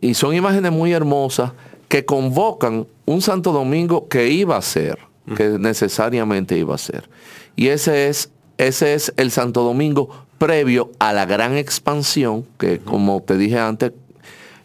y 0.00 0.14
son 0.14 0.34
imágenes 0.34 0.70
muy 0.72 0.92
hermosas 0.92 1.52
que 1.88 2.04
convocan 2.06 2.86
un 3.04 3.20
Santo 3.20 3.52
Domingo 3.52 4.08
que 4.08 4.30
iba 4.30 4.56
a 4.56 4.62
ser, 4.62 4.98
que 5.36 5.58
necesariamente 5.58 6.56
iba 6.56 6.74
a 6.76 6.78
ser. 6.78 7.10
Y 7.56 7.66
ese 7.68 8.08
es, 8.08 8.30
ese 8.58 8.94
es 8.94 9.12
el 9.16 9.30
Santo 9.30 9.62
Domingo 9.62 10.08
previo 10.38 10.90
a 10.98 11.12
la 11.12 11.24
gran 11.26 11.56
expansión, 11.56 12.44
que 12.58 12.78
como 12.78 13.22
te 13.22 13.36
dije 13.36 13.58
antes, 13.58 13.92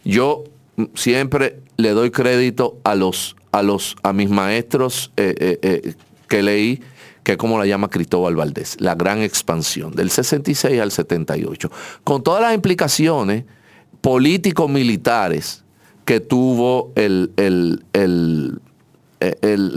yo 0.04 0.44
siempre 0.94 1.60
le 1.76 1.90
doy 1.90 2.10
crédito 2.10 2.78
a 2.84 2.94
los 2.94 3.36
a 3.52 3.62
los 3.62 3.96
a 4.02 4.12
mis 4.12 4.30
maestros 4.30 5.12
eh, 5.16 5.34
eh, 5.38 5.58
eh, 5.62 5.94
que 6.28 6.42
leí 6.42 6.80
que 7.22 7.32
es 7.32 7.38
como 7.38 7.58
la 7.58 7.66
llama 7.66 7.88
Cristóbal 7.88 8.34
Valdés, 8.34 8.76
la 8.80 8.94
gran 8.96 9.22
expansión 9.22 9.94
del 9.94 10.10
66 10.10 10.80
al 10.80 10.90
78, 10.90 11.70
con 12.02 12.22
todas 12.22 12.42
las 12.42 12.52
implicaciones 12.54 13.44
políticos 14.00 14.68
militares 14.68 15.62
que 16.04 16.18
tuvo 16.18 16.90
el, 16.96 17.30
el- 17.36 17.84
el- 17.92 18.60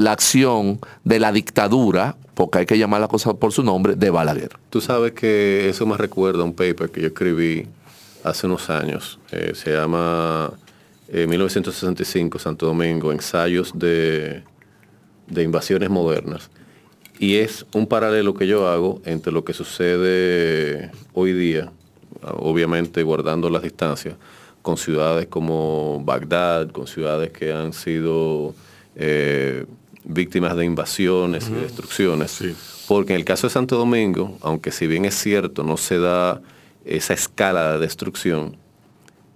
la 0.04 0.12
acción 0.12 0.80
de 1.04 1.20
la 1.20 1.32
dictadura, 1.32 2.18
porque 2.36 2.60
hay 2.60 2.66
que 2.66 2.78
llamar 2.78 3.02
la 3.02 3.08
cosa 3.08 3.34
por 3.34 3.52
su 3.52 3.64
nombre, 3.64 3.96
de 3.96 4.10
Balaguer. 4.10 4.52
Tú 4.70 4.82
sabes 4.82 5.14
que 5.14 5.70
eso 5.70 5.86
me 5.86 5.98
recuerda 5.98 6.42
a 6.42 6.44
un 6.44 6.54
paper 6.54 6.92
que 6.92 7.02
yo 7.02 7.08
escribí 7.08 7.66
hace 8.24 8.46
unos 8.46 8.70
años. 8.70 9.20
Eh, 9.32 9.54
se 9.56 9.72
llama 9.72 10.52
eh, 11.08 11.26
1965, 11.28 12.38
Santo 12.38 12.66
Domingo, 12.66 13.12
Ensayos 13.14 13.72
de, 13.74 14.44
de 15.28 15.44
Invasiones 15.44 15.90
Modernas. 15.90 16.50
Y 17.20 17.38
es 17.38 17.66
un 17.74 17.88
paralelo 17.88 18.34
que 18.34 18.46
yo 18.46 18.68
hago 18.68 19.02
entre 19.06 19.32
lo 19.32 19.46
que 19.46 19.54
sucede 19.54 20.92
hoy 21.14 21.32
día, 21.32 21.72
obviamente 22.22 23.04
guardando 23.04 23.50
las 23.50 23.64
distancias, 23.64 24.16
con 24.62 24.76
ciudades 24.76 25.28
como 25.28 26.02
Bagdad, 26.04 26.72
con 26.72 26.88
ciudades 26.88 27.32
que 27.32 27.54
han 27.54 27.72
sido 27.72 28.54
eh, 28.96 29.66
víctimas 30.06 30.56
de 30.56 30.66
invasiones 30.66 31.50
y 31.50 31.54
destrucciones. 31.54 32.32
Sí. 32.32 32.56
Porque 32.88 33.14
en 33.14 33.20
el 33.20 33.26
caso 33.26 33.48
de 33.48 33.54
Santo 33.54 33.78
Domingo, 33.78 34.38
aunque 34.42 34.72
si 34.72 34.88
bien 34.88 35.06
es 35.06 35.16
cierto, 35.16 35.64
no 35.64 35.78
se 35.78 35.98
da 35.98 36.42
esa 36.86 37.14
escala 37.14 37.74
de 37.74 37.80
destrucción, 37.80 38.58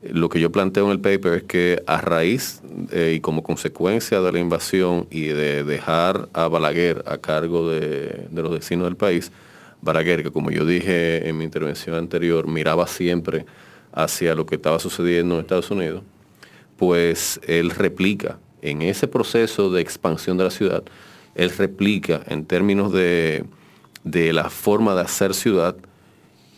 lo 0.01 0.29
que 0.29 0.39
yo 0.39 0.51
planteo 0.51 0.85
en 0.85 0.91
el 0.91 0.99
paper 0.99 1.33
es 1.33 1.43
que 1.43 1.83
a 1.85 1.99
raíz 1.99 2.61
eh, 2.91 3.13
y 3.17 3.19
como 3.19 3.43
consecuencia 3.43 4.21
de 4.21 4.31
la 4.31 4.39
invasión 4.39 5.07
y 5.11 5.27
de 5.27 5.63
dejar 5.63 6.29
a 6.33 6.47
Balaguer 6.47 7.03
a 7.05 7.17
cargo 7.17 7.69
de, 7.69 8.27
de 8.29 8.41
los 8.41 8.51
vecinos 8.51 8.85
del 8.85 8.95
país, 8.95 9.31
Balaguer, 9.81 10.23
que 10.23 10.31
como 10.31 10.51
yo 10.51 10.65
dije 10.65 11.27
en 11.27 11.37
mi 11.37 11.43
intervención 11.43 11.95
anterior, 11.95 12.47
miraba 12.47 12.87
siempre 12.87 13.45
hacia 13.91 14.35
lo 14.35 14.45
que 14.45 14.55
estaba 14.55 14.79
sucediendo 14.79 15.35
en 15.35 15.41
Estados 15.41 15.71
Unidos, 15.71 16.03
pues 16.77 17.39
él 17.45 17.71
replica 17.71 18.37
en 18.61 18.81
ese 18.81 19.07
proceso 19.07 19.71
de 19.71 19.81
expansión 19.81 20.37
de 20.37 20.43
la 20.45 20.51
ciudad, 20.51 20.83
él 21.35 21.49
replica 21.57 22.21
en 22.27 22.45
términos 22.45 22.91
de, 22.91 23.45
de 24.03 24.33
la 24.33 24.49
forma 24.49 24.95
de 24.95 25.01
hacer 25.01 25.33
ciudad, 25.33 25.75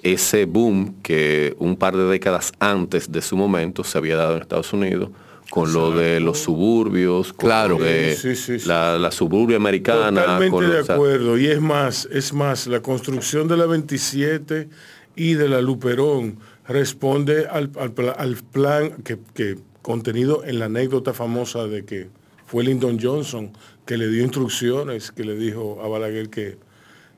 ese 0.04 0.46
boom 0.46 0.96
que 1.04 1.56
un 1.60 1.76
par 1.76 1.96
de 1.96 2.06
décadas 2.06 2.54
antes 2.60 3.12
de 3.12 3.22
su 3.22 3.38
momento 3.38 3.84
se 3.84 3.98
había 3.98 4.16
dado 4.16 4.36
en 4.36 4.42
Estados 4.42 4.74
Unidos, 4.74 5.10
con 5.52 5.74
lo 5.74 5.92
de 5.92 6.20
los 6.22 6.40
suburbios, 6.40 7.34
con 7.34 7.50
Claro. 7.50 7.78
lo 7.78 7.84
de 7.86 8.16
Sí, 8.16 8.36
sí, 8.36 8.58
sí. 8.60 8.68
La, 8.68 8.98
la 8.98 9.12
suburbia 9.12 9.58
americana. 9.58 10.22
Totalmente 10.22 10.50
con 10.50 10.70
de 10.72 10.78
los- 10.80 10.90
acuerdo. 10.90 11.38
Y 11.38 11.48
es 11.48 11.60
más, 11.62 12.08
es 12.12 12.34
más, 12.34 12.68
la 12.68 12.80
construcción 12.82 13.48
de 13.50 13.58
la 13.58 13.66
27 13.66 14.70
y 15.16 15.34
de 15.34 15.50
la 15.50 15.62
Luperón 15.62 16.40
responde 16.68 17.48
al, 17.48 17.70
al 17.78 17.94
al 18.18 18.36
plan 18.52 18.92
que, 19.04 19.20
que 19.36 19.58
contenido 19.82 20.44
en 20.44 20.60
la 20.60 20.66
anécdota 20.66 21.14
famosa 21.14 21.68
de 21.68 21.86
que 21.86 22.10
fue 22.46 22.64
Lyndon 22.64 23.00
Johnson 23.02 23.52
que 23.86 23.98
le 23.98 24.08
dio 24.10 24.24
instrucciones, 24.24 25.12
que 25.12 25.24
le 25.24 25.36
dijo 25.36 25.82
a 25.84 25.88
Balaguer 25.88 26.30
que, 26.30 26.58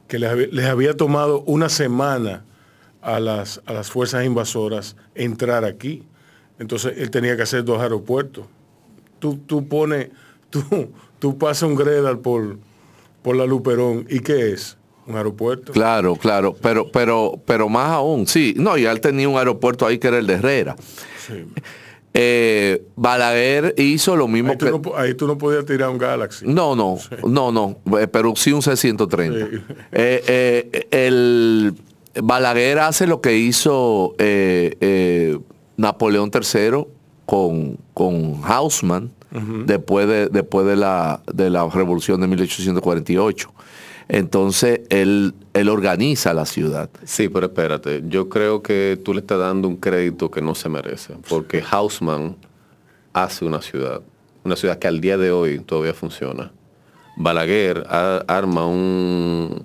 que 0.08 0.20
les, 0.20 0.30
había, 0.30 0.48
les 0.48 0.66
había 0.66 0.96
tomado 0.96 1.42
una 1.42 1.70
semana 1.70 2.46
a 3.02 3.20
las, 3.20 3.62
a 3.66 3.74
las 3.74 3.92
fuerzas 3.92 4.26
invasoras 4.26 4.96
entrar 5.16 5.66
aquí. 5.66 6.04
Entonces 6.60 6.94
él 6.98 7.12
tenía 7.12 7.36
que 7.36 7.44
hacer 7.44 7.64
dos 7.66 7.82
aeropuertos. 7.82 8.46
Tú, 9.20 9.38
tú 9.46 9.68
pones, 9.68 10.10
tú, 10.50 10.64
tú 11.20 11.38
pasas 11.38 11.64
un 11.64 11.76
Gredal 11.76 12.20
por, 12.20 12.58
por 13.22 13.36
la 13.36 13.46
Luperón. 13.46 14.06
¿Y 14.10 14.20
qué 14.20 14.52
es? 14.52 14.78
Un 15.06 15.18
aeropuerto. 15.18 15.74
Claro, 15.74 16.16
claro, 16.16 16.56
pero, 16.62 16.90
pero, 16.90 17.42
pero 17.46 17.68
más 17.68 17.90
aún, 17.90 18.26
sí, 18.26 18.54
no, 18.56 18.78
y 18.78 18.86
él 18.86 19.02
tenía 19.02 19.28
un 19.28 19.38
aeropuerto 19.38 19.86
ahí 19.86 19.98
que 19.98 20.08
era 20.08 20.18
el 20.18 20.28
de 20.28 20.36
Herrera. 20.36 20.78
Sí. 21.28 21.46
Eh, 22.16 22.86
Balaguer 22.96 23.74
hizo 23.78 24.16
lo 24.16 24.28
mismo 24.28 24.52
Ahí 24.52 24.58
tú, 24.58 24.66
que... 24.66 24.72
no, 24.72 24.96
ahí 24.96 25.14
tú 25.16 25.26
no 25.26 25.38
podías 25.38 25.66
tirar 25.66 25.90
un 25.90 25.98
Galaxy. 25.98 26.46
No, 26.46 26.76
no, 26.76 26.98
no, 27.28 27.52
no, 27.52 27.78
eh, 28.00 28.08
pero 28.08 28.36
sí 28.36 28.52
un 28.52 28.62
C-130. 28.62 29.50
Sí. 29.50 29.58
Eh, 29.92 30.24
eh, 30.28 30.88
el 30.92 31.74
Balaguer 32.22 32.80
hace 32.80 33.08
lo 33.08 33.20
que 33.20 33.36
hizo 33.36 34.16
Napoleón 35.78 36.32
III 36.32 36.86
con, 37.26 37.78
con 37.96 38.42
Haussmann 38.44 39.12
después, 39.66 40.08
de, 40.08 40.28
después 40.28 40.68
de, 40.68 40.76
la, 40.76 41.22
de 41.34 41.50
la 41.50 41.68
revolución 41.68 42.22
de 42.22 42.28
1848. 42.28 43.52
Entonces, 44.10 44.82
él, 44.90 45.34
él 45.54 45.70
organiza 45.70 46.34
la 46.34 46.46
ciudad. 46.46 46.90
Sí, 47.04 47.30
pero 47.30 47.48
espérate, 47.48 48.04
yo 48.08 48.30
creo 48.30 48.62
que 48.62 49.00
tú 49.04 49.14
le 49.14 49.22
estás 49.22 49.40
dando 49.40 49.68
un 49.68 49.78
crédito 49.78 50.30
que 50.30 50.42
no 50.42 50.56
se 50.56 50.70
merece, 50.70 51.14
porque 51.30 51.64
Hausmann 51.70 52.36
hace 53.14 53.46
una 53.46 53.62
ciudad, 53.62 54.02
una 54.44 54.56
ciudad 54.56 54.78
que 54.78 54.88
al 54.88 55.00
día 55.02 55.18
de 55.18 55.32
hoy 55.32 55.60
todavía 55.60 55.94
funciona. 55.94 56.52
Balaguer 57.16 57.86
a- 57.90 58.24
arma 58.28 58.66
un, 58.68 59.64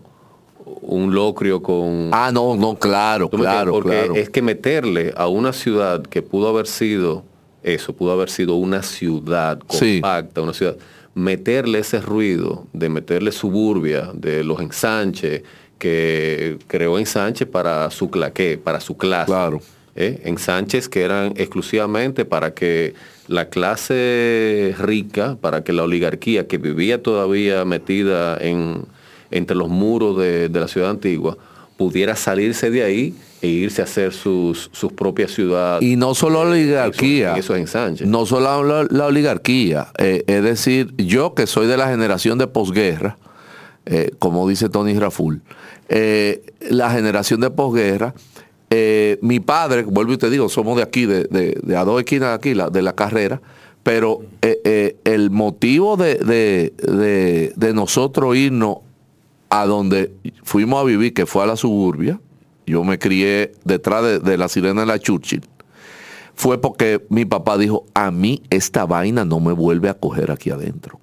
un 0.83 1.15
locrio 1.15 1.63
con... 1.63 2.11
Ah, 2.13 2.31
no, 2.33 2.55
no, 2.57 2.77
claro, 2.79 3.29
claro, 3.31 3.73
Porque 3.73 3.89
claro. 3.91 4.15
es 4.15 4.31
que 4.31 4.43
meterle 4.43 5.13
a 5.17 5.27
una 5.29 5.53
ciudad 5.53 6.03
que 6.03 6.23
pudo 6.23 6.49
haber 6.49 6.67
sido 6.67 7.25
eso, 7.63 7.93
pudo 7.93 8.13
haber 8.13 8.31
sido 8.31 8.55
una 8.55 8.83
ciudad 8.83 9.59
Sí. 9.71 10.01
compacta, 10.01 10.43
una 10.43 10.53
ciudad, 10.53 10.77
meterle 11.15 11.81
ese 11.81 12.01
ruido 12.01 12.67
de 12.73 12.89
meterle 12.89 13.33
suburbia, 13.33 14.11
de 14.15 14.45
los 14.45 14.61
ensanches 14.61 15.43
que 15.79 16.59
creó 16.67 16.99
ensanche 16.99 17.47
para 17.47 17.91
su 17.91 18.11
claqué, 18.11 18.59
para 18.59 18.81
su 18.81 18.97
clase. 18.97 19.27
Claro. 19.27 19.61
¿eh? 19.97 20.21
Ensanches 20.25 20.89
que 20.89 21.03
eran 21.03 21.35
exclusivamente 21.37 22.25
para 22.25 22.55
que 22.55 22.95
la 23.27 23.49
clase 23.49 24.75
rica, 24.79 25.37
para 25.41 25.63
que 25.63 25.73
la 25.73 25.85
oligarquía 25.85 26.47
que 26.47 26.59
vivía 26.59 27.03
todavía 27.03 27.65
metida 27.65 28.39
en, 28.41 28.85
entre 29.31 29.57
los 29.57 29.69
muros 29.69 30.19
de, 30.19 30.49
de 30.49 30.61
la 30.61 30.69
ciudad 30.69 30.91
antigua, 30.91 31.37
pudiera 31.77 32.17
salirse 32.17 32.71
de 32.71 32.83
ahí 32.83 33.15
e 33.41 33.47
irse 33.49 33.81
a 33.83 33.85
hacer 33.85 34.13
sus, 34.13 34.69
sus 34.73 34.93
propias 34.93 35.31
ciudades. 35.33 35.83
Y 35.83 35.97
no 35.97 36.15
solo 36.15 36.45
la 36.45 36.51
oligarquía. 36.51 37.33
En 37.33 37.37
esos 37.39 37.57
ensanches. 37.57 38.07
No 38.09 38.27
solo 38.27 38.65
la, 38.65 38.87
la 38.91 39.07
oligarquía. 39.07 39.89
eh, 39.99 40.25
es 40.27 40.43
decir, 40.43 40.93
yo 40.97 41.35
que 41.35 41.47
soy 41.47 41.67
de 41.67 41.77
la 41.77 41.89
generación 41.89 42.39
de 42.39 42.47
posguerra, 42.49 43.17
eh, 43.87 44.11
como 44.19 44.49
dice 44.49 44.69
Tony 44.69 44.99
Raful, 44.99 45.41
eh, 45.89 46.43
la 46.69 46.91
generación 46.91 47.41
de 47.41 47.51
posguerra, 47.51 48.15
mi 49.23 49.41
padre, 49.41 49.83
vuelvo 49.85 50.13
y 50.13 50.19
te 50.19 50.29
digo, 50.29 50.49
somos 50.51 50.77
de 50.77 50.83
aquí, 50.83 51.07
de, 51.07 51.25
de- 51.25 51.59
de 51.63 51.77
a 51.77 51.85
dos 51.85 52.01
esquinas 52.01 52.29
de 52.31 52.35
aquí, 52.35 52.55
la- 52.55 52.69
de 52.69 52.83
la 52.83 52.95
carrera, 52.95 53.41
pero 53.83 54.21
el 54.43 55.31
motivo 55.31 55.97
de- 55.97 57.53
de 57.57 57.73
nosotros 57.73 58.37
irnos 58.37 58.79
a 59.49 59.65
donde 59.65 60.13
fuimos 60.43 60.83
a 60.83 60.85
vivir, 60.85 61.15
que 61.15 61.25
fue 61.25 61.45
a 61.45 61.47
la 61.47 61.57
suburbia, 61.57 62.21
yo 62.69 62.85
me 62.85 62.99
crié 62.99 63.53
detrás 63.65 64.03
de, 64.05 64.19
de 64.21 64.37
la 64.39 64.49
sirena 64.49 64.83
de 64.83 64.87
la 64.87 64.99
Churchill, 64.99 65.43
fue 66.35 66.61
porque 66.61 67.05
mi 67.11 67.25
papá 67.25 67.59
dijo, 67.59 67.85
a 67.95 68.11
mí 68.11 68.43
esta 68.51 68.87
vaina 68.87 69.25
no 69.25 69.41
me 69.41 69.53
vuelve 69.53 69.89
a 69.89 69.95
coger 69.95 70.31
aquí 70.31 70.51
adentro. 70.51 71.01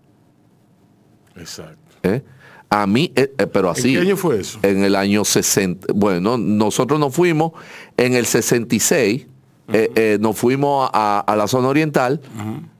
Exacto. 1.35 1.77
¿eh? 2.03 2.23
A 2.69 2.87
mí, 2.87 3.11
eh, 3.15 3.33
eh, 3.37 3.47
pero 3.47 3.69
así. 3.69 3.93
qué 3.93 3.99
año 3.99 4.17
fue 4.17 4.39
eso? 4.39 4.59
En 4.63 4.83
el 4.83 4.95
año 4.95 5.23
60. 5.25 5.87
Bueno, 5.93 6.37
nosotros 6.37 6.99
nos 6.99 7.13
fuimos 7.13 7.51
en 7.97 8.13
el 8.15 8.25
66, 8.25 9.27
eh, 9.73 9.91
eh, 9.95 10.17
nos 10.19 10.37
fuimos 10.37 10.89
a, 10.93 11.19
a 11.19 11.35
la 11.35 11.47
zona 11.47 11.67
oriental. 11.67 12.21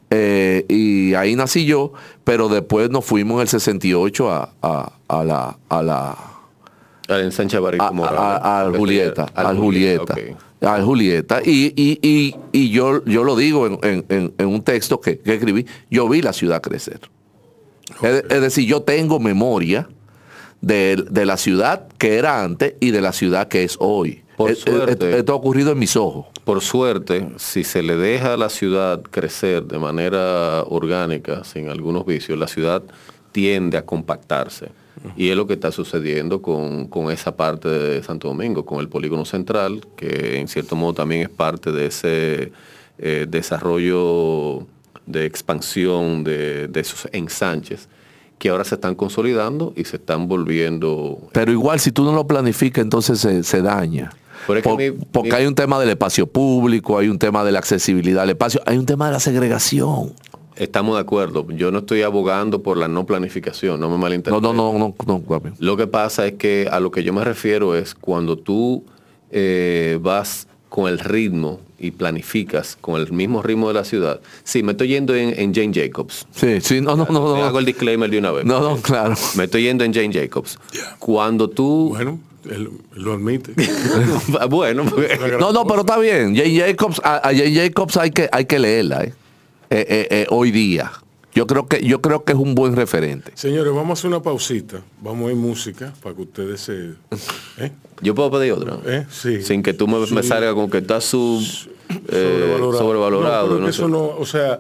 eh, 0.10 0.66
y 0.70 1.14
ahí 1.16 1.36
nací 1.36 1.66
yo, 1.66 1.92
pero 2.24 2.48
después 2.48 2.90
nos 2.90 3.04
fuimos 3.06 3.36
en 3.36 3.42
el 3.42 3.48
68 3.48 4.32
a, 4.32 4.54
a- 4.62 4.92
a 5.08 5.24
la, 5.24 5.58
a 5.70 5.84
la 5.84 6.18
Al 7.08 7.22
ensanche 7.22 7.60
Barrito 7.60 7.84
a, 7.84 7.92
Morales. 7.92 8.20
a- 8.20 8.62
al 8.62 8.76
Julieta, 8.78 9.26
al 9.36 9.58
Julieta, 9.58 10.14
ok. 10.14 10.20
al 10.62 10.84
Julieta. 10.84 11.42
Y, 11.46 11.74
y- 11.76 12.00
y- 12.02 12.36
y 12.52 12.70
yo, 12.72 13.04
yo 13.06 13.24
lo 13.24 13.36
digo 13.36 13.68
en, 13.84 14.06
en- 14.10 14.34
un 14.48 14.64
texto 14.64 15.00
que, 15.00 15.20
que 15.20 15.36
escribí, 15.36 15.66
yo 15.92 16.10
vi 16.10 16.22
la 16.22 16.34
ciudad 16.34 16.62
crecer. 16.62 17.02
Es, 18.02 18.24
es 18.30 18.42
decir, 18.42 18.66
yo 18.68 18.82
tengo 18.82 19.20
memoria 19.20 19.88
de, 20.62 21.04
de 21.12 21.26
la 21.26 21.38
ciudad 21.38 21.88
que 22.00 22.16
era 22.16 22.44
antes 22.44 22.74
y 22.80 22.90
de 22.92 23.02
la 23.02 23.14
ciudad 23.14 23.48
que 23.48 23.64
es 23.64 23.78
hoy. 23.80 24.24
Por 24.38 24.50
Es- 24.52 24.58
es- 24.60 24.64
suerte. 24.66 25.18
Esto 25.18 25.34
ha 25.34 25.36
ocurrido 25.36 25.72
en 25.74 25.80
mis 25.80 25.96
ojos. 25.96 26.26
Por 26.44 26.62
suerte, 26.62 27.30
si 27.38 27.64
se 27.64 27.82
le 27.84 27.96
deja 27.96 28.34
a 28.34 28.38
la 28.38 28.50
ciudad 28.50 29.02
crecer 29.04 29.64
de 29.66 29.78
manera 29.80 30.64
orgánica, 30.64 31.44
sin 31.44 31.70
algunos 31.70 32.06
vicios, 32.06 32.38
la 32.38 32.48
ciudad 32.48 32.84
tiende 33.32 33.78
a 33.78 33.86
compactarse. 33.86 34.70
Y 35.16 35.30
es 35.30 35.36
lo 35.36 35.48
que 35.48 35.54
está 35.54 35.72
sucediendo 35.72 36.42
con, 36.42 36.88
con 36.88 37.12
esa 37.12 37.36
parte 37.36 37.68
de 37.70 38.04
Santo 38.04 38.28
Domingo, 38.28 38.66
con 38.66 38.80
el 38.80 38.88
polígono 38.90 39.26
central, 39.26 39.82
que 39.96 40.40
en 40.40 40.48
cierto 40.48 40.76
modo 40.76 40.94
también 40.94 41.22
es 41.22 41.30
parte 41.30 41.72
de 41.72 41.88
ese 41.88 42.52
eh, 42.98 43.26
desarrollo 43.30 44.66
de 45.06 45.26
expansión 45.26 46.24
de, 46.24 46.68
de 46.68 46.80
esos 46.80 47.08
ensanches, 47.12 47.88
que 48.40 48.50
ahora 48.50 48.64
se 48.64 48.76
están 48.76 48.96
consolidando 48.96 49.74
y 49.76 49.84
se 49.86 49.98
están 49.98 50.28
volviendo 50.28 51.20
Pero 51.32 51.52
igual, 51.52 51.80
si 51.80 51.92
tú 51.92 52.04
no 52.04 52.14
lo 52.14 52.26
planificas, 52.28 52.84
entonces 52.84 53.20
se, 53.20 53.44
se 53.44 53.62
daña. 53.62 54.12
Por- 54.48 54.78
mi- 54.78 54.92
porque 54.92 55.30
mi- 55.30 55.36
hay 55.36 55.46
un 55.46 55.56
tema 55.56 55.80
del 55.80 55.90
espacio 55.90 56.28
público, 56.28 56.98
hay 56.98 57.08
un 57.08 57.18
tema 57.18 57.44
de 57.44 57.52
la 57.52 57.60
accesibilidad 57.60 58.24
al 58.24 58.32
espacio, 58.32 58.62
hay 58.66 58.78
un 58.78 58.86
tema 58.86 59.08
de 59.08 59.14
la 59.14 59.20
segregación. 59.20 60.12
Estamos 60.56 60.96
de 60.96 61.02
acuerdo. 61.02 61.46
Yo 61.52 61.72
no 61.72 61.80
estoy 61.80 62.02
abogando 62.04 62.62
por 62.64 62.78
la 62.78 62.88
no 62.88 63.06
planificación, 63.06 63.80
no 63.80 63.88
me 63.90 63.94
No, 63.96 63.98
malinterpreten. 64.00 64.42
no, 64.42 64.54
no, 64.54 64.78
no, 64.80 64.96
no, 65.06 65.22
Gabriel. 65.28 65.56
Lo 65.60 65.76
que 65.78 65.88
pasa 65.88 66.26
es 66.28 66.34
que 66.34 66.68
a 66.72 66.80
lo 66.80 66.92
que 66.92 67.04
yo 67.04 67.12
me 67.14 67.24
refiero 67.24 67.76
es 67.76 67.94
cuando 67.94 68.38
tú 68.38 68.84
eh, 69.32 70.00
vas 70.02 70.48
con 70.70 70.90
el 70.90 71.00
ritmo 71.00 71.60
y 71.78 71.92
planificas 71.92 72.78
con 72.80 73.00
el 73.02 73.12
mismo 73.12 73.42
ritmo 73.42 73.68
de 73.68 73.74
la 73.74 73.84
ciudad. 73.84 74.22
Sí, 74.44 74.64
me 74.64 74.72
estoy 74.72 74.88
yendo 74.90 75.14
en, 75.14 75.38
en 75.38 75.54
Jane 75.54 75.72
Jacobs. 75.74 76.26
Sí, 76.32 76.62
sí, 76.62 76.80
no, 76.82 76.96
no, 76.96 77.06
no, 77.10 77.36
no. 77.36 77.44
Hago 77.44 77.60
el 77.60 77.66
disclaimer 77.66 78.10
de 78.10 78.18
una 78.20 78.32
vez. 78.32 78.46
No, 78.46 78.60
no, 78.62 78.78
claro. 78.82 79.14
Me 79.36 79.44
estoy 79.46 79.64
yendo 79.64 79.84
en 79.84 79.94
Jane 79.94 80.12
Jacobs. 80.14 80.58
Cuando 81.00 81.50
tú... 81.50 81.90
Bueno, 81.90 82.20
él, 82.50 82.70
él 82.96 83.02
lo 83.04 83.14
admite. 83.14 83.54
bueno, 84.50 84.84
porque- 84.86 85.18
No, 85.40 85.52
no, 85.52 85.66
pero 85.68 85.82
está 85.82 85.98
bien. 85.98 86.36
Jane 86.36 86.58
Jacobs, 86.60 87.02
a, 87.04 87.18
a 87.18 87.34
Jane 87.34 87.54
Jacobs 87.54 87.98
hay 87.98 88.12
que, 88.12 88.30
hay 88.32 88.46
que 88.46 88.58
leerla, 88.60 89.04
¿eh? 89.04 89.14
Eh, 89.76 89.86
eh, 89.90 90.08
eh, 90.10 90.26
hoy 90.30 90.52
día. 90.52 90.90
Yo 91.34 91.46
creo 91.48 91.68
que, 91.68 91.86
yo 91.86 92.00
creo 92.00 92.24
que 92.24 92.32
es 92.32 92.38
un 92.40 92.56
buen 92.56 92.78
referente. 92.78 93.34
Señores, 93.36 93.74
vamos 93.74 93.90
a 93.90 93.94
hacer 94.00 94.08
una 94.08 94.22
pausita. 94.22 94.82
Vamos 95.02 95.28
a 95.28 95.32
ir 95.34 95.38
música 95.38 95.94
para 96.02 96.16
que 96.16 96.22
ustedes 96.22 96.62
se... 96.62 96.94
¿eh? 97.58 97.72
yo 98.02 98.16
puedo 98.16 98.32
pedir 98.32 98.54
otra. 98.54 98.78
Sí. 99.10 99.42
Sin 99.42 99.62
que 99.62 99.74
tú 99.74 99.86
me, 99.86 100.00
me 100.00 100.22
Sí. 100.24 100.30
salga 100.30 100.54
con 100.54 100.70
que 100.70 100.78
está 100.78 101.02
sub, 101.02 101.44
sobrevalorado. 102.10 103.48
No, 103.48 103.50
pero 103.50 103.60
no 103.60 103.66
que 103.66 103.74
sé. 103.74 103.80
eso 103.82 103.90
no, 103.90 104.06
o 104.18 104.26
sea, 104.26 104.60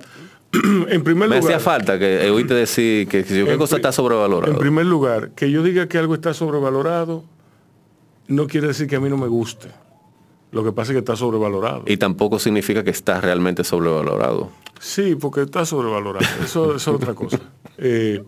en 0.89 1.01
primer 1.01 1.29
Me 1.29 1.37
lugar... 1.37 1.53
hacía 1.53 1.59
falta 1.61 1.97
que 1.97 2.29
oíste 2.29 2.53
decir 2.53 3.07
que 3.07 3.23
qué 3.23 3.57
cosa 3.57 3.77
está 3.77 3.93
sobrevalorado. 3.93 4.51
En 4.51 4.59
primer 4.59 4.85
lugar, 4.85 5.29
que 5.31 5.49
yo 5.49 5.63
diga 5.63 5.87
que 5.87 5.97
algo 5.97 6.13
está 6.13 6.33
sobrevalorado 6.33 7.23
no 8.27 8.47
quiere 8.47 8.67
decir 8.67 8.87
que 8.87 8.97
a 8.97 8.99
mí 8.99 9.07
no 9.09 9.15
me 9.17 9.27
guste. 9.27 9.69
Lo 10.51 10.61
que 10.63 10.73
pasa 10.73 10.91
es 10.91 10.95
que 10.95 10.99
está 10.99 11.15
sobrevalorado. 11.15 11.83
Y 11.85 11.95
tampoco 11.95 12.37
significa 12.39 12.83
que 12.83 12.89
está 12.89 13.21
realmente 13.21 13.63
sobrevalorado. 13.63 14.49
Sí, 14.79 15.15
porque 15.15 15.41
está 15.41 15.65
sobrevalorado. 15.65 16.25
Eso, 16.43 16.75
eso 16.75 16.77
es 16.77 16.87
otra 16.87 17.13
cosa. 17.13 17.39
Eh, 17.77 18.23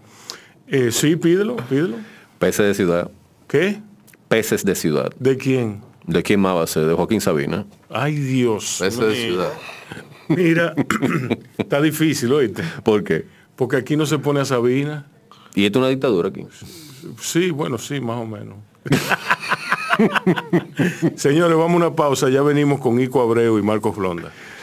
eh, 0.67 0.91
sí, 0.91 1.15
pídelo, 1.15 1.55
pídelo. 1.55 1.97
Peces 2.39 2.65
de 2.65 2.73
ciudad. 2.73 3.11
¿Qué? 3.47 3.81
Peces 4.27 4.65
de 4.65 4.75
ciudad. 4.75 5.11
¿De 5.19 5.37
quién? 5.37 5.81
¿De 6.05 6.23
quién 6.23 6.39
más 6.39 6.55
va 6.55 6.63
a 6.63 6.67
ser? 6.67 6.85
De 6.85 6.93
Joaquín 6.93 7.21
Sabina. 7.21 7.65
Ay, 7.89 8.15
Dios. 8.15 8.81
Ese 8.81 9.05
de 9.05 9.15
ciudad. 9.15 9.53
Mira, 10.29 10.73
está 11.57 11.81
difícil, 11.81 12.31
oíste. 12.33 12.63
¿Por 12.83 13.03
qué? 13.03 13.25
Porque 13.55 13.77
aquí 13.77 13.95
no 13.95 14.05
se 14.05 14.19
pone 14.19 14.39
a 14.39 14.45
Sabina. 14.45 15.07
Y 15.55 15.65
esto 15.65 15.79
es 15.79 15.81
una 15.81 15.89
dictadura 15.89 16.29
aquí. 16.29 16.45
Sí, 17.19 17.51
bueno, 17.51 17.77
sí, 17.77 17.99
más 17.99 18.17
o 18.17 18.25
menos. 18.25 18.57
Señores, 21.15 21.57
vamos 21.57 21.73
a 21.73 21.87
una 21.87 21.95
pausa. 21.95 22.29
Ya 22.29 22.41
venimos 22.41 22.79
con 22.79 22.99
Ico 22.99 23.21
Abreu 23.21 23.57
y 23.57 23.61
Marcos 23.61 23.95
Blonda. 23.95 24.31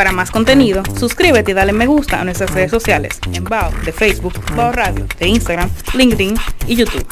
Para 0.00 0.12
más 0.12 0.30
contenido, 0.30 0.82
suscríbete 0.98 1.50
y 1.50 1.54
dale 1.54 1.74
me 1.74 1.86
gusta 1.86 2.22
a 2.22 2.24
nuestras 2.24 2.54
redes 2.54 2.70
sociales 2.70 3.20
en 3.34 3.44
Bao 3.44 3.70
de 3.84 3.92
Facebook, 3.92 4.32
Bao 4.56 4.72
Radio 4.72 5.06
de 5.18 5.28
Instagram, 5.28 5.68
LinkedIn 5.92 6.36
y 6.66 6.76
YouTube. 6.76 7.06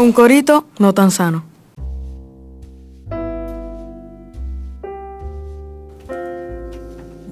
Un 0.00 0.12
corito 0.12 0.66
no 0.80 0.92
tan 0.92 1.12
sano. 1.12 1.44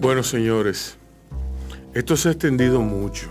Bueno, 0.01 0.23
señores, 0.23 0.97
esto 1.93 2.17
se 2.17 2.29
ha 2.29 2.31
extendido 2.31 2.81
mucho. 2.81 3.29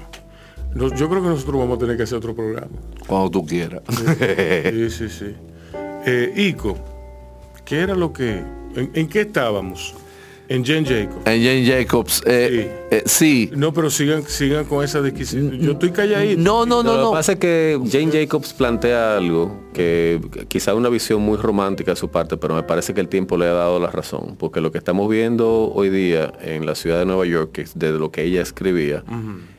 Yo 0.76 1.08
creo 1.08 1.24
que 1.24 1.30
nosotros 1.30 1.58
vamos 1.58 1.78
a 1.78 1.80
tener 1.80 1.96
que 1.96 2.04
hacer 2.04 2.18
otro 2.18 2.36
programa. 2.36 2.76
Cuando 3.08 3.32
tú 3.32 3.46
quieras. 3.46 3.84
Sí, 3.88 4.90
sí, 4.90 5.08
sí. 5.08 5.36
Eh, 6.06 6.34
Ico, 6.36 6.78
¿qué 7.64 7.80
era 7.80 7.94
lo 7.94 8.12
que... 8.12 8.44
¿En, 8.76 8.90
en 8.94 9.08
qué 9.08 9.22
estábamos? 9.22 9.96
En 10.50 10.66
Jane 10.66 10.84
Jacob. 10.84 11.22
En 11.26 11.44
Jane 11.44 11.64
Jacobs, 11.64 12.24
eh, 12.26 12.88
eh, 12.90 13.04
sí. 13.06 13.52
No, 13.56 13.72
pero 13.72 13.92
sigan, 13.92 14.24
sigan 14.24 14.66
con 14.66 14.84
esa 14.84 15.00
disquisición. 15.00 15.60
Yo 15.60 15.74
estoy 15.74 15.92
calladito. 15.92 16.42
No, 16.42 16.66
no, 16.66 16.82
no, 16.82 16.92
Lo 16.94 16.98
que 16.98 17.04
no. 17.04 17.12
pasa 17.12 17.34
es 17.34 17.38
que 17.40 17.80
Jane 17.90 18.12
Jacobs 18.12 18.54
plantea 18.54 19.18
algo 19.18 19.56
que 19.74 20.20
quizá 20.48 20.74
una 20.74 20.90
visión 20.90 21.22
muy 21.22 21.38
romántica 21.38 21.92
de 21.92 21.98
su 21.98 22.10
parte, 22.10 22.36
pero 22.36 22.56
me 22.56 22.64
parece 22.64 22.96
que 22.96 23.02
el 23.02 23.08
tiempo 23.08 23.38
le 23.38 23.46
ha 23.46 23.54
dado 23.54 23.80
la 23.80 23.92
razón, 23.92 24.38
porque 24.40 24.60
lo 24.60 24.72
que 24.72 24.80
estamos 24.80 25.08
viendo 25.08 25.72
hoy 25.72 25.90
día 25.92 26.34
en 26.42 26.66
la 26.66 26.74
ciudad 26.74 26.98
de 26.98 27.06
Nueva 27.06 27.28
York, 27.28 27.52
que 27.52 27.62
es 27.62 27.78
de 27.78 27.92
lo 27.92 28.12
que 28.12 28.24
ella 28.24 28.42
escribía, 28.42 29.04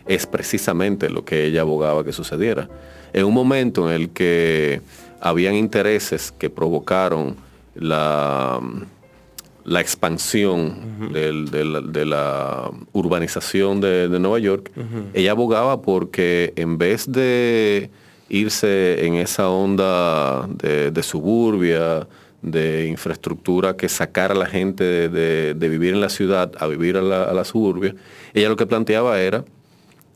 es 0.06 0.26
precisamente 0.26 1.08
lo 1.08 1.24
que 1.24 1.44
ella 1.46 1.60
abogaba 1.60 2.04
que 2.04 2.12
sucediera. 2.12 2.68
En 3.12 3.26
un 3.26 3.34
momento 3.34 3.88
en 3.88 3.94
el 3.94 4.10
que 4.10 4.80
habían 5.20 5.54
intereses 5.54 6.32
que 6.36 6.50
provocaron 6.50 7.36
la 7.76 8.60
la 9.64 9.80
expansión 9.80 11.10
del- 11.12 11.50
de, 11.50 11.64
la, 11.64 11.80
de 11.80 12.04
la 12.06 12.70
urbanización 12.92 13.80
de, 13.80 14.08
de 14.08 14.18
Nueva 14.20 14.38
York, 14.38 14.70
ella 15.14 15.32
abogaba 15.32 15.82
porque 15.82 16.52
en 16.56 16.78
vez 16.78 17.10
de 17.10 17.90
irse 18.28 19.04
en 19.06 19.14
esa 19.16 19.48
onda 19.50 20.46
de, 20.48 20.90
de 20.90 21.02
suburbia, 21.02 22.06
de 22.42 22.86
infraestructura 22.88 23.76
que 23.76 23.88
sacara 23.88 24.34
a 24.34 24.38
la 24.38 24.46
gente 24.46 25.08
de, 25.10 25.54
vivir 25.68 25.92
en 25.94 26.00
la 26.00 26.08
ciudad 26.08 26.50
a 26.58 26.66
vivir 26.66 26.96
a 26.96 27.02
la, 27.02 27.24
a 27.24 27.34
la 27.34 27.44
suburbia, 27.44 27.94
ella 28.32 28.48
lo 28.48 28.56
que 28.56 28.66
planteaba 28.66 29.20
era 29.20 29.44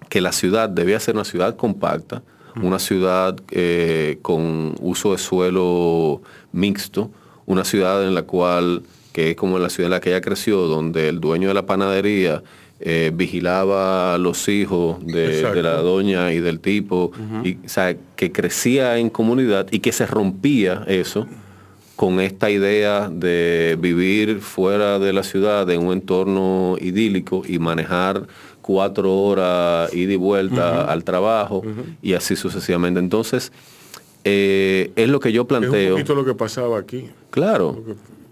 que 0.08 0.20
la 0.20 0.32
ciudad 0.32 0.68
debía 0.68 1.00
ser 1.00 1.14
una 1.16 1.24
ciudad 1.24 1.56
compacta, 1.56 2.22
una 2.62 2.78
ciudad 2.78 3.36
eh, 3.50 4.18
con 4.22 4.74
uso 4.80 5.10
de 5.12 5.18
suelo 5.18 6.22
mixto, 6.52 7.10
una 7.46 7.64
ciudad 7.64 8.06
en 8.06 8.14
la 8.14 8.22
cual, 8.22 8.84
que 9.14 9.30
es 9.30 9.36
como 9.36 9.60
la 9.60 9.70
ciudad 9.70 9.86
en 9.86 9.92
la 9.92 10.00
que 10.00 10.10
ella 10.10 10.20
creció, 10.20 10.62
donde 10.62 11.08
el 11.08 11.20
dueño 11.20 11.46
de 11.46 11.54
la 11.54 11.64
panadería 11.64 12.42
eh, 12.80 13.12
vigilaba 13.14 14.14
a 14.14 14.18
los 14.18 14.48
hijos 14.48 14.98
de, 15.06 15.62
la 15.62 15.76
doña 15.76 16.32
y 16.32 16.40
del 16.40 16.58
tipo, 16.58 17.12
y, 17.44 17.54
o 17.64 17.68
sea, 17.68 17.96
que 18.16 18.32
crecía 18.32 18.98
en 18.98 19.10
comunidad 19.10 19.68
y 19.70 19.78
que 19.78 19.92
se 19.92 20.04
rompía 20.04 20.82
eso 20.88 21.28
con 21.94 22.18
esta 22.18 22.50
idea 22.50 23.08
de 23.08 23.78
vivir 23.80 24.40
fuera 24.40 24.98
de 24.98 25.12
la 25.12 25.22
ciudad 25.22 25.70
en 25.70 25.86
un 25.86 25.92
entorno 25.92 26.76
idílico 26.80 27.44
y 27.46 27.60
manejar 27.60 28.26
cuatro 28.62 29.14
horas 29.14 29.94
ida 29.94 30.14
y 30.14 30.16
vuelta 30.16 30.90
al 30.90 31.04
trabajo 31.04 31.62
y 32.02 32.14
así 32.14 32.34
sucesivamente. 32.34 32.98
Entonces, 32.98 33.52
eh, 34.24 34.90
es 34.96 35.08
lo 35.08 35.20
que 35.20 35.30
yo 35.30 35.42
Es 35.42 35.44
un 35.44 35.46
planteo. 35.46 35.92
poquito 35.92 36.14
lo 36.16 36.24
que 36.24 36.34
pasaba 36.34 36.80
aquí. 36.80 37.10
Claro. 37.30 37.80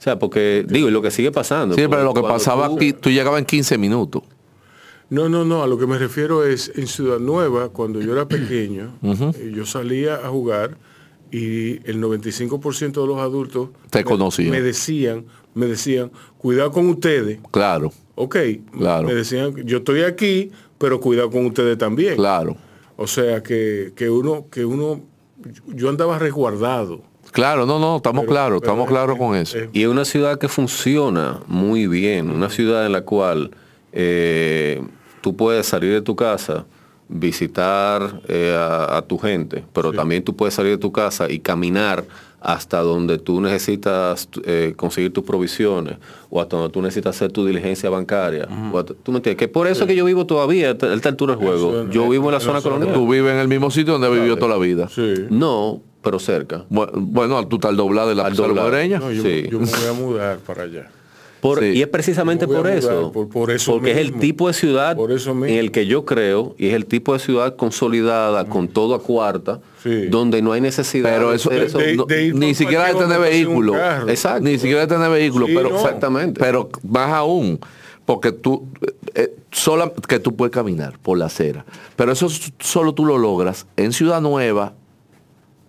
O 0.03 0.05
sea, 0.05 0.19
porque 0.19 0.67
digo, 0.69 0.89
y 0.89 0.91
lo 0.91 1.01
que 1.01 1.13
sigue 1.13 1.31
pasando. 1.31 1.77
Sí, 1.77 1.83
pero 1.89 2.03
lo 2.03 2.13
que 2.13 2.23
pasaba 2.23 2.67
tú- 2.69 2.75
aquí, 2.75 2.93
tú 2.93 3.09
llegabas 3.09 3.39
en 3.39 3.45
15 3.45 3.79
minutos. 3.79 4.25
No, 5.11 5.29
no, 5.29 5.45
no, 5.45 5.63
a 5.63 5.69
lo 5.69 5.79
que 5.79 5.87
me 5.87 5.97
refiero 5.97 6.45
es 6.45 6.73
en 6.75 6.89
Ciudad 6.89 7.21
Nueva, 7.21 7.69
cuando 7.69 8.01
yo 8.01 8.13
era 8.13 8.27
pequeño, 8.27 8.99
eh, 9.03 9.53
yo 9.55 9.65
salía 9.65 10.17
a 10.17 10.29
jugar 10.29 10.77
y 11.31 11.75
el 11.89 12.01
95% 12.01 13.01
de 13.01 13.07
los 13.07 13.19
adultos 13.21 13.69
Te 13.91 14.01
me- 14.01 14.05
conocían. 14.05 14.51
Me 14.51 14.61
decían, 14.61 15.25
me 15.55 15.67
decían, 15.67 16.11
cuidado 16.37 16.73
con 16.73 16.89
ustedes. 16.89 17.39
Claro, 17.53 17.93
Ok, 18.17 18.37
Claro. 18.77 19.07
me 19.07 19.15
decían, 19.15 19.55
yo 19.65 19.79
estoy 19.79 20.03
aquí, 20.03 20.51
pero 20.79 20.99
cuidado 21.01 21.31
con 21.31 21.47
ustedes 21.47 21.79
también. 21.79 22.17
claro. 22.17 22.57
O 22.97 23.07
sea 23.07 23.41
que, 23.41 23.93
que 23.95 24.11
uno, 24.11 24.47
que 24.51 24.65
uno, 24.65 25.01
yo 25.69 25.89
andaba 25.89 26.19
resguardado. 26.19 27.03
Claro, 27.33 27.67
no, 27.67 27.79
no, 27.79 27.97
estamos 27.97 28.25
claros, 28.27 28.61
estamos 28.63 28.85
es- 28.85 28.91
claros 28.91 29.19
con 29.19 29.35
eso. 29.35 29.59
es- 29.59 29.69
Y 29.73 29.83
es 29.83 29.89
una 29.89 30.05
ciudad 30.05 30.39
que 30.39 30.49
funciona 30.49 31.41
muy 31.49 31.87
bien, 31.89 32.31
una 32.31 32.49
ciudad 32.51 32.87
en 32.87 32.93
la 32.93 33.01
cual 33.03 33.51
eh, 33.93 34.81
tú 35.21 35.35
puedes 35.37 35.67
salir 35.67 35.93
de 35.93 36.03
tu 36.03 36.15
casa, 36.17 36.65
visitar 37.09 38.21
eh, 38.29 38.55
a, 38.59 38.97
a 38.99 39.03
tu 39.03 39.19
gente, 39.19 39.65
pero 39.73 39.93
también 39.93 40.23
tú 40.25 40.35
puedes 40.35 40.55
salir 40.55 40.73
de 40.73 40.79
tu 40.79 40.93
casa 40.93 41.31
y 41.31 41.39
caminar 41.41 42.05
hasta 42.41 42.81
donde 42.81 43.19
tú 43.19 43.41
necesitas 43.41 44.29
eh, 44.45 44.73
conseguir 44.77 45.13
tus 45.13 45.23
provisiones 45.23 45.97
o 46.29 46.41
hasta 46.41 46.57
donde 46.57 46.73
tú 46.73 46.83
necesitas 46.83 47.15
hacer 47.15 47.31
tu 47.31 47.47
diligencia 47.47 47.89
bancaria. 47.91 48.49
hasta- 48.75 48.95
¿Tú 48.95 49.13
me 49.13 49.19
entiendes? 49.19 49.37
Que 49.39 49.47
por 49.49 49.67
eso 49.69 49.87
que 49.87 49.95
yo 49.95 50.05
vivo 50.05 50.27
todavía 50.27 50.71
a 50.71 50.73
esta 50.95 51.09
altura 51.09 51.37
del 51.37 51.45
juego. 51.47 51.89
Yo 51.91 52.09
vivo 52.09 52.27
en 52.27 52.33
la 52.33 52.39
en 52.39 52.41
zona 52.41 52.55
la 52.55 52.61
zona- 52.63 52.75
colonial. 52.77 52.95
Tú 52.99 53.09
vives 53.11 53.33
en 53.33 53.39
el 53.39 53.49
mismo 53.49 53.71
sitio 53.71 53.93
donde 53.93 54.11
vivió 54.11 54.37
toda 54.37 54.53
la 54.57 54.59
vida. 54.59 54.89
Sí. 54.89 55.15
No, 55.31 55.81
pero 56.03 56.19
cerca. 56.19 56.65
Bu- 56.71 56.91
Bueno, 56.95 57.47
tú 57.49 57.57
estás 57.57 57.77
doblada 57.77 58.09
de 58.09 58.15
la 58.15 58.35
salvadoreña. 58.35 58.99
No, 58.99 59.11
yo, 59.13 59.23
Sí. 59.23 59.47
yo 59.51 59.61
me 59.61 59.67
voy 59.67 59.87
a 59.89 59.93
mudar 59.93 60.39
para 60.39 60.65
allá. 60.65 60.91
Por- 61.41 61.59
Sí. 61.59 61.73
Y 61.75 61.83
es 61.83 61.89
precisamente 61.89 62.47
por 62.47 62.65
a 62.69 62.75
eso. 62.75 63.11
por- 63.11 63.29
por 63.29 63.51
eso 63.51 63.73
porque 63.73 63.91
es 63.91 63.97
el 63.97 64.13
tipo 64.15 64.47
de 64.47 64.55
ciudad 64.55 64.95
Por 64.95 65.11
eso 65.11 65.35
mismo. 65.35 65.47
en 65.47 65.55
el 65.59 65.73
que 65.73 65.87
yo 65.87 66.05
creo, 66.05 66.55
y 66.57 66.69
es 66.69 66.75
el 66.75 66.87
tipo 66.87 67.13
de 67.15 67.19
ciudad 67.19 67.57
consolidada, 67.57 68.45
con 68.45 68.69
todo 68.69 68.95
a 68.95 69.03
cuarta, 69.03 69.59
Sí. 69.83 70.07
donde 70.07 70.41
no 70.41 70.53
hay 70.53 70.61
necesidad 70.61 71.11
Pero 71.11 71.31
de 71.31 71.37
eso, 71.37 71.51
hacer 71.51 71.73
de- 71.73 71.97
no- 71.97 72.05
de 72.05 72.27
ir 72.27 72.35
ni 72.37 72.55
siquiera 72.55 72.87
de 72.87 72.95
tener 72.95 73.19
vehículo. 73.21 73.75
Exacto. 74.07 74.45
Ni 74.45 74.53
siquiera 74.59 74.83
de 74.83 74.87
tener 74.87 75.11
vehículo, 75.11 75.47
Sí, 75.47 75.53
pero 75.57 75.71
no. 75.71 75.77
Exactamente. 75.77 76.39
Pero 76.39 76.69
más 76.89 77.11
aún, 77.13 77.59
porque 78.07 78.31
tú 78.31 78.69
eh, 79.15 79.35
sola, 79.51 79.93
que 80.09 80.19
tú 80.21 80.35
puedes 80.37 80.53
caminar 80.55 80.99
por 81.03 81.19
la 81.19 81.27
acera. 81.27 81.65
Pero 81.97 82.13
eso 82.13 82.29
solo 82.61 82.95
tú 82.95 83.05
lo 83.05 83.19
logras 83.19 83.67
en 83.77 83.93
Ciudad 83.93 84.21
Nueva, 84.23 84.73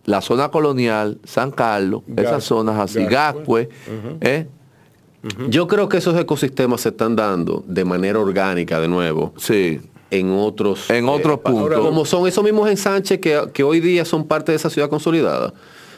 la 0.05 0.21
zona 0.21 0.49
colonial, 0.49 1.19
San 1.23 1.51
Carlos, 1.51 2.01
esas 2.17 2.43
zonas 2.43 2.77
así, 2.80 3.05
Gascue. 3.05 3.69
Gascue, 3.69 3.69
¿eh? 4.21 4.47
Yo 5.49 5.67
creo 5.67 5.88
que 5.88 5.97
esos 5.97 6.17
ecosistemas 6.19 6.81
se 6.81 6.89
están 6.89 7.15
dando 7.15 7.63
de 7.67 7.85
manera 7.85 8.19
orgánica 8.19 8.81
de 8.81 8.89
nuevo 8.89 9.34
Sí. 9.38 9.80
en 10.11 10.31
otros 10.31 10.89
En 10.89 11.07
otros 11.07 11.39
pa- 11.39 11.51
puntos. 11.51 11.80
Como 11.80 12.03
son 12.03 12.27
esos 12.27 12.43
mismos 12.43 12.69
ensanches 12.69 13.19
que, 13.19 13.41
que 13.53 13.63
hoy 13.63 13.80
día 13.80 14.03
son 14.03 14.25
parte 14.27 14.51
de 14.51 14.57
esa 14.57 14.69
ciudad 14.69 14.89
consolidada. 14.89 15.53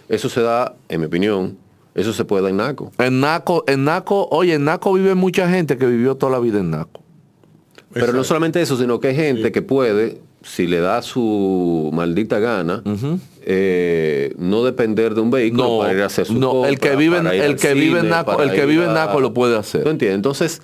Eso 0.07 0.29
se 0.29 0.41
da, 0.41 0.75
en 0.89 0.99
mi 0.99 1.07
opinión, 1.07 1.57
eso 1.95 2.13
se 2.13 2.23
puede 2.23 2.43
dar 2.43 2.51
en 2.51 2.57
Naco. 2.57 2.91
En 2.99 3.19
Naco, 3.19 3.63
en 3.65 3.83
Naco, 3.83 4.27
oye, 4.29 4.53
en 4.53 4.65
Naco 4.65 4.93
vive 4.93 5.15
mucha 5.15 5.49
gente 5.49 5.75
que 5.79 5.87
vivió 5.87 6.13
toda 6.15 6.31
la 6.33 6.39
vida 6.39 6.59
en 6.59 6.69
Naco. 6.69 7.01
Pero 7.93 8.13
no 8.13 8.23
solamente 8.23 8.61
eso, 8.61 8.77
sino 8.77 8.99
que 8.99 9.07
hay 9.07 9.15
gente 9.15 9.51
que 9.51 9.63
puede, 9.63 10.21
si 10.45 10.67
le 10.67 10.79
da 10.79 11.01
su 11.01 11.89
maldita 11.91 12.39
gana, 12.39 12.83
eh, 13.41 14.33
no 14.37 14.63
depender 14.63 15.13
de 15.15 15.21
un 15.21 15.31
vehículo 15.31 15.63
No, 15.63 15.79
para 15.79 15.93
ir 15.93 16.01
a 16.01 16.05
hacer 16.05 16.25
su 16.27 16.33
no, 16.39 16.65
el 16.65 16.79
que 16.79 16.95
vive 16.95 17.17
el 17.17 17.55
que 17.55 17.73
vive 17.73 17.99
en 17.99 18.05
cine, 18.05 18.15
Naco- 18.15 18.41
el 18.41 18.51
que 18.51 18.65
vive 18.65 18.85
en 18.85 18.93
Naco 18.93 19.19
lo 19.19 19.33
puede 19.33 19.57
hacer. 19.57 19.83
¿Tú 19.83 19.89
entiendes? 19.89 20.15
Entonces, 20.15 20.61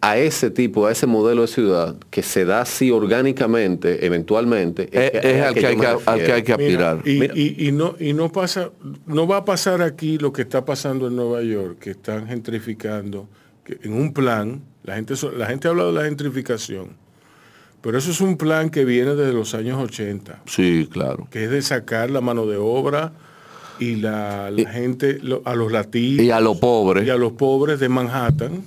a 0.00 0.16
ese 0.16 0.50
tipo, 0.50 0.86
a 0.86 0.92
ese 0.92 1.06
modelo 1.08 1.42
de 1.42 1.48
ciudad 1.48 1.96
que 2.10 2.22
se 2.22 2.44
da 2.44 2.60
así 2.60 2.92
orgánicamente, 2.92 4.06
eventualmente, 4.06 4.88
Es, 4.92 5.24
es 5.24 5.42
al, 5.42 5.54
que 5.54 5.66
hay 5.66 5.76
que, 5.76 5.86
al 5.86 5.98
que 6.04 6.32
hay 6.32 6.42
refiero. 6.42 6.44
que 6.44 6.56
Mira, 6.68 6.90
aspirar. 6.92 7.02
y, 7.04 7.18
Mira. 7.18 7.34
y- 7.36 7.68
y 7.68 7.72
no, 7.72 7.96
y 7.98 8.12
no 8.12 8.30
pasa, 8.30 8.70
no 9.06 9.26
va 9.26 9.38
a 9.38 9.44
pasar 9.44 9.82
aquí 9.82 10.16
lo 10.18 10.32
que 10.32 10.42
está 10.42 10.64
pasando 10.64 11.08
en 11.08 11.16
Nueva 11.16 11.42
York, 11.42 11.78
que 11.80 11.90
están 11.90 12.28
gentrificando, 12.28 13.28
que 13.64 13.78
en 13.82 13.92
un 13.92 14.12
plan, 14.12 14.62
la 14.84 14.94
gente, 14.94 15.14
la 15.36 15.46
gente 15.46 15.66
habla 15.66 15.86
de 15.86 15.92
la 15.92 16.04
gentrificación, 16.04 16.90
pero 17.80 17.98
eso 17.98 18.10
es 18.10 18.20
un 18.20 18.36
plan 18.36 18.70
que 18.70 18.84
viene 18.84 19.14
desde 19.14 19.32
los 19.32 19.54
años 19.54 19.78
80, 19.82 20.42
Sí, 20.46 20.88
claro. 20.90 21.28
que 21.30 21.44
es 21.44 21.50
de 21.50 21.62
sacar 21.62 22.10
la 22.10 22.20
mano 22.20 22.46
de 22.46 22.56
obra 22.56 23.12
y 23.78 23.96
la, 23.96 24.50
la 24.50 24.70
gente, 24.70 25.18
lo- 25.22 25.42
a 25.44 25.54
los 25.54 25.70
latinos 25.70 26.24
Y 26.24 26.30
a 26.30 26.40
los 26.40 26.58
pobres. 26.58 27.06
y 27.06 27.10
a 27.10 27.16
los 27.16 27.32
pobres 27.32 27.78
de 27.80 27.88
Manhattan 27.88 28.64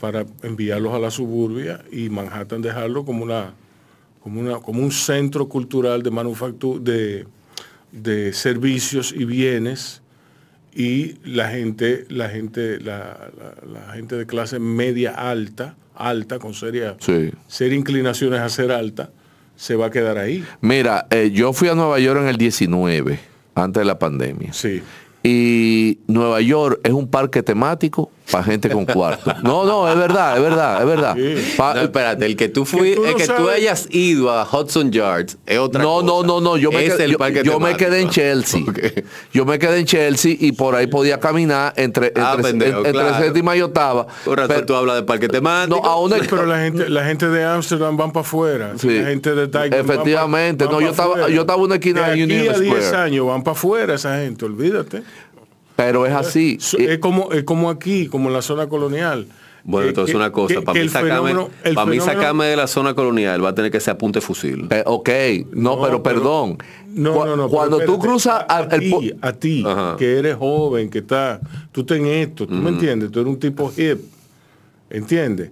para 0.00 0.24
enviarlos 0.42 0.94
a 0.94 0.98
la 0.98 1.10
suburbia 1.10 1.84
y 1.92 2.08
Manhattan 2.08 2.62
dejarlo 2.62 3.04
como 3.04 3.22
una 3.24 3.52
como 4.22 4.40
una 4.40 4.58
como 4.60 4.82
un 4.82 4.92
centro 4.92 5.48
cultural 5.48 6.02
de 6.02 6.10
manufactura 6.10 6.80
de, 6.82 7.26
de 7.92 8.32
servicios 8.32 9.14
y 9.16 9.24
bienes 9.24 10.00
y 10.74 11.16
la 11.24 11.48
gente 11.48 12.04
la 12.08 12.28
gente 12.28 12.78
la, 12.80 13.30
la- 13.38 13.80
la 13.88 13.92
gente 13.94 14.16
de 14.16 14.26
clase 14.26 14.58
media 14.58 15.10
alta 15.14 15.74
alta 15.96 16.38
con 16.38 16.54
seria 16.54 16.96
Sí. 17.00 17.30
seria 17.48 17.76
inclinaciones 17.76 18.40
a 18.40 18.48
ser 18.48 18.70
alta 18.72 19.10
se 19.56 19.74
va 19.76 19.86
a 19.86 19.90
quedar 19.90 20.16
ahí 20.18 20.44
Mira, 20.60 21.06
eh, 21.10 21.30
yo 21.32 21.52
fui 21.52 21.68
a 21.68 21.74
Nueva 21.74 21.98
York 21.98 22.20
en 22.22 22.28
el 22.28 22.36
19, 22.36 23.18
antes 23.54 23.80
de 23.80 23.84
la 23.84 23.98
pandemia. 23.98 24.52
sí 24.52 24.80
Y 25.22 25.98
Nueva 26.06 26.40
York 26.40 26.80
es 26.82 26.92
un 26.92 27.08
parque 27.08 27.42
temático 27.42 28.10
para 28.30 28.44
gente 28.44 28.68
con 28.70 28.84
cuarto. 28.86 29.34
No, 29.42 29.64
no, 29.64 29.88
es 29.88 29.96
verdad, 29.96 30.36
es 30.36 30.42
verdad, 30.42 30.80
es 30.80 30.86
verdad. 30.86 31.16
Pa- 31.56 31.74
No, 31.74 31.80
espérate, 31.82 32.26
el 32.26 32.36
que 32.36 32.48
tú 32.48 32.64
fui, 32.64 32.90
Que 32.90 32.94
tú 32.96 33.02
no 33.02 33.08
el 33.08 33.14
que 33.16 33.26
tú 33.26 33.48
hayas 33.48 33.86
ido 33.90 34.30
a 34.30 34.44
Hudson 34.50 34.90
Yards 34.92 35.38
es 35.46 35.58
otra 35.58 35.82
no, 35.82 35.94
cosa. 35.94 36.06
no, 36.06 36.22
no, 36.22 36.40
no, 36.40 36.56
yo 36.56 36.70
me, 36.70 36.84
Es 36.84 36.94
quedé, 36.94 37.04
el 37.04 37.12
yo, 37.12 37.18
parque 37.18 37.42
yo 37.44 37.58
me 37.60 37.76
quedé 37.76 38.00
en 38.00 38.10
Chelsea. 38.10 38.60
Yo 39.32 39.44
me 39.44 39.58
quedé 39.58 39.78
en 39.78 39.86
Chelsea 39.86 40.36
y 40.38 40.52
por 40.52 40.74
ahí 40.74 40.86
podía 40.86 41.18
caminar 41.20 41.72
entre, 41.76 42.12
Ah, 42.16 42.34
entre, 42.36 42.50
pendejo, 42.50 42.78
entre 42.78 42.92
claro. 42.92 43.18
séptima 43.24 43.56
y 43.56 43.62
octava. 43.62 44.06
Por 44.24 44.38
razón 44.38 44.54
Pero- 44.54 44.66
tú 44.66 44.74
hablas 44.74 44.96
de 44.96 45.02
parque 45.02 45.28
temático. 45.28 45.80
no, 45.82 45.88
aún 45.88 46.12
es- 46.14 46.28
pero 46.28 46.46
la 46.46 46.58
gente 46.58 46.88
la 46.88 47.04
gente 47.04 47.28
de 47.28 47.44
Ámsterdam 47.44 47.96
van 47.96 48.12
para 48.12 48.22
afuera 48.22 48.72
Sí. 48.76 48.98
la 49.00 49.08
gente 49.08 49.34
de 49.34 49.48
Tiger 49.48 49.70
van 49.70 49.86
pa- 49.86 49.92
Efectivamente. 49.94 50.64
van 50.64 50.74
No, 50.74 50.80
yo 50.80 50.90
estaba- 50.90 51.28
yo 51.28 51.40
estaba 51.42 51.58
en 51.58 51.64
una 51.64 51.74
esquina 51.76 52.06
de 52.06 52.12
aquí 52.12 52.22
Union 52.24 52.54
a 52.54 52.58
10 52.58 52.84
Square. 52.84 52.96
años 53.02 53.26
van 53.26 53.42
para 53.42 53.56
afuera 53.56 53.94
esa 53.94 54.16
gente 54.18 54.44
olvídate 54.44 55.02
pero 55.82 56.06
es 56.06 56.12
así. 56.12 56.58
Y- 56.78 56.84
es 56.84 56.98
como 56.98 57.32
es 57.32 57.44
como 57.44 57.70
aquí 57.70 58.06
como 58.06 58.28
en 58.28 58.34
la 58.34 58.42
zona 58.42 58.68
colonial 58.68 59.26
Bueno, 59.64 59.88
entonces 59.88 60.12
que- 60.12 60.16
una 60.16 60.30
cosa, 60.32 60.54
que- 60.54 60.62
para 60.62 60.78
que 60.78 60.84
mí, 60.84 60.88
sacarme, 60.90 61.34
para 61.74 61.86
mí 61.86 62.00
sacarme 62.00 62.46
de 62.46 62.56
la 62.56 62.66
zona 62.66 62.94
colonial 62.94 63.44
va 63.44 63.50
a 63.50 63.54
tener 63.54 63.70
que 63.70 63.80
ser 63.80 63.92
a 63.94 63.98
punta 63.98 64.18
de 64.20 64.26
fusil. 64.26 64.66
Eh, 64.70 64.82
ok, 64.86 65.08
no, 65.52 65.76
No, 65.76 65.82
pero 65.82 66.02
pero- 66.02 66.02
perdón. 66.02 66.58
no, 66.88 67.12
Cu- 67.12 67.18
no, 67.26 67.36
no. 67.36 67.36
pero 67.36 67.48
Cuando 67.48 67.76
tú 67.78 67.82
espérate, 67.82 68.06
cruzas 68.08 68.34
a, 68.48 68.56
al- 68.58 68.68
el 68.72 68.80
ti, 68.80 69.12
a 69.20 69.32
ti, 69.32 69.64
Ajá. 69.66 69.96
que 69.98 70.18
eres 70.18 70.36
joven, 70.36 70.88
que 70.90 70.98
está, 71.00 71.40
tú 71.72 71.84
ten 71.84 72.06
esto, 72.06 72.46
tú 72.46 72.54
me 72.54 72.70
entiendes, 72.70 73.10
tú 73.10 73.20
eres 73.20 73.32
un 73.32 73.38
tipo 73.38 73.70
hip, 73.76 73.98
¿entiendes? 74.88 75.50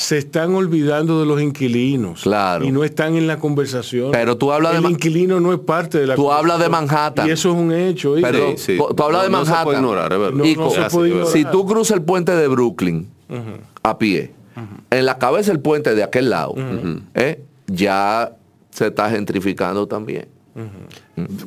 Se 0.00 0.16
están 0.16 0.54
olvidando 0.54 1.20
de 1.20 1.26
los 1.26 1.42
inquilinos. 1.42 2.22
Claro. 2.22 2.64
Y 2.64 2.72
no 2.72 2.84
están 2.84 3.16
en 3.16 3.26
la 3.26 3.38
conversación. 3.38 4.12
Pero 4.12 4.38
tú 4.38 4.50
hablas 4.50 4.72
de 4.72 4.78
El 4.78 4.84
Ma- 4.84 4.90
inquilino 4.90 5.40
no 5.40 5.52
es 5.52 5.58
parte 5.58 5.98
de 5.98 6.06
la 6.06 6.14
Tú 6.14 6.32
hablas 6.32 6.58
de. 6.58 6.70
Manhattan. 6.70 7.28
Y 7.28 7.32
eso 7.32 7.50
es 7.50 7.54
un 7.56 7.70
hecho. 7.70 8.12
¿oíste? 8.12 8.30
Perdón, 8.32 8.52
Sí, 8.56 8.76
sí. 8.76 8.78
tú, 8.96 9.02
hablas 9.02 9.24
de 9.24 9.28
No- 9.28 9.38
no 9.40 9.44
se 9.44 9.50
Manhattan. 9.50 9.64
puede 9.64 9.76
ignorar, 9.78 10.12
es 10.14 10.18
verdad. 10.18 10.38
No, 10.56 10.70
se 10.70 10.82
puede 10.90 11.08
ignorar. 11.10 11.30
si 11.32 11.44
tú 11.44 11.66
cruzas 11.66 11.98
el 11.98 12.02
puente 12.02 12.32
de 12.34 12.48
Brooklyn 12.48 13.10
a 13.82 13.98
pie, 13.98 14.32
en 14.90 15.04
la 15.04 15.18
cabeza 15.18 15.52
del 15.52 15.60
puente 15.60 15.94
de 15.94 16.02
aquel 16.02 16.30
lado, 16.30 16.54
¿eh? 17.14 17.42
ya 17.66 18.32
se 18.70 18.86
está 18.86 19.10
gentrificando 19.10 19.86
también. 19.86 20.28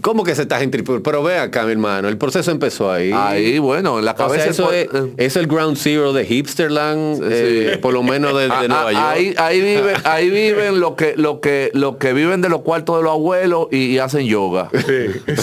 ¿Cómo 0.02 0.24
que 0.24 0.34
se 0.36 0.44
está 0.44 0.60
gentrificando? 0.60 1.04
Pero 1.04 1.24
ve 1.24 1.38
acá, 1.38 1.64
mi 1.66 1.72
hermano, 1.74 2.08
el 2.08 2.18
proceso 2.18 2.52
empezó 2.52 2.92
ahí. 2.92 3.12
Ahí, 3.14 3.60
bueno, 3.60 4.00
en 4.00 4.06
la 4.06 4.12
O 4.12 4.16
sea, 4.18 4.28
cabeza 4.28 4.50
eso 4.50 4.72
es, 4.72 5.36
el 5.36 5.48
ground 5.48 5.78
zero 5.78 6.14
de 6.14 6.26
Hipsterland, 6.26 7.22
eh, 7.30 7.80
por 7.82 7.94
lo 7.94 8.02
menos 8.04 8.34
de, 8.38 8.44
de 8.44 8.50
Ah, 8.52 8.68
Nueva 8.68 8.90
ah, 8.90 8.92
York. 8.92 9.06
Ahí, 9.06 9.36
ahí 9.38 9.62
viven, 9.62 9.96
ahí 10.06 10.30
viven 10.30 10.80
lo 10.80 10.96
que, 10.96 11.16
lo 11.18 11.42
que, 11.42 11.70
lo 11.74 11.98
que 11.98 12.14
viven 12.14 12.42
de 12.42 12.50
los 12.50 12.62
cuartos 12.62 12.98
de 12.98 13.04
los 13.04 13.12
abuelos 13.12 13.68
y, 13.72 13.78
y 13.86 14.00
hacen 14.00 14.26
yoga. 14.26 14.70
Sí. 14.86 15.34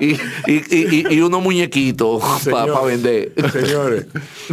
y, 0.00 0.12
y, 0.14 0.18
y- 0.46 1.04
y- 1.10 1.14
y 1.14 1.20
unos 1.20 1.42
muñequitos 1.42 2.22
para 2.50 2.80
vender. 2.82 3.32
Señores, 3.52 4.06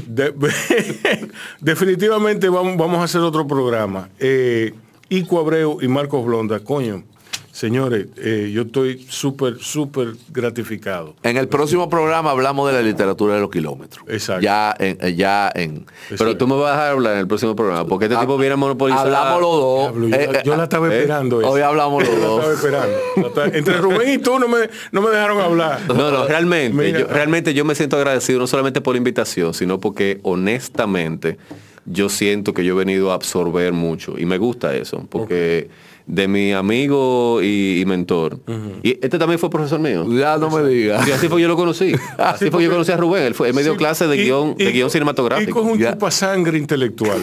de- 0.06 0.34
definitivamente 1.60 2.50
vamos, 2.50 2.78
vamos 2.78 3.00
a 3.00 3.04
hacer 3.04 3.22
otro 3.22 3.48
programa. 3.48 4.10
Eh, 4.20 4.74
Ico 5.18 5.40
Abreu 5.40 5.80
y 5.82 5.88
Marcos 5.88 6.26
Blonda, 6.26 6.60
coño. 6.60 7.04
Señores, 7.52 8.08
eh, 8.18 8.50
yo 8.52 8.64
estoy 8.64 9.06
súper, 9.08 9.60
súper 9.60 10.14
gratificado. 10.30 11.14
En 11.22 11.38
el 11.38 11.48
próximo 11.48 11.88
programa 11.88 12.32
hablamos 12.32 12.66
de 12.68 12.74
la 12.74 12.82
literatura 12.82 13.36
de 13.36 13.42
los 13.42 13.52
kilómetros. 13.52 14.04
Exacto. 14.08 14.42
Ya 14.42 14.76
en, 14.80 14.98
eh, 15.00 15.14
ya 15.14 15.52
en. 15.54 15.86
Pero 16.18 16.36
tú 16.36 16.48
me 16.48 16.56
vas 16.56 16.72
a 16.72 16.74
dejar 16.78 16.92
hablar 16.94 17.14
en 17.14 17.20
el 17.20 17.28
próximo 17.28 17.56
programa, 17.56 17.86
porque 17.86 18.06
este 18.06 18.18
tipo 18.18 18.40
viene 18.40 18.54
a 18.54 18.58
monopolizar. 18.58 19.06
Hablamos 19.06 19.40
los 19.42 19.52
dos. 19.52 19.94
Yo, 20.10 20.16
Eh, 20.18 20.30
la, 20.34 20.42
yo 20.44 20.56
la 20.56 20.64
estaba 20.64 20.88
eh, 20.92 20.98
esperando. 20.98 21.38
hoy 21.48 21.60
esa. 21.60 21.68
hablamos 21.68 22.04
los 22.04 22.18
la 22.20 22.26
dos. 22.26 22.40
estaba 22.40 22.54
esperando. 22.56 23.56
Entre 23.56 23.78
Rubén 23.78 24.10
y 24.14 24.18
tú 24.18 24.40
no 24.40 24.48
me, 24.48 24.58
no 24.92 25.02
me 25.02 25.12
dejaron 25.12 25.40
hablar. 25.40 25.80
No, 25.88 26.10
no, 26.10 26.26
realmente, 26.26 26.76
Mira. 26.76 27.02
yo, 27.02 27.08
realmente 27.08 27.54
yo 27.54 27.64
me 27.66 27.76
siento 27.76 27.98
agradecido 27.98 28.40
no 28.40 28.48
solamente 28.48 28.82
por 28.82 28.96
la 28.96 28.98
invitación, 28.98 29.54
sino 29.54 29.80
porque 29.80 30.20
honestamente 30.24 31.38
yo 31.86 32.10
siento 32.10 32.54
que 32.54 32.64
yo 32.66 32.74
he 32.74 32.78
venido 32.78 33.12
a 33.12 33.16
absorber 33.16 33.74
mucho 33.74 34.16
y 34.18 34.26
me 34.26 34.38
gusta 34.38 34.76
eso, 34.76 35.06
porque 35.10 35.70
de 36.06 36.28
mi 36.28 36.52
amigo 36.54 37.42
y, 37.42 37.80
y 37.82 37.86
mentor, 37.86 38.40
y 38.84 38.92
este 39.02 39.18
también 39.18 39.40
fue 39.40 39.50
profesor 39.50 39.80
mío. 39.80 40.06
Ya 40.18 40.38
no 40.38 40.50
me 40.50 40.68
digas. 40.68 41.08
Y 41.08 41.12
así 41.12 41.28
fue 41.30 41.42
yo 41.42 41.48
lo 41.48 41.56
conocí. 41.56 41.94
Así 42.18 42.50
fue 42.52 42.64
yo 42.64 42.70
conocí 42.72 42.92
a 42.92 42.98
Rubén. 42.98 43.24
Él, 43.24 43.34
fue, 43.34 43.48
él 43.50 43.54
me 43.54 43.64
dio 43.64 43.74
Sí, 43.74 43.78
clase 43.78 44.08
de 44.08 44.18
y- 44.18 44.24
guion, 44.26 44.56
de 44.56 44.66
y- 44.66 44.74
guion 44.74 44.90
cinematográfico. 44.90 45.50
Ico 45.60 45.62
es 45.68 45.74
un 45.74 45.80
Ya. 45.80 45.94
chupa 45.94 46.12
sangre 46.12 46.58
intelectual. 46.58 47.20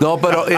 No, 0.00 0.18
pero 0.18 0.48
eh, 0.48 0.56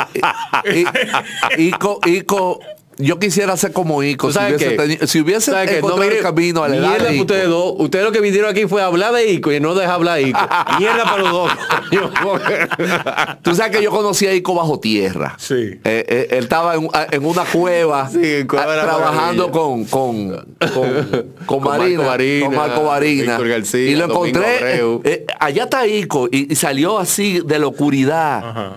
eh, 0.65 0.85
y- 1.59 1.63
Ico, 1.69 1.99
Ico, 2.07 2.61
yo 2.98 3.19
quisiera 3.19 3.56
ser 3.56 3.73
como 3.73 4.02
Ico. 4.02 4.28
¿Tú 4.28 4.32
Si 4.35 4.39
hubiese, 4.40 4.69
qué? 4.69 4.77
teni- 4.78 5.06
si 5.06 5.20
hubiese 5.20 5.51
encontrado 5.51 5.97
mire, 6.02 6.16
el 6.19 6.23
camino 6.23 6.62
a 6.64 6.69
la 6.69 6.77
edad 6.77 6.98
de 6.98 7.14
Ico. 7.14 7.23
ustedes 7.23 7.48
dos. 7.48 7.74
Ustedes 7.78 8.05
lo 8.05 8.12
que 8.12 8.20
vinieron 8.20 8.51
aquí 8.51 8.66
fue 8.66 8.82
a 8.82 8.86
hablar 8.86 9.12
de 9.12 9.31
Ico 9.32 9.51
y 9.52 9.60
no 9.60 9.74
dejar 9.74 9.94
hablar 9.94 10.16
de 10.19 10.28
Ico. 10.28 10.39
mierda 10.78 11.05
para 11.05 11.19
los 11.23 11.31
dos. 11.32 11.52
Tú 13.43 13.55
sabes 13.55 13.77
que 13.77 13.82
yo 13.82 13.90
conocí 13.90 14.27
a 14.27 14.35
Ico 14.35 14.55
bajo 14.55 14.78
tierra. 14.81 15.35
Sí. 15.39 15.55
Eh, 15.55 15.81
eh, 15.85 16.27
él 16.31 16.44
estaba 16.44 16.74
en, 16.74 16.89
en 17.10 17.24
una 17.24 17.44
cueva 17.44 18.09
Sí, 18.10 18.20
en 18.23 18.47
Cueva 18.47 18.70
de 18.70 18.77
la 18.77 18.82
ah, 18.82 18.86
trabajando 18.86 19.51
con 19.51 19.85
con 19.85 20.28
con, 20.32 20.47
con 20.74 21.27
Con 21.47 21.62
Marina, 21.64 21.98
Marco 21.98 22.06
Barina, 22.10 22.47
con 22.47 22.55
Marco 22.56 22.82
Barina. 22.85 23.23
Víctor 23.36 23.48
García, 23.48 23.90
y 23.90 23.94
lo 23.97 24.05
encontré. 24.06 24.81
Eh, 25.05 25.27
allá 25.40 25.64
está 25.64 25.86
Ico 25.86 26.28
y, 26.31 26.52
y 26.52 26.56
salió 26.56 26.98
así 26.98 27.40
de 27.44 27.59
la 27.59 27.66
oscuridad. 27.69 28.39
Ajá. 28.39 28.73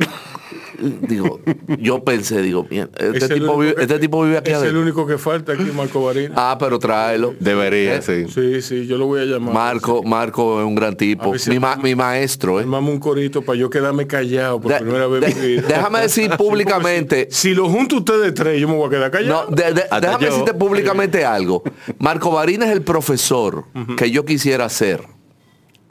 Digo, 0.80 1.40
yo 1.80 2.04
pensé, 2.04 2.42
digo, 2.42 2.66
mierda, 2.70 2.92
Es 2.98 3.22
este 3.24 3.34
el 3.36 3.42
tipo, 3.42 3.58
vive, 3.58 3.76
que- 3.76 3.82
este 3.84 4.00
tipo 4.00 4.24
vive 4.24 4.38
aquí 4.38 4.52
Es 4.52 4.58
el 4.58 4.62
adentro. 4.64 4.82
único 4.82 5.08
que 5.08 5.18
falta 5.18 5.54
aquí, 5.54 5.64
Marco 5.76 6.04
Barina. 6.04 6.34
Ah, 6.36 6.58
pero 6.60 6.78
tráelo. 6.80 7.34
Debería, 7.40 7.96
Eh, 7.96 8.02
sí. 8.02 8.26
Sí, 8.34 8.62
sí, 8.62 8.88
yo 8.88 8.98
lo 8.98 9.06
voy 9.08 9.22
a 9.22 9.26
llamar. 9.26 9.54
Marco, 9.54 10.04
Marco 10.04 10.60
es 10.62 10.66
un 10.68 10.76
gran 10.76 10.96
tipo. 10.96 11.38
si- 11.38 11.50
Mi, 11.50 11.60
ma- 11.60 11.76
mi 11.78 11.96
maestro, 11.96 12.60
¿eh? 12.60 12.66
Un 12.66 13.00
corito 13.00 13.42
para 13.42 13.58
yo 13.58 13.70
quedarme 13.70 14.06
callado 14.08 14.60
por 14.62 14.72
De- 14.72 14.80
primera 14.80 15.08
vez 15.08 15.36
de- 15.36 15.62
déjame 15.62 16.02
decir 16.02 16.30
públicamente- 16.38 17.28
Si, 17.32 17.50
si 17.50 17.56
lo 17.56 17.68
junto 17.70 17.98
ustedes 17.98 18.34
tres, 18.34 18.60
yo 18.62 18.68
me 18.68 18.76
voy 18.76 18.88
a 18.88 18.90
quedar 18.90 19.06
No, 19.12 19.12
callado. 19.12 19.48
de- 19.50 19.74
de- 19.74 19.82
Hasta 19.84 20.00
déjame 20.02 20.26
yo. 20.26 20.32
decirte 20.32 20.54
públicamente 20.54 21.26
algo. 21.26 21.64
Marco 22.00 22.32
Barina 22.32 22.66
es 22.66 22.72
el 22.72 22.82
profesor 22.82 23.66
que 23.98 24.12
yo 24.12 24.26
quisiera 24.26 24.68
ser. 24.70 25.02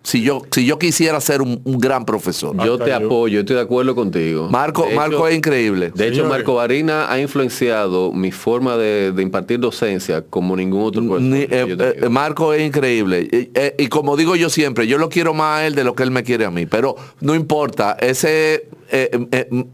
Si 0.06 0.22
yo, 0.22 0.42
si 0.50 0.66
yo 0.66 0.78
quisiera 0.78 1.18
ser 1.22 1.40
un, 1.40 1.62
un 1.64 1.78
gran 1.78 2.04
profesor. 2.04 2.54
Yo 2.62 2.74
Hasta 2.74 2.84
te 2.84 2.90
yo. 2.90 2.96
apoyo, 3.06 3.40
estoy 3.40 3.56
de 3.56 3.62
acuerdo 3.62 3.94
contigo. 3.94 4.50
Marco, 4.50 4.84
De 4.86 4.94
Marco 4.94 5.16
hecho- 5.16 5.28
es 5.28 5.36
increíble. 5.36 5.92
De 5.94 6.04
hecho, 6.04 6.16
Señores. 6.16 6.30
Marco 6.30 6.54
Barina 6.56 7.10
ha 7.10 7.18
influenciado 7.18 8.12
mi 8.12 8.30
forma 8.30 8.76
de, 8.76 9.12
de 9.12 9.22
impartir 9.22 9.60
docencia 9.60 10.20
como 10.22 10.56
ningún 10.56 10.82
otro 10.82 11.00
profesor. 11.02 11.22
Ni- 11.22 11.44
eh, 11.44 11.96
eh, 12.02 12.08
Marco 12.10 12.52
es 12.52 12.60
increíble. 12.66 13.22
Y, 13.22 13.50
eh, 13.54 13.74
y 13.78 13.86
como 13.86 14.14
digo 14.18 14.36
yo 14.36 14.50
siempre, 14.50 14.86
yo 14.86 14.98
lo 14.98 15.08
quiero 15.08 15.32
más 15.32 15.60
a 15.60 15.66
él 15.66 15.74
de 15.74 15.84
lo 15.84 15.94
que 15.94 16.02
él 16.02 16.10
me 16.10 16.22
quiere 16.22 16.44
a 16.44 16.50
mí. 16.50 16.66
Pero 16.66 16.96
no 17.22 17.34
importa, 17.34 17.96
ese 17.98 18.68
es 18.90 19.08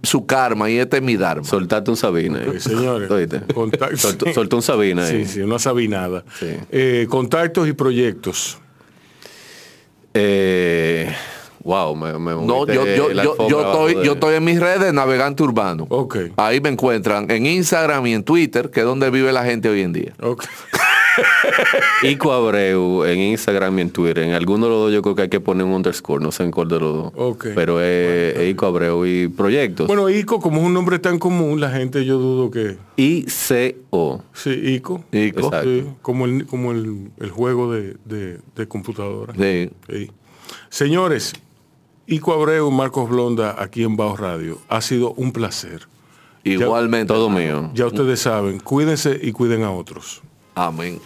su 0.05 0.27
karma 0.27 0.71
y 0.71 0.77
este 0.79 0.99
es 0.99 1.03
mi 1.03 1.17
dharma. 1.17 1.43
Soltate 1.43 1.91
un 1.91 1.97
Sabina. 1.97 2.39
ahí. 2.39 2.53
Sí, 2.61 2.69
señores. 2.71 3.09
Soltó, 3.97 4.33
soltó 4.33 4.57
un 4.57 4.63
Sabina. 4.63 5.05
ahí. 5.07 5.25
Sí, 5.25 5.33
sí, 5.33 5.41
una 5.41 5.59
sabinada. 5.59 6.25
Sí. 6.39 6.47
Eh, 6.71 7.07
contactos 7.11 7.67
y 7.69 7.73
proyectos. 7.73 8.59
Eh, 10.15 11.13
wow, 11.63 11.95
me, 11.95 12.19
me 12.19 12.33
No, 12.33 12.67
yo, 12.67 12.85
yo, 12.87 13.13
yo, 13.13 13.61
estoy, 13.61 13.95
de- 13.95 14.05
yo 14.05 14.13
estoy 14.15 14.35
en 14.37 14.45
mis 14.45 14.59
redes 14.61 14.93
navegante 14.93 15.43
urbano. 15.43 15.87
Ok. 15.89 16.17
Ahí 16.37 16.61
me 16.61 16.69
encuentran 16.71 17.31
en 17.31 17.47
Instagram 17.47 18.07
y 18.07 18.15
en 18.15 18.25
Twitter, 18.25 18.71
que 18.71 18.81
es 18.81 18.87
donde 18.87 19.11
vive 19.11 19.33
la 19.33 19.45
gente 19.45 19.69
hoy 19.69 19.83
en 19.83 19.93
día. 19.93 20.13
Ok. 20.21 20.45
Ico 22.03 22.33
Abreu 22.33 23.05
en 23.05 23.19
Instagram 23.21 23.79
y 23.79 23.83
en 23.83 23.91
Twitter. 23.91 24.19
En 24.25 24.33
alguno 24.33 24.67
de 24.67 24.71
los 24.71 24.81
dos 24.83 24.93
yo 24.93 25.03
creo 25.03 25.15
que 25.15 25.23
hay 25.23 25.29
que 25.29 25.41
poner 25.41 25.65
un 25.65 25.73
underscore, 25.73 26.23
no 26.23 26.33
sé 26.33 26.45
en 26.45 26.51
cuál 26.51 26.69
de 26.69 26.81
los 26.81 26.95
dos. 26.95 27.13
Ok. 27.17 27.49
Pero 27.55 27.81
es 27.81 28.49
Ico 28.49 28.67
Abreu 28.67 29.07
y 29.07 29.29
proyectos. 29.29 29.87
Bueno, 29.87 30.09
ICO, 30.09 30.41
como 30.41 30.61
es 30.61 30.67
un 30.67 30.75
nombre 30.75 30.99
tan 30.99 31.19
común, 31.19 31.61
la 31.61 31.71
gente 31.71 32.05
yo 32.05 32.19
dudo 32.19 32.51
que... 32.51 32.77
ICO. 32.97 34.25
Sí, 34.33 34.51
ICO. 34.51 35.05
Ico. 35.13 35.51
Sí, 35.63 35.85
como 36.03 36.27
el, 36.27 36.47
como 36.47 36.73
el, 36.73 37.11
el 37.19 37.31
juego 37.31 37.73
de, 37.73 37.97
de, 38.05 38.39
de 38.55 38.69
computadora. 38.69 39.35
Sí. 39.35 39.71
Sí. 39.89 40.11
Señores, 40.69 41.33
Ico 42.07 42.33
Abreu, 42.33 42.71
Marcos 42.71 43.09
Blonda, 43.09 43.55
aquí 43.59 43.85
en 43.85 43.97
Bajo 43.97 44.17
Radio. 44.17 44.59
Ha 44.69 44.81
sido 44.81 45.13
un 45.13 45.33
placer. 45.33 45.87
Igualmente. 46.45 47.13
Todo 47.13 47.31
mío. 47.31 47.71
Ya 47.75 47.87
ustedes 47.87 48.21
saben, 48.21 48.61
cuídense 48.61 49.19
y 49.21 49.33
cuiden 49.33 49.63
a 49.63 49.71
otros. 49.71 50.23
Ah, 50.55 50.67
Amém. 50.67 51.01